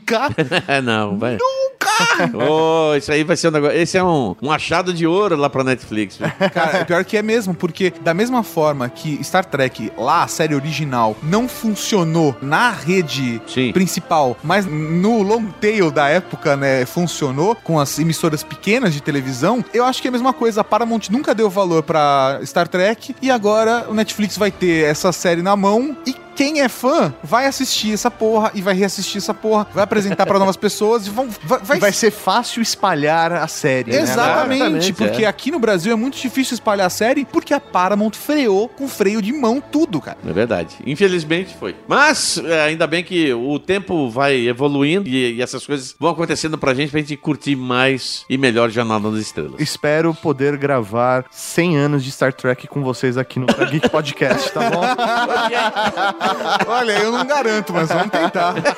não, 0.84 1.18
vai. 1.18 1.34
Nunca! 1.34 1.76
oh, 2.34 2.96
isso 2.96 3.12
aí 3.12 3.24
vai 3.24 3.36
ser 3.36 3.50
um 3.50 3.52
negócio. 3.52 3.78
Esse 3.78 3.98
é 3.98 4.04
um, 4.04 4.36
um 4.42 4.52
achado 4.52 4.94
de 4.94 5.06
ouro 5.06 5.36
lá 5.36 5.50
pra 5.50 5.64
Netflix. 5.64 6.18
viu? 6.18 6.28
Cara, 6.54 6.80
é 6.80 6.84
pior 6.86 7.04
que 7.04 7.18
é 7.18 7.22
mesmo, 7.22 7.54
porque 7.54 7.94
da 8.02 8.14
mesma 8.14 8.44
forma 8.44 8.90
que 8.90 9.22
Star 9.24 9.46
Trek, 9.46 9.92
lá, 9.98 10.24
a 10.24 10.28
série 10.28 10.56
original, 10.56 11.16
não 11.24 11.48
funcionou 11.48 12.36
na 12.42 12.72
rede 12.72 13.42
principal, 13.74 14.38
mas 14.44 14.66
no 14.66 15.22
long 15.22 15.46
tail 15.60 15.92
da 15.92 16.08
época, 16.08 16.56
né, 16.56 16.86
funcionou 16.86 17.56
com 17.56 17.80
as 17.80 17.98
emissoras 18.00 18.44
pequenas 18.44 18.94
de 18.94 19.02
televisão, 19.02 19.64
eu 19.74 19.86
acho 19.86 20.02
que 20.02 20.08
é 20.08 20.10
a 20.10 20.12
mesma 20.12 20.34
coisa. 20.34 20.62
A 20.62 20.64
Paramount 20.64 21.10
nunca 21.10 21.34
deu 21.34 21.50
valor 21.50 21.84
pra 21.84 22.40
Star 22.44 22.68
Trek 22.68 23.16
e 23.22 23.30
agora 23.30 23.86
o 23.90 23.94
Netflix 23.94 24.38
vai 24.38 24.52
ter 24.52 24.86
essa 24.86 25.12
série 25.12 25.42
na 25.42 25.56
mão 25.56 25.96
e 26.06 26.25
quem 26.36 26.62
é 26.62 26.70
fã 26.70 27.14
vai 27.24 27.46
assistir 27.48 27.94
essa 27.94 28.12
porra 28.12 28.52
e 28.54 28.62
vai 28.62 28.74
reassistir 28.76 29.18
essa 29.18 29.34
porra, 29.34 29.68
vai 29.74 29.84
apresentar 29.84 30.26
pra 30.26 30.38
novas 30.38 30.58
pessoas 30.58 31.08
e 31.08 31.10
vão, 31.10 31.28
vai, 31.44 31.60
vai 31.60 31.80
Vai 31.80 31.92
ser 31.94 32.12
fácil 32.12 32.62
espalhar 32.62 33.32
a 33.32 33.48
série. 33.48 33.92
né? 33.92 34.00
Exatamente, 34.02 34.62
Exatamente, 34.62 34.94
porque 34.94 35.24
é. 35.24 35.28
aqui 35.28 35.52
no 35.52 35.60
Brasil 35.60 35.94
é 35.94 35.96
muito 35.96 36.18
difícil 36.18 36.56
espalhar 36.56 36.88
a 36.88 36.90
série 36.90 37.26
porque 37.26 37.54
a 37.54 37.60
Paramount 37.60 38.14
freou 38.14 38.68
com 38.68 38.88
freio 38.88 39.22
de 39.22 39.32
mão 39.32 39.62
tudo, 39.62 40.02
cara. 40.02 40.18
É 40.28 40.34
verdade. 40.34 40.76
Infelizmente 40.86 41.56
foi. 41.60 41.76
Mas 41.88 42.38
é, 42.38 42.64
ainda 42.64 42.88
bem 42.88 43.04
que 43.04 43.34
o 43.34 43.60
tempo 43.60 44.10
vai 44.10 44.48
evoluindo 44.48 45.08
e, 45.08 45.36
e 45.36 45.42
essas 45.42 45.66
coisas 45.66 45.96
vão 46.00 46.12
acontecendo 46.12 46.58
pra 46.58 46.74
gente, 46.74 46.90
pra 46.92 47.00
gente 47.00 47.16
curtir 47.18 47.56
mais 47.56 48.26
e 48.30 48.38
melhor 48.38 48.70
Jornada 48.70 49.10
nas 49.10 49.20
Estrelas. 49.20 49.60
Espero 49.60 50.14
poder 50.14 50.58
gravar 50.58 51.26
100 51.32 51.78
anos 51.78 52.04
de 52.04 52.12
Star 52.12 52.34
Trek 52.34 52.68
com 52.68 52.82
vocês 52.82 53.18
aqui 53.18 53.40
no 53.40 53.46
Geek 53.46 53.90
Podcast, 53.90 54.52
tá 54.52 54.70
bom? 54.70 54.82
Olha, 56.68 56.94
eu 56.94 57.12
não 57.12 57.26
garanto, 57.26 57.74
mas 57.74 57.90
vamos 57.90 58.10
tentar. 58.10 58.56
É 58.58 58.76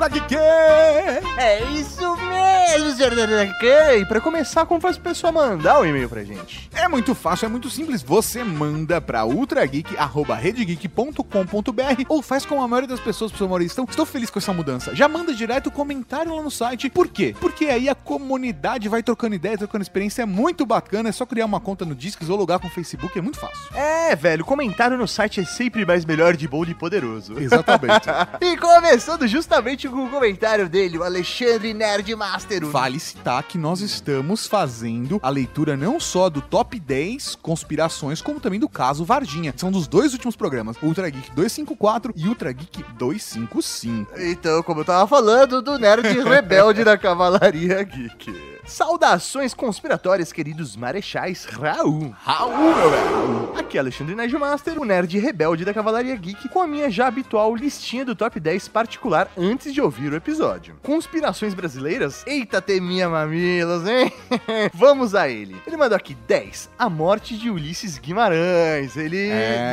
Track 0.00 0.34
É 1.36 1.62
isso 1.72 2.16
mesmo, 2.16 2.90
Zerdaracan. 2.92 3.96
E 3.98 4.06
pra 4.06 4.18
começar, 4.18 4.64
como 4.64 4.80
faz 4.80 4.96
o 4.96 5.00
pessoal 5.00 5.30
mandar 5.30 5.78
um 5.78 5.84
e-mail 5.84 6.08
pra 6.08 6.24
gente? 6.24 6.70
É 6.80 6.88
muito 6.88 7.14
fácil, 7.14 7.44
é 7.44 7.48
muito 7.50 7.68
simples. 7.68 8.02
Você 8.02 8.42
manda 8.42 9.02
pra 9.02 9.26
ultrageek.redgeek.com.br 9.26 12.04
ou 12.08 12.22
faz 12.22 12.46
como 12.46 12.62
a 12.62 12.66
maioria 12.66 12.88
das 12.88 12.98
pessoas, 12.98 13.30
pessoal 13.30 13.50
Maurício. 13.50 13.74
Então, 13.74 13.84
estou 13.86 14.06
feliz 14.06 14.30
com 14.30 14.38
essa 14.38 14.54
mudança. 14.54 14.96
Já 14.96 15.06
manda 15.06 15.34
direto 15.34 15.66
o 15.66 15.70
comentário 15.70 16.34
lá 16.34 16.42
no 16.42 16.50
site. 16.50 16.88
Por 16.88 17.08
quê? 17.08 17.36
Porque 17.38 17.66
aí 17.66 17.86
a 17.86 17.94
comunidade 17.94 18.88
vai 18.88 19.02
trocando 19.02 19.34
ideia, 19.34 19.58
trocando 19.58 19.82
experiência. 19.82 20.22
É 20.22 20.26
muito 20.26 20.64
bacana. 20.64 21.10
É 21.10 21.12
só 21.12 21.26
criar 21.26 21.44
uma 21.44 21.60
conta 21.60 21.84
no 21.84 21.94
Disques 21.94 22.30
ou 22.30 22.38
logar 22.38 22.58
com 22.58 22.66
o 22.66 22.70
Facebook. 22.70 23.18
É 23.18 23.22
muito 23.22 23.38
fácil. 23.38 23.76
É, 23.76 24.16
velho, 24.16 24.42
comentário 24.42 24.96
no 24.96 25.06
site 25.06 25.40
é 25.40 25.44
sempre 25.44 25.84
mais 25.84 26.06
melhor 26.06 26.34
de 26.34 26.48
bom 26.48 26.64
e 26.64 26.72
poderoso. 26.72 27.38
Exatamente. 27.38 28.08
e 28.40 28.56
começando 28.56 29.28
justamente 29.28 29.86
com 29.86 30.06
o 30.06 30.08
comentário 30.08 30.66
dele, 30.66 30.96
o 30.96 31.04
Alexandre 31.04 31.74
Nerdmaster. 31.74 32.64
Vale 32.64 32.98
citar 32.98 33.42
que 33.42 33.58
nós 33.58 33.82
estamos 33.82 34.46
fazendo 34.46 35.20
a 35.22 35.28
leitura 35.28 35.76
não 35.76 36.00
só 36.00 36.30
do 36.30 36.40
top 36.40 36.69
10 36.78 37.36
conspirações, 37.36 38.22
como 38.22 38.40
também 38.40 38.60
do 38.60 38.68
caso 38.68 39.04
Vardinha. 39.04 39.52
São 39.56 39.70
dos 39.70 39.88
dois 39.88 40.12
últimos 40.12 40.36
programas, 40.36 40.76
Ultra 40.82 41.08
Geek 41.08 41.30
254 41.32 42.12
e 42.16 42.28
Ultra 42.28 42.52
Geek 42.52 42.84
255. 42.98 44.12
Então, 44.20 44.62
como 44.62 44.80
eu 44.80 44.84
tava 44.84 45.06
falando, 45.06 45.62
do 45.62 45.78
nerd 45.78 46.06
rebelde 46.22 46.84
da 46.84 46.96
Cavalaria 46.96 47.82
Geek. 47.82 48.59
Saudações 48.70 49.52
conspiratórias, 49.52 50.32
queridos 50.32 50.76
marechais 50.76 51.44
Raul. 51.44 52.14
Raul, 52.22 52.56
meu 52.56 52.88
velho. 52.90 53.52
Aqui 53.58 53.76
é 53.76 53.80
Alexandre 53.80 54.14
Nerdmaster, 54.14 54.80
o 54.80 54.84
nerd 54.84 55.18
rebelde 55.18 55.64
da 55.64 55.74
Cavalaria 55.74 56.14
Geek, 56.14 56.48
com 56.48 56.60
a 56.62 56.68
minha 56.68 56.88
já 56.88 57.08
habitual 57.08 57.52
listinha 57.56 58.04
do 58.04 58.14
top 58.14 58.38
10 58.38 58.68
particular 58.68 59.28
antes 59.36 59.74
de 59.74 59.80
ouvir 59.80 60.12
o 60.12 60.16
episódio. 60.16 60.76
Conspirações 60.84 61.52
brasileiras? 61.52 62.22
Eita, 62.28 62.62
teminha 62.62 63.08
mamilos, 63.08 63.88
hein? 63.88 64.12
Vamos 64.72 65.16
a 65.16 65.28
ele. 65.28 65.56
Ele 65.66 65.76
mandou 65.76 65.96
aqui 65.96 66.16
10. 66.28 66.70
A 66.78 66.88
morte 66.88 67.36
de 67.36 67.50
Ulisses 67.50 67.98
Guimarães. 67.98 68.96
Ele 68.96 69.30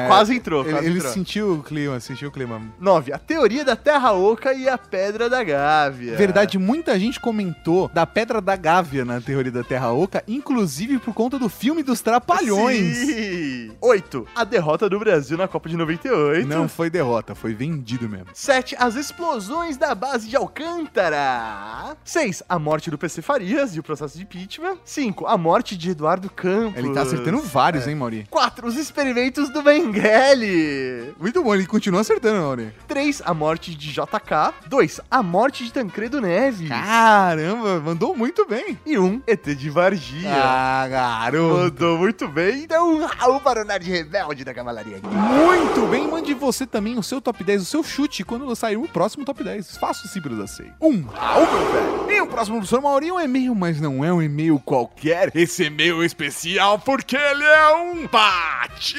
quase 0.07 0.35
entrou, 0.35 0.63
Ele, 0.63 0.71
quase 0.71 0.87
ele 0.87 0.97
entrou. 0.97 1.13
sentiu 1.13 1.53
o 1.53 1.61
clima, 1.63 1.99
sentiu 1.99 2.29
o 2.29 2.31
clima. 2.31 2.59
9. 2.79 3.13
A 3.13 3.19
teoria 3.19 3.63
da 3.63 3.75
Terra 3.75 4.11
Oca 4.13 4.53
e 4.55 4.67
a 4.67 4.75
Pedra 4.75 5.29
da 5.29 5.43
Gávea. 5.43 6.17
Verdade, 6.17 6.57
muita 6.57 6.97
gente 6.97 7.19
comentou 7.19 7.87
da 7.93 8.03
Pedra 8.07 8.41
da 8.41 8.55
Gávea 8.55 8.86
na 9.05 9.21
teoria 9.21 9.51
da 9.51 9.63
Terra 9.63 9.91
Oca, 9.91 10.23
inclusive 10.27 10.99
por 10.99 11.13
conta 11.13 11.37
do 11.37 11.49
filme 11.49 11.83
dos 11.83 12.01
Trapalhões. 12.01 12.97
Sim. 12.97 13.71
8. 13.81 14.27
A 14.35 14.43
derrota 14.43 14.89
do 14.89 14.99
Brasil 14.99 15.37
na 15.37 15.47
Copa 15.47 15.69
de 15.69 15.77
98. 15.77 16.47
Não 16.47 16.67
foi 16.67 16.89
derrota, 16.89 17.35
foi 17.35 17.53
vendido 17.53 18.07
mesmo. 18.09 18.27
7. 18.33 18.75
As 18.79 18.95
explosões 18.95 19.77
da 19.77 19.93
base 19.93 20.27
de 20.27 20.35
Alcântara. 20.35 21.97
6. 22.03 22.43
A 22.47 22.57
morte 22.57 22.89
do 22.89 22.97
PC 22.97 23.21
Farias 23.21 23.75
e 23.75 23.79
o 23.79 23.83
processo 23.83 24.17
de 24.17 24.23
impeachment. 24.23 24.77
5. 24.83 25.25
A 25.27 25.37
morte 25.37 25.77
de 25.77 25.91
Eduardo 25.91 26.29
Campos. 26.29 26.77
Ele 26.77 26.93
tá 26.93 27.01
acertando 27.01 27.41
vários, 27.41 27.87
hein, 27.87 27.95
Mauri? 27.95 28.27
4. 28.29 28.67
Os 28.67 28.75
experimentos 28.75 29.49
do 29.49 29.63
Mengele. 29.63 31.13
Muito 31.19 31.43
bom, 31.43 31.53
ele 31.53 31.65
continua 31.65 32.01
acertando, 32.01 32.41
Mauri. 32.41 32.73
3. 32.87 33.21
A 33.25 33.33
morte 33.33 33.75
de 33.75 33.91
JK. 33.91 34.53
2. 34.67 35.01
A 35.09 35.23
morte 35.23 35.63
de 35.63 35.73
Tancredo 35.73 36.21
Neves. 36.21 36.69
Caramba, 36.69 37.79
mandou 37.79 38.15
muito 38.15 38.45
bem? 38.47 38.66
E 38.85 38.97
um 38.97 39.21
ET 39.27 39.43
de 39.45 39.69
Varginha. 39.69 40.33
Ah, 40.33 40.87
garoto. 40.89 41.57
Mandou 41.57 41.97
muito 41.97 42.27
bem. 42.27 42.63
Então, 42.63 42.95
um 42.95 43.05
Raul 43.05 43.39
para 43.39 43.61
o 43.61 43.65
Nerd 43.65 43.89
Rebelde 43.89 44.43
da 44.43 44.53
Cavalaria. 44.53 44.99
Muito 45.03 45.87
bem, 45.87 46.07
mande 46.07 46.33
você 46.33 46.65
também 46.65 46.97
o 46.97 47.03
seu 47.03 47.21
top 47.21 47.43
10, 47.43 47.61
o 47.61 47.65
seu 47.65 47.83
chute 47.83 48.23
quando 48.23 48.53
sair 48.55 48.77
o 48.77 48.87
próximo 48.87 49.23
top 49.25 49.43
10. 49.43 49.77
Faço 49.77 50.07
simples 50.07 50.39
assim. 50.39 50.71
Um, 50.81 51.01
Raul, 51.03 51.45
meu 51.45 51.71
velho. 51.71 52.11
E 52.11 52.21
o 52.21 52.27
próximo 52.27 52.57
professor 52.57 52.81
Mauri 52.81 53.09
é 53.09 53.13
um 53.13 53.19
e-mail, 53.19 53.53
mas 53.53 53.79
não 53.79 54.03
é 54.03 54.11
um 54.11 54.21
e-mail 54.21 54.59
qualquer. 54.59 55.31
Esse 55.35 55.65
e-mail 55.65 56.01
é 56.01 56.05
especial 56.05 56.79
porque 56.79 57.15
ele 57.15 57.43
é 57.43 57.75
um 57.75 58.07
batismo! 58.07 58.97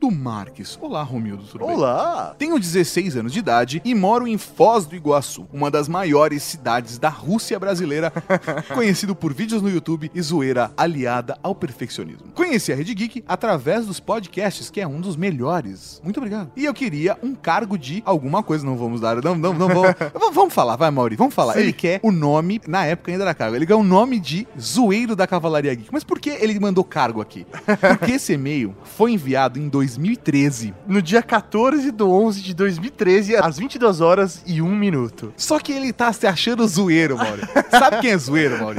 Romildo 0.00 0.10
Marques. 0.10 0.78
Olá, 0.80 1.02
Romildo, 1.02 1.42
tudo 1.44 1.66
bem? 1.66 1.74
Olá. 1.74 2.34
Tenho 2.38 2.58
16 2.58 3.16
anos 3.16 3.32
de 3.32 3.38
idade 3.38 3.80
e 3.84 3.94
moro 3.94 4.28
em 4.28 4.36
Foz 4.36 4.84
do 4.84 4.94
Iguaçu, 4.94 5.46
uma 5.52 5.70
das 5.70 5.88
maiores 5.88 6.42
cidades 6.42 6.98
da 6.98 7.08
Rússia 7.08 7.58
brasileira, 7.58 8.12
conhecido 8.74 9.14
por 9.14 9.32
vídeos 9.32 9.62
no 9.62 9.70
YouTube 9.70 10.10
e 10.14 10.20
zoeira 10.22 10.70
aliada 10.76 11.38
ao 11.42 11.54
perfeccionismo. 11.54 12.30
Conheci 12.34 12.72
a 12.72 12.76
Rede 12.76 12.94
Geek 12.94 13.24
através 13.26 13.86
dos 13.86 13.98
podcasts, 13.98 14.68
que 14.70 14.80
é 14.80 14.86
um 14.86 15.00
dos 15.00 15.16
melhores. 15.16 16.00
Muito 16.04 16.18
obrigado. 16.18 16.50
E 16.56 16.64
eu 16.66 16.74
queria 16.74 17.16
um 17.22 17.34
cargo 17.34 17.78
de 17.78 18.02
alguma 18.04 18.42
coisa, 18.42 18.66
não 18.66 18.76
vamos 18.76 19.00
dar, 19.00 19.22
não, 19.22 19.34
não, 19.34 19.54
não 19.54 19.68
vamos. 19.68 19.94
vamos- 20.34 20.52
falar, 20.56 20.76
vai, 20.76 20.90
Mauri, 20.90 21.16
vamos 21.16 21.34
falar. 21.34 21.54
Sim. 21.54 21.60
Ele 21.60 21.72
quer 21.72 22.00
o 22.02 22.12
nome, 22.12 22.60
na 22.66 22.84
época 22.84 23.10
ainda 23.10 23.24
era 23.24 23.34
cargo, 23.34 23.56
ele 23.56 23.66
quer 23.66 23.74
o 23.74 23.82
nome 23.82 24.18
de 24.20 24.46
zoeiro 24.60 25.16
da 25.16 25.26
Cavalaria 25.26 25.74
Geek. 25.74 25.88
Mas 25.92 26.04
por 26.04 26.18
que 26.20 26.30
ele 26.30 26.58
mandou 26.60 26.84
cargo 26.84 27.20
aqui? 27.20 27.46
Porque 27.98 28.12
esse 28.12 28.34
e-mail 28.34 28.74
foi 28.84 29.12
enviado 29.12 29.58
em 29.58 29.68
2013. 29.86 30.74
No 30.86 31.00
dia 31.00 31.22
14 31.22 31.90
de 31.90 32.02
11 32.02 32.42
de 32.42 32.54
2013, 32.54 33.36
às 33.36 33.58
22 33.58 34.00
horas 34.00 34.42
e 34.46 34.60
1 34.60 34.68
minuto. 34.68 35.32
Só 35.36 35.58
que 35.58 35.72
ele 35.72 35.92
tá 35.92 36.12
se 36.12 36.26
achando 36.26 36.66
zoeiro, 36.66 37.16
Mauri. 37.16 37.42
Sabe 37.70 38.00
quem 38.00 38.10
é 38.10 38.18
zoeiro, 38.18 38.58
Mauri? 38.58 38.78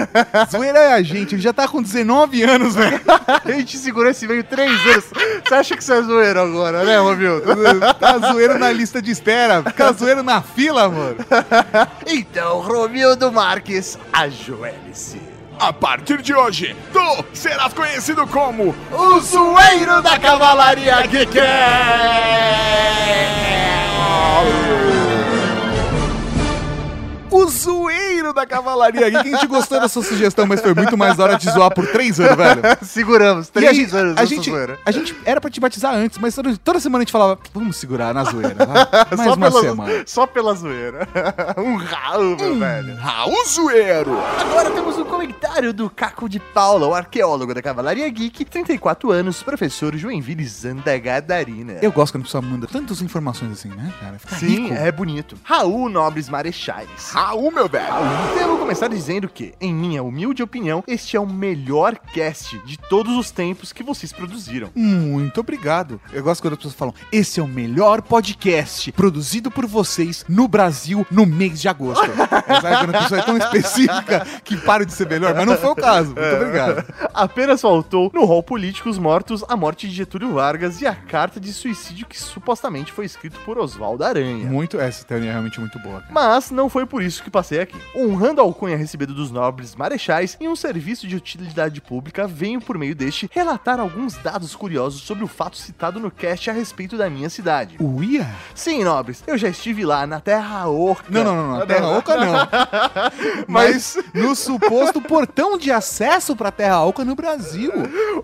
Zoeiro 0.51 0.77
é 0.77 0.93
a 0.93 1.01
gente, 1.01 1.35
ele 1.35 1.41
já 1.41 1.53
tá 1.53 1.67
com 1.67 1.81
19 1.81 2.43
anos, 2.43 2.75
velho. 2.75 2.99
A 3.27 3.51
gente 3.51 3.77
segurou 3.77 4.09
esse 4.11 4.27
meio 4.27 4.43
3 4.43 4.71
anos. 4.71 5.05
Você 5.45 5.53
acha 5.55 5.77
que 5.77 5.83
você 5.83 5.93
é 5.93 6.01
zoeiro 6.01 6.39
agora, 6.39 6.83
né, 6.83 6.97
Romildo? 6.99 7.45
Tá 7.99 8.17
zoeiro 8.19 8.59
na 8.59 8.71
lista 8.71 9.01
de 9.01 9.11
espera, 9.11 9.63
fica 9.63 9.91
zoeiro 9.93 10.23
na 10.23 10.41
fila, 10.41 10.89
mano. 10.89 11.17
Então, 12.05 12.59
Romildo 12.61 13.31
Marques, 13.31 13.97
ajoelhe-se. 14.11 15.36
A 15.59 15.73
partir 15.73 16.21
de 16.21 16.33
hoje, 16.33 16.75
tu 16.93 17.25
serás 17.33 17.73
conhecido 17.73 18.27
como 18.27 18.75
O 18.91 19.19
zoeiro 19.19 20.01
da 20.03 20.19
Cavalaria 20.19 21.01
Geek! 21.07 21.37
O 27.29 27.45
zoeiro 27.47 28.33
da 28.33 28.45
Cavalaria 28.45 29.09
Geek. 29.09 29.17
A 29.33 29.37
gente 29.37 29.47
gostou 29.47 29.79
da 29.79 29.87
sua 29.87 30.03
sugestão, 30.03 30.45
mas 30.45 30.61
foi 30.61 30.73
muito 30.73 30.97
mais 30.97 31.19
hora 31.19 31.37
de 31.37 31.49
zoar 31.49 31.73
por 31.73 31.85
3 31.87 32.19
anos, 32.19 32.35
velho. 32.37 32.61
Seguramos, 32.81 33.47
E 33.47 33.51
3 33.51 33.69
a 33.69 33.73
gente, 33.73 33.95
anos 33.95 34.17
a 34.17 34.25
gente, 34.25 34.49
zoeira. 34.49 34.79
a 34.85 34.91
gente 34.91 35.15
era 35.25 35.41
pra 35.41 35.49
te 35.49 35.59
batizar 35.59 35.93
antes, 35.93 36.17
mas 36.17 36.33
toda, 36.35 36.55
toda 36.57 36.79
semana 36.79 37.01
a 37.01 37.03
gente 37.05 37.11
falava, 37.11 37.37
vamos 37.53 37.75
segurar 37.77 38.13
na 38.13 38.23
zoeira, 38.23 38.55
vai. 38.65 38.87
Mais 39.17 39.29
só, 39.29 39.33
uma 39.35 39.49
pela, 39.49 39.61
semana. 39.61 40.03
só 40.05 40.27
pela 40.27 40.53
zoeira. 40.55 41.07
um 41.57 41.75
Raul, 41.77 42.37
meu 42.37 42.57
velho. 42.59 42.95
Raul 42.97 43.45
Zoeiro! 43.47 44.17
Agora 44.39 44.71
temos 44.71 44.97
um 44.97 45.03
comentário 45.05 45.73
do 45.73 45.89
Caco 45.89 46.27
de 46.29 46.39
Paula, 46.39 46.87
o 46.87 46.93
arqueólogo 46.93 47.53
da 47.53 47.61
Cavalaria 47.61 48.07
Geek, 48.09 48.45
34 48.45 49.11
anos, 49.11 49.43
professor 49.43 49.95
Joinville 49.95 50.45
Zanda 50.47 50.97
Gadarina. 50.97 51.73
Eu 51.81 51.91
gosto 51.91 52.13
quando 52.13 52.23
a 52.23 52.25
pessoa 52.25 52.41
manda 52.41 52.67
tantas 52.67 53.01
informações 53.01 53.51
assim, 53.51 53.69
né, 53.69 53.93
cara? 53.99 54.17
Fica 54.19 54.35
Sim, 54.37 54.63
rico. 54.69 54.73
é 54.75 54.91
bonito. 54.91 55.37
Raul 55.43 55.89
Nobres 55.89 56.29
Marechais. 56.29 57.11
Raul, 57.17 57.49
meu 57.49 57.67
velho! 57.67 57.95
Devo 58.37 58.59
começar 58.59 58.87
dizendo 58.87 59.27
que, 59.27 59.51
em 59.59 59.73
minha 59.73 60.03
humilde 60.03 60.43
opinião, 60.43 60.83
este 60.87 61.17
é 61.17 61.19
o 61.19 61.25
melhor 61.25 61.97
cast 61.97 62.59
de 62.59 62.77
todos 62.77 63.17
os 63.17 63.31
tempos 63.31 63.73
que 63.73 63.81
vocês 63.81 64.13
produziram. 64.13 64.69
Muito 64.75 65.39
obrigado. 65.39 65.99
Eu 66.13 66.21
gosto 66.21 66.43
quando 66.43 66.53
as 66.53 66.57
pessoas 66.59 66.75
falam: 66.75 66.93
esse 67.11 67.39
é 67.39 67.43
o 67.43 67.47
melhor 67.47 68.03
podcast 68.03 68.91
produzido 68.91 69.49
por 69.49 69.65
vocês 69.65 70.23
no 70.29 70.47
Brasil 70.47 71.07
no 71.09 71.25
mês 71.25 71.59
de 71.59 71.67
agosto. 71.67 72.05
É, 72.05 72.61
Sabe 72.61 72.85
quando 72.85 72.95
a 72.95 72.99
pessoa 73.01 73.19
é 73.19 73.23
tão 73.23 73.37
específica 73.37 74.27
que 74.43 74.55
para 74.55 74.85
de 74.85 74.93
ser 74.93 75.09
melhor? 75.09 75.33
Mas 75.33 75.47
não 75.47 75.57
foi 75.57 75.71
o 75.71 75.75
caso. 75.75 76.13
Muito 76.13 76.35
obrigado. 76.35 76.85
Apenas 77.15 77.59
faltou 77.61 78.11
no 78.13 78.25
rol 78.25 78.43
Políticos 78.43 78.99
Mortos 78.99 79.43
a 79.49 79.57
morte 79.57 79.87
de 79.87 79.95
Getúlio 79.95 80.33
Vargas 80.35 80.81
e 80.81 80.85
a 80.85 80.93
carta 80.93 81.39
de 81.39 81.51
suicídio 81.51 82.05
que 82.05 82.19
supostamente 82.19 82.91
foi 82.91 83.05
escrito 83.05 83.39
por 83.39 83.57
Oswaldo 83.57 84.03
Aranha. 84.03 84.45
Muito, 84.45 84.79
essa 84.79 85.03
teoria 85.03 85.29
é 85.29 85.31
realmente 85.31 85.59
muito 85.59 85.79
boa. 85.79 86.01
cara. 86.01 86.13
Mas 86.13 86.51
não 86.51 86.69
foi 86.69 86.85
por 86.85 87.01
isso 87.01 87.06
que 87.07 87.29
passei 87.29 87.59
aqui. 87.61 87.77
Honrando 87.95 88.41
a 88.41 88.43
alcunha 88.43 88.75
recebida 88.75 89.13
dos 89.13 89.31
nobres 89.31 89.75
marechais 89.75 90.37
em 90.39 90.47
um 90.47 90.55
serviço 90.55 91.07
de 91.07 91.15
utilidade 91.15 91.79
pública, 91.81 92.27
venho 92.27 92.59
por 92.59 92.77
meio 92.77 92.95
deste 92.95 93.29
relatar 93.31 93.79
alguns 93.79 94.15
dados 94.15 94.55
curiosos 94.55 95.01
sobre 95.01 95.23
o 95.23 95.27
fato 95.27 95.57
citado 95.57 95.99
no 95.99 96.11
cast 96.11 96.49
a 96.49 96.53
respeito 96.53 96.97
da 96.97 97.09
minha 97.09 97.29
cidade. 97.29 97.77
Uia? 97.79 98.27
Sim, 98.53 98.83
nobres, 98.83 99.23
eu 99.25 99.37
já 99.37 99.47
estive 99.47 99.85
lá 99.85 100.05
na 100.05 100.19
Terra 100.19 100.67
Oca. 100.67 101.05
Não, 101.09 101.23
não, 101.23 101.35
não, 101.35 101.59
não. 101.59 101.67
Terra 101.67 101.97
Oca 101.97 102.15
não. 102.17 102.47
Mas 103.47 103.97
no 104.13 104.35
suposto 104.35 105.01
portão 105.01 105.57
de 105.57 105.71
acesso 105.71 106.35
pra 106.35 106.51
Terra 106.51 106.83
Oca 106.83 107.05
no 107.05 107.15
Brasil. 107.15 107.71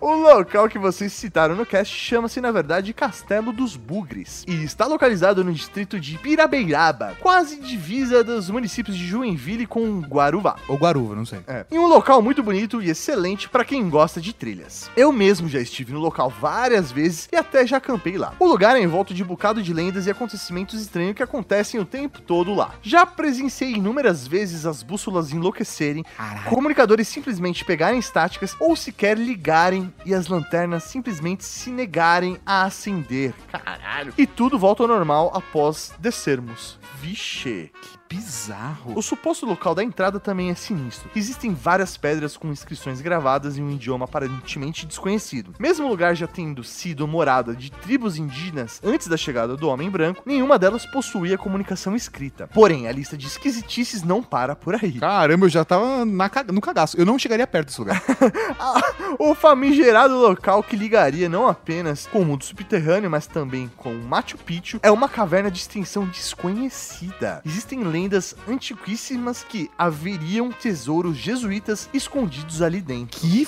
O 0.02 0.14
local 0.14 0.68
que 0.68 0.78
vocês 0.78 1.14
citaram 1.14 1.56
no 1.56 1.66
cast 1.66 1.96
chama-se, 1.96 2.42
na 2.42 2.52
verdade, 2.52 2.94
Castelo 2.94 3.54
dos 3.54 3.76
Bugres. 3.76 4.44
E 4.48 4.64
está 4.64 4.86
localizado 4.86 5.44
no 5.44 5.54
distrito 5.54 6.00
de 6.00 6.18
Pirabeiraba, 6.18 7.16
quase 7.20 7.60
divisa 7.60 8.24
dos 8.24 8.50
municípios 8.50 8.73
de 8.82 9.06
Joinville 9.06 9.68
com 9.68 10.00
Guaruvá. 10.00 10.56
Ou 10.68 10.78
Guaruva, 10.78 11.16
não 11.16 11.26
sei. 11.26 11.40
É. 11.48 11.66
Em 11.70 11.78
um 11.78 11.88
local 11.88 12.22
muito 12.22 12.42
bonito 12.42 12.82
e 12.82 12.90
excelente 12.90 13.50
para 13.50 13.66
quem 13.66 13.90
gosta 13.90 14.20
de 14.20 14.34
trilhas. 14.34 14.90
Eu 14.96 15.12
mesmo 15.12 15.48
já 15.48 15.60
estive 15.60 15.94
no 15.94 16.00
local 16.00 16.34
várias 16.42 16.92
vezes 16.92 17.28
e 17.32 17.36
até 17.36 17.68
já 17.68 17.78
acampei 17.78 18.18
lá. 18.18 18.34
O 18.40 18.48
lugar 18.48 18.76
é 18.76 18.82
envolto 18.82 19.14
de 19.14 19.24
bocado 19.24 19.62
de 19.62 19.74
lendas 19.74 20.08
e 20.08 20.12
acontecimentos 20.12 20.82
estranhos 20.82 21.16
que 21.16 21.24
acontecem 21.24 21.80
o 21.80 21.86
tempo 21.86 22.22
todo 22.22 22.54
lá. 22.54 22.76
Já 22.82 23.06
presenciei 23.06 23.74
inúmeras 23.74 24.28
vezes 24.28 24.66
as 24.66 24.82
bússolas 24.82 25.32
enlouquecerem, 25.32 26.06
comunicadores 26.48 27.08
simplesmente 27.08 27.66
pegarem 27.66 28.00
estáticas 28.00 28.56
ou 28.60 28.76
sequer 28.76 29.18
ligarem 29.18 29.94
e 30.06 30.14
as 30.14 30.28
lanternas 30.28 30.84
simplesmente 30.84 31.44
se 31.44 31.70
negarem 31.70 32.38
a 32.46 32.64
acender. 32.64 33.34
Caralho. 33.52 34.14
E 34.18 34.26
tudo 34.26 34.58
volta 34.58 34.84
ao 34.84 34.88
normal 34.88 35.32
após 35.34 35.92
descermos. 36.00 36.80
Vixe. 37.02 37.72
Bizarro. 38.14 38.94
O 38.96 39.02
suposto 39.02 39.44
local 39.46 39.74
da 39.74 39.84
entrada 39.84 40.20
também 40.20 40.52
é 40.52 40.56
sinistro. 40.56 41.10
Existem 41.16 41.54
várias 41.54 41.98
pedras 41.98 42.38
com 42.38 42.50
inscrições 42.50 43.02
gravadas 43.02 43.58
em 43.58 43.64
um 43.64 43.72
idioma 43.72 44.06
aparentemente 44.06 44.86
desconhecido. 44.86 45.56
Mesmo 45.58 45.88
o 45.88 45.90
lugar 45.90 46.16
já 46.16 46.28
tendo 46.28 46.64
sido 46.64 47.08
morada 47.08 47.56
de 47.56 47.72
tribos 47.72 48.18
indígenas 48.18 48.80
antes 48.84 49.08
da 49.08 49.18
chegada 49.18 49.58
do 49.58 49.68
homem 49.68 49.90
branco, 49.90 50.22
nenhuma 50.26 50.60
delas 50.60 50.86
possuía 50.86 51.38
comunicação 51.38 51.96
escrita. 51.96 52.48
Porém, 52.48 52.88
a 52.88 52.92
lista 52.92 53.18
de 53.18 53.26
esquisitices 53.26 54.04
não 54.04 54.22
para 54.22 54.56
por 54.56 54.76
aí. 54.76 55.00
Caramba, 55.00 55.46
eu 55.46 55.50
já 55.50 55.66
tava 55.66 56.06
na 56.06 56.30
no 56.52 56.62
cagaço. 56.62 56.98
Eu 57.00 57.06
não 57.06 57.18
chegaria 57.18 57.48
perto 57.48 57.68
desse 57.68 57.80
lugar. 57.80 58.02
O 59.20 59.36
famigerado 59.36 60.18
local 60.18 60.64
que 60.64 60.76
ligaria 60.76 61.30
não 61.30 61.48
apenas 61.48 62.08
com 62.08 62.22
o 62.22 62.26
mundo 62.26 62.44
subterrâneo, 62.44 63.10
mas 63.10 63.28
também 63.28 63.72
com 63.78 63.94
Machu 63.94 64.38
Picchu, 64.38 64.80
é 64.82 64.90
uma 64.90 65.08
caverna 65.08 65.52
de 65.52 65.60
extensão 65.60 66.06
desconhecida. 66.06 67.42
Existem 67.46 67.84
lendas 67.84 68.03
antiquíssimas 68.48 69.44
que 69.44 69.70
haveriam 69.78 70.52
tesouros 70.52 71.18
jesuítas 71.18 71.90
escondidos 71.94 72.62
ali 72.62 72.82
dentro. 72.82 73.20
Que 73.20 73.48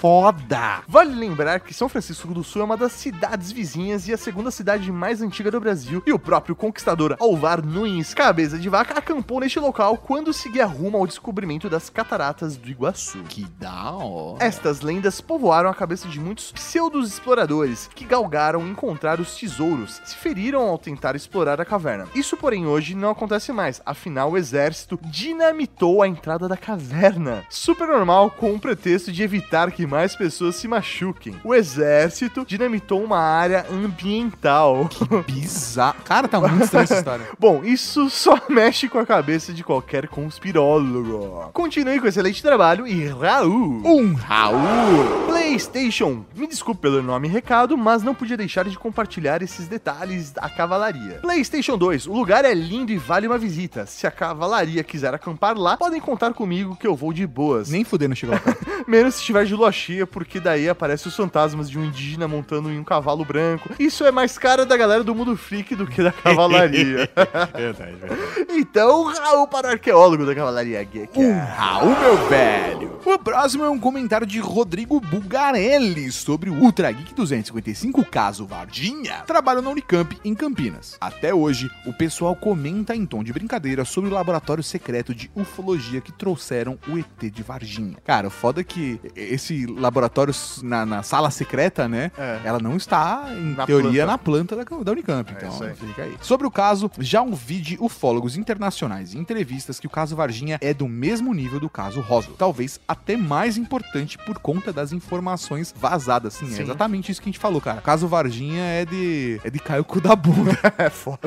foda! 0.00 0.82
Vale 0.88 1.14
lembrar 1.14 1.60
que 1.60 1.74
São 1.74 1.86
Francisco 1.86 2.32
do 2.32 2.42
Sul 2.42 2.62
é 2.62 2.64
uma 2.64 2.76
das 2.76 2.92
cidades 2.92 3.52
vizinhas 3.52 4.08
e 4.08 4.14
a 4.14 4.16
segunda 4.16 4.50
cidade 4.50 4.90
mais 4.90 5.20
antiga 5.20 5.50
do 5.50 5.60
Brasil. 5.60 6.02
E 6.06 6.12
o 6.12 6.18
próprio 6.18 6.56
conquistador 6.56 7.16
Alvar 7.20 7.62
Nunes, 7.62 8.14
cabeça 8.14 8.58
de 8.58 8.70
vaca, 8.70 8.98
acampou 8.98 9.40
neste 9.40 9.60
local 9.60 9.98
quando 9.98 10.32
seguia 10.32 10.64
rumo 10.64 10.96
ao 10.96 11.06
descobrimento 11.06 11.68
das 11.68 11.90
cataratas 11.90 12.56
do 12.56 12.70
Iguaçu. 12.70 13.22
Que 13.28 13.44
da 13.58 13.90
hora. 13.90 14.42
Estas 14.42 14.80
lendas 14.80 15.20
povoaram 15.20 15.68
a 15.68 15.74
cabeça 15.74 16.08
de 16.08 16.18
muitos 16.18 16.50
pseudos-exploradores 16.50 17.90
que 17.94 18.06
galgaram 18.06 18.66
encontrar 18.66 19.20
os 19.20 19.36
tesouros, 19.36 20.00
se 20.02 20.16
feriram 20.16 20.62
ao 20.62 20.78
tentar 20.78 21.14
explorar 21.14 21.60
a 21.60 21.64
caverna. 21.64 22.08
Isso, 22.14 22.38
porém, 22.38 22.66
hoje 22.66 22.94
não 22.94 23.10
acontece 23.10 23.52
mais, 23.52 23.82
afinal 23.84 24.30
o 24.30 24.38
exército 24.38 24.98
dinamitou 25.04 26.00
a 26.00 26.08
entrada 26.08 26.48
da 26.48 26.56
caverna. 26.56 27.44
Super 27.50 27.86
normal, 27.86 28.30
com 28.30 28.54
o 28.54 28.58
pretexto 28.58 29.12
de 29.12 29.22
evitar 29.22 29.70
que 29.70 29.89
mais 29.90 30.14
pessoas 30.14 30.54
se 30.54 30.68
machuquem. 30.68 31.34
O 31.42 31.52
exército 31.52 32.44
dinamitou 32.46 33.02
uma 33.02 33.18
área 33.18 33.66
ambiental. 33.68 34.88
Bizarro. 35.26 36.02
Cara, 36.04 36.28
tá 36.28 36.40
muito 36.40 36.62
estranha 36.62 36.84
essa 36.84 36.98
história. 36.98 37.26
Bom, 37.38 37.62
isso 37.64 38.08
só 38.08 38.40
mexe 38.48 38.88
com 38.88 38.98
a 39.00 39.04
cabeça 39.04 39.52
de 39.52 39.64
qualquer 39.64 40.06
conspirólogo. 40.06 41.50
Continue 41.52 41.98
com 42.00 42.06
excelente 42.06 42.40
trabalho 42.40 42.86
e 42.86 43.08
Raul. 43.08 43.82
Um 43.84 44.14
Raul. 44.14 45.26
PlayStation. 45.26 46.24
Me 46.36 46.46
desculpe 46.46 46.82
pelo 46.82 47.02
nome 47.02 47.26
e 47.26 47.30
recado, 47.30 47.76
mas 47.76 48.04
não 48.04 48.14
podia 48.14 48.36
deixar 48.36 48.64
de 48.66 48.78
compartilhar 48.78 49.42
esses 49.42 49.66
detalhes 49.66 50.30
da 50.30 50.48
cavalaria. 50.48 51.18
PlayStation 51.20 51.76
2. 51.76 52.06
O 52.06 52.12
lugar 52.12 52.44
é 52.44 52.54
lindo 52.54 52.92
e 52.92 52.96
vale 52.96 53.26
uma 53.26 53.38
visita. 53.38 53.86
Se 53.86 54.06
a 54.06 54.10
cavalaria 54.12 54.84
quiser 54.84 55.12
acampar 55.12 55.58
lá, 55.58 55.76
podem 55.76 56.00
contar 56.00 56.32
comigo 56.32 56.76
que 56.76 56.86
eu 56.86 56.94
vou 56.94 57.12
de 57.12 57.26
boas. 57.26 57.70
Nem 57.70 57.82
fudendo 57.82 58.14
chegou 58.14 58.36
lá. 58.36 58.42
Menos 58.86 59.14
se 59.14 59.20
estiver 59.20 59.44
de 59.44 59.54
lua 59.54 59.72
porque 60.06 60.40
daí 60.40 60.68
aparecem 60.68 61.08
os 61.08 61.16
fantasmas 61.16 61.70
de 61.70 61.78
um 61.78 61.84
indígena 61.84 62.28
montando 62.28 62.70
em 62.70 62.78
um 62.78 62.84
cavalo 62.84 63.24
branco. 63.24 63.70
Isso 63.78 64.04
é 64.04 64.10
mais 64.10 64.36
cara 64.38 64.66
da 64.66 64.76
galera 64.76 65.02
do 65.02 65.14
mundo 65.14 65.36
freak 65.36 65.74
do 65.74 65.86
que 65.86 66.02
da 66.02 66.12
cavalaria. 66.12 67.08
verdade, 67.54 67.96
verdade. 67.96 68.46
Então, 68.50 69.04
Raul 69.04 69.46
para 69.46 69.68
o 69.68 69.70
arqueólogo 69.70 70.26
da 70.26 70.34
cavalaria 70.34 70.82
geek. 70.82 71.18
Um 71.18 71.38
Raul, 71.38 71.98
meu 71.98 72.28
velho. 72.28 73.00
O 73.04 73.18
próximo 73.18 73.64
é 73.64 73.70
um 73.70 73.78
comentário 73.78 74.26
de 74.26 74.38
Rodrigo 74.38 75.00
Bugarelli 75.00 76.12
sobre 76.12 76.50
o 76.50 76.54
Ultra 76.54 76.92
Geek 76.92 77.14
255 77.14 78.04
caso 78.04 78.46
Vardinha. 78.46 79.22
Trabalho 79.26 79.62
na 79.62 79.70
Unicamp 79.70 80.18
em 80.24 80.34
Campinas. 80.34 80.96
Até 81.00 81.32
hoje, 81.32 81.70
o 81.86 81.92
pessoal 81.92 82.36
comenta 82.36 82.94
em 82.94 83.06
tom 83.06 83.24
de 83.24 83.32
brincadeira 83.32 83.84
sobre 83.84 84.10
o 84.10 84.12
laboratório 84.12 84.62
secreto 84.62 85.14
de 85.14 85.30
ufologia 85.34 86.00
que 86.00 86.12
trouxeram 86.12 86.78
o 86.88 86.98
ET 86.98 87.32
de 87.32 87.42
Varginha. 87.42 87.96
Cara, 88.04 88.28
o 88.28 88.30
foda 88.30 88.60
é 88.60 88.64
que 88.64 89.00
esse 89.14 89.66
laboratório 89.78 90.34
na, 90.62 90.84
na 90.86 91.02
sala 91.02 91.30
secreta, 91.30 91.88
né? 91.88 92.10
É. 92.18 92.40
Ela 92.44 92.58
não 92.58 92.76
está, 92.76 93.26
em 93.30 93.54
Na 93.54 93.66
teoria, 93.66 94.04
planta. 94.04 94.06
na 94.06 94.18
planta 94.18 94.56
da, 94.56 94.64
da 94.84 94.92
Unicamp. 94.92 95.32
É 95.32 95.36
Então, 95.36 95.62
aí. 95.62 95.74
fica 95.74 96.02
aí. 96.02 96.16
Sobre 96.20 96.46
o 96.46 96.50
caso, 96.50 96.90
já 96.98 97.22
ouvi 97.22 97.60
de 97.60 97.76
ufólogos 97.80 98.36
internacionais 98.36 99.14
e 99.14 99.18
entrevistas 99.18 99.78
que 99.80 99.86
o 99.86 99.90
caso 99.90 100.16
Varginha 100.16 100.58
é 100.60 100.72
do 100.74 100.88
mesmo 100.88 101.32
nível 101.34 101.60
do 101.60 101.68
caso 101.68 102.00
Roswell. 102.00 102.36
Talvez 102.36 102.80
até 102.86 103.16
mais 103.16 103.56
importante 103.56 104.18
por 104.18 104.38
conta 104.38 104.72
das 104.72 104.92
informações 104.92 105.74
vazadas. 105.76 106.34
Sim, 106.34 106.46
é 106.46 106.56
Sim. 106.56 106.62
exatamente 106.62 107.10
isso 107.12 107.20
que 107.20 107.28
a 107.28 107.32
gente 107.32 107.38
falou, 107.40 107.60
cara. 107.60 107.78
O 107.78 107.82
caso 107.82 108.06
Varginha 108.08 108.62
é 108.62 108.84
de. 108.84 109.40
é 109.44 109.50
de 109.50 109.58
cair 109.58 109.80
o 109.80 109.84
cu 109.84 110.00
da 110.00 110.14
bunda. 110.16 110.58
É 110.78 110.88
foda. 110.88 111.20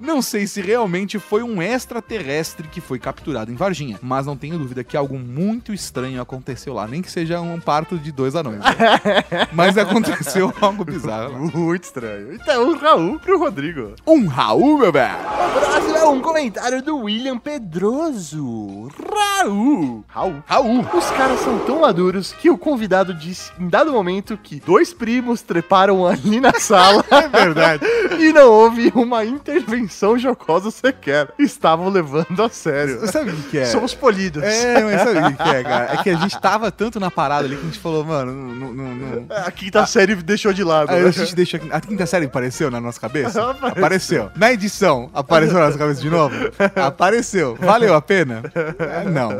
Não 0.00 0.22
sei 0.22 0.46
se 0.46 0.60
realmente 0.60 1.18
foi 1.18 1.42
um 1.42 1.60
extraterrestre 1.96 2.68
que 2.68 2.80
foi 2.80 2.98
capturado 2.98 3.50
em 3.50 3.54
Varginha, 3.54 3.98
mas 4.02 4.26
não 4.26 4.36
tenho 4.36 4.58
dúvida 4.58 4.84
que 4.84 4.96
algo 4.96 5.18
muito 5.18 5.72
estranho 5.72 6.20
aconteceu 6.20 6.72
lá. 6.74 6.86
Nem 6.86 7.02
que 7.02 7.10
seja 7.10 7.40
um 7.40 7.58
parto 7.82 7.98
de 7.98 8.12
dois 8.12 8.34
anões. 8.34 8.60
mas 9.52 9.76
aconteceu 9.76 10.52
algo 10.60 10.84
bizarro. 10.84 11.50
Muito 11.52 11.84
estranho. 11.84 12.34
Então, 12.34 12.76
Raul 12.76 13.18
pro 13.18 13.38
Rodrigo. 13.38 13.94
Um 14.06 14.26
Raul, 14.26 14.78
meu 14.78 14.92
velho! 14.92 15.14
O 15.16 15.60
próximo 15.60 15.96
é 15.96 16.04
um 16.04 16.20
comentário 16.20 16.82
do 16.82 16.98
William 16.98 17.38
Pedroso. 17.38 18.88
Raul. 19.12 20.04
Raul. 20.08 20.42
Raul. 20.46 20.86
Os 20.94 21.10
caras 21.10 21.40
são 21.40 21.58
tão 21.60 21.80
maduros 21.80 22.32
que 22.32 22.48
o 22.50 22.56
convidado 22.56 23.12
disse 23.12 23.50
em 23.58 23.68
dado 23.68 23.92
momento 23.92 24.36
que 24.36 24.60
dois 24.60 24.92
primos 24.92 25.42
treparam 25.42 26.06
ali 26.06 26.40
na 26.40 26.54
sala. 26.54 27.04
É 27.22 27.28
verdade. 27.28 27.84
e 28.18 28.32
não 28.32 28.50
houve 28.50 28.90
uma 28.94 29.24
intervenção 29.24 30.18
jocosa 30.18 30.70
sequer. 30.70 31.28
Estavam 31.38 31.88
levando 31.88 32.42
a 32.42 32.48
sério. 32.48 33.06
Sabe 33.06 33.30
o 33.30 33.36
que 33.44 33.58
é? 33.58 33.66
Somos 33.66 33.94
polidos. 33.94 34.42
É, 34.42 34.82
mas 34.82 35.02
sabe 35.02 35.34
o 35.34 35.36
que 35.36 35.56
é, 35.56 35.62
cara? 35.62 35.92
É 35.92 35.96
que 36.02 36.10
a 36.10 36.16
gente 36.16 36.40
tava 36.40 36.70
tanto 36.70 36.98
na 36.98 37.10
parada 37.10 37.44
ali 37.44 37.56
que 37.56 37.62
a 37.62 37.70
gente 37.72 37.80
falou, 37.80 38.04
mano, 38.04 38.32
não. 38.32 38.72
não, 38.72 38.94
não... 38.94 39.26
A 39.30 39.50
quinta 39.50 39.84
série 39.86 40.14
deixou 40.14 40.52
de 40.52 40.62
lado. 40.62 40.90
Aí 40.90 41.02
né? 41.02 41.08
a 41.08 41.10
gente 41.10 41.34
deixou. 41.34 41.58
A 41.70 41.80
quinta 41.80 42.06
série 42.06 42.26
apareceu 42.26 42.70
na 42.70 42.80
nossa 42.80 43.00
cabeça? 43.00 43.42
Apareceu. 43.62 43.82
Apareceu. 43.82 44.30
Na 44.36 44.52
edição, 44.52 45.10
apareceu 45.14 45.58
na 45.58 45.66
nossa 45.66 45.78
cabeça 45.78 46.00
de 46.00 46.10
novo? 46.10 46.34
Apareceu. 46.76 47.56
Valeu 47.58 47.94
a 47.94 48.02
pena? 48.02 48.42
É, 48.78 49.08
Não. 49.08 49.30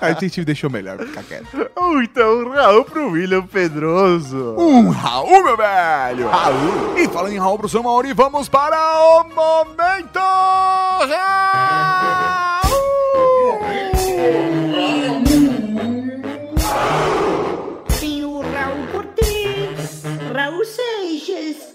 A 0.00 0.12
gente 0.12 0.44
deixou 0.44 0.68
melhor 0.68 0.98
ficar 0.98 1.22
quieto. 1.22 1.70
Ou 1.76 2.02
então, 2.02 2.50
Raul 2.50 2.84
pro 2.84 3.10
William 3.10 3.46
Pedroso. 3.46 4.56
Um 4.58 4.90
Raul, 4.90 5.44
meu 5.44 5.56
velho! 5.56 6.28
Raul. 6.28 6.98
E 6.98 7.08
falando 7.08 7.32
em 7.32 7.38
Raul 7.38 7.58
pro 7.58 7.68
seu 7.68 7.82
Mauri, 7.82 8.12
vamos 8.12 8.48
para 8.48 8.76
o 8.76 9.24
Momento 9.34 10.20
Tem 14.16 14.55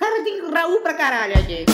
Cara, 0.00 0.24
tem 0.24 0.40
Raul 0.50 0.80
pra 0.80 0.94
caralho 0.94 1.38
aqui. 1.38 1.66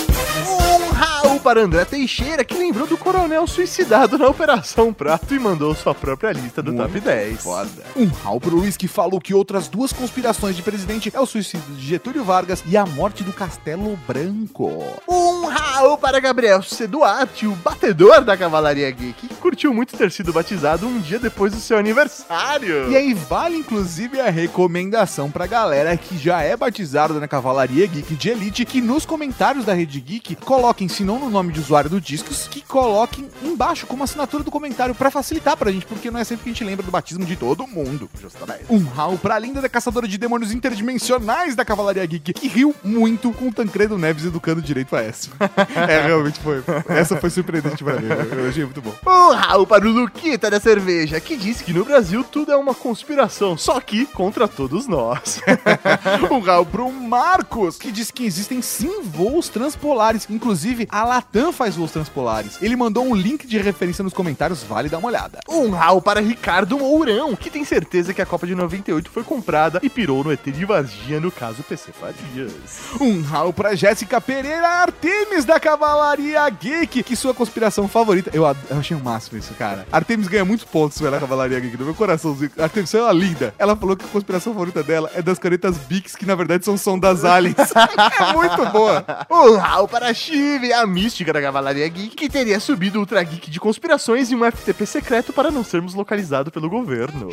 Um 0.48 0.92
Raul 0.92 1.40
para 1.40 1.62
André 1.62 1.84
Teixeira, 1.84 2.44
que 2.44 2.54
lembrou 2.54 2.86
do 2.86 2.98
coronel 2.98 3.46
suicidado 3.46 4.18
na 4.18 4.26
Operação 4.26 4.92
Prato 4.92 5.34
e 5.34 5.38
mandou 5.38 5.74
sua 5.74 5.94
própria 5.94 6.32
lista 6.32 6.62
do 6.62 6.74
top 6.74 7.00
10. 7.00 7.42
Foda. 7.42 7.84
Um 7.96 8.06
Raul 8.06 8.40
pro 8.40 8.56
Luiz 8.56 8.76
que 8.76 8.86
falou 8.86 9.20
que 9.20 9.32
outras 9.32 9.68
duas 9.68 9.92
conspirações 9.92 10.56
de 10.56 10.62
presidente 10.62 11.10
é 11.14 11.20
o 11.20 11.24
suicídio 11.24 11.74
de 11.74 11.86
Getúlio 11.86 12.24
Vargas 12.24 12.62
e 12.66 12.76
a 12.76 12.84
morte 12.84 13.22
do 13.24 13.32
Castelo 13.32 13.98
Branco. 14.06 14.84
Um 15.08 15.46
Raul 15.46 15.96
para 15.96 16.20
Gabriel 16.20 16.62
C. 16.62 16.86
Duarte, 16.86 17.46
o 17.46 17.52
batedor 17.52 18.24
da 18.24 18.36
Cavalaria 18.36 18.90
Geek, 18.90 19.28
que 19.28 19.34
curtiu 19.36 19.72
muito 19.72 19.96
ter 19.96 20.10
sido 20.10 20.32
batizado 20.32 20.86
um 20.86 20.98
dia 21.00 21.18
depois 21.18 21.52
do 21.52 21.60
seu 21.60 21.78
aniversário. 21.78 22.90
E 22.90 22.96
aí 22.96 23.14
vale 23.14 23.56
inclusive 23.56 24.20
a 24.20 24.30
recomendação 24.30 25.30
pra 25.30 25.46
galera 25.46 25.96
que 25.96 26.18
já 26.18 26.42
é 26.42 26.56
batizada 26.56 27.14
na 27.14 27.28
Cavalaria 27.28 27.86
Geek 27.86 28.15
de 28.16 28.30
Elite 28.30 28.64
que 28.64 28.80
nos 28.80 29.04
comentários 29.04 29.64
da 29.64 29.74
Rede 29.74 30.00
Geek 30.00 30.36
coloquem, 30.36 30.88
se 30.88 31.04
não 31.04 31.18
no 31.18 31.30
nome 31.30 31.52
de 31.52 31.60
usuário 31.60 31.90
do 31.90 32.00
Discos, 32.00 32.48
que 32.48 32.62
coloquem 32.62 33.28
embaixo 33.42 33.86
como 33.86 34.02
assinatura 34.02 34.42
do 34.42 34.50
comentário 34.50 34.94
pra 34.94 35.10
facilitar 35.10 35.56
pra 35.56 35.70
gente, 35.70 35.86
porque 35.86 36.10
não 36.10 36.18
é 36.18 36.24
sempre 36.24 36.44
que 36.44 36.50
a 36.50 36.52
gente 36.52 36.64
lembra 36.64 36.84
do 36.84 36.90
batismo 36.90 37.24
de 37.24 37.36
todo 37.36 37.66
mundo. 37.66 38.08
Justamente. 38.20 38.64
Um 38.70 38.84
Raul 38.84 39.18
pra 39.18 39.38
linda 39.38 39.60
da 39.60 39.68
caçadora 39.68 40.08
de 40.08 40.18
demônios 40.18 40.52
interdimensionais 40.52 41.54
da 41.54 41.64
Cavalaria 41.64 42.04
Geek, 42.06 42.32
que 42.32 42.48
riu 42.48 42.74
muito 42.82 43.32
com 43.32 43.48
o 43.48 43.52
Tancredo 43.52 43.98
Neves 43.98 44.24
educando 44.24 44.62
direito 44.62 44.96
a 44.96 45.02
essa. 45.02 45.30
é, 45.88 46.06
realmente 46.06 46.40
foi. 46.40 46.62
Essa 46.88 47.16
foi 47.16 47.30
surpreendente 47.30 47.84
pra 47.84 48.00
mim. 48.00 48.08
Eu 48.08 48.48
achei 48.48 48.64
muito 48.64 48.80
bom. 48.80 48.94
Um 49.06 49.34
Raul 49.34 49.66
para 49.66 49.86
o 49.86 49.90
Luquita 49.90 50.50
da 50.50 50.58
Cerveja, 50.58 51.20
que 51.20 51.36
disse 51.36 51.62
que 51.62 51.72
no 51.72 51.84
Brasil 51.84 52.24
tudo 52.24 52.52
é 52.52 52.56
uma 52.56 52.74
conspiração, 52.74 53.56
só 53.56 53.80
que 53.80 54.06
contra 54.06 54.48
todos 54.48 54.86
nós. 54.86 55.40
um 56.30 56.40
Raul 56.40 56.66
pro 56.66 56.90
Marcos, 56.90 57.76
que 57.76 57.92
diz 58.06 58.10
que 58.10 58.24
existem 58.24 58.62
sim 58.62 59.02
voos 59.02 59.48
transpolares. 59.48 60.26
Inclusive, 60.30 60.86
a 60.90 61.04
Latam 61.04 61.52
faz 61.52 61.76
voos 61.76 61.90
transpolares. 61.90 62.58
Ele 62.62 62.76
mandou 62.76 63.04
um 63.04 63.14
link 63.14 63.46
de 63.46 63.58
referência 63.58 64.04
nos 64.04 64.12
comentários, 64.12 64.62
vale 64.62 64.88
dar 64.88 64.98
uma 64.98 65.08
olhada. 65.08 65.40
Um 65.48 65.70
Raul 65.70 66.00
para 66.00 66.20
Ricardo 66.20 66.78
Mourão, 66.78 67.34
que 67.34 67.50
tem 67.50 67.64
certeza 67.64 68.14
que 68.14 68.22
a 68.22 68.26
Copa 68.26 68.46
de 68.46 68.54
98 68.54 69.10
foi 69.10 69.24
comprada 69.24 69.80
e 69.82 69.88
pirou 69.88 70.22
no 70.22 70.32
ET 70.32 70.44
de 70.44 70.64
Varginha, 70.64 71.20
no 71.20 71.30
caso 71.30 71.62
PC 71.62 71.92
Fadias. 71.92 72.52
Um 73.00 73.22
Raul 73.22 73.52
pra 73.52 73.74
Jéssica 73.74 74.20
Pereira 74.20 74.68
Artemis 74.68 75.44
da 75.44 75.58
Cavalaria 75.58 76.48
Geek, 76.48 77.02
que 77.02 77.16
sua 77.16 77.34
conspiração 77.34 77.88
favorita. 77.88 78.30
Eu, 78.32 78.44
eu 78.44 78.78
achei 78.78 78.96
o 78.96 79.00
máximo 79.00 79.38
isso, 79.38 79.54
cara. 79.54 79.86
Artemis 79.90 80.28
ganha 80.28 80.44
muitos 80.44 80.64
pontos 80.64 80.98
pela 80.98 81.18
Cavalaria 81.18 81.58
Geek, 81.58 81.76
no 81.76 81.84
meu 81.86 81.94
coraçãozinho. 81.94 82.50
Artemis 82.58 82.94
é 82.94 83.02
uma 83.02 83.12
linda. 83.12 83.54
Ela 83.58 83.74
falou 83.74 83.96
que 83.96 84.04
a 84.04 84.08
conspiração 84.08 84.52
favorita 84.52 84.82
dela 84.82 85.10
é 85.14 85.22
das 85.22 85.38
canetas 85.38 85.76
Bix, 85.78 86.14
que 86.14 86.26
na 86.26 86.34
verdade 86.34 86.64
são 86.64 86.76
som 86.76 86.98
das 86.98 87.24
aliens. 87.24 87.56
é 87.96 88.32
muito 88.32 88.66
boa. 88.72 89.04
Um 89.30 89.56
Raul 89.56 89.88
para 89.88 90.12
Chive, 90.12 90.72
a 90.72 90.86
mística 90.86 91.32
da 91.32 91.40
Cavalaria 91.40 91.88
Geek, 91.88 92.16
que 92.16 92.28
teria 92.28 92.60
subido 92.60 92.98
o 92.98 93.00
Ultra 93.00 93.22
Geek 93.22 93.50
de 93.50 93.60
conspirações 93.60 94.30
e 94.30 94.36
um 94.36 94.50
FTP 94.50 94.86
secreto 94.86 95.32
para 95.32 95.50
não 95.50 95.64
sermos 95.64 95.94
localizados 95.94 96.52
pelo 96.52 96.68
governo. 96.68 97.28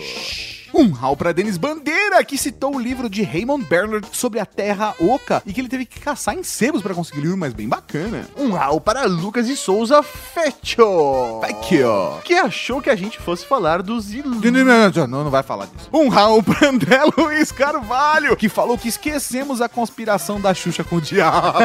Um 0.74 0.92
Raul 0.92 1.16
pra 1.16 1.32
Denis 1.32 1.56
Bandeira, 1.56 2.24
que 2.24 2.36
citou 2.36 2.76
o 2.76 2.80
livro 2.80 3.08
de 3.08 3.22
Raymond 3.22 3.64
Bernard 3.64 4.08
sobre 4.12 4.40
a 4.40 4.46
Terra 4.46 4.96
Oca 5.00 5.44
e 5.46 5.54
que 5.54 5.62
ele 5.62 5.68
teve 5.68 5.86
que 5.86 6.00
caçar 6.00 6.36
em 6.36 6.42
sebos 6.42 6.82
pra 6.82 6.96
conseguir 6.96 7.20
o 7.20 7.22
livro, 7.22 7.38
mas 7.38 7.54
bem 7.54 7.68
bacana. 7.70 8.28
Um 8.36 8.52
Raul 8.52 8.82
para 8.82 9.06
Lucas 9.06 9.48
e 9.48 9.56
Souza 9.56 10.02
Fecho. 10.02 11.42
Fecho. 11.42 12.22
Que 12.24 12.34
achou 12.34 12.82
que 12.82 12.90
a 12.90 12.96
gente 12.96 13.20
fosse 13.20 13.46
falar 13.46 13.84
dos 13.84 14.12
il... 14.12 14.24
Não, 14.26 15.08
não, 15.08 15.24
não, 15.26 15.30
vai 15.30 15.44
falar 15.44 15.68
disso. 15.68 15.90
Um 15.94 16.10
Raul 16.10 16.42
pra 16.42 16.70
André 16.70 17.02
Luiz 17.16 17.52
Carvalho, 17.52 18.36
que 18.36 18.50
falou 18.50 18.76
que 18.76 18.88
esquecemos 18.88 19.62
a 19.62 19.70
conspiração 19.70 20.42
da 20.42 20.53
Xuxa 20.54 20.84
com 20.84 20.98
o 20.98 21.02
diabo. 21.02 21.60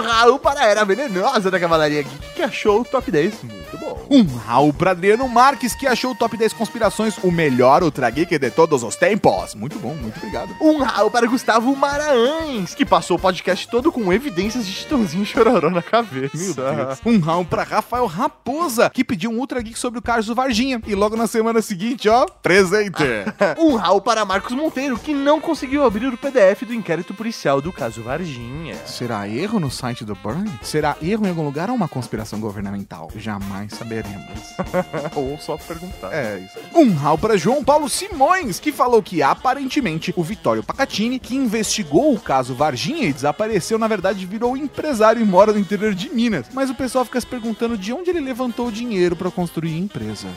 Raul 0.00 0.38
para 0.38 0.60
a 0.60 0.66
Era 0.66 0.84
Venenosa 0.84 1.50
da 1.50 1.60
Cavalaria 1.60 2.04
que 2.34 2.42
achou 2.42 2.80
o 2.80 2.84
top 2.84 3.10
10 3.10 3.34
Muito 3.70 3.78
bom. 3.78 4.06
Um 4.10 4.24
Raul 4.24 4.72
pra 4.72 4.92
Adriano 4.92 5.28
Marques, 5.28 5.74
que 5.74 5.86
achou 5.86 6.12
o 6.12 6.14
top 6.14 6.36
10 6.36 6.54
conspirações 6.54 7.18
o 7.22 7.30
melhor 7.30 7.82
Ultra 7.82 8.08
Geek 8.08 8.38
de 8.38 8.50
todos 8.50 8.82
os 8.82 8.96
tempos. 8.96 9.54
Muito 9.54 9.78
bom, 9.78 9.94
muito 9.94 10.16
obrigado. 10.16 10.56
Um 10.60 10.82
rau 10.82 11.10
para 11.10 11.26
Gustavo 11.26 11.76
Maranhães, 11.76 12.74
que 12.74 12.86
passou 12.86 13.18
o 13.18 13.20
podcast 13.20 13.68
todo 13.68 13.92
com 13.92 14.10
evidências 14.10 14.66
de 14.66 14.72
Chitãozinho 14.72 15.22
e 15.22 15.26
Chororó 15.26 15.68
na 15.68 15.82
cabeça. 15.82 16.36
Meu 16.36 16.54
Deus. 16.54 16.98
Um 17.04 17.18
Raul 17.20 17.44
pra 17.44 17.62
Rafael 17.62 18.06
Raposa, 18.06 18.88
que 18.88 19.04
pediu 19.04 19.30
um 19.30 19.38
Ultra 19.38 19.60
Geek 19.60 19.78
sobre 19.78 19.98
o 19.98 20.02
Carlos 20.02 20.26
Varginha. 20.28 20.80
E 20.86 20.94
logo 20.94 21.14
na 21.14 21.26
semana 21.26 21.60
seguinte, 21.60 22.08
ó, 22.08 22.24
presente. 22.24 23.02
um 23.58 23.76
rau 23.76 24.00
para 24.00 24.24
Marcos 24.24 24.52
Monteiro, 24.52 24.98
que 24.98 25.12
não 25.12 25.40
conseguiu 25.40 25.84
abrir 25.84 26.06
o 26.06 26.16
PDF 26.16 26.62
do 26.66 26.72
inquérito 26.72 27.12
policial 27.12 27.60
do 27.60 27.72
caso 27.72 28.02
Varginha. 28.02 28.76
Será 28.86 29.28
erro 29.28 29.60
no 29.60 29.70
site 29.70 30.04
do 30.04 30.14
Burn? 30.14 30.50
Será 30.62 30.96
erro 31.02 31.26
em 31.26 31.28
algum 31.28 31.44
lugar 31.44 31.68
ou 31.68 31.76
uma 31.76 31.88
conspiração 31.88 32.40
governamental? 32.40 33.10
Jamais 33.14 33.57
saberemos. 33.68 34.54
Ou 35.16 35.38
só 35.38 35.56
perguntar. 35.56 36.12
É 36.12 36.38
isso. 36.38 36.58
Um 36.74 36.92
rau 36.92 37.16
para 37.16 37.36
João 37.36 37.64
Paulo 37.64 37.88
Simões, 37.88 38.60
que 38.60 38.70
falou 38.70 39.02
que 39.02 39.22
aparentemente 39.22 40.12
o 40.16 40.22
Vitório 40.22 40.62
Pacatini, 40.62 41.18
que 41.18 41.34
investigou 41.34 42.14
o 42.14 42.20
caso 42.20 42.54
Varginha 42.54 43.08
e 43.08 43.12
desapareceu, 43.12 43.78
na 43.78 43.88
verdade 43.88 44.26
virou 44.26 44.56
empresário 44.56 45.22
e 45.22 45.24
mora 45.24 45.52
no 45.52 45.58
interior 45.58 45.94
de 45.94 46.10
Minas. 46.10 46.46
Mas 46.52 46.70
o 46.70 46.74
pessoal 46.74 47.04
fica 47.04 47.20
se 47.20 47.26
perguntando 47.26 47.78
de 47.78 47.92
onde 47.92 48.10
ele 48.10 48.20
levantou 48.20 48.68
o 48.68 48.72
dinheiro 48.72 49.16
para 49.16 49.30
construir 49.30 49.74
a 49.74 49.78
empresa. 49.78 50.28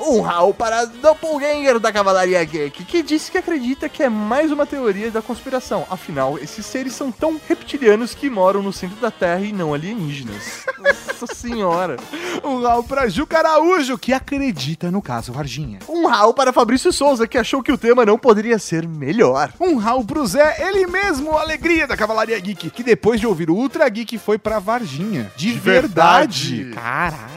Um 0.00 0.20
rau 0.20 0.52
para 0.52 0.84
Doppelganger 0.84 1.78
da 1.78 1.92
Cavalaria 1.92 2.44
Geek, 2.44 2.84
que 2.84 3.02
disse 3.02 3.30
que 3.30 3.38
acredita 3.38 3.88
que 3.88 4.02
é 4.02 4.08
mais 4.08 4.52
uma 4.52 4.66
teoria 4.66 5.10
da 5.10 5.22
conspiração. 5.22 5.86
Afinal, 5.90 6.38
esses 6.38 6.66
seres 6.66 6.92
são 6.92 7.10
tão 7.10 7.40
reptilianos 7.48 8.14
que 8.14 8.28
moram 8.28 8.62
no 8.62 8.72
centro 8.72 8.96
da 9.00 9.10
Terra 9.10 9.40
e 9.40 9.52
não 9.52 9.72
alienígenas. 9.72 10.66
Nossa 10.78 11.34
senhora. 11.34 11.73
Um 12.44 12.60
rau 12.60 12.82
para 12.82 13.08
Juca 13.08 13.38
Araújo, 13.38 13.96
que 13.96 14.12
acredita 14.12 14.90
no 14.90 15.00
caso 15.00 15.32
Varginha. 15.32 15.78
Um 15.88 16.06
rau 16.06 16.34
para 16.34 16.52
Fabrício 16.52 16.92
Souza, 16.92 17.26
que 17.26 17.38
achou 17.38 17.62
que 17.62 17.72
o 17.72 17.78
tema 17.78 18.04
não 18.04 18.18
poderia 18.18 18.58
ser 18.58 18.86
melhor. 18.86 19.50
Um 19.58 19.76
rau 19.76 20.04
pro 20.04 20.26
Zé, 20.26 20.56
ele 20.66 20.86
mesmo, 20.86 21.36
a 21.36 21.40
alegria 21.40 21.86
da 21.86 21.96
Cavalaria 21.96 22.38
Geek, 22.38 22.70
que 22.70 22.82
depois 22.82 23.18
de 23.18 23.26
ouvir 23.26 23.48
o 23.48 23.54
Ultra 23.54 23.88
Geek 23.88 24.18
foi 24.18 24.36
pra 24.36 24.58
Varginha. 24.58 25.32
De, 25.36 25.52
verdade. 25.52 26.70
Caralho. 26.74 27.33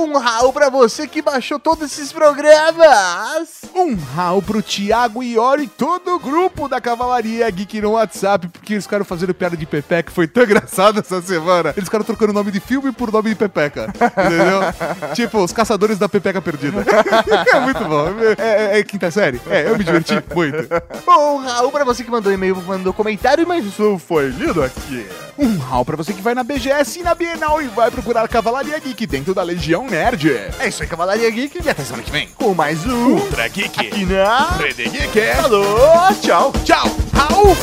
Um 0.00 0.16
rau 0.18 0.50
pra 0.50 0.70
você 0.70 1.06
que 1.06 1.20
baixou 1.20 1.58
todos 1.58 1.92
esses 1.92 2.10
programas. 2.10 3.60
Um 3.74 3.94
rau 3.94 4.40
pro 4.40 4.62
Thiago 4.62 5.22
Iori 5.22 5.64
e 5.64 5.68
todo 5.68 6.14
o 6.14 6.18
grupo 6.18 6.66
da 6.68 6.80
Cavalaria 6.80 7.48
Geek 7.50 7.82
no 7.82 7.90
WhatsApp, 7.92 8.48
porque 8.48 8.72
eles 8.74 8.84
ficaram 8.84 9.04
fazendo 9.04 9.34
piada 9.34 9.56
de 9.58 9.66
Pepeca, 9.66 10.10
foi 10.10 10.26
tão 10.26 10.42
engraçado 10.44 11.00
essa 11.00 11.20
semana. 11.20 11.70
Eles 11.76 11.84
ficaram 11.84 12.04
trocando 12.04 12.30
o 12.30 12.34
nome 12.34 12.50
de 12.50 12.60
filme 12.60 12.90
por 12.92 13.12
nome 13.12 13.28
de 13.28 13.34
Pepeca, 13.36 13.92
entendeu? 13.94 14.60
tipo, 15.14 15.38
os 15.44 15.52
caçadores 15.52 15.98
da 15.98 16.08
Pepeca 16.08 16.40
Perdida. 16.40 16.78
é 17.54 17.60
muito 17.60 17.84
bom. 17.84 18.06
É, 18.38 18.76
é- 18.76 18.78
é 18.78 18.82
quinta 18.82 19.10
série? 19.10 19.38
É, 19.50 19.68
eu 19.68 19.76
me 19.76 19.84
diverti 19.84 20.14
muito. 20.34 20.66
Um 21.06 21.36
rau 21.44 21.70
pra 21.70 21.84
você 21.84 22.02
que 22.02 22.10
mandou 22.10 22.32
e-mail, 22.32 22.56
mandou 22.66 22.94
comentário, 22.94 23.46
mas 23.46 23.66
isso 23.66 23.98
foi 23.98 24.28
lido 24.28 24.62
aqui. 24.62 25.06
Um 25.38 25.58
rau 25.58 25.84
pra 25.84 25.96
você 25.96 26.12
que 26.12 26.20
vai 26.22 26.34
na 26.34 26.42
BGS 26.42 27.00
e 27.00 27.02
na 27.02 27.14
Bienal 27.14 27.60
e 27.62 27.66
vai 27.68 27.90
procurar 27.90 28.26
Cavalaria 28.28 28.78
Geek 28.78 29.06
dentro 29.06 29.34
da 29.34 29.42
Legião 29.42 29.86
Nerd. 29.90 30.30
É 30.60 30.68
isso 30.68 30.82
aí, 30.82 30.88
Cavalaria 30.88 31.28
Geek. 31.28 31.60
E 31.64 31.68
até 31.68 31.82
semana 31.82 32.04
que 32.04 32.10
vem. 32.12 32.28
Com 32.36 32.54
mais 32.54 32.86
um 32.86 33.14
Ultra 33.16 33.48
Geek. 33.48 33.88
aqui 33.88 34.04
na 34.04 34.50
Rede 34.50 34.88
Geek. 34.88 35.20
Falou, 35.42 36.14
tchau. 36.22 36.52
Tchau. 36.64 36.86
Raul. 37.12 37.56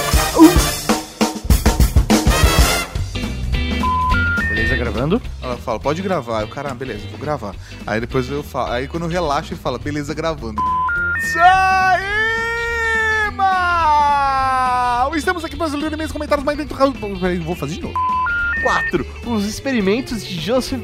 Beleza, 4.50 4.76
gravando? 4.76 5.22
Ela 5.42 5.56
fala, 5.58 5.80
pode 5.80 6.02
gravar. 6.02 6.42
Eu, 6.42 6.50
cara, 6.50 6.74
beleza, 6.74 7.08
vou 7.10 7.18
gravar. 7.18 7.56
Aí 7.86 8.02
depois 8.02 8.30
eu 8.30 8.44
falo. 8.44 8.74
Aí 8.74 8.90
quando 8.90 9.04
eu 9.04 9.10
relaxo, 9.10 9.54
ele 9.54 9.62
fala, 9.62 9.80
beleza, 9.80 10.14
gravando. 10.14 10.62
Saíma! 11.34 12.18
Estamos 15.16 15.46
aqui 15.46 15.56
para 15.56 15.68
os 15.68 15.74
meus 15.74 16.12
comentários 16.12 16.46
mais 16.46 16.58
dentro. 16.58 16.76
Peraí, 17.20 17.40
vou 17.40 17.56
fazer 17.56 17.76
de 17.76 17.82
novo. 17.82 17.96
4. 18.64 19.06
Os 19.26 19.46
experimentos 19.46 20.26
de 20.26 20.40
Joseph. 20.42 20.82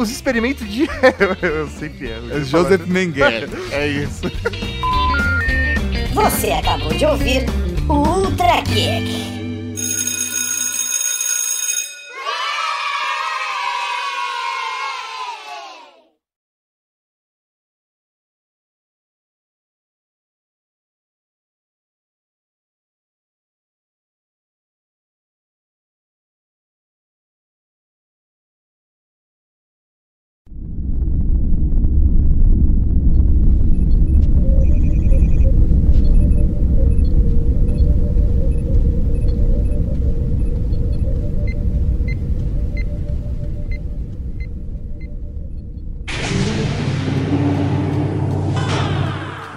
Os 0.00 0.10
experimentos 0.10 0.66
de. 0.66 0.88
eu 1.42 1.68
sempre 1.68 2.08
erro. 2.08 2.32
É 2.32 2.40
Joseph 2.42 2.86
Mengele. 2.86 3.46
É 3.70 3.86
isso. 3.86 4.22
Você 6.14 6.52
acabou 6.52 6.88
de 6.94 7.04
ouvir 7.04 7.44
o 7.86 7.92
Ultra 7.92 8.62
Geek. 8.62 9.39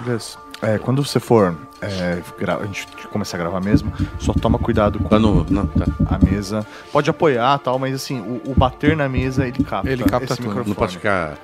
Gus, 0.04 0.38
é, 0.62 0.78
quando 0.78 1.04
você 1.04 1.18
for 1.20 1.56
é, 1.82 2.22
a 2.60 2.64
gente 2.66 2.86
começar 3.12 3.36
a 3.36 3.40
gravar 3.40 3.60
mesmo, 3.60 3.92
só 4.18 4.32
toma 4.32 4.58
cuidado 4.58 4.98
com 4.98 5.08
Tá 5.08 5.18
no- 5.18 5.44
não, 5.50 5.66
tá. 5.66 5.84
a 6.06 6.18
mesa. 6.24 6.66
Pode 6.92 7.10
apoiar 7.10 7.58
tal, 7.58 7.78
mas 7.78 7.94
assim, 7.94 8.20
o, 8.20 8.50
o 8.50 8.54
bater 8.56 8.96
na 8.96 9.08
mesa 9.08 9.46
ele 9.46 9.62
capta. 9.64 9.90
Ele 9.90 10.04
capta 10.04 10.24
esse 10.32 10.36
tudo. 10.36 10.48
microfone. 10.48 10.68
Não 10.68 10.74
pode 10.76 10.96
ficar 10.96 11.36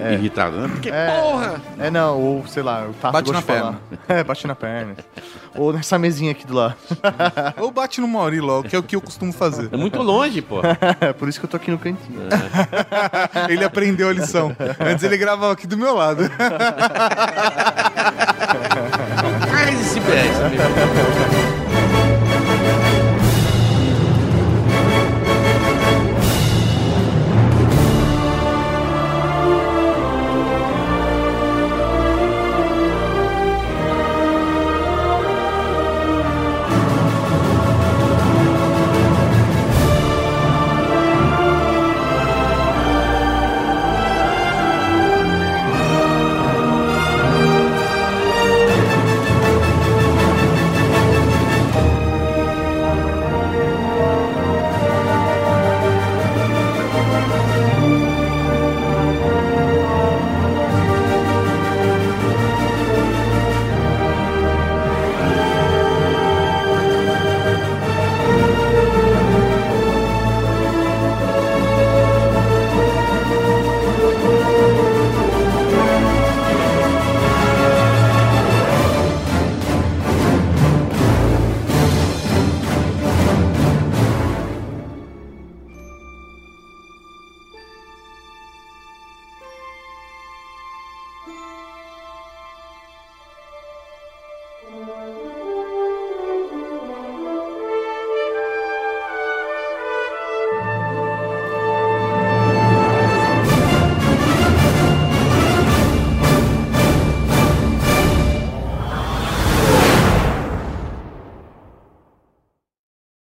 É. 0.00 0.14
irritado, 0.14 0.56
né? 0.58 0.68
Porque, 0.68 0.90
É, 0.90 1.06
porra! 1.10 1.60
É, 1.78 1.90
não, 1.90 2.20
ou 2.20 2.46
sei 2.46 2.62
lá, 2.62 2.86
o 2.88 2.94
Tato 2.94 3.12
Bate 3.12 3.32
na 3.32 3.42
falar. 3.42 3.76
É, 4.08 4.24
bate 4.24 4.46
na 4.46 4.54
perna. 4.54 4.94
ou 5.54 5.72
nessa 5.72 5.98
mesinha 5.98 6.30
aqui 6.32 6.46
do 6.46 6.54
lado. 6.54 6.76
Ou 7.58 7.70
bate 7.70 8.00
no 8.00 8.08
Mauri 8.08 8.40
logo, 8.40 8.68
que 8.68 8.76
é 8.76 8.78
o 8.78 8.82
que 8.82 8.96
eu 8.96 9.00
costumo 9.00 9.32
fazer. 9.32 9.68
É 9.72 9.76
muito 9.76 10.00
longe, 10.00 10.40
pô. 10.40 10.60
Por 11.18 11.28
isso 11.28 11.38
que 11.40 11.46
eu 11.46 11.50
tô 11.50 11.56
aqui 11.56 11.70
no 11.70 11.78
cantinho. 11.78 12.20
ele 13.48 13.64
aprendeu 13.64 14.08
a 14.08 14.12
lição. 14.12 14.54
Antes 14.80 15.04
ele 15.04 15.16
gravava 15.16 15.52
aqui 15.52 15.66
do 15.66 15.76
meu 15.76 15.94
lado. 15.94 16.22
Faz 19.50 19.80
esse. 19.80 19.98